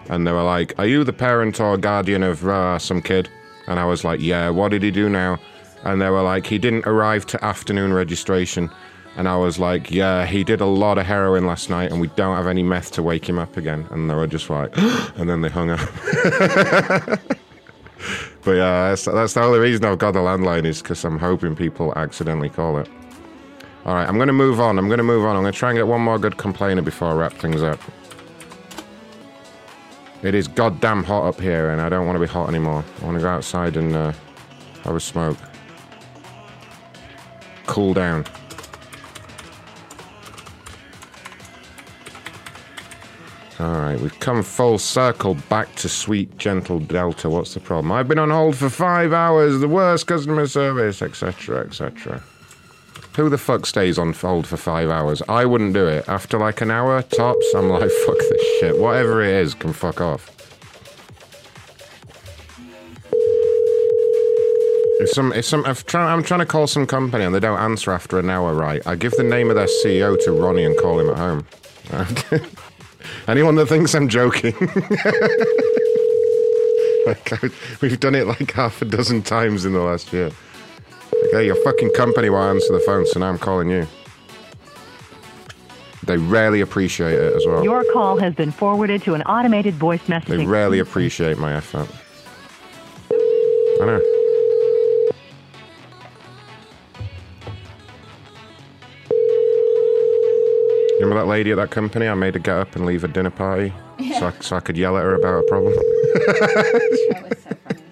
[0.08, 3.28] and they were like, "Are you the parent or guardian of uh, some kid?"
[3.66, 5.38] And I was like, "Yeah." What did he do now?
[5.84, 8.70] And they were like, "He didn't arrive to afternoon registration."
[9.16, 12.08] And I was like, "Yeah, he did a lot of heroin last night, and we
[12.08, 14.72] don't have any meth to wake him up again." And they were just like,
[15.16, 15.80] and then they hung up.
[18.42, 21.54] But yeah, that's, that's the only reason I've got the landline is because I'm hoping
[21.54, 22.88] people accidentally call it.
[23.86, 24.78] All right, I'm going to move on.
[24.78, 25.36] I'm going to move on.
[25.36, 27.81] I'm going to try and get one more good complainer before I wrap things up.
[30.23, 32.84] It is goddamn hot up here, and I don't want to be hot anymore.
[33.00, 34.12] I want to go outside and uh,
[34.84, 35.39] have a smoke.
[37.65, 38.26] Cool down.
[43.59, 47.31] All right, we've come full circle back to sweet, gentle Delta.
[47.31, 47.92] What's the problem?
[47.92, 52.23] I've been on hold for five hours, the worst customer service, etc., etc.
[53.20, 55.20] Who the fuck stays on hold for five hours?
[55.28, 56.08] I wouldn't do it.
[56.08, 58.78] After like an hour tops, I'm like, fuck this shit.
[58.78, 60.31] Whatever it is, can fuck off.
[65.00, 67.58] If some, if some, if try, I'm trying to call some company and they don't
[67.58, 68.81] answer after an hour, right?
[68.86, 71.47] I give the name of their CEO to Ronnie and call him at home.
[73.28, 74.55] Anyone that thinks I'm joking.
[77.07, 77.50] like, I-
[77.82, 80.31] we've done it like half a dozen times in the last year.
[81.28, 83.86] Okay, your fucking company won't answer the phone, so now I'm calling you.
[86.05, 87.62] They rarely appreciate it as well.
[87.62, 90.28] Your call has been forwarded to an automated voice message.
[90.28, 90.49] They messaging.
[90.49, 91.89] rarely appreciate my effort.
[93.12, 94.00] I know.
[101.00, 102.08] Remember that lady at that company?
[102.08, 103.73] I made her get up and leave a dinner party
[104.20, 105.74] so, I, so I could yell at her about a problem.
[106.20, 107.82] That was so funny.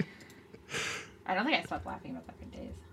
[1.26, 2.27] I don't think I stopped laughing about that for days.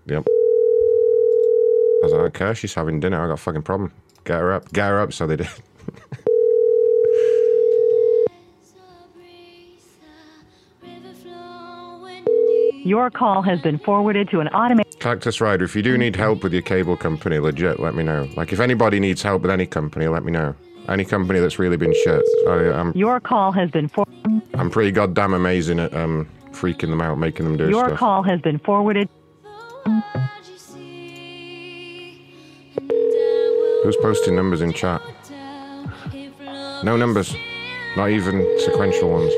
[0.06, 0.26] Yep.
[0.26, 2.54] I was like, I don't care.
[2.54, 3.22] She's having dinner.
[3.22, 3.92] I got a fucking problem.
[4.24, 4.72] Get her up.
[4.72, 5.12] Get her up.
[5.12, 5.48] So they did.
[12.84, 15.00] Your call has been forwarded to an automated.
[15.00, 18.28] Cactus Rider, if you do need help with your cable company, legit, let me know.
[18.36, 20.54] Like, if anybody needs help with any company, let me know.
[20.88, 22.22] Any company that's really been shit.
[22.46, 24.06] I, I'm, Your call has been for.
[24.54, 27.88] I'm pretty goddamn amazing at um, freaking them out, making them do Your stuff.
[27.88, 29.08] Your call has been forwarded.
[33.84, 35.00] Who's posting numbers in chat?
[36.82, 37.36] No numbers.
[37.96, 39.32] Not even sequential ones.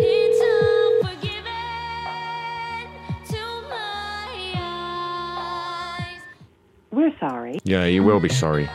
[6.90, 7.58] We're sorry.
[7.64, 8.70] Yeah, you will be sorry.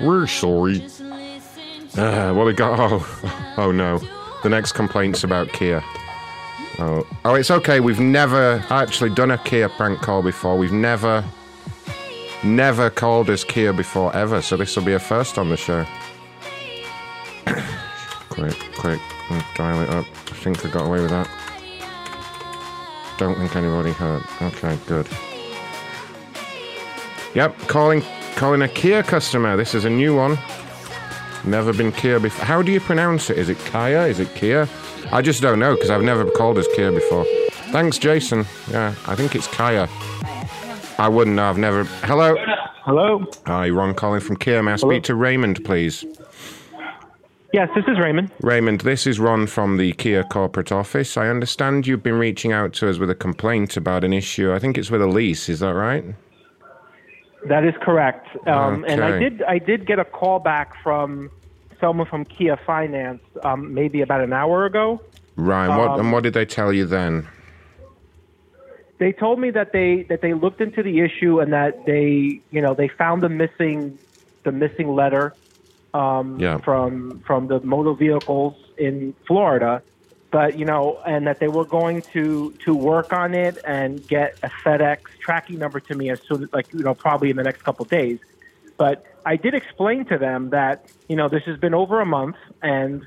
[0.00, 0.86] We're sorry.
[1.96, 2.78] Uh, what we got?
[3.18, 3.98] Oh, oh no.
[4.44, 5.82] The next complaint's about Kia.
[6.78, 7.80] Oh, oh, it's okay.
[7.80, 10.58] We've never actually done a Kia prank call before.
[10.58, 11.24] We've never,
[12.44, 14.42] never called as Kia before ever.
[14.42, 15.86] So this will be a first on the show.
[18.28, 20.04] quick, quick, mm, dial it up.
[20.04, 21.28] I think I got away with that.
[23.18, 24.22] Don't think anybody heard.
[24.42, 25.08] Okay, good.
[27.34, 28.02] Yep, calling
[28.34, 29.56] calling a Kia customer.
[29.56, 30.38] This is a new one.
[31.44, 32.44] Never been Kia before.
[32.44, 33.38] How do you pronounce it?
[33.38, 34.06] Is it Kia?
[34.06, 34.68] Is it Kia?
[35.12, 37.24] I just don't know because I've never called as Kia before.
[37.70, 38.44] Thanks, Jason.
[38.70, 39.88] Yeah, I think it's Kaya.
[40.98, 41.48] I wouldn't know.
[41.48, 41.84] I've never.
[41.84, 42.36] Hello.
[42.84, 43.24] Hello.
[43.46, 44.62] Hi, Ron calling from Kia.
[44.62, 46.04] May I speak to Raymond, please?
[47.52, 48.30] Yes, this is Raymond.
[48.42, 51.16] Raymond, this is Ron from the Kia corporate office.
[51.16, 54.52] I understand you've been reaching out to us with a complaint about an issue.
[54.52, 55.48] I think it's with a lease.
[55.48, 56.04] Is that right?
[57.48, 58.26] That is correct.
[58.46, 61.30] Um, And I did I did get a call back from
[61.80, 65.00] someone from Kia Finance um, maybe about an hour ago.
[65.36, 65.68] Right.
[65.68, 67.28] What Um, and what did they tell you then?
[68.98, 72.62] They told me that they that they looked into the issue and that they you
[72.62, 73.98] know they found the missing
[74.44, 75.34] the missing letter
[75.92, 76.58] um, Yeah.
[76.58, 79.82] from from the motor vehicles in Florida,
[80.30, 84.38] but you know, and that they were going to to work on it and get
[84.42, 87.62] a FedEx tracking number to me as soon, like you know, probably in the next
[87.64, 88.18] couple of days.
[88.78, 92.36] But I did explain to them that you know this has been over a month,
[92.62, 93.06] and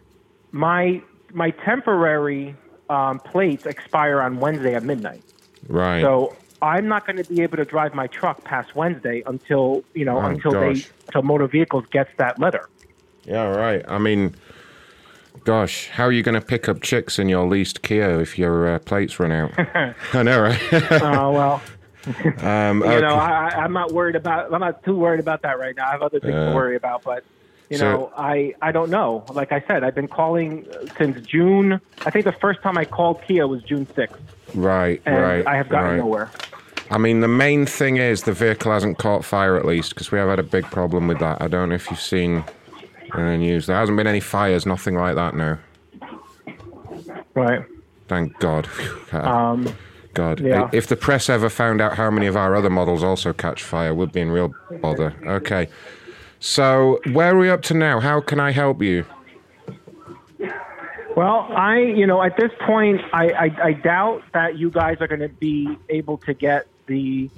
[0.51, 1.01] my
[1.33, 2.56] my temporary
[2.89, 5.23] um, plates expire on Wednesday at midnight.
[5.67, 6.01] Right.
[6.01, 10.06] So I'm not going to be able to drive my truck past Wednesday until you
[10.06, 10.83] know Oh, until gosh.
[10.83, 12.69] they until Motor Vehicles gets that letter.
[13.25, 13.85] Yeah, right.
[13.88, 14.35] I mean,
[15.45, 18.67] gosh, how are you going to pick up chicks in your leased Kia if your
[18.75, 19.51] uh, plates run out?
[20.14, 20.61] I know, right?
[21.01, 21.61] Oh well.
[22.41, 23.01] um, you okay.
[23.01, 24.53] know, I, I'm not worried about.
[24.53, 25.87] I'm not too worried about that right now.
[25.87, 27.23] I have other things Uh, to worry about, but
[27.69, 29.25] you so- know, I I don't know.
[29.33, 31.81] Like I said, I've been calling uh, since June.
[32.05, 34.15] I think the first time I called Kia was June 6th,
[34.55, 35.47] right, and right.
[35.47, 35.97] I have gotten right.
[35.97, 36.31] nowhere.
[36.91, 40.17] I mean, the main thing is the vehicle hasn't caught fire at least, because we
[40.17, 41.41] have had a big problem with that.
[41.41, 42.43] I don't know if you've seen
[43.13, 43.67] in the news.
[43.67, 45.57] There hasn't been any fires, nothing like that, no.
[47.35, 47.63] Right.
[48.07, 48.67] Thank God.
[49.11, 49.67] Um,
[50.19, 50.41] God.
[50.41, 50.69] yeah.
[50.73, 53.93] If the press ever found out how many of our other models also catch fire,
[53.93, 55.15] we'd be in real bother.
[55.25, 55.69] Okay.
[56.41, 57.99] So, where are we up to now?
[58.01, 59.06] How can I help you?
[61.15, 65.07] Well, I, you know, at this point, I, I, I doubt that you guys are
[65.07, 67.30] going to be able to get the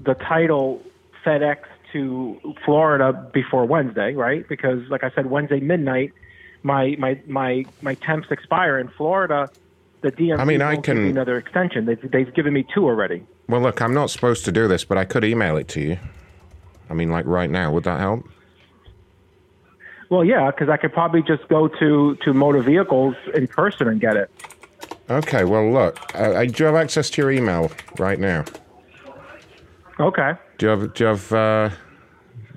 [0.00, 0.82] the title
[1.24, 1.58] FedEx
[1.92, 4.46] to Florida before Wednesday, right?
[4.46, 6.12] Because, like I said, Wednesday midnight,
[6.62, 9.50] my my my my temps expire in Florida.
[10.02, 11.86] The DMV I mean, I can- another extension.
[11.86, 13.24] They've they've given me two already.
[13.48, 15.98] Well, look, I'm not supposed to do this, but I could email it to you.
[16.90, 18.28] I mean, like right now, would that help?
[20.08, 24.00] Well, yeah, because I could probably just go to to motor vehicles in person and
[24.00, 24.30] get it.
[25.08, 28.44] Okay, well, look, uh, I, do you have access to your email right now?
[30.00, 30.32] Okay.
[30.58, 31.70] Do you have, do you have, uh,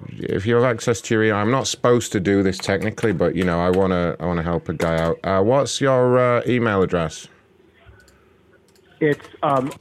[0.07, 3.35] if you have access to your email, I'm not supposed to do this technically, but,
[3.35, 5.19] you know, I want to I wanna help a guy out.
[5.23, 7.27] Uh, what's your uh, email address?
[8.99, 9.71] It's um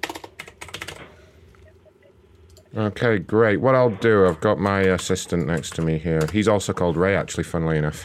[2.77, 3.61] Okay, great.
[3.61, 6.21] What I'll do, I've got my assistant next to me here.
[6.33, 8.05] He's also called Ray, actually, funnily enough.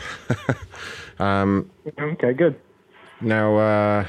[1.19, 1.69] um,
[1.99, 2.59] okay, good.
[3.19, 4.05] Now, uh,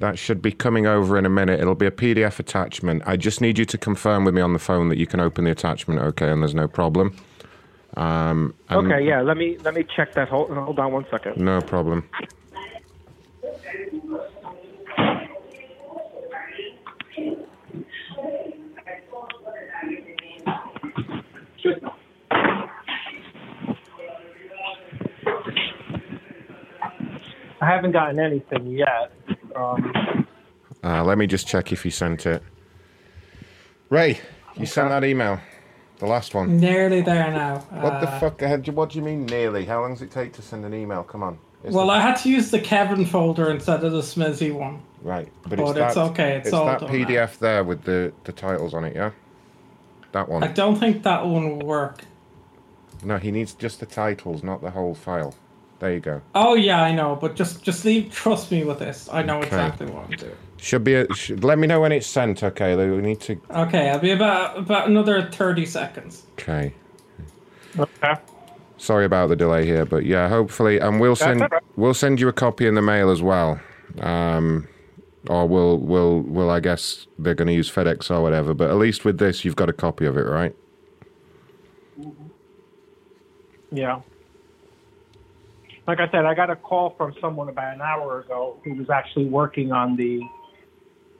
[0.00, 1.60] that should be coming over in a minute.
[1.60, 3.04] It'll be a PDF attachment.
[3.06, 5.44] I just need you to confirm with me on the phone that you can open
[5.44, 7.16] the attachment, okay, and there's no problem.
[7.96, 9.06] Um, okay.
[9.06, 10.28] Yeah, let me let me check that.
[10.28, 11.36] Hold, hold on one second.
[11.36, 12.08] No problem.
[27.60, 29.12] I haven't gotten anything yet.
[29.54, 30.26] Um,
[30.84, 32.42] Uh, let me just check if you sent it.
[33.88, 34.18] Ray,
[34.56, 35.38] you sent that email,
[36.02, 36.58] the last one.
[36.58, 37.58] Nearly there now.
[37.70, 38.42] What the Uh, fuck?
[38.42, 39.64] uh, What do you mean nearly?
[39.64, 41.04] How long does it take to send an email?
[41.04, 41.38] Come on.
[41.62, 44.80] It's Well, the- I had to use the Kevin folder instead of the Smizzy one.
[45.04, 48.12] right, but, but it's, it's okay, it's it's all that done PDF there with the
[48.24, 48.96] the titles on it.
[48.96, 49.10] Yeah,
[50.10, 50.42] that one.
[50.42, 52.02] I don't think that one will work.
[53.04, 55.34] No, he needs just the titles, not the whole file.
[55.78, 56.20] There you go.
[56.34, 58.10] Oh yeah, I know, but just just leave.
[58.12, 59.08] Trust me with this.
[59.12, 59.46] I know Okay.
[59.46, 60.32] exactly what I'm doing.
[60.62, 60.94] Should be.
[60.94, 62.42] A, should, let me know when it's sent.
[62.42, 63.40] Okay, we need to.
[63.50, 66.22] Okay, I'll be about about another thirty seconds.
[66.34, 66.72] Okay.
[67.78, 68.14] Okay.
[68.78, 71.62] Sorry about the delay here, but yeah, hopefully, and we'll send all right.
[71.76, 73.60] we'll send you a copy in the mail as well.
[74.00, 74.68] Um,
[75.28, 78.54] or we'll we'll we'll I guess they're going to use FedEx or whatever.
[78.54, 80.54] But at least with this, you've got a copy of it, right?
[83.72, 84.00] yeah.
[85.88, 88.88] Like I said, I got a call from someone about an hour ago who was
[88.90, 90.22] actually working on the,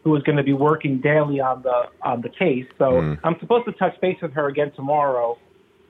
[0.05, 2.67] who was going to be working daily on the on the case.
[2.79, 3.15] So Hmm.
[3.25, 5.39] I'm supposed to touch base with her again tomorrow,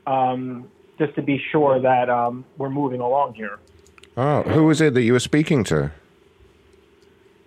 [0.06, 0.68] um,
[0.98, 3.58] just to be sure that um, we're moving along here.
[4.16, 5.90] Oh, who was it that you were speaking to?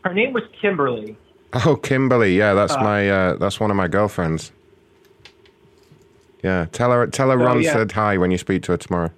[0.03, 1.18] Her name was Kimberly.
[1.66, 2.35] Oh, Kimberly.
[2.38, 4.52] Yeah, that's Uh, my uh, that's one of my girlfriends.
[6.44, 7.74] Yeah, tell her tell her So, Ron yeah.
[7.74, 9.11] said hi when you speak to her tomorrow.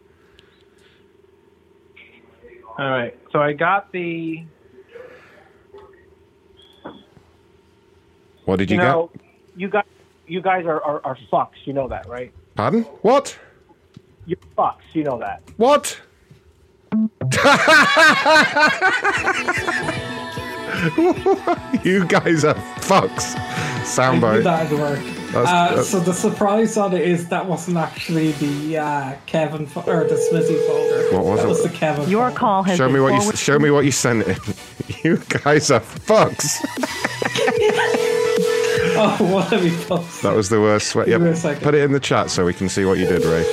[2.77, 3.17] All right.
[3.31, 4.43] So I got the.
[8.47, 9.21] What did you, you know, get?
[9.57, 9.83] you guys,
[10.25, 11.57] you guys are, are, are fucks.
[11.65, 12.31] You know that, right?
[12.55, 12.83] Pardon?
[13.01, 13.37] What?
[14.25, 14.77] You're fucks.
[14.93, 15.41] You know that.
[15.57, 15.99] What?
[21.83, 22.53] you guys are
[22.87, 23.35] fucks.
[23.83, 24.43] Soundbite.
[24.43, 24.99] that'd work.
[24.99, 29.65] That's- Uh, that's- so the surprise on it is that wasn't actually the uh, Kevin
[29.65, 31.09] fo- or the Smithy folder.
[31.15, 31.49] What was that it?
[31.49, 32.09] was the Kevin.
[32.09, 32.39] Your folder.
[32.39, 34.37] call has Show me been what you show me what you sent in.
[35.03, 36.57] you guys are fucks.
[38.99, 40.23] Oh, what have you post?
[40.23, 41.07] That was the worst sweat.
[41.07, 41.61] Yep.
[41.61, 43.43] Put it in the chat so we can see what you did, Ray.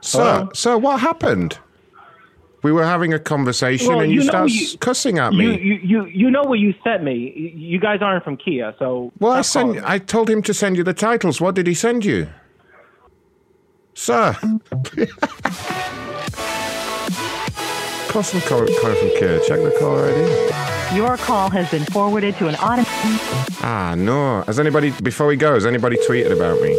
[0.00, 1.58] Sir, sir, what happened?
[2.62, 5.56] We were having a conversation Well, and you, you start you- cussing at me.
[5.58, 7.14] you you you know what you sent me.
[7.54, 9.84] You- guys aren't from Kia, so well, I calling sent.
[9.88, 11.40] I told him to send you the titles.
[11.40, 12.28] What did he send you,
[13.94, 14.32] sir?
[18.08, 19.38] Custom call, call from Kia.
[19.46, 20.77] Check the call ID.
[20.94, 23.20] Your call has been forwarded to an automatic.
[23.62, 24.42] Ah, no.
[24.46, 25.52] Has anybody before we go?
[25.54, 26.74] Has anybody tweeted about me?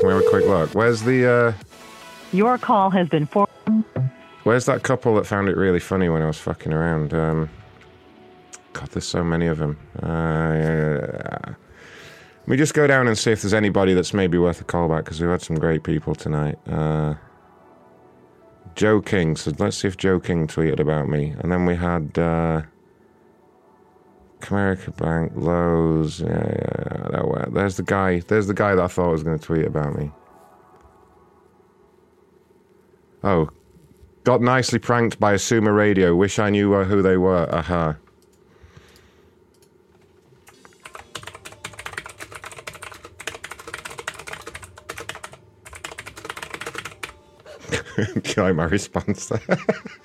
[0.00, 0.74] Can we have a quick look?
[0.74, 1.28] Where's the?
[1.28, 1.52] uh
[2.32, 3.48] Your call has been for.
[4.44, 7.14] Where's that couple that found it really funny when I was fucking around?
[7.14, 7.50] Um,
[8.74, 9.76] God, there's so many of them.
[10.00, 14.64] Uh, Let me just go down and see if there's anybody that's maybe worth a
[14.64, 16.58] call back because we've had some great people tonight.
[16.68, 17.14] Uh,
[18.76, 19.36] Joe King.
[19.36, 21.34] So let's see if Joe King tweeted about me.
[21.40, 22.62] And then we had uh,
[24.42, 26.20] Comerica Bank, Lowe's.
[26.20, 27.44] Yeah, yeah, yeah.
[27.50, 28.18] There's the guy.
[28.20, 30.10] There's the guy that I thought was going to tweet about me.
[33.24, 33.48] Oh,
[34.24, 36.14] got nicely pranked by a Sumer Radio.
[36.16, 37.48] Wish I knew who they were.
[37.54, 37.96] Aha.
[48.36, 49.58] You like my response there?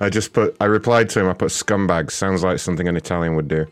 [0.00, 2.10] I just put, I replied to him, I put scumbag.
[2.10, 3.66] Sounds like something an Italian would do.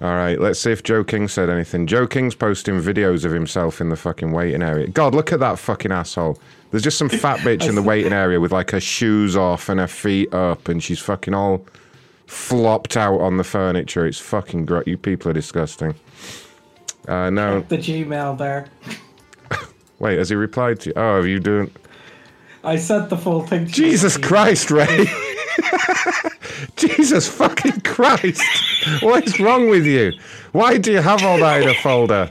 [0.00, 1.86] All right, let's see if Joe King said anything.
[1.86, 4.88] Joe King's posting videos of himself in the fucking waiting area.
[4.88, 6.40] God, look at that fucking asshole.
[6.70, 9.78] There's just some fat bitch in the waiting area with like her shoes off and
[9.78, 11.64] her feet up, and she's fucking all
[12.26, 14.04] flopped out on the furniture.
[14.04, 14.88] It's fucking great.
[14.88, 15.94] You people are disgusting.
[17.06, 17.60] Uh, no.
[17.60, 18.68] The Gmail there.
[20.00, 20.94] Wait, has he replied to you?
[20.96, 21.70] Oh, have you doing.
[22.64, 23.66] I sent the full thing.
[23.66, 24.16] To Jesus.
[24.16, 25.06] Christ, Ray.
[26.76, 28.42] Jesus fucking Christ.
[29.00, 30.12] What is wrong with you?
[30.52, 32.30] Why do you have all that in a folder?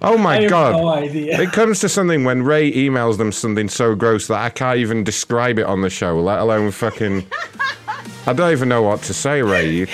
[0.00, 0.72] Oh my I have god.
[0.72, 1.40] no idea.
[1.40, 5.04] It comes to something when Ray emails them something so gross that I can't even
[5.04, 7.26] describe it on the show, let alone fucking.
[8.26, 9.70] I don't even know what to say, Ray.
[9.70, 9.86] You...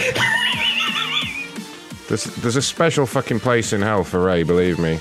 [2.09, 4.99] There's, there's a special fucking place in hell for Ray, believe me.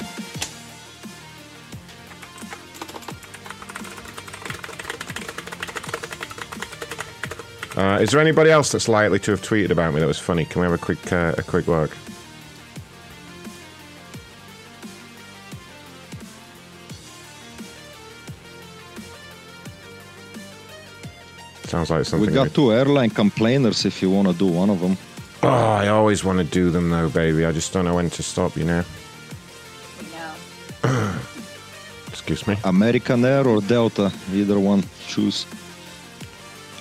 [7.78, 10.46] Uh, is there anybody else that's likely to have tweeted about me that was funny?
[10.46, 11.96] Can we have a quick uh, a quick look?
[21.66, 22.28] Sounds like something.
[22.28, 24.98] We got two airline complainers if you want to do one of them.
[25.44, 27.46] Oh, I always want to do them though, baby.
[27.46, 28.58] I just don't know when to stop.
[28.58, 28.84] You know.
[32.08, 32.58] Excuse me.
[32.64, 34.84] American Air or Delta, either one.
[35.08, 35.46] Choose.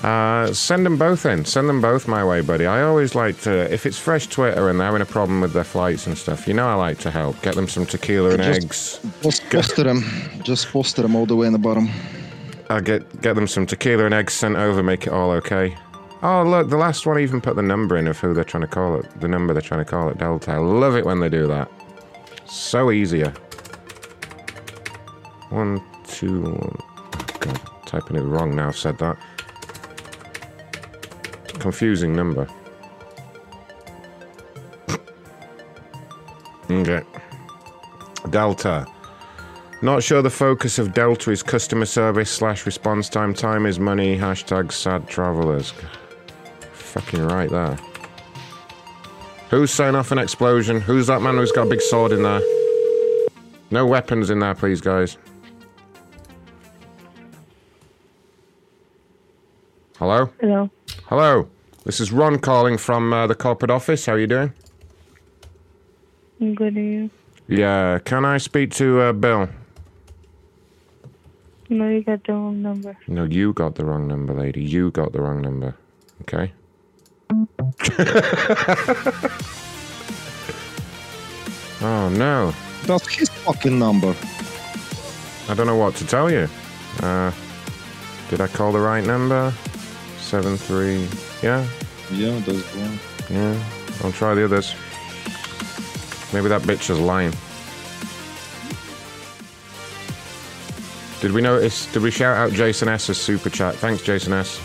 [0.06, 1.44] Uh, send them both in.
[1.44, 2.64] Send them both my way, buddy.
[2.64, 5.64] I always like to, if it's fresh Twitter and they're having a problem with their
[5.64, 7.42] flights and stuff, you know I like to help.
[7.42, 9.00] Get them some tequila and Just- eggs.
[9.24, 10.04] Just poster them.
[10.44, 11.90] Just poster them all the way in the bottom.
[12.70, 14.80] I'll get get them some tequila and eggs sent over.
[14.80, 15.76] Make it all okay.
[16.22, 18.68] Oh look, the last one even put the number in of who they're trying to
[18.68, 19.20] call it.
[19.20, 20.52] The number they're trying to call it Delta.
[20.52, 21.68] I love it when they do that.
[22.46, 23.34] So easier.
[25.50, 26.78] One, two, one.
[27.40, 28.68] God, typing it wrong now.
[28.68, 29.16] I've said that.
[31.58, 32.48] Confusing number.
[36.70, 37.02] okay.
[38.30, 38.86] Delta.
[39.82, 43.34] Not sure the focus of Delta is customer service slash response time.
[43.34, 44.16] Time is money.
[44.16, 45.72] Hashtag sad travelers.
[46.72, 47.78] Fucking right there.
[49.50, 50.80] Who's setting off an explosion?
[50.80, 52.40] Who's that man who's got a big sword in there?
[53.70, 55.18] No weapons in there, please, guys.
[59.98, 60.30] Hello?
[60.40, 60.70] Hello.
[61.06, 61.48] Hello.
[61.84, 64.04] This is Ron calling from uh, the corporate office.
[64.04, 64.52] How are you doing?
[66.38, 66.76] I'm good.
[66.76, 67.08] Are you?
[67.48, 69.48] Yeah, can I speak to uh, Bill?
[71.70, 72.94] No, you got the wrong number.
[73.08, 74.62] No, you got the wrong number, lady.
[74.62, 75.74] You got the wrong number.
[76.22, 76.52] Okay?
[81.80, 82.52] oh, no.
[82.84, 84.14] That's his fucking number.
[85.48, 86.48] I don't know what to tell you.
[87.00, 87.32] Uh,
[88.28, 89.54] did I call the right number?
[90.26, 91.06] Seven three.
[91.40, 91.64] Yeah.
[92.10, 92.98] Yeah, that's one.
[93.30, 93.64] Yeah.
[94.02, 94.74] I'll try the others.
[96.32, 97.32] Maybe that bitch is lying.
[101.20, 101.86] Did we notice?
[101.92, 103.76] Did we shout out Jason S's super chat?
[103.76, 104.58] Thanks, Jason S.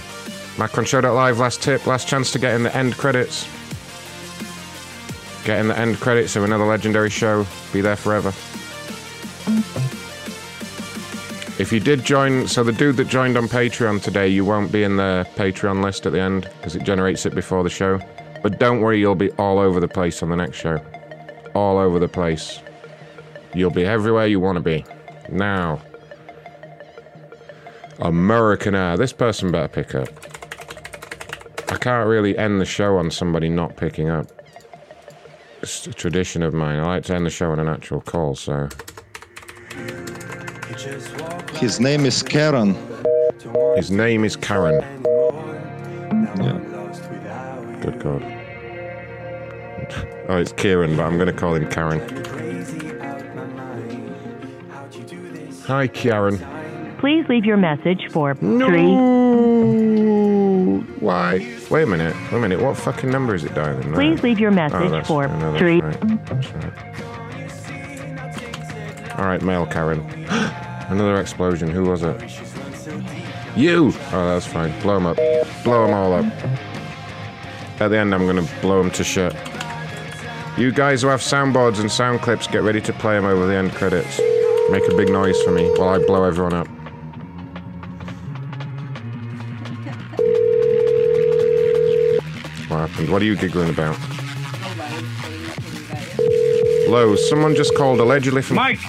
[0.57, 1.37] MacronShow.live.
[1.37, 1.85] Last tip.
[1.85, 3.47] Last chance to get in the end credits.
[5.45, 7.45] Get in the end credits of another legendary show.
[7.71, 8.33] Be there forever.
[11.61, 14.81] If you did join, so the dude that joined on Patreon today, you won't be
[14.81, 17.99] in the Patreon list at the end because it generates it before the show.
[18.41, 20.83] But don't worry, you'll be all over the place on the next show.
[21.53, 22.61] All over the place.
[23.53, 24.83] You'll be everywhere you want to be.
[25.29, 25.79] Now,
[27.99, 28.97] American Air.
[28.97, 30.09] This person better pick up.
[31.71, 34.25] I can't really end the show on somebody not picking up.
[35.61, 36.79] It's a tradition of mine.
[36.79, 38.67] I like to end the show on an actual call, so.
[41.61, 42.75] His name is Karen.
[43.75, 44.81] His name is Karen.
[46.41, 46.57] Yeah.
[47.81, 48.23] Good God.
[50.27, 51.99] Oh, it's Kieran, but I'm going to call him Karen.
[55.67, 56.39] Hi, Karen.
[56.97, 58.65] Please leave your message for No.
[58.67, 58.95] three.
[60.99, 61.47] Why?
[61.69, 62.15] Wait a minute.
[62.31, 62.59] Wait a minute.
[62.59, 63.91] What fucking number is it dialing?
[63.91, 63.97] now?
[63.97, 65.79] Please leave your oh, message Oh, for I know that's three.
[65.79, 66.03] right.
[69.05, 69.19] Right.
[69.19, 70.01] All right, male Karen.
[70.91, 71.69] Another explosion.
[71.69, 72.21] Who was it?
[73.55, 73.93] You.
[74.11, 74.77] Oh, that's fine.
[74.81, 75.15] Blow them up.
[75.63, 76.25] Blow them all up.
[77.79, 79.33] At the end, I'm gonna blow them to shit.
[80.57, 83.55] You guys who have soundboards and sound clips, get ready to play them over the
[83.55, 84.19] end credits.
[84.69, 86.67] Make a big noise for me while I blow everyone up.
[92.67, 93.09] What happened?
[93.09, 93.95] What are you giggling about?
[96.83, 98.57] Hello, someone just called allegedly from.
[98.57, 98.79] Mike!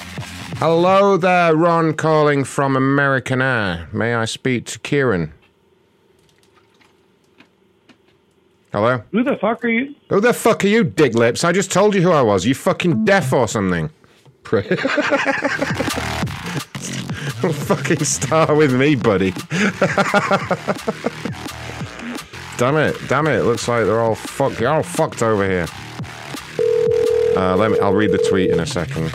[0.62, 3.88] Hello there, Ron calling from American Air.
[3.92, 5.32] May I speak to Kieran?
[8.70, 9.02] Hello?
[9.10, 9.96] Who the fuck are you?
[10.08, 11.42] Who the fuck are you, dick lips?
[11.42, 12.46] I just told you who I was.
[12.46, 13.90] You fucking deaf or something?
[14.44, 14.62] Pray-
[17.56, 19.32] fucking star with me, buddy.
[22.56, 23.42] damn it, damn it.
[23.42, 24.60] Looks like they're all fucked.
[24.60, 25.66] You're all fucked over here.
[27.36, 27.80] Uh, let me.
[27.80, 29.12] I'll read the tweet in a second.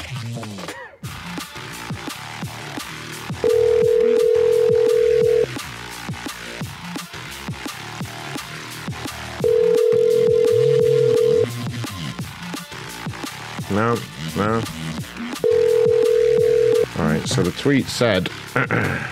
[13.78, 13.96] No,
[14.36, 14.54] no.
[16.98, 18.28] Alright, so the tweet said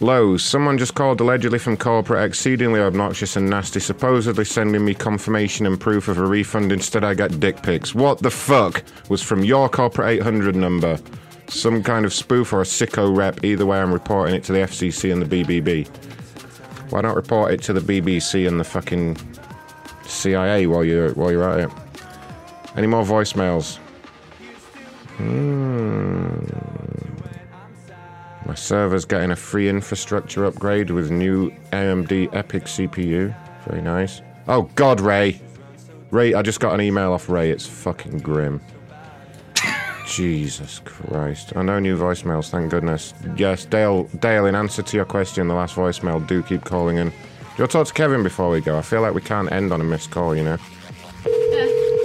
[0.00, 5.66] Lowe's, someone just called allegedly from corporate exceedingly obnoxious and nasty, supposedly sending me confirmation
[5.66, 6.70] and proof of a refund.
[6.70, 7.92] Instead, I get dick pics.
[7.92, 11.00] What the fuck was from your corporate 800 number?
[11.48, 13.42] Some kind of spoof or a sicko rep.
[13.42, 15.88] Either way, I'm reporting it to the FCC and the BBB.
[16.92, 19.16] Why not report it to the BBC and the fucking
[20.04, 21.87] CIA while you're while you're at it?
[22.78, 23.78] Any more voicemails?
[25.16, 26.28] Hmm.
[28.46, 33.34] My server's getting a free infrastructure upgrade with new AMD EPYC CPU.
[33.66, 34.22] Very nice.
[34.46, 35.42] Oh God, Ray.
[36.12, 37.50] Ray, I just got an email off Ray.
[37.50, 38.60] It's fucking grim.
[40.06, 41.56] Jesus Christ.
[41.56, 43.12] I know new voicemails, thank goodness.
[43.36, 47.08] Yes, Dale, Dale, in answer to your question, the last voicemail, do keep calling in.
[47.08, 48.78] Do you want to talk to Kevin before we go?
[48.78, 50.58] I feel like we can't end on a missed call, you know?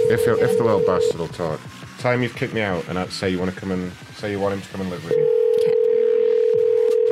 [0.06, 1.58] If, if the little bastard will talk.
[1.98, 4.30] Tell him you've kicked me out and I'd say you want to come and say
[4.30, 5.24] you want him to come and live with you.
[5.60, 5.74] Okay.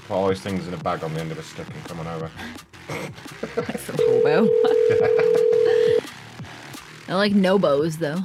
[0.07, 2.01] Put all those things in a bag on the end of a stick and come
[2.01, 2.31] on over.
[3.57, 4.47] like some hobo.
[7.09, 8.21] I like nobos though.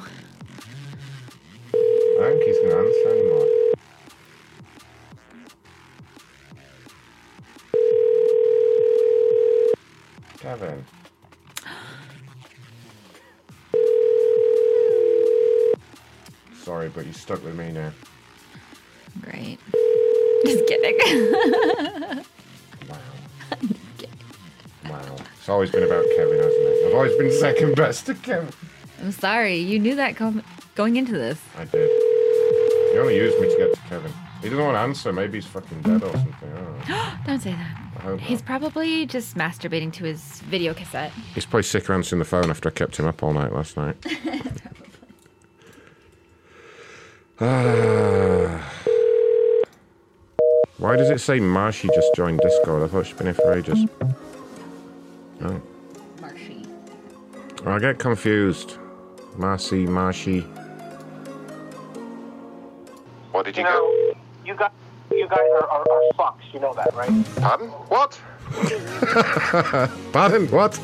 [1.73, 3.47] I don't think he's going to answer anymore.
[10.37, 10.85] Kevin.
[16.67, 17.93] Sorry, but you're stuck with me now.
[19.21, 19.57] Great.
[20.45, 20.97] Just kidding.
[22.89, 22.97] Wow.
[23.97, 24.19] Kidding.
[24.89, 25.15] Wow.
[25.39, 26.87] It's always been about Kevin, hasn't it?
[26.87, 28.49] I've always been second best to Kevin.
[29.01, 29.55] I'm sorry.
[29.55, 30.43] You knew that com-
[30.75, 31.39] going into this.
[31.57, 31.89] I did.
[32.91, 34.11] He only used me to get to Kevin.
[34.41, 35.13] He doesn't want to answer.
[35.13, 36.51] Maybe he's fucking dead or something.
[36.53, 37.11] I don't know.
[37.27, 38.19] Don't say that.
[38.19, 38.45] He's not.
[38.45, 41.13] probably just masturbating to his video cassette.
[41.33, 43.77] He's probably sick of answering the phone after I kept him up all night last
[43.77, 43.95] night.
[47.39, 48.57] Why
[50.95, 52.81] does it say Marshy just joined Discord?
[52.81, 53.85] I thought she'd been here for ages.
[55.43, 55.61] Oh.
[56.19, 56.65] Marshy.
[57.63, 58.77] I get confused.
[59.35, 60.39] Marcy, Marshy.
[63.31, 64.71] What did You know, you guys,
[65.11, 66.51] you guys are, are, are fucks.
[66.51, 67.11] You know that, right?
[67.35, 67.67] Pardon?
[67.69, 68.19] What?
[70.11, 70.47] Pardon?
[70.47, 70.79] What?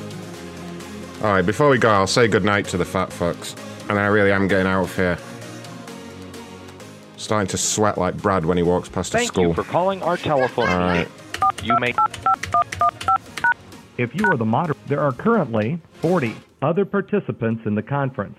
[1.23, 3.57] Alright, before we go, I'll say goodnight to the fat fucks.
[3.89, 5.17] And I really am getting out of here.
[7.23, 9.47] Starting to sweat like Brad when he walks past a Thank school.
[9.47, 10.67] you for calling our telephone.
[10.67, 11.07] Alright.
[11.63, 11.93] You may.
[13.97, 18.37] If you are the moderator, there are currently 40 other participants in the conference.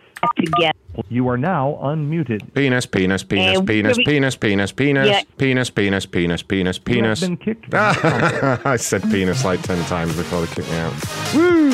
[1.09, 2.53] You are now unmuted.
[2.53, 7.21] Penis, penis, penis, penis, penis, penis, penis, penis, penis, penis, penis, penis.
[7.21, 8.67] been kicked from the conference.
[8.67, 10.93] I said penis like 10 times before they kicked me out.
[11.35, 11.73] Woo!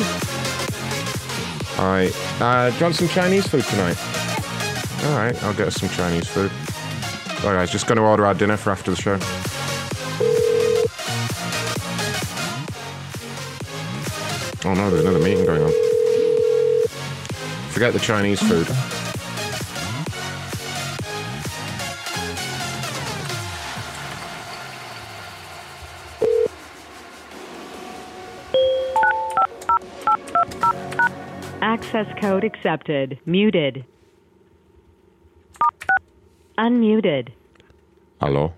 [1.77, 2.15] Alright.
[2.41, 3.97] Uh, do you want some Chinese food tonight?
[5.03, 6.49] Alright, I'll get us some Chinese food.
[7.43, 9.17] All right, just going to order our dinner for after the show.
[14.63, 15.71] Oh no, there's another meeting going on.
[17.71, 18.67] Forget the Chinese food.
[31.63, 33.19] Access code accepted.
[33.25, 33.83] Muted.
[36.57, 37.29] Unmuted.
[38.19, 38.53] Hello?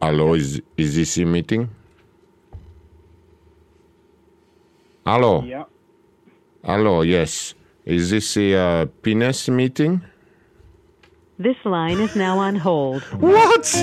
[0.00, 1.68] Hello, is, is this a meeting?
[5.06, 5.42] Hello?
[5.42, 5.64] Yeah.
[6.64, 7.54] Hello, yes.
[7.84, 10.02] Is this a uh, penis meeting?
[11.38, 13.02] This line is now on hold.
[13.20, 13.74] What?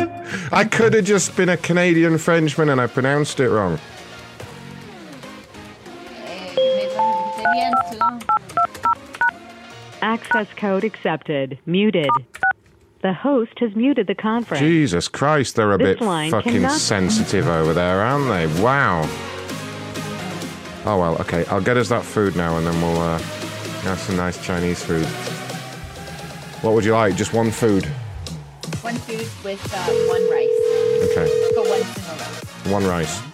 [0.51, 3.79] I could have just been a Canadian Frenchman and I pronounced it wrong.
[10.03, 11.57] Access code accepted.
[11.65, 12.09] Muted.
[13.01, 14.59] The host has muted the conference.
[14.59, 18.61] Jesus Christ, they're a This bit line fucking cannot- sensitive over there, aren't they?
[18.61, 19.03] Wow.
[20.85, 21.45] Oh well, okay.
[21.45, 23.17] I'll get us that food now and then we'll uh,
[23.83, 25.05] have some nice Chinese food.
[26.61, 27.15] What would you like?
[27.15, 27.85] Just one food?
[28.81, 29.77] One food with uh,
[30.09, 31.11] one rice.
[31.11, 31.51] Okay.
[31.55, 32.65] But one single rice.
[32.67, 33.32] One rice.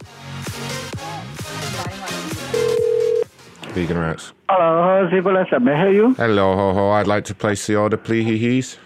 [3.80, 4.34] Vegan rice.
[4.50, 6.14] Hello, people, may I help you?
[6.16, 6.90] Hello, ho ho.
[6.90, 8.78] I'd like to place the order, please.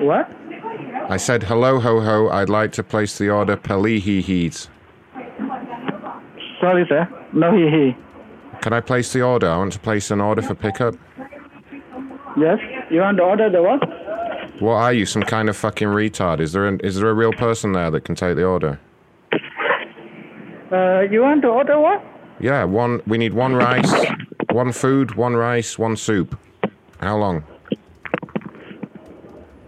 [0.00, 0.30] What?
[1.08, 2.28] I said hello, ho ho.
[2.28, 4.68] I'd like to place the order, please.
[6.60, 7.08] Sorry, sir.
[7.32, 7.96] No, he, he.
[8.60, 9.48] Can I place the order?
[9.48, 10.94] I want to place an order for pickup.
[12.36, 12.58] Yes?
[12.90, 13.80] You want to order the what?
[14.60, 16.40] What are you, some kind of fucking retard?
[16.40, 18.78] Is there an, is there a real person there that can take the order?
[20.70, 22.04] Uh, you want to order what?
[22.40, 23.00] Yeah, one.
[23.06, 23.92] We need one rice,
[24.50, 26.38] one food, one rice, one soup.
[27.00, 27.44] How long?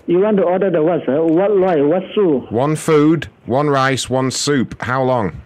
[0.07, 1.23] You want to order the what, sir?
[1.23, 1.81] What rice?
[1.81, 2.51] What soup?
[2.51, 4.81] One food, one rice, one soup.
[4.83, 5.41] How long?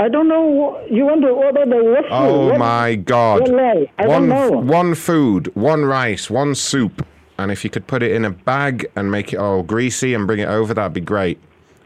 [0.00, 0.42] I don't know.
[0.42, 2.12] What, you want to order the what soup?
[2.12, 3.42] Oh what, my god.
[3.42, 3.88] What rice?
[3.98, 4.58] I one, don't know.
[4.58, 7.06] one food, one rice, one soup.
[7.38, 10.26] And if you could put it in a bag and make it all greasy and
[10.26, 11.40] bring it over, that'd be great.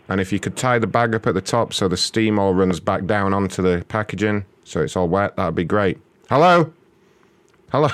[0.09, 2.55] And if you could tie the bag up at the top so the steam all
[2.55, 5.99] runs back down onto the packaging so it's all wet, that'd be great.
[6.28, 6.73] Hello?
[7.70, 7.89] Hello?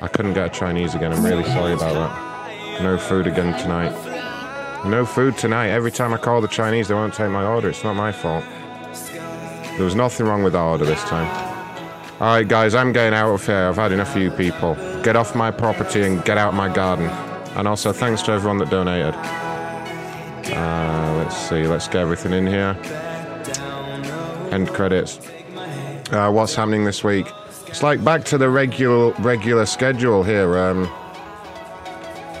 [0.00, 1.12] I couldn't get a Chinese again.
[1.12, 2.82] I'm really sorry about that.
[2.82, 3.92] No food again tonight.
[4.84, 5.68] No food tonight.
[5.68, 7.68] Every time I call the Chinese, they won't take my order.
[7.68, 8.44] It's not my fault.
[9.76, 11.28] There was nothing wrong with the order this time.
[12.20, 13.68] All right, guys, I'm getting out of here.
[13.68, 14.74] I've had enough of you people.
[15.02, 17.06] Get off my property and get out my garden.
[17.56, 19.14] And also, thanks to everyone that donated.
[20.50, 21.66] Uh, let's see.
[21.66, 22.76] Let's get everything in here.
[24.50, 25.18] End credits.
[26.10, 27.26] Uh, what's happening this week?
[27.66, 30.58] It's like back to the regular regular schedule here.
[30.58, 30.90] Um,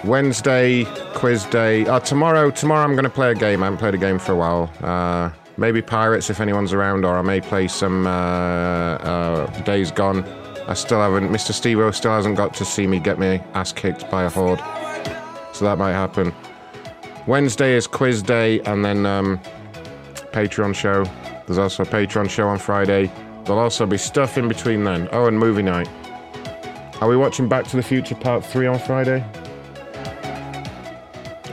[0.04, 1.86] Wednesday quiz day.
[1.86, 3.62] Uh, tomorrow, tomorrow I'm going to play a game.
[3.62, 4.70] I haven't played a game for a while.
[4.82, 10.24] Uh, maybe Pirates if anyone's around, or I may play some uh, uh, Days Gone.
[10.66, 11.30] I still haven't.
[11.30, 11.52] Mr.
[11.52, 14.60] Stevo still hasn't got to see me get my ass kicked by a horde,
[15.52, 16.34] so that might happen.
[17.26, 19.38] Wednesday is quiz day, and then um,
[20.32, 21.04] Patreon show.
[21.46, 23.10] There's also a Patreon show on Friday.
[23.44, 25.08] There'll also be stuff in between then.
[25.12, 25.88] Oh, and movie night.
[27.00, 29.24] Are we watching Back to the Future Part 3 on Friday?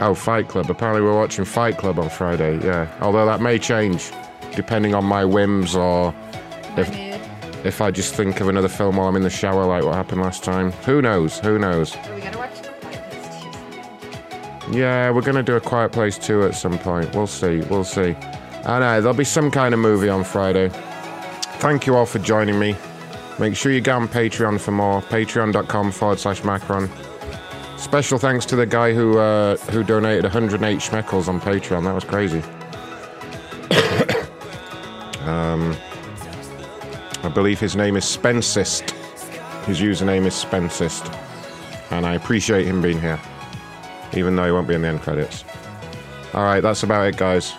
[0.00, 0.70] Oh, Fight Club.
[0.70, 2.88] Apparently, we're watching Fight Club on Friday, yeah.
[3.00, 4.10] Although that may change
[4.54, 6.14] depending on my whims or
[6.76, 6.88] if,
[7.64, 10.20] if I just think of another film while I'm in the shower, like what happened
[10.22, 10.72] last time.
[10.84, 11.38] Who knows?
[11.40, 11.94] Who knows?
[14.72, 17.12] Yeah, we're going to do a Quiet Place 2 at some point.
[17.14, 17.60] We'll see.
[17.62, 18.14] We'll see.
[18.64, 20.68] I know, there'll be some kind of movie on Friday.
[21.58, 22.76] Thank you all for joining me.
[23.40, 25.02] Make sure you go on Patreon for more.
[25.02, 26.88] Patreon.com forward slash Macron.
[27.78, 31.84] Special thanks to the guy who uh, who donated 108 schmeckles on Patreon.
[31.84, 32.42] That was crazy.
[35.26, 35.74] um,
[37.24, 38.90] I believe his name is Spencist.
[39.64, 41.10] His username is Spencist.
[41.90, 43.18] And I appreciate him being here.
[44.14, 45.44] Even though he won't be in the end credits.
[46.34, 47.52] Alright, that's about it, guys.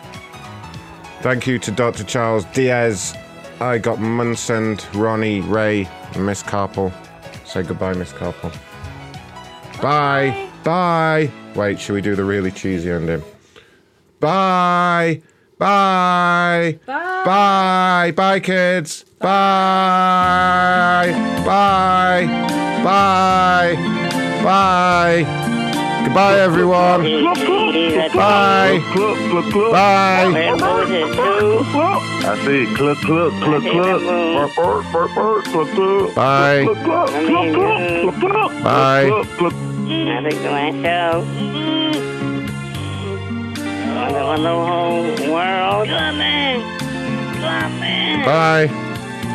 [1.22, 2.04] Thank you to Dr.
[2.04, 3.16] Charles Diaz.
[3.60, 6.92] I got Munsend, Ronnie, Ray, and Miss Carpel.
[7.46, 8.52] Say goodbye, Miss Carpel.
[9.82, 10.50] Bye.
[10.64, 11.32] Bye.
[11.56, 13.24] Wait, should we do the really cheesy ending?
[14.20, 15.22] Bye.
[15.58, 16.80] Bye.
[16.86, 17.24] Bye.
[17.26, 18.14] Bye.
[18.16, 19.04] Bye, kids.
[19.20, 21.12] Bye.
[21.46, 22.26] Bye.
[22.84, 23.76] Bye.
[24.44, 25.61] Bye.
[26.04, 27.04] Goodbye, everyone.
[28.14, 28.82] Bye.
[29.72, 30.32] Bye.
[32.24, 34.02] I see cluck cluck cluck cluck.
[34.02, 36.16] Burp, burp, burp, burp, cluck, cluck.
[36.16, 36.64] Bye.
[36.66, 39.08] Cluck, cluck, cluck, cluck, cluck, cluck, Bye.
[39.08, 39.54] cluck, cluck.
[39.54, 41.26] Nothing to myself.
[43.94, 45.88] I live a little whole world.
[48.18, 48.68] Goodbye.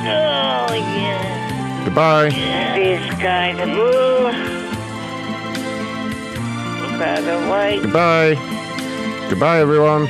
[0.09, 1.85] Oh, yeah.
[1.85, 2.31] Goodbye.
[2.75, 4.66] This guy, the blue.
[6.99, 7.83] By the white.
[7.83, 8.34] Goodbye.
[9.28, 10.05] Goodbye, everyone.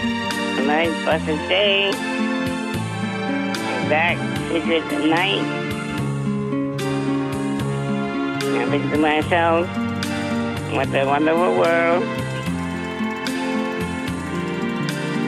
[0.67, 1.91] Nice blessed day.
[3.89, 4.17] Back
[4.49, 5.43] secret night.
[8.61, 9.67] I think to myself,
[10.75, 12.05] what a wonderful world.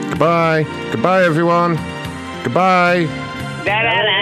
[0.09, 0.65] Goodbye.
[0.91, 1.75] Goodbye, everyone.
[2.43, 3.05] Goodbye.
[3.65, 4.19] Da da da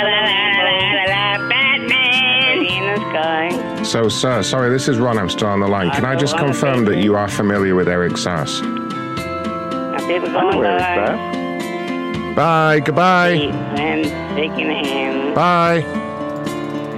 [3.00, 3.84] sky.
[3.84, 5.18] So, sir, sorry, this is Ron.
[5.18, 5.92] I'm still on the line.
[5.92, 8.62] Can I just confirm that you are familiar with Eric Sass?
[10.08, 12.34] People going by.
[12.36, 12.80] Bye.
[12.80, 13.30] Goodbye.
[13.78, 14.06] And
[14.38, 15.36] shaking hands.
[15.36, 15.82] Bye.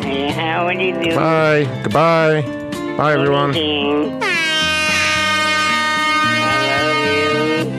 [0.04, 1.16] Hey, how would you do?
[1.16, 1.64] Bye.
[1.84, 2.42] Goodbye.
[2.98, 3.52] Bye, everyone.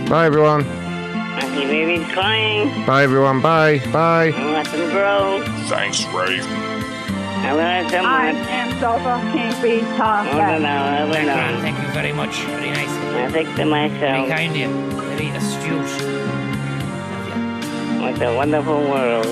[0.08, 0.64] Bye, everyone.
[0.66, 2.86] I see crying.
[2.86, 3.40] Bye, everyone.
[3.40, 3.78] Bye.
[3.92, 4.32] Bye.
[4.34, 5.44] I let them grow.
[5.68, 6.69] Thanks, Ray.
[7.42, 10.26] I learned so I am so fucking be tough.
[10.26, 10.68] I don't know.
[10.68, 11.56] I don't Thank know.
[11.56, 12.34] you, thank you very much.
[12.42, 12.88] Very nice.
[12.88, 14.68] I think to Very myself, kind of you.
[15.10, 15.92] Very astute.
[18.00, 19.26] what a wonderful world.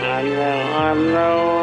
[0.02, 1.63] wonder, wonder world.